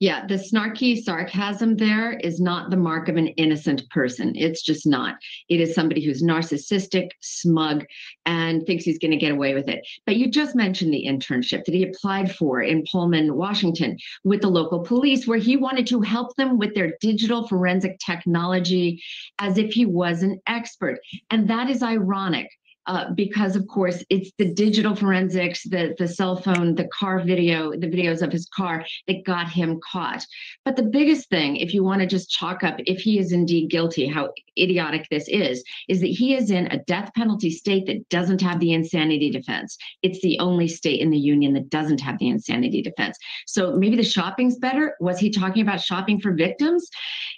Yeah, 0.00 0.26
the 0.26 0.34
snarky 0.34 1.02
sarcasm 1.02 1.76
there 1.76 2.12
is 2.12 2.40
not 2.40 2.70
the 2.70 2.76
mark 2.76 3.08
of 3.08 3.16
an 3.16 3.28
innocent 3.28 3.82
person. 3.90 4.32
It's 4.36 4.62
just 4.62 4.86
not. 4.86 5.16
It 5.48 5.60
is 5.60 5.74
somebody 5.74 6.04
who's 6.04 6.22
narcissistic, 6.22 7.10
smug, 7.20 7.84
and 8.24 8.64
thinks 8.64 8.84
he's 8.84 8.98
going 8.98 9.10
to 9.10 9.16
get 9.16 9.32
away 9.32 9.54
with 9.54 9.68
it. 9.68 9.84
But 10.06 10.14
you 10.14 10.30
just 10.30 10.54
mentioned 10.54 10.94
the 10.94 11.04
internship 11.04 11.64
that 11.64 11.74
he 11.74 11.82
applied 11.82 12.32
for 12.32 12.62
in 12.62 12.84
Pullman, 12.90 13.34
Washington, 13.34 13.98
with 14.22 14.40
the 14.40 14.48
local 14.48 14.84
police, 14.84 15.26
where 15.26 15.38
he 15.38 15.56
wanted 15.56 15.88
to 15.88 16.00
help 16.00 16.36
them 16.36 16.58
with 16.58 16.76
their 16.76 16.92
digital 17.00 17.48
forensic 17.48 17.98
technology 17.98 19.02
as 19.40 19.58
if 19.58 19.72
he 19.72 19.84
was 19.84 20.22
an 20.22 20.40
expert. 20.46 21.00
And 21.30 21.50
that 21.50 21.68
is 21.68 21.82
ironic 21.82 22.48
uh, 22.88 23.10
because 23.14 23.54
of 23.54 23.68
course 23.68 24.02
it's 24.08 24.32
the 24.38 24.52
digital 24.52 24.96
forensics, 24.96 25.62
the 25.64 25.94
the 25.98 26.08
cell 26.08 26.36
phone, 26.36 26.74
the 26.74 26.88
car 26.88 27.20
video, 27.20 27.70
the 27.70 27.86
videos 27.86 28.22
of 28.22 28.32
his 28.32 28.46
car 28.46 28.84
that 29.06 29.24
got 29.24 29.48
him 29.48 29.78
caught. 29.92 30.24
But 30.64 30.76
the 30.76 30.82
biggest 30.82 31.28
thing, 31.28 31.56
if 31.56 31.74
you 31.74 31.84
want 31.84 32.00
to 32.00 32.06
just 32.06 32.30
chalk 32.30 32.64
up 32.64 32.76
if 32.78 33.00
he 33.00 33.18
is 33.18 33.30
indeed 33.30 33.70
guilty, 33.70 34.06
how 34.06 34.30
idiotic 34.58 35.06
this 35.10 35.28
is, 35.28 35.62
is 35.88 36.00
that 36.00 36.08
he 36.08 36.34
is 36.34 36.50
in 36.50 36.66
a 36.68 36.82
death 36.84 37.10
penalty 37.14 37.50
state 37.50 37.86
that 37.86 38.08
doesn't 38.08 38.40
have 38.40 38.58
the 38.58 38.72
insanity 38.72 39.30
defense. 39.30 39.76
It's 40.02 40.20
the 40.22 40.38
only 40.38 40.66
state 40.66 41.00
in 41.00 41.10
the 41.10 41.18
union 41.18 41.52
that 41.54 41.70
doesn't 41.70 42.00
have 42.00 42.18
the 42.18 42.28
insanity 42.28 42.82
defense. 42.82 43.18
So 43.46 43.76
maybe 43.76 43.96
the 43.96 44.02
shopping's 44.02 44.56
better. 44.56 44.96
Was 44.98 45.18
he 45.18 45.30
talking 45.30 45.62
about 45.62 45.80
shopping 45.80 46.20
for 46.20 46.32
victims? 46.32 46.88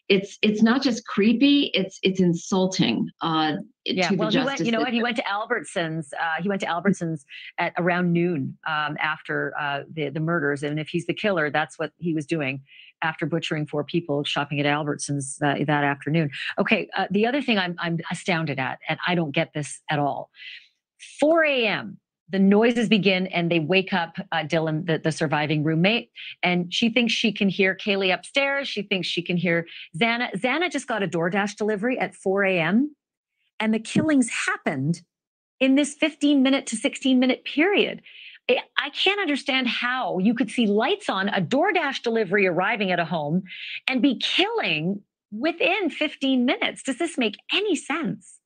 It's 0.08 0.38
it's 0.42 0.62
not 0.62 0.82
just 0.82 1.06
creepy. 1.06 1.70
It's 1.74 1.98
it's 2.02 2.20
insulting. 2.20 3.08
Uh, 3.20 3.56
yeah, 3.84 4.10
well, 4.12 4.30
he 4.30 4.38
went. 4.38 4.60
You 4.60 4.72
know 4.72 4.80
what? 4.80 4.92
He 4.92 5.02
went 5.02 5.16
to 5.16 5.28
Albertsons. 5.40 6.08
Uh, 6.12 6.42
he 6.42 6.48
went 6.48 6.60
to 6.60 6.66
Albertsons 6.66 7.24
at 7.58 7.72
around 7.78 8.12
noon 8.12 8.56
um, 8.66 8.96
after 9.00 9.54
uh, 9.58 9.82
the 9.92 10.08
the 10.10 10.20
murders, 10.20 10.62
and 10.62 10.78
if 10.78 10.88
he's 10.88 11.06
the 11.06 11.14
killer, 11.14 11.50
that's 11.50 11.78
what 11.78 11.92
he 11.98 12.14
was 12.14 12.26
doing 12.26 12.62
after 13.02 13.24
butchering 13.24 13.66
four 13.66 13.82
people, 13.82 14.24
shopping 14.24 14.60
at 14.60 14.66
Albertsons 14.66 15.38
that, 15.38 15.66
that 15.66 15.84
afternoon. 15.84 16.30
Okay, 16.58 16.88
uh, 16.96 17.06
the 17.10 17.26
other 17.26 17.42
thing 17.42 17.58
I'm 17.58 17.76
I'm 17.78 17.98
astounded 18.10 18.58
at, 18.58 18.78
and 18.88 18.98
I 19.06 19.14
don't 19.14 19.32
get 19.32 19.52
this 19.54 19.80
at 19.90 19.98
all. 19.98 20.30
4 21.18 21.44
a.m. 21.44 21.98
The 22.28 22.38
noises 22.38 22.88
begin, 22.88 23.26
and 23.28 23.50
they 23.50 23.58
wake 23.58 23.92
up 23.92 24.16
uh, 24.30 24.44
Dylan, 24.44 24.86
the, 24.86 24.98
the 24.98 25.10
surviving 25.10 25.64
roommate, 25.64 26.10
and 26.44 26.72
she 26.72 26.88
thinks 26.88 27.12
she 27.12 27.32
can 27.32 27.48
hear 27.48 27.74
Kaylee 27.74 28.14
upstairs. 28.14 28.68
She 28.68 28.82
thinks 28.82 29.08
she 29.08 29.22
can 29.22 29.36
hear 29.36 29.66
Xana. 30.00 30.30
Xana 30.36 30.70
just 30.70 30.86
got 30.86 31.02
a 31.02 31.08
DoorDash 31.08 31.56
delivery 31.56 31.98
at 31.98 32.14
4 32.14 32.44
a.m 32.44 32.94
and 33.60 33.74
the 33.74 33.78
killings 33.78 34.28
happened 34.46 35.02
in 35.60 35.74
this 35.74 35.94
15 35.94 36.42
minute 36.42 36.66
to 36.66 36.76
16 36.76 37.18
minute 37.18 37.44
period. 37.44 38.02
I 38.48 38.90
can't 38.90 39.20
understand 39.20 39.68
how 39.68 40.18
you 40.18 40.34
could 40.34 40.50
see 40.50 40.66
lights 40.66 41.08
on 41.08 41.28
a 41.28 41.40
DoorDash 41.40 42.02
delivery 42.02 42.48
arriving 42.48 42.90
at 42.90 42.98
a 42.98 43.04
home 43.04 43.44
and 43.86 44.02
be 44.02 44.18
killing 44.18 45.02
within 45.30 45.90
15 45.90 46.44
minutes. 46.44 46.82
Does 46.82 46.98
this 46.98 47.16
make 47.16 47.36
any 47.52 47.76
sense? 47.76 48.38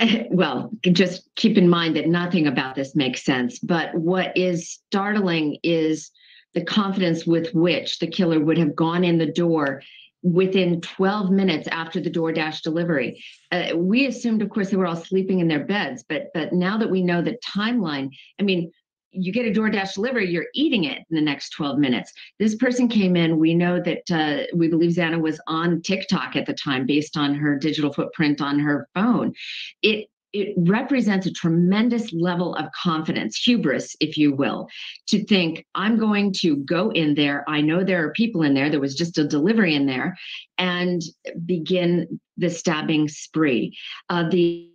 Eh, 0.00 0.24
well, 0.30 0.70
just 0.82 1.28
keep 1.36 1.56
in 1.56 1.68
mind 1.68 1.94
that 1.94 2.08
nothing 2.08 2.46
about 2.46 2.74
this 2.74 2.96
makes 2.96 3.22
sense. 3.22 3.58
But 3.58 3.94
what 3.94 4.36
is 4.36 4.70
startling 4.70 5.58
is 5.62 6.10
the 6.54 6.64
confidence 6.64 7.26
with 7.26 7.54
which 7.54 7.98
the 7.98 8.08
killer 8.08 8.40
would 8.40 8.58
have 8.58 8.74
gone 8.74 9.04
in 9.04 9.18
the 9.18 9.30
door 9.30 9.82
within 10.22 10.80
12 10.80 11.30
minutes 11.30 11.68
after 11.68 12.00
the 12.00 12.10
DoorDash 12.10 12.62
delivery. 12.62 13.22
Uh, 13.50 13.70
we 13.74 14.06
assumed, 14.06 14.42
of 14.42 14.50
course, 14.50 14.70
they 14.70 14.76
were 14.76 14.86
all 14.86 14.96
sleeping 14.96 15.40
in 15.40 15.48
their 15.48 15.64
beds, 15.64 16.04
but 16.08 16.28
but 16.34 16.52
now 16.52 16.76
that 16.78 16.90
we 16.90 17.02
know 17.02 17.22
the 17.22 17.38
timeline, 17.56 18.10
I 18.38 18.42
mean, 18.42 18.70
you 19.12 19.32
get 19.32 19.46
a 19.46 19.50
DoorDash 19.50 19.94
delivery, 19.94 20.30
you're 20.30 20.46
eating 20.54 20.84
it 20.84 20.98
in 21.10 21.16
the 21.16 21.20
next 21.20 21.50
12 21.50 21.78
minutes. 21.78 22.12
This 22.38 22.54
person 22.54 22.88
came 22.88 23.16
in. 23.16 23.38
We 23.38 23.54
know 23.54 23.80
that 23.80 24.10
uh, 24.10 24.46
we 24.54 24.68
believe 24.68 24.92
Xana 24.92 25.20
was 25.20 25.40
on 25.46 25.82
TikTok 25.82 26.36
at 26.36 26.46
the 26.46 26.54
time 26.54 26.86
based 26.86 27.16
on 27.16 27.34
her 27.34 27.56
digital 27.56 27.92
footprint 27.92 28.40
on 28.40 28.60
her 28.60 28.88
phone. 28.94 29.34
It 29.82 30.08
it 30.32 30.54
represents 30.56 31.26
a 31.26 31.32
tremendous 31.32 32.12
level 32.12 32.54
of 32.54 32.70
confidence, 32.72 33.36
hubris, 33.36 33.96
if 34.00 34.16
you 34.16 34.34
will, 34.34 34.68
to 35.08 35.24
think, 35.24 35.66
I'm 35.74 35.98
going 35.98 36.32
to 36.40 36.56
go 36.56 36.90
in 36.90 37.14
there. 37.14 37.44
I 37.48 37.60
know 37.60 37.82
there 37.82 38.04
are 38.04 38.12
people 38.12 38.42
in 38.42 38.54
there. 38.54 38.70
There 38.70 38.80
was 38.80 38.94
just 38.94 39.18
a 39.18 39.26
delivery 39.26 39.74
in 39.74 39.86
there 39.86 40.16
and 40.58 41.02
begin 41.44 42.20
the 42.36 42.50
stabbing 42.50 43.08
spree. 43.08 43.76
Uh, 44.08 44.28
the 44.28 44.70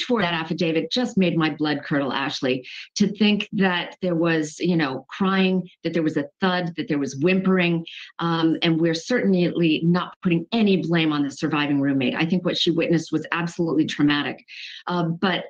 toward 0.00 0.24
that 0.24 0.34
affidavit 0.34 0.90
just 0.90 1.16
made 1.16 1.36
my 1.36 1.50
blood 1.50 1.82
curdle, 1.84 2.12
Ashley, 2.12 2.66
to 2.96 3.08
think 3.08 3.48
that 3.52 3.96
there 4.02 4.14
was, 4.14 4.58
you 4.58 4.76
know, 4.76 5.06
crying, 5.08 5.68
that 5.84 5.92
there 5.92 6.02
was 6.02 6.16
a 6.16 6.28
thud, 6.40 6.72
that 6.76 6.88
there 6.88 6.98
was 6.98 7.16
whimpering. 7.16 7.84
Um, 8.18 8.56
and 8.62 8.80
we're 8.80 8.94
certainly 8.94 9.80
not 9.84 10.14
putting 10.22 10.46
any 10.52 10.78
blame 10.78 11.12
on 11.12 11.22
the 11.22 11.30
surviving 11.30 11.80
roommate. 11.80 12.14
I 12.14 12.26
think 12.26 12.44
what 12.44 12.58
she 12.58 12.70
witnessed 12.70 13.12
was 13.12 13.26
absolutely 13.32 13.86
traumatic. 13.86 14.44
Uh, 14.86 15.04
but 15.04 15.44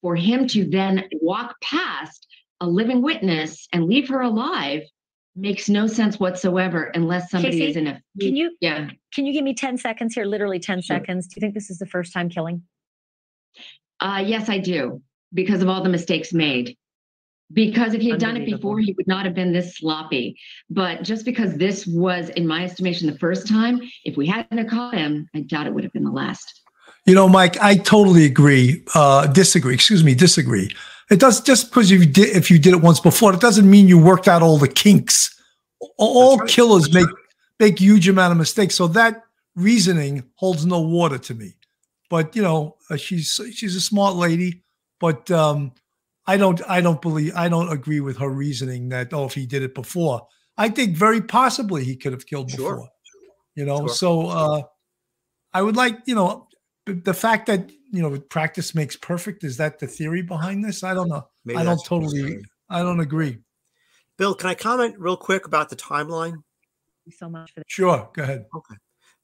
for 0.00 0.16
him 0.16 0.46
to 0.48 0.68
then 0.68 1.04
walk 1.20 1.54
past 1.62 2.26
a 2.60 2.66
living 2.66 3.02
witness 3.02 3.66
and 3.72 3.84
leave 3.84 4.08
her 4.08 4.20
alive 4.20 4.82
makes 5.34 5.68
no 5.68 5.86
sense 5.86 6.20
whatsoever 6.20 6.84
unless 6.94 7.30
somebody 7.30 7.58
Casey, 7.58 7.70
is 7.70 7.76
in 7.76 7.86
a 7.86 8.02
can 8.20 8.36
you 8.36 8.54
yeah 8.60 8.88
can 9.14 9.24
you 9.24 9.32
give 9.32 9.42
me 9.42 9.54
10 9.54 9.78
seconds 9.78 10.14
here 10.14 10.26
literally 10.26 10.58
10 10.58 10.82
sure. 10.82 10.98
seconds 10.98 11.26
do 11.26 11.34
you 11.36 11.40
think 11.40 11.54
this 11.54 11.70
is 11.70 11.78
the 11.78 11.86
first 11.86 12.12
time 12.12 12.28
killing 12.28 12.62
uh, 14.00 14.22
yes, 14.24 14.48
I 14.48 14.58
do, 14.58 15.02
because 15.32 15.62
of 15.62 15.68
all 15.68 15.82
the 15.82 15.88
mistakes 15.88 16.32
made. 16.32 16.76
Because 17.52 17.92
if 17.92 18.00
he 18.00 18.08
had 18.08 18.18
done 18.18 18.36
it 18.36 18.46
before, 18.46 18.78
he 18.78 18.94
would 18.96 19.06
not 19.06 19.26
have 19.26 19.34
been 19.34 19.52
this 19.52 19.76
sloppy. 19.76 20.38
But 20.70 21.02
just 21.02 21.26
because 21.26 21.54
this 21.56 21.86
was, 21.86 22.30
in 22.30 22.46
my 22.46 22.64
estimation, 22.64 23.06
the 23.10 23.18
first 23.18 23.46
time, 23.46 23.80
if 24.04 24.16
we 24.16 24.26
hadn't 24.26 24.70
caught 24.70 24.94
him, 24.94 25.28
I 25.34 25.40
doubt 25.40 25.66
it 25.66 25.74
would 25.74 25.84
have 25.84 25.92
been 25.92 26.04
the 26.04 26.10
last. 26.10 26.62
You 27.04 27.14
know, 27.14 27.28
Mike, 27.28 27.60
I 27.60 27.76
totally 27.76 28.24
agree. 28.24 28.82
Uh, 28.94 29.26
disagree. 29.26 29.74
Excuse 29.74 30.02
me, 30.02 30.14
disagree. 30.14 30.70
It 31.10 31.20
does 31.20 31.40
just 31.40 31.68
because 31.68 31.90
you 31.90 32.06
did 32.06 32.34
if 32.34 32.50
you 32.50 32.58
did 32.58 32.72
it 32.72 32.80
once 32.80 33.00
before, 33.00 33.34
it 33.34 33.40
doesn't 33.40 33.68
mean 33.68 33.88
you 33.88 33.98
worked 33.98 34.28
out 34.28 34.40
all 34.40 34.56
the 34.56 34.68
kinks. 34.68 35.38
All 35.98 36.38
right. 36.38 36.48
killers 36.48 36.92
make 36.94 37.08
make 37.58 37.78
huge 37.78 38.08
amount 38.08 38.32
of 38.32 38.38
mistakes. 38.38 38.76
So 38.76 38.86
that 38.88 39.24
reasoning 39.56 40.22
holds 40.36 40.64
no 40.64 40.80
water 40.80 41.18
to 41.18 41.34
me. 41.34 41.54
But 42.12 42.36
you 42.36 42.42
know, 42.42 42.76
uh, 42.90 42.96
she's 42.96 43.40
she's 43.54 43.74
a 43.74 43.80
smart 43.80 44.16
lady. 44.16 44.64
But 45.00 45.30
um, 45.30 45.72
I 46.26 46.36
don't 46.36 46.60
I 46.68 46.82
don't 46.82 47.00
believe 47.00 47.32
I 47.34 47.48
don't 47.48 47.72
agree 47.72 48.00
with 48.00 48.18
her 48.18 48.28
reasoning 48.28 48.90
that 48.90 49.14
oh 49.14 49.24
if 49.24 49.32
he 49.32 49.46
did 49.46 49.62
it 49.62 49.74
before. 49.74 50.26
I 50.58 50.68
think 50.68 50.94
very 50.94 51.22
possibly 51.22 51.84
he 51.84 51.96
could 51.96 52.12
have 52.12 52.26
killed 52.26 52.50
sure. 52.50 52.74
before. 52.74 52.88
You 53.54 53.64
know, 53.64 53.78
sure. 53.78 53.88
so 53.88 54.26
uh, 54.26 54.62
I 55.54 55.62
would 55.62 55.74
like 55.74 56.00
you 56.04 56.14
know 56.14 56.48
the 56.84 57.14
fact 57.14 57.46
that 57.46 57.72
you 57.90 58.02
know 58.02 58.20
practice 58.20 58.74
makes 58.74 58.94
perfect 58.94 59.42
is 59.42 59.56
that 59.56 59.78
the 59.78 59.86
theory 59.86 60.20
behind 60.20 60.62
this? 60.62 60.84
I 60.84 60.92
don't 60.92 61.08
know. 61.08 61.26
Maybe 61.46 61.60
I 61.60 61.64
don't 61.64 61.82
totally. 61.82 62.44
I 62.68 62.82
don't 62.82 63.00
agree. 63.00 63.38
Bill, 64.18 64.34
can 64.34 64.50
I 64.50 64.54
comment 64.54 64.96
real 64.98 65.16
quick 65.16 65.46
about 65.46 65.70
the 65.70 65.76
timeline? 65.76 66.32
Thank 66.32 67.06
you 67.06 67.12
so 67.12 67.30
much 67.30 67.52
for 67.52 67.60
that. 67.60 67.70
Sure, 67.70 68.10
go 68.12 68.22
ahead. 68.22 68.44
Okay. 68.54 68.74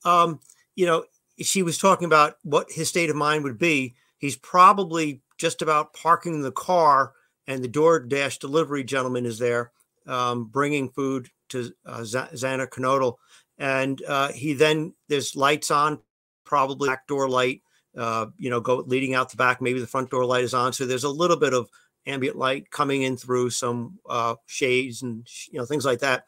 Um, 0.06 0.40
you 0.74 0.86
know, 0.86 1.04
she 1.40 1.62
was 1.62 1.78
talking 1.78 2.06
about 2.06 2.36
what 2.42 2.70
his 2.70 2.88
state 2.88 3.10
of 3.10 3.16
mind 3.16 3.44
would 3.44 3.58
be. 3.58 3.94
He's 4.18 4.36
probably 4.36 5.22
just 5.38 5.62
about 5.62 5.92
parking 5.94 6.42
the 6.42 6.52
car, 6.52 7.12
and 7.46 7.62
the 7.62 7.68
DoorDash 7.68 8.40
delivery 8.40 8.84
gentleman 8.84 9.24
is 9.24 9.38
there 9.38 9.72
um, 10.06 10.46
bringing 10.46 10.88
food 10.88 11.28
to 11.50 11.72
uh, 11.86 12.00
Xana 12.00 12.66
Kernodle. 12.66 13.16
And 13.58 14.02
uh, 14.06 14.32
he 14.32 14.54
then, 14.54 14.94
there's 15.08 15.36
lights 15.36 15.70
on, 15.70 15.98
probably 16.44 16.88
back 16.88 17.06
door 17.06 17.28
light, 17.28 17.62
uh, 17.96 18.26
you 18.38 18.50
know, 18.50 18.60
go 18.60 18.76
leading 18.86 19.14
out 19.14 19.30
the 19.30 19.36
back. 19.36 19.60
Maybe 19.60 19.80
the 19.80 19.86
front 19.86 20.10
door 20.10 20.24
light 20.24 20.44
is 20.44 20.54
on. 20.54 20.72
So 20.72 20.86
there's 20.86 21.04
a 21.04 21.08
little 21.08 21.36
bit 21.36 21.52
of 21.52 21.68
ambient 22.06 22.36
light 22.36 22.70
coming 22.70 23.02
in 23.02 23.16
through 23.16 23.50
some 23.50 23.98
uh, 24.08 24.34
shades 24.46 25.02
and 25.02 25.26
you 25.50 25.58
know 25.58 25.66
things 25.66 25.84
like 25.84 26.00
that. 26.00 26.24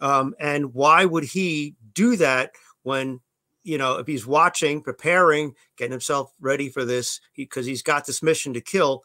Um, 0.00 0.34
and 0.40 0.74
why 0.74 1.04
would 1.04 1.24
he 1.24 1.76
do 1.92 2.16
that 2.16 2.52
when 2.82 3.20
you 3.62 3.78
know 3.78 3.98
if 3.98 4.06
he's 4.06 4.26
watching, 4.26 4.82
preparing, 4.82 5.54
getting 5.76 5.92
himself 5.92 6.32
ready 6.40 6.68
for 6.68 6.84
this 6.84 7.20
because 7.36 7.66
he, 7.66 7.72
has 7.72 7.82
got 7.82 8.06
this 8.06 8.22
mission 8.22 8.54
to 8.54 8.60
kill? 8.60 9.02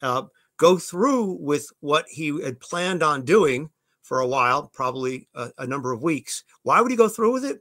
Uh, 0.00 0.24
go 0.56 0.78
through 0.78 1.38
with 1.40 1.66
what 1.80 2.06
he 2.08 2.28
had 2.42 2.60
planned 2.60 3.02
on 3.02 3.24
doing 3.24 3.70
for 4.02 4.20
a 4.20 4.26
while, 4.26 4.70
probably 4.72 5.28
a, 5.34 5.50
a 5.58 5.66
number 5.66 5.92
of 5.92 6.02
weeks. 6.02 6.44
Why 6.62 6.80
would 6.80 6.90
he 6.90 6.96
go 6.96 7.08
through 7.08 7.32
with 7.32 7.44
it? 7.44 7.60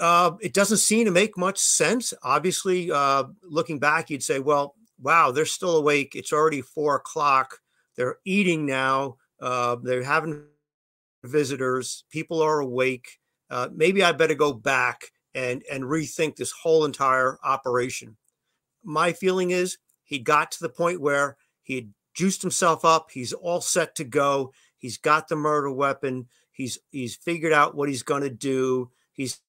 Uh, 0.00 0.32
it 0.40 0.54
doesn't 0.54 0.78
seem 0.78 1.04
to 1.04 1.10
make 1.10 1.36
much 1.36 1.58
sense. 1.58 2.14
Obviously, 2.22 2.90
uh, 2.90 3.24
looking 3.42 3.78
back, 3.78 4.10
you'd 4.10 4.22
say, 4.22 4.38
well, 4.38 4.74
wow, 5.00 5.30
they're 5.30 5.44
still 5.44 5.76
awake. 5.76 6.14
It's 6.14 6.32
already 6.32 6.60
four 6.60 6.96
o'clock. 6.96 7.58
They're 7.96 8.18
eating 8.24 8.64
now. 8.64 9.16
Uh, 9.40 9.76
they're 9.82 10.02
having 10.02 10.44
visitors. 11.24 12.04
People 12.10 12.42
are 12.42 12.60
awake. 12.60 13.18
Uh, 13.50 13.68
maybe 13.74 14.02
I 14.02 14.12
better 14.12 14.34
go 14.34 14.52
back 14.52 15.12
and 15.34 15.62
and 15.70 15.84
rethink 15.84 16.36
this 16.36 16.52
whole 16.52 16.84
entire 16.84 17.38
operation. 17.42 18.16
My 18.82 19.12
feeling 19.12 19.50
is 19.50 19.78
he 20.04 20.18
got 20.18 20.50
to 20.52 20.60
the 20.60 20.68
point 20.68 21.00
where 21.00 21.36
he 21.62 21.74
had 21.74 21.92
juiced 22.14 22.42
himself 22.42 22.84
up. 22.84 23.10
He's 23.12 23.32
all 23.32 23.60
set 23.60 23.94
to 23.96 24.04
go. 24.04 24.52
He's 24.78 24.98
got 24.98 25.28
the 25.28 25.36
murder 25.36 25.70
weapon. 25.70 26.26
He's 26.50 26.78
he's 26.90 27.16
figured 27.16 27.52
out 27.52 27.74
what 27.74 27.88
he's 27.88 28.02
going 28.02 28.22
to 28.22 28.30
do. 28.30 28.90
He's 29.12 29.40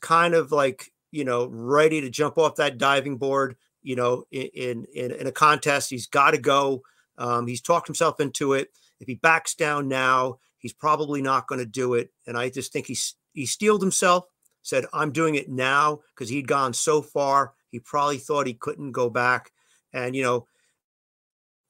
kind 0.00 0.34
of 0.34 0.52
like 0.52 0.90
you 1.10 1.24
know 1.24 1.46
ready 1.46 2.00
to 2.00 2.10
jump 2.10 2.38
off 2.38 2.56
that 2.56 2.78
diving 2.78 3.16
board. 3.16 3.56
You 3.82 3.96
know, 3.96 4.24
in 4.30 4.84
in 4.94 5.12
in 5.12 5.26
a 5.26 5.32
contest, 5.32 5.90
he's 5.90 6.06
got 6.06 6.32
to 6.32 6.38
go. 6.38 6.82
Um, 7.18 7.46
he's 7.46 7.60
talked 7.60 7.86
himself 7.86 8.20
into 8.20 8.54
it. 8.54 8.68
If 8.98 9.06
he 9.06 9.14
backs 9.14 9.54
down 9.54 9.88
now, 9.88 10.38
he's 10.60 10.72
probably 10.72 11.20
not 11.20 11.48
going 11.48 11.58
to 11.58 11.66
do 11.66 11.94
it. 11.94 12.10
And 12.26 12.38
I 12.38 12.50
just 12.50 12.72
think 12.72 12.86
he's 12.86 13.14
he 13.32 13.46
steeled 13.46 13.82
himself. 13.82 14.24
Said, 14.62 14.86
"I'm 14.92 15.10
doing 15.10 15.34
it 15.34 15.48
now" 15.48 16.00
because 16.14 16.28
he'd 16.28 16.46
gone 16.46 16.72
so 16.72 17.02
far. 17.02 17.54
He 17.70 17.80
probably 17.80 18.18
thought 18.18 18.46
he 18.46 18.54
couldn't 18.54 18.92
go 18.92 19.10
back. 19.10 19.50
And 19.92 20.14
you 20.14 20.22
know, 20.22 20.46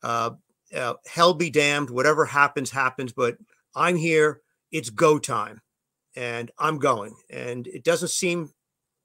uh, 0.02 0.30
uh, 0.74 0.94
hell 1.06 1.34
be 1.34 1.50
damned, 1.50 1.90
whatever 1.90 2.26
happens, 2.26 2.70
happens. 2.70 3.12
But 3.12 3.38
I'm 3.74 3.96
here. 3.96 4.40
It's 4.72 4.90
go 4.90 5.18
time, 5.18 5.62
and 6.16 6.50
I'm 6.58 6.78
going. 6.78 7.14
And 7.30 7.66
it 7.66 7.84
doesn't 7.84 8.10
seem 8.10 8.52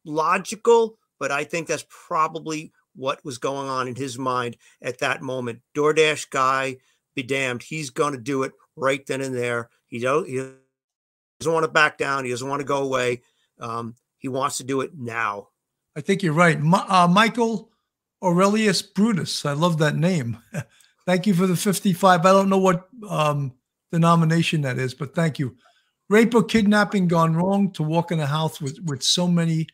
logical, 0.03 0.97
but 1.19 1.31
I 1.31 1.43
think 1.43 1.67
that's 1.67 1.85
probably 1.89 2.71
what 2.95 3.23
was 3.25 3.37
going 3.37 3.67
on 3.67 3.87
in 3.87 3.95
his 3.95 4.17
mind 4.17 4.57
at 4.81 4.99
that 4.99 5.21
moment. 5.21 5.59
DoorDash 5.75 6.29
guy, 6.29 6.77
be 7.15 7.23
damned, 7.23 7.63
he's 7.63 7.89
going 7.89 8.13
to 8.13 8.19
do 8.19 8.43
it 8.43 8.53
right 8.75 9.05
then 9.05 9.21
and 9.21 9.35
there. 9.35 9.69
He 9.85 9.99
don't. 9.99 10.27
He 10.27 10.35
doesn't 11.39 11.53
want 11.53 11.63
to 11.63 11.71
back 11.71 11.97
down. 11.97 12.25
He 12.25 12.31
doesn't 12.31 12.47
want 12.47 12.61
to 12.61 12.67
go 12.67 12.83
away. 12.83 13.21
Um, 13.59 13.95
he 14.17 14.27
wants 14.27 14.57
to 14.57 14.63
do 14.63 14.81
it 14.81 14.91
now. 14.97 15.49
I 15.95 16.01
think 16.01 16.23
you're 16.23 16.33
right. 16.33 16.59
uh, 16.59 17.07
Michael 17.07 17.71
Aurelius 18.21 18.81
Brutus. 18.81 19.45
I 19.45 19.53
love 19.53 19.77
that 19.77 19.95
name. 19.95 20.37
Thank 21.05 21.27
you 21.27 21.33
for 21.33 21.47
the 21.47 21.55
55. 21.55 22.25
I 22.25 22.31
don't 22.31 22.49
know 22.49 22.57
what 22.57 22.87
um, 23.07 23.53
denomination 23.91 24.61
that 24.61 24.79
is, 24.79 24.95
but 24.95 25.13
thank 25.13 25.37
you. 25.37 25.55
Rape 26.09 26.33
or 26.33 26.43
kidnapping 26.43 27.07
gone 27.07 27.35
wrong 27.35 27.71
to 27.73 27.83
walk 27.83 28.11
in 28.11 28.19
a 28.19 28.25
house 28.25 28.59
with, 28.59 28.79
with 28.85 29.03
so 29.03 29.27
many 29.27 29.67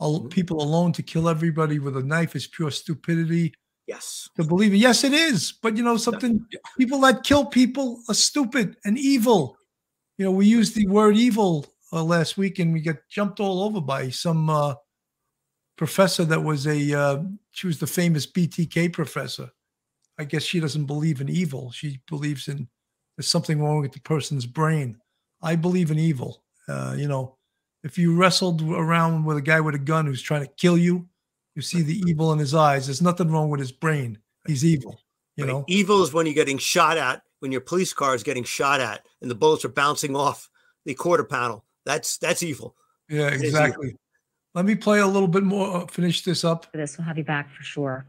mm-hmm. 0.00 0.28
people 0.28 0.60
alone 0.60 0.92
to 0.94 1.02
kill 1.02 1.28
everybody 1.28 1.78
with 1.78 1.96
a 1.96 2.02
knife 2.02 2.34
is 2.34 2.48
pure 2.48 2.72
stupidity. 2.72 3.54
Yes. 3.86 4.28
To 4.36 4.44
believe 4.44 4.72
it. 4.72 4.78
Yes, 4.78 5.04
it 5.04 5.12
is. 5.12 5.52
But 5.52 5.76
you 5.76 5.82
know, 5.82 5.96
something 5.96 6.44
people 6.78 7.00
that 7.00 7.22
kill 7.22 7.46
people 7.46 8.00
are 8.08 8.14
stupid 8.14 8.76
and 8.84 8.98
evil. 8.98 9.56
You 10.16 10.24
know, 10.24 10.30
we 10.30 10.46
used 10.46 10.74
the 10.74 10.86
word 10.86 11.16
evil 11.16 11.66
uh, 11.92 12.02
last 12.02 12.38
week 12.38 12.58
and 12.58 12.72
we 12.72 12.80
got 12.80 12.96
jumped 13.10 13.40
all 13.40 13.62
over 13.62 13.80
by 13.80 14.10
some 14.10 14.48
uh, 14.48 14.74
professor 15.76 16.24
that 16.24 16.42
was 16.42 16.66
a, 16.66 16.98
uh, 16.98 17.22
she 17.50 17.66
was 17.66 17.78
the 17.78 17.86
famous 17.86 18.26
BTK 18.26 18.92
professor. 18.92 19.50
I 20.18 20.24
guess 20.24 20.44
she 20.44 20.60
doesn't 20.60 20.86
believe 20.86 21.20
in 21.20 21.28
evil. 21.28 21.72
She 21.72 22.00
believes 22.08 22.48
in 22.48 22.68
there's 23.16 23.28
something 23.28 23.60
wrong 23.60 23.80
with 23.80 23.92
the 23.92 24.00
person's 24.00 24.46
brain. 24.46 24.98
I 25.42 25.56
believe 25.56 25.90
in 25.90 25.98
evil. 25.98 26.42
Uh, 26.68 26.94
you 26.96 27.06
know, 27.06 27.36
if 27.82 27.98
you 27.98 28.16
wrestled 28.16 28.62
around 28.62 29.24
with 29.24 29.36
a 29.36 29.42
guy 29.42 29.60
with 29.60 29.74
a 29.74 29.78
gun 29.78 30.06
who's 30.06 30.22
trying 30.22 30.42
to 30.42 30.52
kill 30.56 30.78
you, 30.78 31.06
you 31.54 31.62
see 31.62 31.82
the 31.82 31.98
evil 32.06 32.32
in 32.32 32.38
his 32.38 32.54
eyes. 32.54 32.86
There's 32.86 33.02
nothing 33.02 33.30
wrong 33.30 33.48
with 33.48 33.60
his 33.60 33.72
brain. 33.72 34.18
He's 34.46 34.64
evil. 34.64 35.00
You 35.36 35.46
know, 35.46 35.64
evil 35.66 36.02
is 36.02 36.12
when 36.12 36.26
you're 36.26 36.34
getting 36.34 36.58
shot 36.58 36.96
at, 36.96 37.22
when 37.40 37.50
your 37.50 37.60
police 37.60 37.92
car 37.92 38.14
is 38.14 38.22
getting 38.22 38.44
shot 38.44 38.80
at, 38.80 39.04
and 39.20 39.30
the 39.30 39.34
bullets 39.34 39.64
are 39.64 39.68
bouncing 39.68 40.14
off 40.14 40.48
the 40.84 40.94
quarter 40.94 41.24
panel. 41.24 41.64
That's 41.84 42.18
that's 42.18 42.42
evil. 42.42 42.76
Yeah, 43.08 43.28
exactly. 43.28 43.96
Let 44.54 44.64
me 44.64 44.76
play 44.76 45.00
a 45.00 45.06
little 45.06 45.28
bit 45.28 45.42
more. 45.42 45.76
Uh, 45.76 45.86
finish 45.86 46.22
this 46.22 46.44
up. 46.44 46.72
This 46.72 46.96
will 46.96 47.04
have 47.04 47.18
you 47.18 47.24
back 47.24 47.50
for 47.50 47.62
sure. 47.64 48.06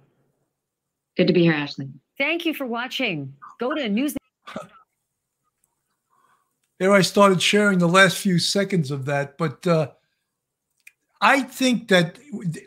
Good 1.17 1.27
to 1.27 1.33
be 1.33 1.41
here, 1.41 1.53
Ashley. 1.53 1.89
Thank 2.17 2.45
you 2.45 2.53
for 2.53 2.65
watching. 2.65 3.33
Go 3.59 3.73
to 3.73 3.89
news. 3.89 4.15
there, 6.79 6.93
I 6.93 7.01
started 7.01 7.41
sharing 7.41 7.79
the 7.79 7.87
last 7.87 8.17
few 8.17 8.37
seconds 8.37 8.91
of 8.91 9.05
that, 9.05 9.37
but 9.37 9.65
uh, 9.65 9.91
I 11.21 11.41
think 11.41 11.87
that 11.89 12.19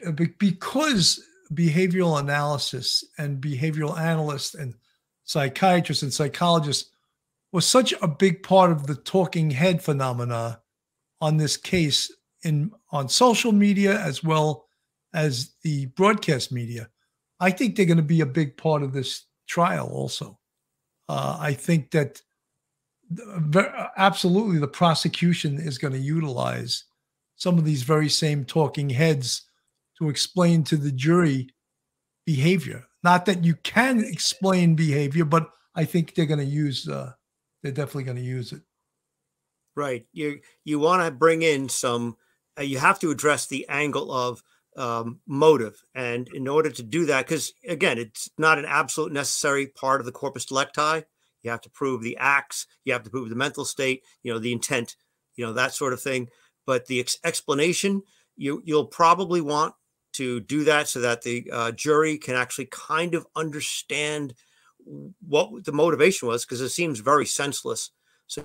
uh, 0.07 0.13
because 0.39 1.23
behavioral 1.53 2.19
analysis 2.19 3.05
and 3.19 3.43
behavioral 3.43 3.99
analysts 3.99 4.55
and 4.55 4.75
psychiatrists 5.25 6.03
and 6.03 6.13
psychologists 6.13 6.91
was 7.53 7.67
such 7.67 7.95
a 8.03 8.09
big 8.09 8.43
part 8.43 8.71
of 8.71 8.87
the 8.87 8.95
talking 8.95 9.51
head 9.51 9.83
phenomena 9.83 10.61
on 11.21 11.37
this 11.37 11.57
case 11.57 12.13
in 12.45 12.71
on 12.91 13.09
social 13.09 13.53
media 13.53 14.01
as 14.01 14.23
well 14.23 14.67
as 15.15 15.55
the 15.63 15.87
broadcast 15.87 16.53
media 16.53 16.89
I 17.41 17.51
think 17.51 17.77
they're 17.77 17.87
going 17.87 17.99
to 17.99 18.03
be 18.03 18.21
a 18.21 18.27
big 18.27 18.57
part 18.57 18.83
of 18.83 18.93
this 18.93 19.25
trial 19.47 19.89
also. 19.89 20.39
Uh, 21.09 21.39
I 21.41 21.55
think 21.55 21.91
that 21.93 22.21
uh, 23.19 23.59
uh, 23.59 23.89
absolutely 23.97 24.59
the 24.59 24.69
prosecution 24.69 25.59
is 25.59 25.79
going 25.79 25.95
to 25.95 25.99
utilize 25.99 26.85
some 27.39 27.57
of 27.57 27.65
these 27.65 27.83
very 27.83 28.09
same 28.09 28.45
talking 28.45 28.91
heads 28.91 29.43
to 29.99 30.11
explain 30.11 30.63
to 30.65 30.77
the 30.77 30.93
jury 30.93 31.49
behavior. 32.27 32.85
Not 33.03 33.25
that 33.27 33.45
you 33.45 33.55
can 33.55 34.05
explain 34.05 34.75
behavior, 34.75 35.25
but 35.25 35.51
I 35.75 35.85
think 35.85 36.15
they're 36.15 36.27
going 36.27 36.41
to 36.41 36.45
use. 36.45 36.87
Uh, 36.87 37.13
they're 37.63 37.73
definitely 37.73 38.05
going 38.05 38.17
to 38.19 38.23
use 38.23 38.53
it. 38.53 38.61
Right. 39.75 40.05
You 40.13 40.41
you 40.65 40.79
want 40.79 41.05
to 41.05 41.11
bring 41.11 41.43
in 41.43 41.69
some. 41.69 42.17
Uh, 42.59 42.63
you 42.63 42.79
have 42.79 42.99
to 42.99 43.11
address 43.11 43.47
the 43.47 43.67
angle 43.69 44.13
of 44.13 44.43
um, 44.77 45.21
motive. 45.27 45.83
And 45.95 46.29
in 46.29 46.49
order 46.49 46.71
to 46.71 46.83
do 46.83 47.07
that, 47.07 47.27
because 47.27 47.53
again, 47.67 47.99
it's 47.99 48.31
not 48.39 48.59
an 48.59 48.65
absolute 48.65 49.13
necessary 49.13 49.67
part 49.67 50.01
of 50.01 50.07
the 50.07 50.13
corpus 50.13 50.45
delicti. 50.45 51.05
You 51.43 51.51
have 51.51 51.61
to 51.63 51.71
prove 51.71 52.03
the 52.03 52.17
acts, 52.19 52.67
you 52.85 52.93
have 52.93 53.05
to 53.05 53.11
prove 53.11 53.29
the 53.29 53.37
mental 53.37 53.65
state, 53.65 54.03
you 54.23 54.33
know, 54.33 54.39
the 54.39 54.53
intent, 54.53 54.97
you 55.37 55.47
know, 55.47 55.53
that 55.53 55.73
sort 55.73 55.93
of 55.93 56.03
thing. 56.03 56.29
But 56.69 56.85
the 56.85 57.01
ex- 57.01 57.17
explanation, 57.25 58.03
you 58.37 58.61
you'll 58.67 58.93
probably 59.01 59.41
want 59.41 59.73
to 60.13 60.41
do 60.41 60.65
that 60.65 60.87
so 60.87 61.01
that 61.01 61.23
the 61.23 61.49
uh, 61.51 61.71
jury 61.73 62.19
can 62.19 62.35
actually 62.35 62.69
kind 62.71 63.15
of 63.15 63.27
understand 63.35 64.35
what 65.27 65.65
the 65.65 65.73
motivation 65.73 66.29
was, 66.29 66.45
because 66.45 66.61
it 66.61 66.69
seems 66.69 67.01
very 67.01 67.25
senseless. 67.25 67.91
So 68.27 68.45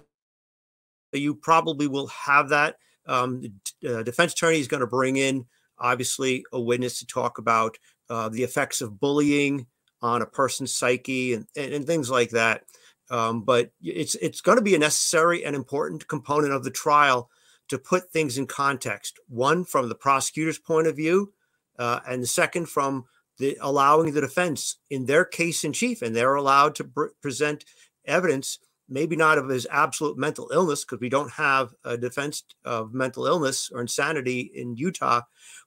you 1.12 1.36
probably 1.36 1.88
will 1.88 2.08
have 2.08 2.48
that. 2.50 2.78
Um, 3.06 3.42
the 3.82 4.00
uh, 4.00 4.04
defense 4.04 4.32
attorney 4.32 4.60
is 4.60 4.70
going 4.70 4.86
to 4.86 4.88
bring 4.88 5.18
in 5.18 5.46
obviously 5.78 6.46
a 6.54 6.60
witness 6.60 7.00
to 7.00 7.06
talk 7.06 7.40
about 7.40 7.78
uh, 8.10 8.30
the 8.30 8.44
effects 8.44 8.80
of 8.82 9.00
bullying 9.02 9.68
on 10.02 10.22
a 10.22 10.26
person's 10.40 10.74
psyche 10.74 11.34
and, 11.34 11.46
and, 11.58 11.74
and 11.74 11.86
things 11.86 12.10
like 12.10 12.30
that. 12.30 12.64
Um, 13.10 13.44
but 13.44 13.72
it's 13.82 14.16
it's 14.16 14.42
going 14.42 14.58
to 14.60 14.64
be 14.64 14.76
a 14.76 14.80
necessary 14.80 15.44
and 15.44 15.56
important 15.56 16.08
component 16.08 16.54
of 16.54 16.64
the 16.64 16.72
trial 16.72 17.30
to 17.74 17.80
put 17.80 18.12
things 18.12 18.38
in 18.38 18.46
context. 18.46 19.20
One 19.28 19.66
from 19.66 19.90
the 19.90 19.96
prosecutor's 19.96 20.60
point 20.60 20.86
of 20.86 20.96
view, 20.96 21.34
uh, 21.80 22.02
and 22.08 22.22
the 22.22 22.28
second 22.28 22.70
from 22.70 23.06
the 23.40 23.58
allowing 23.62 24.14
the 24.14 24.22
defense 24.22 24.78
in 24.92 25.08
their 25.08 25.26
case 25.26 25.64
in 25.64 25.74
chief, 25.74 26.04
and 26.04 26.16
they're 26.16 26.36
allowed 26.36 26.76
to 26.76 26.84
pr- 26.84 27.08
present 27.20 27.66
evidence 28.06 28.60
maybe 28.88 29.16
not 29.16 29.40
of 29.40 29.50
his 29.50 29.66
absolute 29.72 30.20
mental 30.20 30.52
illness 30.54 30.84
because 30.84 31.00
we 31.00 31.10
don't 31.10 31.32
have 31.32 31.74
a 31.84 31.98
defense 31.98 32.44
of 32.64 32.94
mental 32.94 33.26
illness 33.26 33.72
or 33.74 33.82
insanity 33.82 34.52
in 34.54 34.76
Utah, 34.76 35.22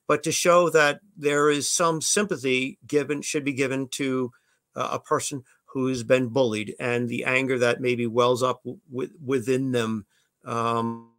but 0.06 0.22
to 0.22 0.30
show 0.30 0.70
that 0.70 1.00
there 1.16 1.50
is 1.50 1.68
some 1.68 2.00
sympathy 2.00 2.78
given 2.86 3.20
should 3.22 3.44
be 3.44 3.52
given 3.52 3.88
to 3.88 4.30
uh, 4.76 4.90
a 4.92 5.00
person 5.00 5.42
who's 5.64 6.04
been 6.04 6.28
bullied 6.28 6.76
and 6.78 7.08
the 7.08 7.24
anger 7.24 7.58
that 7.58 7.80
maybe 7.80 8.06
wells 8.06 8.44
up 8.44 8.62
w- 8.62 9.10
within 9.24 9.72
them. 9.72 10.06
Um, 10.44 11.10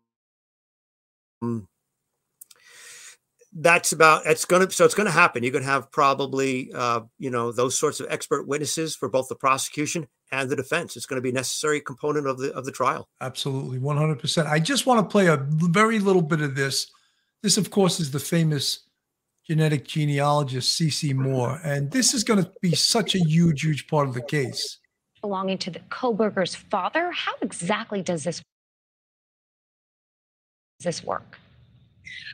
that's 3.59 3.91
about 3.91 4.25
it's 4.25 4.45
going 4.45 4.65
to 4.65 4.71
so 4.71 4.85
it's 4.85 4.93
going 4.93 5.05
to 5.05 5.11
happen. 5.11 5.43
You're 5.43 5.51
going 5.51 5.63
to 5.63 5.69
have 5.69 5.91
probably 5.91 6.71
uh, 6.73 7.01
you 7.17 7.29
know 7.29 7.51
those 7.51 7.77
sorts 7.77 7.99
of 7.99 8.07
expert 8.09 8.47
witnesses 8.47 8.95
for 8.95 9.09
both 9.09 9.27
the 9.29 9.35
prosecution 9.35 10.07
and 10.31 10.49
the 10.49 10.55
defense. 10.55 10.95
It's 10.95 11.05
going 11.05 11.17
to 11.17 11.23
be 11.23 11.29
a 11.29 11.33
necessary 11.33 11.81
component 11.81 12.27
of 12.27 12.37
the 12.37 12.53
of 12.53 12.65
the 12.65 12.71
trial. 12.71 13.07
Absolutely 13.21 13.79
100% 13.79 14.45
i 14.47 14.59
just 14.59 14.85
want 14.85 14.99
to 14.99 15.11
play 15.11 15.27
a 15.27 15.37
very 15.49 15.99
little 15.99 16.21
bit 16.21 16.41
of 16.41 16.55
this. 16.55 16.91
This 17.41 17.57
of 17.57 17.71
course 17.71 17.99
is 17.99 18.11
the 18.11 18.19
famous 18.19 18.87
genetic 19.47 19.87
genealogist 19.87 20.79
CeCe 20.79 21.13
Moore 21.15 21.59
and 21.63 21.89
this 21.91 22.13
is 22.13 22.23
going 22.23 22.43
to 22.43 22.51
be 22.61 22.75
such 22.75 23.15
a 23.15 23.19
huge 23.19 23.63
huge 23.63 23.87
part 23.87 24.07
of 24.07 24.13
the 24.13 24.21
case. 24.21 24.79
Belonging 25.21 25.57
to 25.59 25.71
the 25.71 25.79
Kohberger's 25.89 26.53
father? 26.53 27.11
How 27.11 27.33
exactly 27.41 28.03
does 28.03 28.23
this 28.23 28.37
does 28.37 28.43
this 30.79 31.03
work 31.03 31.37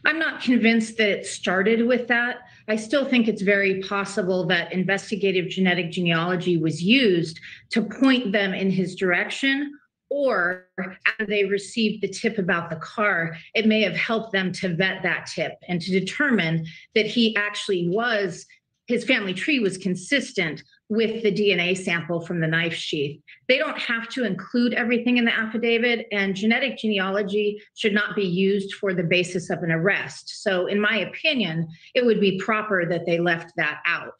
I'm 0.06 0.20
not 0.20 0.42
convinced 0.42 0.98
that 0.98 1.10
it 1.10 1.26
started 1.26 1.86
with 1.86 2.08
that. 2.08 2.40
I 2.68 2.76
still 2.76 3.06
think 3.06 3.28
it's 3.28 3.42
very 3.42 3.82
possible 3.82 4.46
that 4.48 4.72
investigative 4.72 5.50
genetic 5.50 5.92
genealogy 5.92 6.58
was 6.58 6.82
used 6.82 7.40
to 7.72 7.82
point 7.82 8.32
them 8.32 8.54
in 8.54 8.70
his 8.70 8.96
direction, 8.96 9.74
or 10.10 10.68
after 11.08 11.26
they 11.26 11.46
received 11.46 12.02
the 12.02 12.08
tip 12.08 12.38
about 12.38 12.70
the 12.70 12.76
car, 12.78 13.36
it 13.56 13.66
may 13.66 13.82
have 13.82 13.96
helped 13.96 14.32
them 14.32 14.52
to 14.54 14.76
vet 14.76 15.02
that 15.04 15.26
tip 15.34 15.54
and 15.68 15.82
to 15.82 15.92
determine 15.92 16.66
that 16.96 17.06
he 17.06 17.36
actually 17.36 17.90
was 17.90 18.46
his 18.88 19.06
family 19.06 19.34
tree 19.34 19.60
was 19.60 19.78
consistent 19.78 20.62
with 20.94 21.24
the 21.24 21.32
DNA 21.32 21.76
sample 21.76 22.22
from 22.22 22.40
the 22.40 22.48
knife 22.48 22.76
sheath. 22.76 23.20
They 23.48 23.58
don't 23.58 23.80
have 23.80 24.08
to 24.10 24.26
include 24.26 24.76
everything 24.76 25.18
in 25.18 25.26
the 25.26 25.34
affidavit, 25.34 26.06
and 26.12 26.36
genetic 26.36 26.78
genealogy 26.78 27.60
should 27.74 27.94
not 27.94 28.16
be 28.16 28.26
used 28.26 28.76
for 28.76 28.94
the 28.94 29.02
basis 29.02 29.50
of 29.50 29.64
an 29.64 29.72
arrest. 29.72 30.44
So, 30.44 30.68
in 30.68 30.80
my 30.80 31.00
opinion, 31.00 31.68
it 31.96 32.06
would 32.06 32.22
be 32.22 32.40
proper 32.40 32.86
that 32.86 33.08
they 33.08 33.20
left 33.20 33.54
that 33.58 33.82
out. 33.88 34.14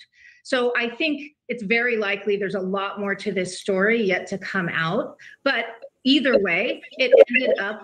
So, 0.44 0.74
I 0.76 0.90
think 0.90 1.34
it's 1.48 1.62
very 1.62 1.96
likely 1.96 2.38
there's 2.38 2.56
a 2.56 2.60
lot 2.60 3.00
more 3.00 3.14
to 3.16 3.32
this 3.32 3.60
story 3.60 4.02
yet 4.02 4.26
to 4.28 4.40
come 4.40 4.68
out. 4.70 5.16
But 5.44 5.66
either 6.04 6.40
way, 6.40 6.82
it 6.94 7.12
ended 7.30 7.60
up. 7.60 7.84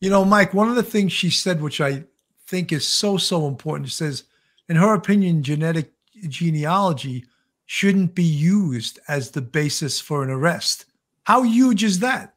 You 0.00 0.08
know, 0.08 0.24
Mike, 0.24 0.54
one 0.54 0.70
of 0.70 0.76
the 0.76 0.82
things 0.82 1.12
she 1.12 1.28
said, 1.28 1.60
which 1.60 1.82
I 1.82 2.04
think 2.46 2.72
is 2.72 2.86
so, 2.86 3.18
so 3.18 3.46
important, 3.46 3.90
she 3.90 3.94
says, 3.94 4.24
in 4.70 4.76
her 4.76 4.94
opinion, 4.94 5.42
genetic 5.42 5.92
genealogy 6.28 7.26
shouldn't 7.72 8.16
be 8.16 8.24
used 8.24 8.98
as 9.06 9.30
the 9.30 9.40
basis 9.40 10.00
for 10.00 10.24
an 10.24 10.28
arrest. 10.28 10.86
How 11.22 11.44
huge 11.44 11.84
is 11.84 12.00
that? 12.00 12.34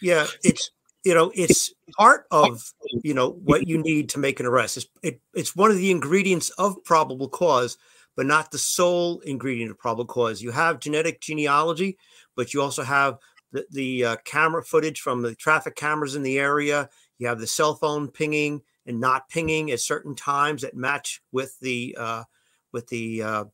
Yeah, 0.00 0.28
it's 0.44 0.70
you 1.02 1.12
know 1.12 1.32
it's 1.34 1.74
part 1.98 2.26
of 2.30 2.72
you 3.02 3.14
know 3.14 3.30
what 3.30 3.66
you 3.66 3.78
need 3.78 4.10
to 4.10 4.20
make 4.20 4.38
an 4.38 4.46
arrest. 4.46 4.76
It's 4.76 4.86
it, 5.02 5.20
it's 5.34 5.56
one 5.56 5.72
of 5.72 5.76
the 5.76 5.90
ingredients 5.90 6.50
of 6.50 6.76
probable 6.84 7.28
cause, 7.28 7.78
but 8.14 8.26
not 8.26 8.52
the 8.52 8.58
sole 8.58 9.18
ingredient 9.26 9.72
of 9.72 9.78
probable 9.78 10.04
cause. 10.04 10.40
You 10.40 10.52
have 10.52 10.78
genetic 10.78 11.20
genealogy, 11.20 11.98
but 12.36 12.54
you 12.54 12.62
also 12.62 12.84
have 12.84 13.18
the, 13.50 13.66
the 13.72 14.04
uh, 14.04 14.16
camera 14.24 14.62
footage 14.62 15.00
from 15.00 15.22
the 15.22 15.34
traffic 15.34 15.74
cameras 15.74 16.14
in 16.14 16.22
the 16.22 16.38
area. 16.38 16.88
You 17.18 17.26
have 17.26 17.40
the 17.40 17.48
cell 17.48 17.74
phone 17.74 18.06
pinging 18.06 18.62
and 18.86 19.00
not 19.00 19.28
pinging 19.28 19.72
at 19.72 19.80
certain 19.80 20.14
times 20.14 20.62
that 20.62 20.76
match 20.76 21.22
with 21.32 21.58
the 21.58 21.96
uh, 21.98 22.22
with 22.70 22.86
the 22.86 23.20
uh, 23.20 23.44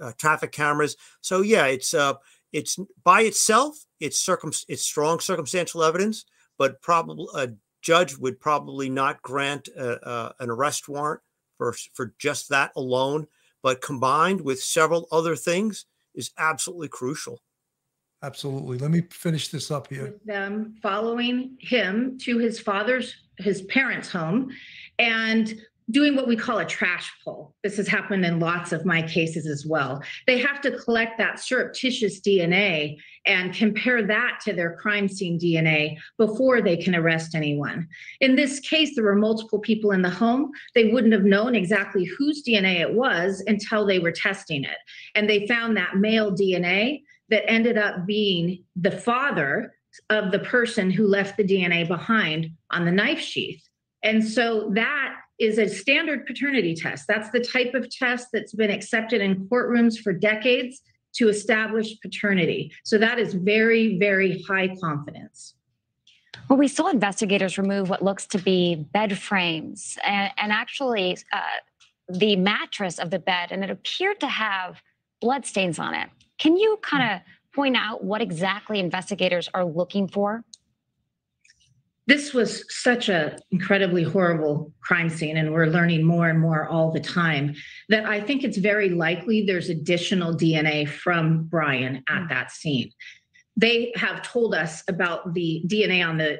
uh, 0.00 0.12
traffic 0.18 0.52
cameras. 0.52 0.96
So 1.20 1.42
yeah, 1.42 1.66
it's 1.66 1.94
uh, 1.94 2.14
it's 2.52 2.78
by 3.04 3.22
itself, 3.22 3.76
it's 4.00 4.18
circum 4.18 4.52
it's 4.68 4.84
strong 4.84 5.20
circumstantial 5.20 5.82
evidence, 5.82 6.24
but 6.58 6.80
probably 6.82 7.26
a 7.34 7.50
judge 7.82 8.16
would 8.16 8.40
probably 8.40 8.88
not 8.88 9.22
grant 9.22 9.68
a, 9.68 10.08
a, 10.08 10.34
an 10.40 10.50
arrest 10.50 10.88
warrant 10.88 11.20
for 11.58 11.74
for 11.94 12.14
just 12.18 12.48
that 12.50 12.72
alone. 12.76 13.26
But 13.62 13.80
combined 13.80 14.42
with 14.42 14.62
several 14.62 15.08
other 15.10 15.34
things 15.34 15.86
is 16.14 16.30
absolutely 16.38 16.88
crucial. 16.88 17.40
Absolutely. 18.22 18.78
Let 18.78 18.90
me 18.90 19.02
finish 19.10 19.48
this 19.48 19.70
up 19.70 19.88
here. 19.88 20.04
With 20.04 20.24
them 20.24 20.76
following 20.82 21.56
him 21.60 22.18
to 22.22 22.38
his 22.38 22.58
father's 22.58 23.14
his 23.38 23.62
parents' 23.62 24.10
home 24.10 24.50
and 24.98 25.60
doing 25.90 26.16
what 26.16 26.26
we 26.26 26.36
call 26.36 26.58
a 26.58 26.64
trash 26.64 27.12
pull. 27.22 27.54
This 27.62 27.76
has 27.76 27.86
happened 27.86 28.24
in 28.24 28.40
lots 28.40 28.72
of 28.72 28.84
my 28.84 29.02
cases 29.02 29.46
as 29.46 29.64
well. 29.64 30.02
They 30.26 30.38
have 30.38 30.60
to 30.62 30.76
collect 30.78 31.16
that 31.18 31.38
surreptitious 31.38 32.20
DNA 32.20 32.96
and 33.24 33.54
compare 33.54 34.04
that 34.04 34.40
to 34.44 34.52
their 34.52 34.76
crime 34.76 35.08
scene 35.08 35.38
DNA 35.38 35.96
before 36.18 36.60
they 36.60 36.76
can 36.76 36.94
arrest 36.94 37.34
anyone. 37.34 37.86
In 38.20 38.34
this 38.34 38.60
case, 38.60 38.94
there 38.94 39.04
were 39.04 39.14
multiple 39.14 39.60
people 39.60 39.92
in 39.92 40.02
the 40.02 40.10
home. 40.10 40.50
They 40.74 40.92
wouldn't 40.92 41.12
have 41.12 41.24
known 41.24 41.54
exactly 41.54 42.04
whose 42.04 42.42
DNA 42.42 42.80
it 42.80 42.94
was 42.94 43.42
until 43.46 43.86
they 43.86 43.98
were 43.98 44.12
testing 44.12 44.64
it. 44.64 44.78
And 45.14 45.28
they 45.28 45.46
found 45.46 45.76
that 45.76 45.96
male 45.96 46.32
DNA 46.32 47.02
that 47.28 47.48
ended 47.50 47.78
up 47.78 48.06
being 48.06 48.64
the 48.74 48.92
father 48.92 49.72
of 50.10 50.30
the 50.30 50.38
person 50.40 50.90
who 50.90 51.06
left 51.06 51.36
the 51.36 51.44
DNA 51.44 51.86
behind 51.86 52.50
on 52.70 52.84
the 52.84 52.92
knife 52.92 53.20
sheath. 53.20 53.62
And 54.02 54.22
so 54.22 54.70
that 54.74 55.16
is 55.38 55.58
a 55.58 55.68
standard 55.68 56.26
paternity 56.26 56.74
test. 56.74 57.06
That's 57.06 57.30
the 57.30 57.40
type 57.40 57.74
of 57.74 57.90
test 57.90 58.28
that's 58.32 58.54
been 58.54 58.70
accepted 58.70 59.20
in 59.20 59.48
courtrooms 59.48 59.98
for 59.98 60.12
decades 60.12 60.80
to 61.16 61.28
establish 61.28 61.98
paternity. 62.00 62.72
So 62.84 62.98
that 62.98 63.18
is 63.18 63.34
very, 63.34 63.98
very 63.98 64.42
high 64.48 64.74
confidence. 64.80 65.54
Well, 66.48 66.58
we 66.58 66.68
saw 66.68 66.88
investigators 66.88 67.58
remove 67.58 67.88
what 67.88 68.02
looks 68.02 68.26
to 68.28 68.38
be 68.38 68.76
bed 68.92 69.18
frames 69.18 69.98
and, 70.04 70.30
and 70.36 70.52
actually 70.52 71.18
uh, 71.32 71.40
the 72.08 72.36
mattress 72.36 72.98
of 72.98 73.10
the 73.10 73.18
bed, 73.18 73.50
and 73.50 73.64
it 73.64 73.70
appeared 73.70 74.20
to 74.20 74.28
have 74.28 74.80
blood 75.20 75.44
stains 75.44 75.78
on 75.78 75.94
it. 75.94 76.08
Can 76.38 76.56
you 76.56 76.78
kind 76.82 77.14
of 77.14 77.20
point 77.54 77.76
out 77.76 78.04
what 78.04 78.20
exactly 78.20 78.78
investigators 78.78 79.48
are 79.54 79.64
looking 79.64 80.06
for? 80.06 80.44
This 82.06 82.32
was 82.32 82.64
such 82.72 83.08
a 83.08 83.36
incredibly 83.50 84.04
horrible 84.04 84.72
crime 84.80 85.10
scene 85.10 85.36
and 85.36 85.52
we're 85.52 85.66
learning 85.66 86.04
more 86.04 86.28
and 86.28 86.40
more 86.40 86.68
all 86.68 86.92
the 86.92 87.00
time 87.00 87.54
that 87.88 88.06
i 88.06 88.20
think 88.20 88.44
it's 88.44 88.58
very 88.58 88.88
likely 88.90 89.44
there's 89.44 89.68
additional 89.68 90.32
dna 90.32 90.88
from 90.88 91.44
Bryan 91.44 92.04
at 92.08 92.22
hmm. 92.22 92.28
that 92.28 92.52
scene 92.52 92.92
they 93.56 93.92
have 93.96 94.22
told 94.22 94.54
us 94.54 94.84
about 94.88 95.34
the 95.34 95.64
dna 95.66 96.06
on 96.06 96.18
the 96.18 96.38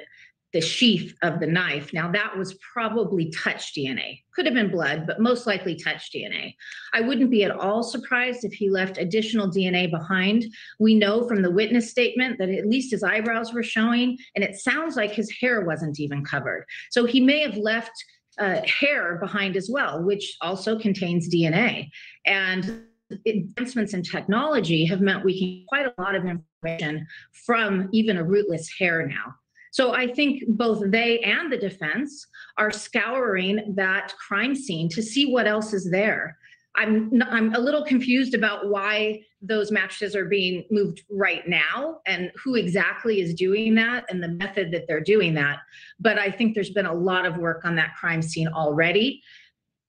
the 0.53 0.61
sheath 0.61 1.15
of 1.23 1.41
the 1.41 1.47
knife. 1.47 1.93
Now, 1.93 2.11
that 2.13 2.37
was 2.37 2.59
probably 2.73 3.31
touch 3.31 3.75
DNA. 3.75 4.23
Could 4.35 4.47
have 4.47 4.55
been 4.55 4.71
blood, 4.71 5.07
but 5.07 5.21
most 5.21 5.47
likely 5.47 5.75
touch 5.75 6.11
DNA. 6.13 6.55
I 6.95 7.01
wouldn't 7.01 7.31
be 7.31 7.45
at 7.45 7.51
all 7.51 7.83
surprised 7.83 8.45
if 8.45 8.53
he 8.53 8.71
left 8.71 8.97
additional 8.97 9.51
DNA 9.51 9.91
behind. 9.91 10.45
We 10.79 10.95
know 10.95 11.27
from 11.27 11.43
the 11.43 11.51
witness 11.51 11.91
statement 11.91 12.39
that 12.39 12.49
at 12.49 12.67
least 12.67 12.93
his 12.93 13.03
eyebrows 13.03 13.53
were 13.53 13.63
showing, 13.63 14.17
and 14.35 14.45
it 14.45 14.57
sounds 14.57 14.97
like 14.97 15.13
his 15.13 15.31
hair 15.41 15.63
wasn't 15.63 16.01
even 16.01 16.25
covered. 16.25 16.65
So 16.91 17.05
he 17.05 17.21
may 17.21 17.41
have 17.41 17.57
left 17.57 17.93
uh, 18.39 18.61
hair 18.63 19.19
behind 19.19 19.57
as 19.57 19.69
well, 19.71 20.03
which 20.03 20.37
also 20.41 20.79
contains 20.79 21.29
DNA. 21.29 21.89
And 22.25 22.85
advancements 23.27 23.95
in 23.95 24.03
technology 24.03 24.85
have 24.85 25.01
meant 25.01 25.25
we 25.25 25.39
can 25.39 25.65
quite 25.69 25.87
a 25.87 26.01
lot 26.01 26.15
of 26.15 26.25
information 26.25 27.07
from 27.47 27.89
even 27.93 28.17
a 28.17 28.25
rootless 28.25 28.69
hair 28.79 29.07
now. 29.07 29.35
So 29.77 29.93
I 29.93 30.11
think 30.11 30.43
both 30.49 30.83
they 30.91 31.19
and 31.19 31.53
the 31.53 31.59
defense 31.59 32.27
are 32.57 32.71
scouring 32.71 33.75
that 33.77 34.15
crime 34.27 34.57
scene 34.57 34.89
to 34.89 35.03
see 35.03 35.31
what 35.31 35.47
else 35.47 35.75
is 35.75 35.91
there. 35.91 36.39
I'm 36.77 37.23
I'm 37.29 37.55
a 37.55 37.59
little 37.59 37.85
confused 37.85 38.33
about 38.33 38.71
why 38.71 39.21
those 39.43 39.71
mattresses 39.71 40.17
are 40.17 40.25
being 40.25 40.65
moved 40.71 41.03
right 41.11 41.47
now 41.47 41.99
and 42.07 42.33
who 42.43 42.55
exactly 42.55 43.21
is 43.21 43.35
doing 43.35 43.75
that 43.75 44.07
and 44.09 44.23
the 44.23 44.29
method 44.29 44.73
that 44.73 44.87
they're 44.89 45.03
doing 45.03 45.35
that. 45.35 45.59
But 46.01 46.19
I 46.19 46.31
think 46.31 46.55
there's 46.55 46.71
been 46.71 46.87
a 46.87 46.95
lot 46.95 47.27
of 47.27 47.37
work 47.37 47.67
on 47.67 47.77
that 47.77 47.97
crime 48.01 48.23
scene 48.23 48.49
already 48.49 49.23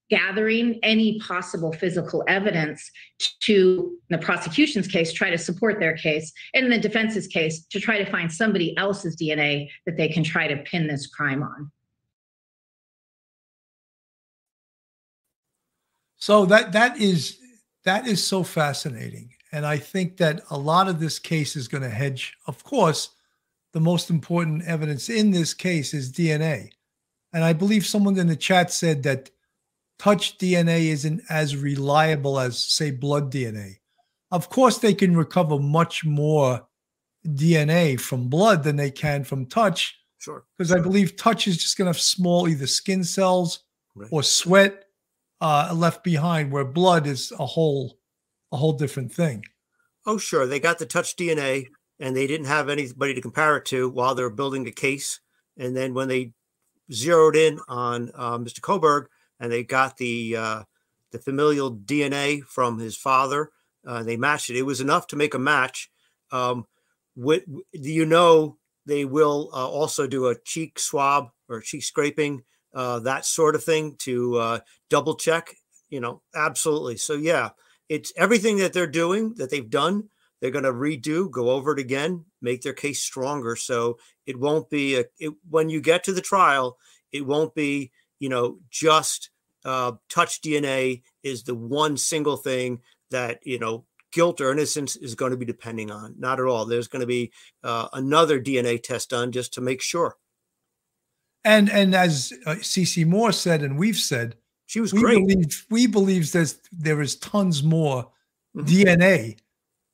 gathering 0.10 0.80
any 0.84 1.20
possible 1.20 1.74
physical 1.74 2.24
evidence 2.28 2.90
to 3.42 3.98
the 4.10 4.18
prosecution's 4.18 4.88
case 4.88 5.12
try 5.12 5.30
to 5.30 5.38
support 5.38 5.80
their 5.80 5.96
case 5.98 6.32
and 6.54 6.66
in 6.66 6.72
the 6.72 6.80
defense's 6.80 7.28
case 7.28 7.66
to 7.66 7.80
try 7.80 7.98
to 7.98 8.10
find 8.10 8.32
somebody 8.32 8.76
else's 8.78 9.16
dna 9.18 9.70
that 9.86 9.98
they 9.98 10.08
can 10.08 10.24
try 10.24 10.48
to 10.48 10.58
pin 10.58 10.88
this 10.88 11.08
crime 11.08 11.44
on. 11.44 11.72
So 16.18 16.46
that 16.46 16.72
that 16.74 16.98
is 16.98 17.40
that 17.84 18.08
is 18.08 18.24
so 18.24 18.44
fascinating. 18.44 19.34
And 19.52 19.66
i 19.66 19.78
think 19.78 20.18
that 20.18 20.42
a 20.50 20.58
lot 20.58 20.88
of 20.88 21.00
this 21.00 21.20
case 21.20 21.56
is 21.56 21.68
going 21.68 21.84
to 21.84 21.90
hedge 21.90 22.36
of 22.48 22.64
course 22.64 23.10
the 23.74 23.80
most 23.80 24.10
important 24.10 24.64
evidence 24.64 25.10
in 25.10 25.32
this 25.32 25.54
case 25.54 25.94
is 25.94 26.12
dna 26.12 26.70
and 27.34 27.44
i 27.44 27.54
believe 27.54 27.86
someone 27.86 28.18
in 28.18 28.28
the 28.28 28.36
chat 28.36 28.72
said 28.72 29.04
that 29.04 29.30
touch 30.00 30.38
DNA 30.38 30.88
isn't 30.88 31.22
as 31.30 31.56
reliable 31.56 32.40
as, 32.40 32.58
say, 32.64 32.92
blood 32.92 33.32
DNA. 33.32 33.78
Of 34.32 34.50
course, 34.50 34.78
they 34.78 34.94
can 34.94 35.16
recover 35.16 35.58
much 35.60 36.04
more 36.06 36.68
DNA 37.26 38.00
from 38.00 38.30
blood 38.30 38.64
than 38.64 38.76
they 38.76 38.92
can 38.92 39.24
from 39.24 39.46
touch. 39.46 40.00
Sure. 40.20 40.46
Because 40.58 40.72
I 40.72 40.80
believe 40.80 41.16
touch 41.16 41.48
is 41.48 41.58
just 41.58 41.78
going 41.78 41.86
to 41.86 41.90
have 41.90 42.00
small 42.02 42.48
either 42.48 42.68
skin 42.68 43.04
cells 43.04 43.64
Right. 43.96 44.10
or 44.12 44.22
sweat 44.22 44.84
uh, 45.42 45.74
left 45.76 46.04
behind, 46.04 46.52
where 46.52 46.64
blood 46.66 47.08
is 47.08 47.32
a 47.40 47.46
whole 47.46 47.98
a 48.52 48.58
whole 48.58 48.74
different 48.74 49.12
thing. 49.12 49.44
Oh, 50.06 50.18
sure. 50.18 50.46
They 50.48 50.60
got 50.60 50.78
the 50.80 50.86
touch 50.86 51.16
DNA 51.16 51.66
and 52.00 52.16
they 52.16 52.28
didn't 52.28 52.46
have 52.46 52.70
anybody 52.70 53.14
to 53.14 53.22
compare 53.22 53.58
it 53.58 53.66
to 53.66 53.90
while 53.90 54.16
they 54.16 54.24
were 54.24 54.30
building 54.30 54.64
the 54.64 54.72
case. 54.72 55.20
And 55.58 55.76
then 55.76 55.94
when 55.94 56.08
they 56.08 56.32
zeroed 56.94 57.36
in 57.36 57.60
on 57.68 58.12
uh, 58.16 58.38
Mr. 58.38 58.62
Coburg 58.62 59.08
and 59.40 59.52
they 59.52 59.64
got 59.64 59.98
the 59.98 60.36
uh, 60.36 60.64
the 61.12 61.20
familial 61.20 61.76
DNA 61.76 62.44
from 62.44 62.80
his 62.80 62.98
father, 62.98 63.52
uh, 63.86 64.04
they 64.04 64.18
matched 64.18 64.50
it. 64.50 64.58
It 64.58 64.64
was 64.64 64.82
enough 64.82 65.08
to 65.08 65.16
make 65.16 65.34
a 65.34 65.40
match. 65.40 65.90
Um, 66.32 66.66
you 67.16 68.06
know, 68.06 68.58
they 68.86 69.06
will 69.06 69.50
uh, 69.54 69.68
also 69.68 70.08
do 70.08 70.28
a 70.28 70.40
cheek 70.40 70.80
swab 70.80 71.30
or 71.50 71.62
cheek 71.62 71.84
scraping, 71.84 72.44
uh, 72.74 73.00
that 73.00 73.26
sort 73.26 73.56
of 73.56 73.64
thing 73.64 73.96
to 74.00 74.36
uh, 74.38 74.60
double 74.90 75.16
check. 75.16 75.56
You 75.90 76.02
know, 76.02 76.22
absolutely. 76.36 76.98
So 76.98 77.14
yeah, 77.14 77.50
it's 77.90 78.12
everything 78.18 78.58
that 78.58 78.74
they're 78.74 78.88
doing 78.88 79.36
that 79.36 79.50
they've 79.50 79.70
done. 79.70 80.10
They're 80.40 80.52
going 80.52 80.66
to 80.66 80.74
redo, 80.74 81.32
go 81.32 81.50
over 81.50 81.72
it 81.72 81.80
again, 81.80 82.26
make 82.42 82.62
their 82.62 82.74
case 82.74 83.02
stronger. 83.02 83.56
So 83.56 83.98
it 84.28 84.40
won't 84.40 84.70
be 84.70 84.98
a, 84.98 85.06
it, 85.18 85.34
when 85.50 85.70
you 85.70 85.82
get 85.82 86.04
to 86.04 86.14
the 86.14 86.22
trial, 86.22 86.78
it 87.12 87.26
won't 87.26 87.56
be 87.56 87.92
you 88.20 88.30
know 88.30 88.60
just 88.70 89.30
uh, 89.66 89.94
touch 90.10 90.42
DNA 90.42 91.02
is 91.24 91.44
the 91.44 91.56
one 91.56 91.98
single 91.98 92.38
thing 92.38 92.82
that 93.12 93.40
you 93.44 93.60
know 93.60 93.86
guilt 94.14 94.40
or 94.40 94.52
innocence 94.52 94.96
is 94.96 95.16
going 95.16 95.32
to 95.32 95.38
be 95.38 95.46
depending 95.46 95.92
on. 95.92 96.16
Not 96.18 96.40
at 96.40 96.46
all. 96.46 96.66
There's 96.66 96.88
going 96.88 97.02
to 97.02 97.06
be 97.08 97.32
uh, 97.64 97.88
another 97.94 98.40
DNA 98.42 98.82
test 98.82 99.10
done 99.10 99.32
just 99.32 99.54
to 99.56 99.62
make 99.62 99.82
sure. 99.82 100.16
And 101.44 101.70
and 101.70 101.96
as 101.96 102.34
uh, 102.46 102.56
CeCe 102.56 103.06
Moore 103.06 103.32
said, 103.32 103.62
and 103.64 103.78
we've 103.78 103.98
said, 103.98 104.36
she 104.66 104.82
was 104.82 104.94
we 104.94 105.02
great. 105.02 105.28
Believe, 105.28 105.66
we 105.70 105.88
believe 105.88 106.32
there's 106.32 106.60
there 106.72 107.02
is 107.02 107.16
tons 107.18 107.64
more 107.64 108.10
Mhm. 108.56 108.66
DNA 108.66 109.38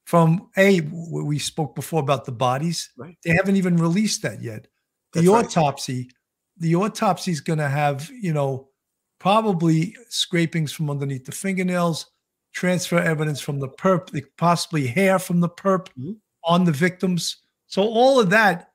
from 0.06 0.50
a 0.58 0.82
We 0.82 1.40
spoke 1.40 1.76
before 1.76 2.00
about 2.02 2.26
the 2.26 2.32
bodies. 2.32 2.90
Right. 2.98 3.18
They 3.24 3.34
haven't 3.36 3.58
even 3.58 3.78
released 3.78 4.22
that 4.24 4.42
yet. 4.42 4.68
The 5.14 5.20
That's 5.20 5.28
right. 5.28 5.50
The 6.58 6.76
autopsy 6.76 7.32
is 7.32 7.42
going 7.42 7.60
to 7.60 7.70
have 7.70 8.10
you 8.22 8.34
know 8.34 8.70
probably 9.20 9.96
scrapings 10.10 10.72
from 10.74 10.90
underneath 10.90 11.26
the 11.26 11.32
fingernails, 11.32 12.08
transfer 12.54 13.00
evidence 13.00 13.40
from 13.40 13.60
the 13.60 13.70
perp, 13.70 14.22
possibly 14.38 14.86
hair 14.88 15.18
from 15.18 15.40
the 15.40 15.50
perp 15.50 15.88
Mhm. 15.98 16.18
on 16.44 16.66
the 16.66 16.72
victims. 16.74 17.38
So 17.68 17.84
all 17.84 18.20
of 18.20 18.30
that 18.32 18.72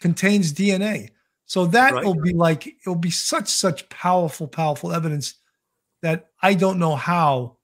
contains 0.00 0.52
DNA. 0.52 1.10
So 1.46 1.66
that 1.66 1.92
Right. 1.92 2.04
will 2.04 2.14
be 2.14 2.32
like 2.32 2.66
it'll 2.66 2.94
be 2.94 3.10
such 3.10 3.48
such 3.48 3.88
powerful 3.90 4.48
powerful 4.48 4.92
evidence 4.92 5.34
that 6.00 6.30
I 6.42 6.54
don't 6.54 6.78
know 6.78 6.96
how. 6.96 7.58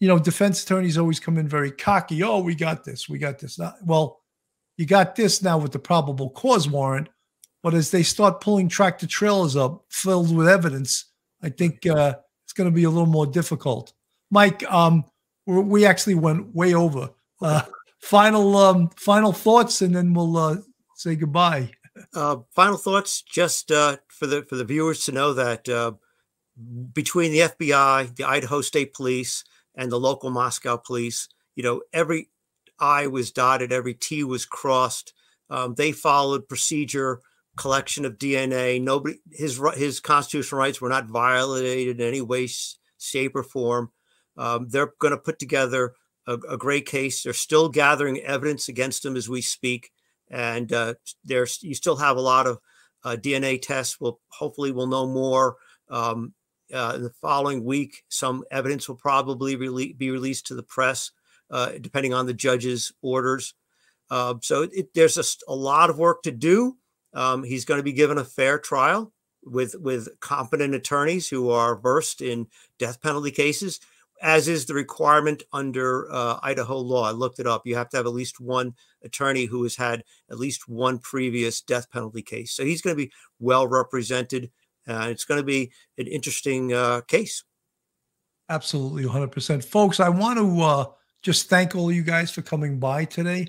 You 0.00 0.08
know, 0.08 0.18
defense 0.18 0.62
attorneys 0.62 0.96
always 0.96 1.20
come 1.20 1.38
in 1.38 1.48
very 1.48 1.70
cocky. 1.72 2.22
Oh, 2.22 2.40
we 2.40 2.54
got 2.54 2.84
this. 2.84 3.08
We 3.08 3.18
got 3.18 3.38
this. 3.40 3.58
Now, 3.58 3.74
well, 3.84 4.22
you 4.76 4.86
got 4.86 5.16
this 5.16 5.42
now 5.42 5.58
with 5.58 5.72
the 5.72 5.78
probable 5.80 6.30
cause 6.30 6.68
warrant, 6.68 7.08
but 7.62 7.74
as 7.74 7.90
they 7.90 8.02
start 8.02 8.40
pulling 8.40 8.68
tractor 8.68 9.06
trailers 9.06 9.56
up 9.56 9.84
filled 9.88 10.34
with 10.34 10.48
evidence, 10.48 11.06
I 11.42 11.48
think 11.48 11.86
uh, 11.86 12.14
it's 12.44 12.52
going 12.52 12.70
to 12.70 12.74
be 12.74 12.84
a 12.84 12.90
little 12.90 13.06
more 13.06 13.26
difficult. 13.26 13.92
Mike, 14.30 14.64
um, 14.70 15.04
we're, 15.46 15.60
we 15.60 15.86
actually 15.86 16.14
went 16.14 16.54
way 16.54 16.74
over. 16.74 17.10
Uh, 17.40 17.62
final 18.00 18.56
um, 18.56 18.90
final 18.96 19.32
thoughts, 19.32 19.82
and 19.82 19.94
then 19.94 20.12
we'll 20.14 20.36
uh, 20.36 20.56
say 20.94 21.16
goodbye. 21.16 21.70
uh, 22.14 22.36
final 22.50 22.76
thoughts 22.76 23.22
just 23.22 23.70
uh, 23.70 23.96
for 24.08 24.26
the 24.26 24.42
for 24.42 24.56
the 24.56 24.64
viewers 24.64 25.04
to 25.04 25.12
know 25.12 25.32
that 25.34 25.68
uh, 25.68 25.92
between 26.92 27.32
the 27.32 27.40
FBI, 27.40 28.14
the 28.16 28.24
Idaho 28.24 28.60
State 28.60 28.94
Police, 28.94 29.44
and 29.74 29.90
the 29.90 30.00
local 30.00 30.30
Moscow 30.30 30.76
police, 30.76 31.28
you 31.54 31.62
know, 31.62 31.82
every 31.92 32.28
I 32.78 33.06
was 33.06 33.30
dotted, 33.30 33.72
every 33.72 33.94
T 33.94 34.24
was 34.24 34.44
crossed. 34.44 35.12
Um, 35.50 35.74
they 35.74 35.92
followed 35.92 36.48
procedure, 36.48 37.20
collection 37.58 38.04
of 38.04 38.18
DNA. 38.18 38.80
Nobody, 38.80 39.18
his 39.30 39.60
his 39.74 40.00
constitutional 40.00 40.60
rights 40.60 40.80
were 40.80 40.88
not 40.88 41.06
violated 41.06 42.00
in 42.00 42.06
any 42.06 42.20
way, 42.20 42.48
shape, 42.98 43.36
or 43.36 43.42
form. 43.42 43.90
Um, 44.36 44.68
they're 44.68 44.92
going 44.98 45.12
to 45.12 45.18
put 45.18 45.38
together 45.38 45.94
a, 46.26 46.34
a 46.34 46.56
great 46.56 46.86
case. 46.86 47.22
They're 47.22 47.32
still 47.32 47.68
gathering 47.68 48.20
evidence 48.20 48.68
against 48.68 49.04
him 49.04 49.16
as 49.16 49.28
we 49.28 49.42
speak 49.42 49.90
and 50.30 50.72
uh, 50.72 50.94
there's 51.24 51.62
you 51.62 51.74
still 51.74 51.96
have 51.96 52.16
a 52.16 52.20
lot 52.22 52.46
of 52.46 52.58
uh, 53.04 53.16
DNA 53.16 53.60
tests. 53.60 54.00
We'll 54.00 54.20
hopefully 54.28 54.72
we'll 54.72 54.86
know 54.86 55.06
more 55.06 55.56
um, 55.88 56.34
uh, 56.72 56.92
in 56.96 57.02
the 57.02 57.12
following 57.20 57.64
week. 57.64 58.04
Some 58.08 58.44
evidence 58.50 58.88
will 58.88 58.96
probably 58.96 59.56
rele- 59.56 59.96
be 59.96 60.10
released 60.10 60.46
to 60.48 60.54
the 60.54 60.62
press, 60.62 61.10
uh, 61.50 61.72
depending 61.80 62.14
on 62.14 62.26
the 62.26 62.34
judge's 62.34 62.92
orders. 63.02 63.54
Uh, 64.10 64.34
so 64.42 64.68
it, 64.72 64.94
there's 64.94 65.42
a 65.46 65.54
lot 65.54 65.90
of 65.90 65.98
work 65.98 66.22
to 66.22 66.30
do. 66.30 66.76
Um, 67.14 67.42
he's 67.42 67.64
going 67.64 67.78
to 67.78 67.84
be 67.84 67.92
given 67.92 68.18
a 68.18 68.24
fair 68.24 68.58
trial 68.58 69.12
with 69.44 69.74
with 69.80 70.08
competent 70.20 70.74
attorneys 70.74 71.28
who 71.28 71.50
are 71.50 71.78
versed 71.78 72.20
in 72.20 72.46
death 72.78 73.00
penalty 73.00 73.30
cases, 73.30 73.80
as 74.22 74.48
is 74.48 74.66
the 74.66 74.74
requirement 74.74 75.42
under 75.52 76.10
uh, 76.12 76.38
Idaho 76.42 76.78
law. 76.78 77.04
I 77.04 77.12
looked 77.12 77.38
it 77.38 77.46
up. 77.46 77.66
You 77.66 77.76
have 77.76 77.88
to 77.90 77.96
have 77.96 78.06
at 78.06 78.12
least 78.12 78.40
one 78.40 78.74
attorney 79.02 79.44
who 79.44 79.62
has 79.62 79.76
had 79.76 80.04
at 80.30 80.38
least 80.38 80.68
one 80.68 80.98
previous 80.98 81.60
death 81.60 81.90
penalty 81.90 82.22
case. 82.22 82.52
So 82.52 82.64
he's 82.64 82.82
going 82.82 82.96
to 82.96 83.04
be 83.04 83.12
well 83.38 83.66
represented. 83.66 84.50
Uh, 84.86 85.08
it's 85.10 85.24
going 85.24 85.40
to 85.40 85.44
be 85.44 85.70
an 85.98 86.06
interesting 86.06 86.72
uh, 86.72 87.02
case. 87.02 87.44
Absolutely, 88.48 89.04
100%. 89.04 89.62
Folks, 89.62 90.00
I 90.00 90.08
want 90.08 90.38
to 90.38 90.62
uh, 90.62 90.84
just 91.20 91.50
thank 91.50 91.74
all 91.74 91.92
you 91.92 92.02
guys 92.02 92.30
for 92.30 92.40
coming 92.40 92.78
by 92.78 93.04
today. 93.04 93.48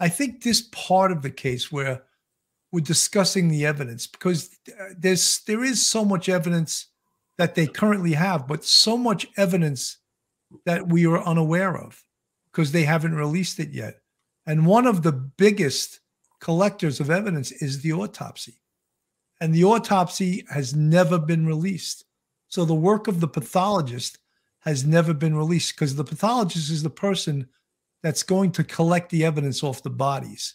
I 0.00 0.08
think 0.08 0.42
this 0.42 0.62
part 0.72 1.12
of 1.12 1.20
the 1.20 1.30
case 1.30 1.70
where 1.70 2.04
we're 2.72 2.80
discussing 2.80 3.48
the 3.48 3.64
evidence 3.64 4.06
because 4.06 4.50
uh, 4.68 4.84
there's 4.96 5.40
there 5.40 5.64
is 5.64 5.84
so 5.84 6.04
much 6.04 6.28
evidence 6.28 6.86
that 7.38 7.54
they 7.54 7.66
currently 7.66 8.12
have, 8.12 8.46
but 8.46 8.64
so 8.64 8.96
much 8.96 9.26
evidence 9.36 9.98
that 10.64 10.88
we 10.88 11.06
are 11.06 11.22
unaware 11.22 11.76
of 11.76 12.02
because 12.46 12.72
they 12.72 12.82
haven't 12.82 13.14
released 13.14 13.60
it 13.60 13.70
yet. 13.70 14.00
And 14.46 14.66
one 14.66 14.86
of 14.86 15.02
the 15.02 15.12
biggest 15.12 16.00
collectors 16.40 17.00
of 17.00 17.10
evidence 17.10 17.52
is 17.52 17.80
the 17.80 17.92
autopsy. 17.92 18.54
And 19.40 19.54
the 19.54 19.64
autopsy 19.64 20.44
has 20.50 20.74
never 20.74 21.18
been 21.18 21.46
released. 21.46 22.04
So 22.48 22.64
the 22.64 22.74
work 22.74 23.08
of 23.08 23.20
the 23.20 23.28
pathologist 23.28 24.18
has 24.60 24.84
never 24.84 25.14
been 25.14 25.36
released 25.36 25.74
because 25.74 25.94
the 25.94 26.04
pathologist 26.04 26.70
is 26.70 26.82
the 26.82 26.90
person 26.90 27.48
that's 28.02 28.22
going 28.22 28.52
to 28.52 28.64
collect 28.64 29.10
the 29.10 29.24
evidence 29.24 29.62
off 29.62 29.82
the 29.82 29.90
bodies. 29.90 30.54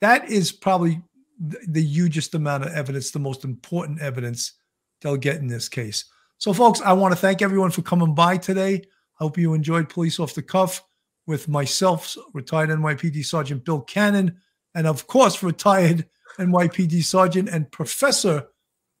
That 0.00 0.28
is 0.30 0.52
probably 0.52 1.02
th- 1.50 1.64
the 1.68 1.82
hugest 1.82 2.34
amount 2.34 2.64
of 2.64 2.72
evidence, 2.72 3.10
the 3.10 3.18
most 3.18 3.44
important 3.44 4.00
evidence 4.00 4.52
they'll 5.00 5.16
get 5.16 5.36
in 5.36 5.46
this 5.46 5.68
case. 5.68 6.04
So, 6.38 6.52
folks, 6.52 6.80
I 6.80 6.92
want 6.92 7.12
to 7.12 7.20
thank 7.20 7.42
everyone 7.42 7.70
for 7.70 7.82
coming 7.82 8.14
by 8.14 8.36
today. 8.36 8.74
I 8.76 9.24
hope 9.24 9.38
you 9.38 9.54
enjoyed 9.54 9.88
Police 9.88 10.18
Off 10.18 10.34
the 10.34 10.42
Cuff 10.42 10.82
with 11.26 11.48
myself, 11.48 12.16
retired 12.32 12.70
NYPD 12.70 13.24
Sergeant 13.24 13.64
Bill 13.64 13.80
Cannon, 13.80 14.38
and 14.74 14.86
of 14.86 15.06
course, 15.06 15.42
retired 15.42 16.06
NYPD 16.38 17.04
Sergeant 17.04 17.48
and 17.48 17.70
Professor 17.70 18.48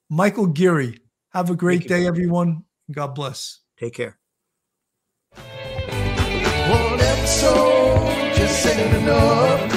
Michael 0.08 0.46
Geary. 0.46 1.00
Have 1.30 1.50
a 1.50 1.56
great 1.56 1.82
you. 1.82 1.88
day, 1.88 2.06
everyone. 2.06 2.64
God 2.90 3.14
bless. 3.14 3.60
Take 3.78 3.94
care. 3.94 4.18
One 5.34 7.00
episode 7.00 8.34
just 8.36 8.66
ain't 8.66 8.94
enough. 9.02 9.73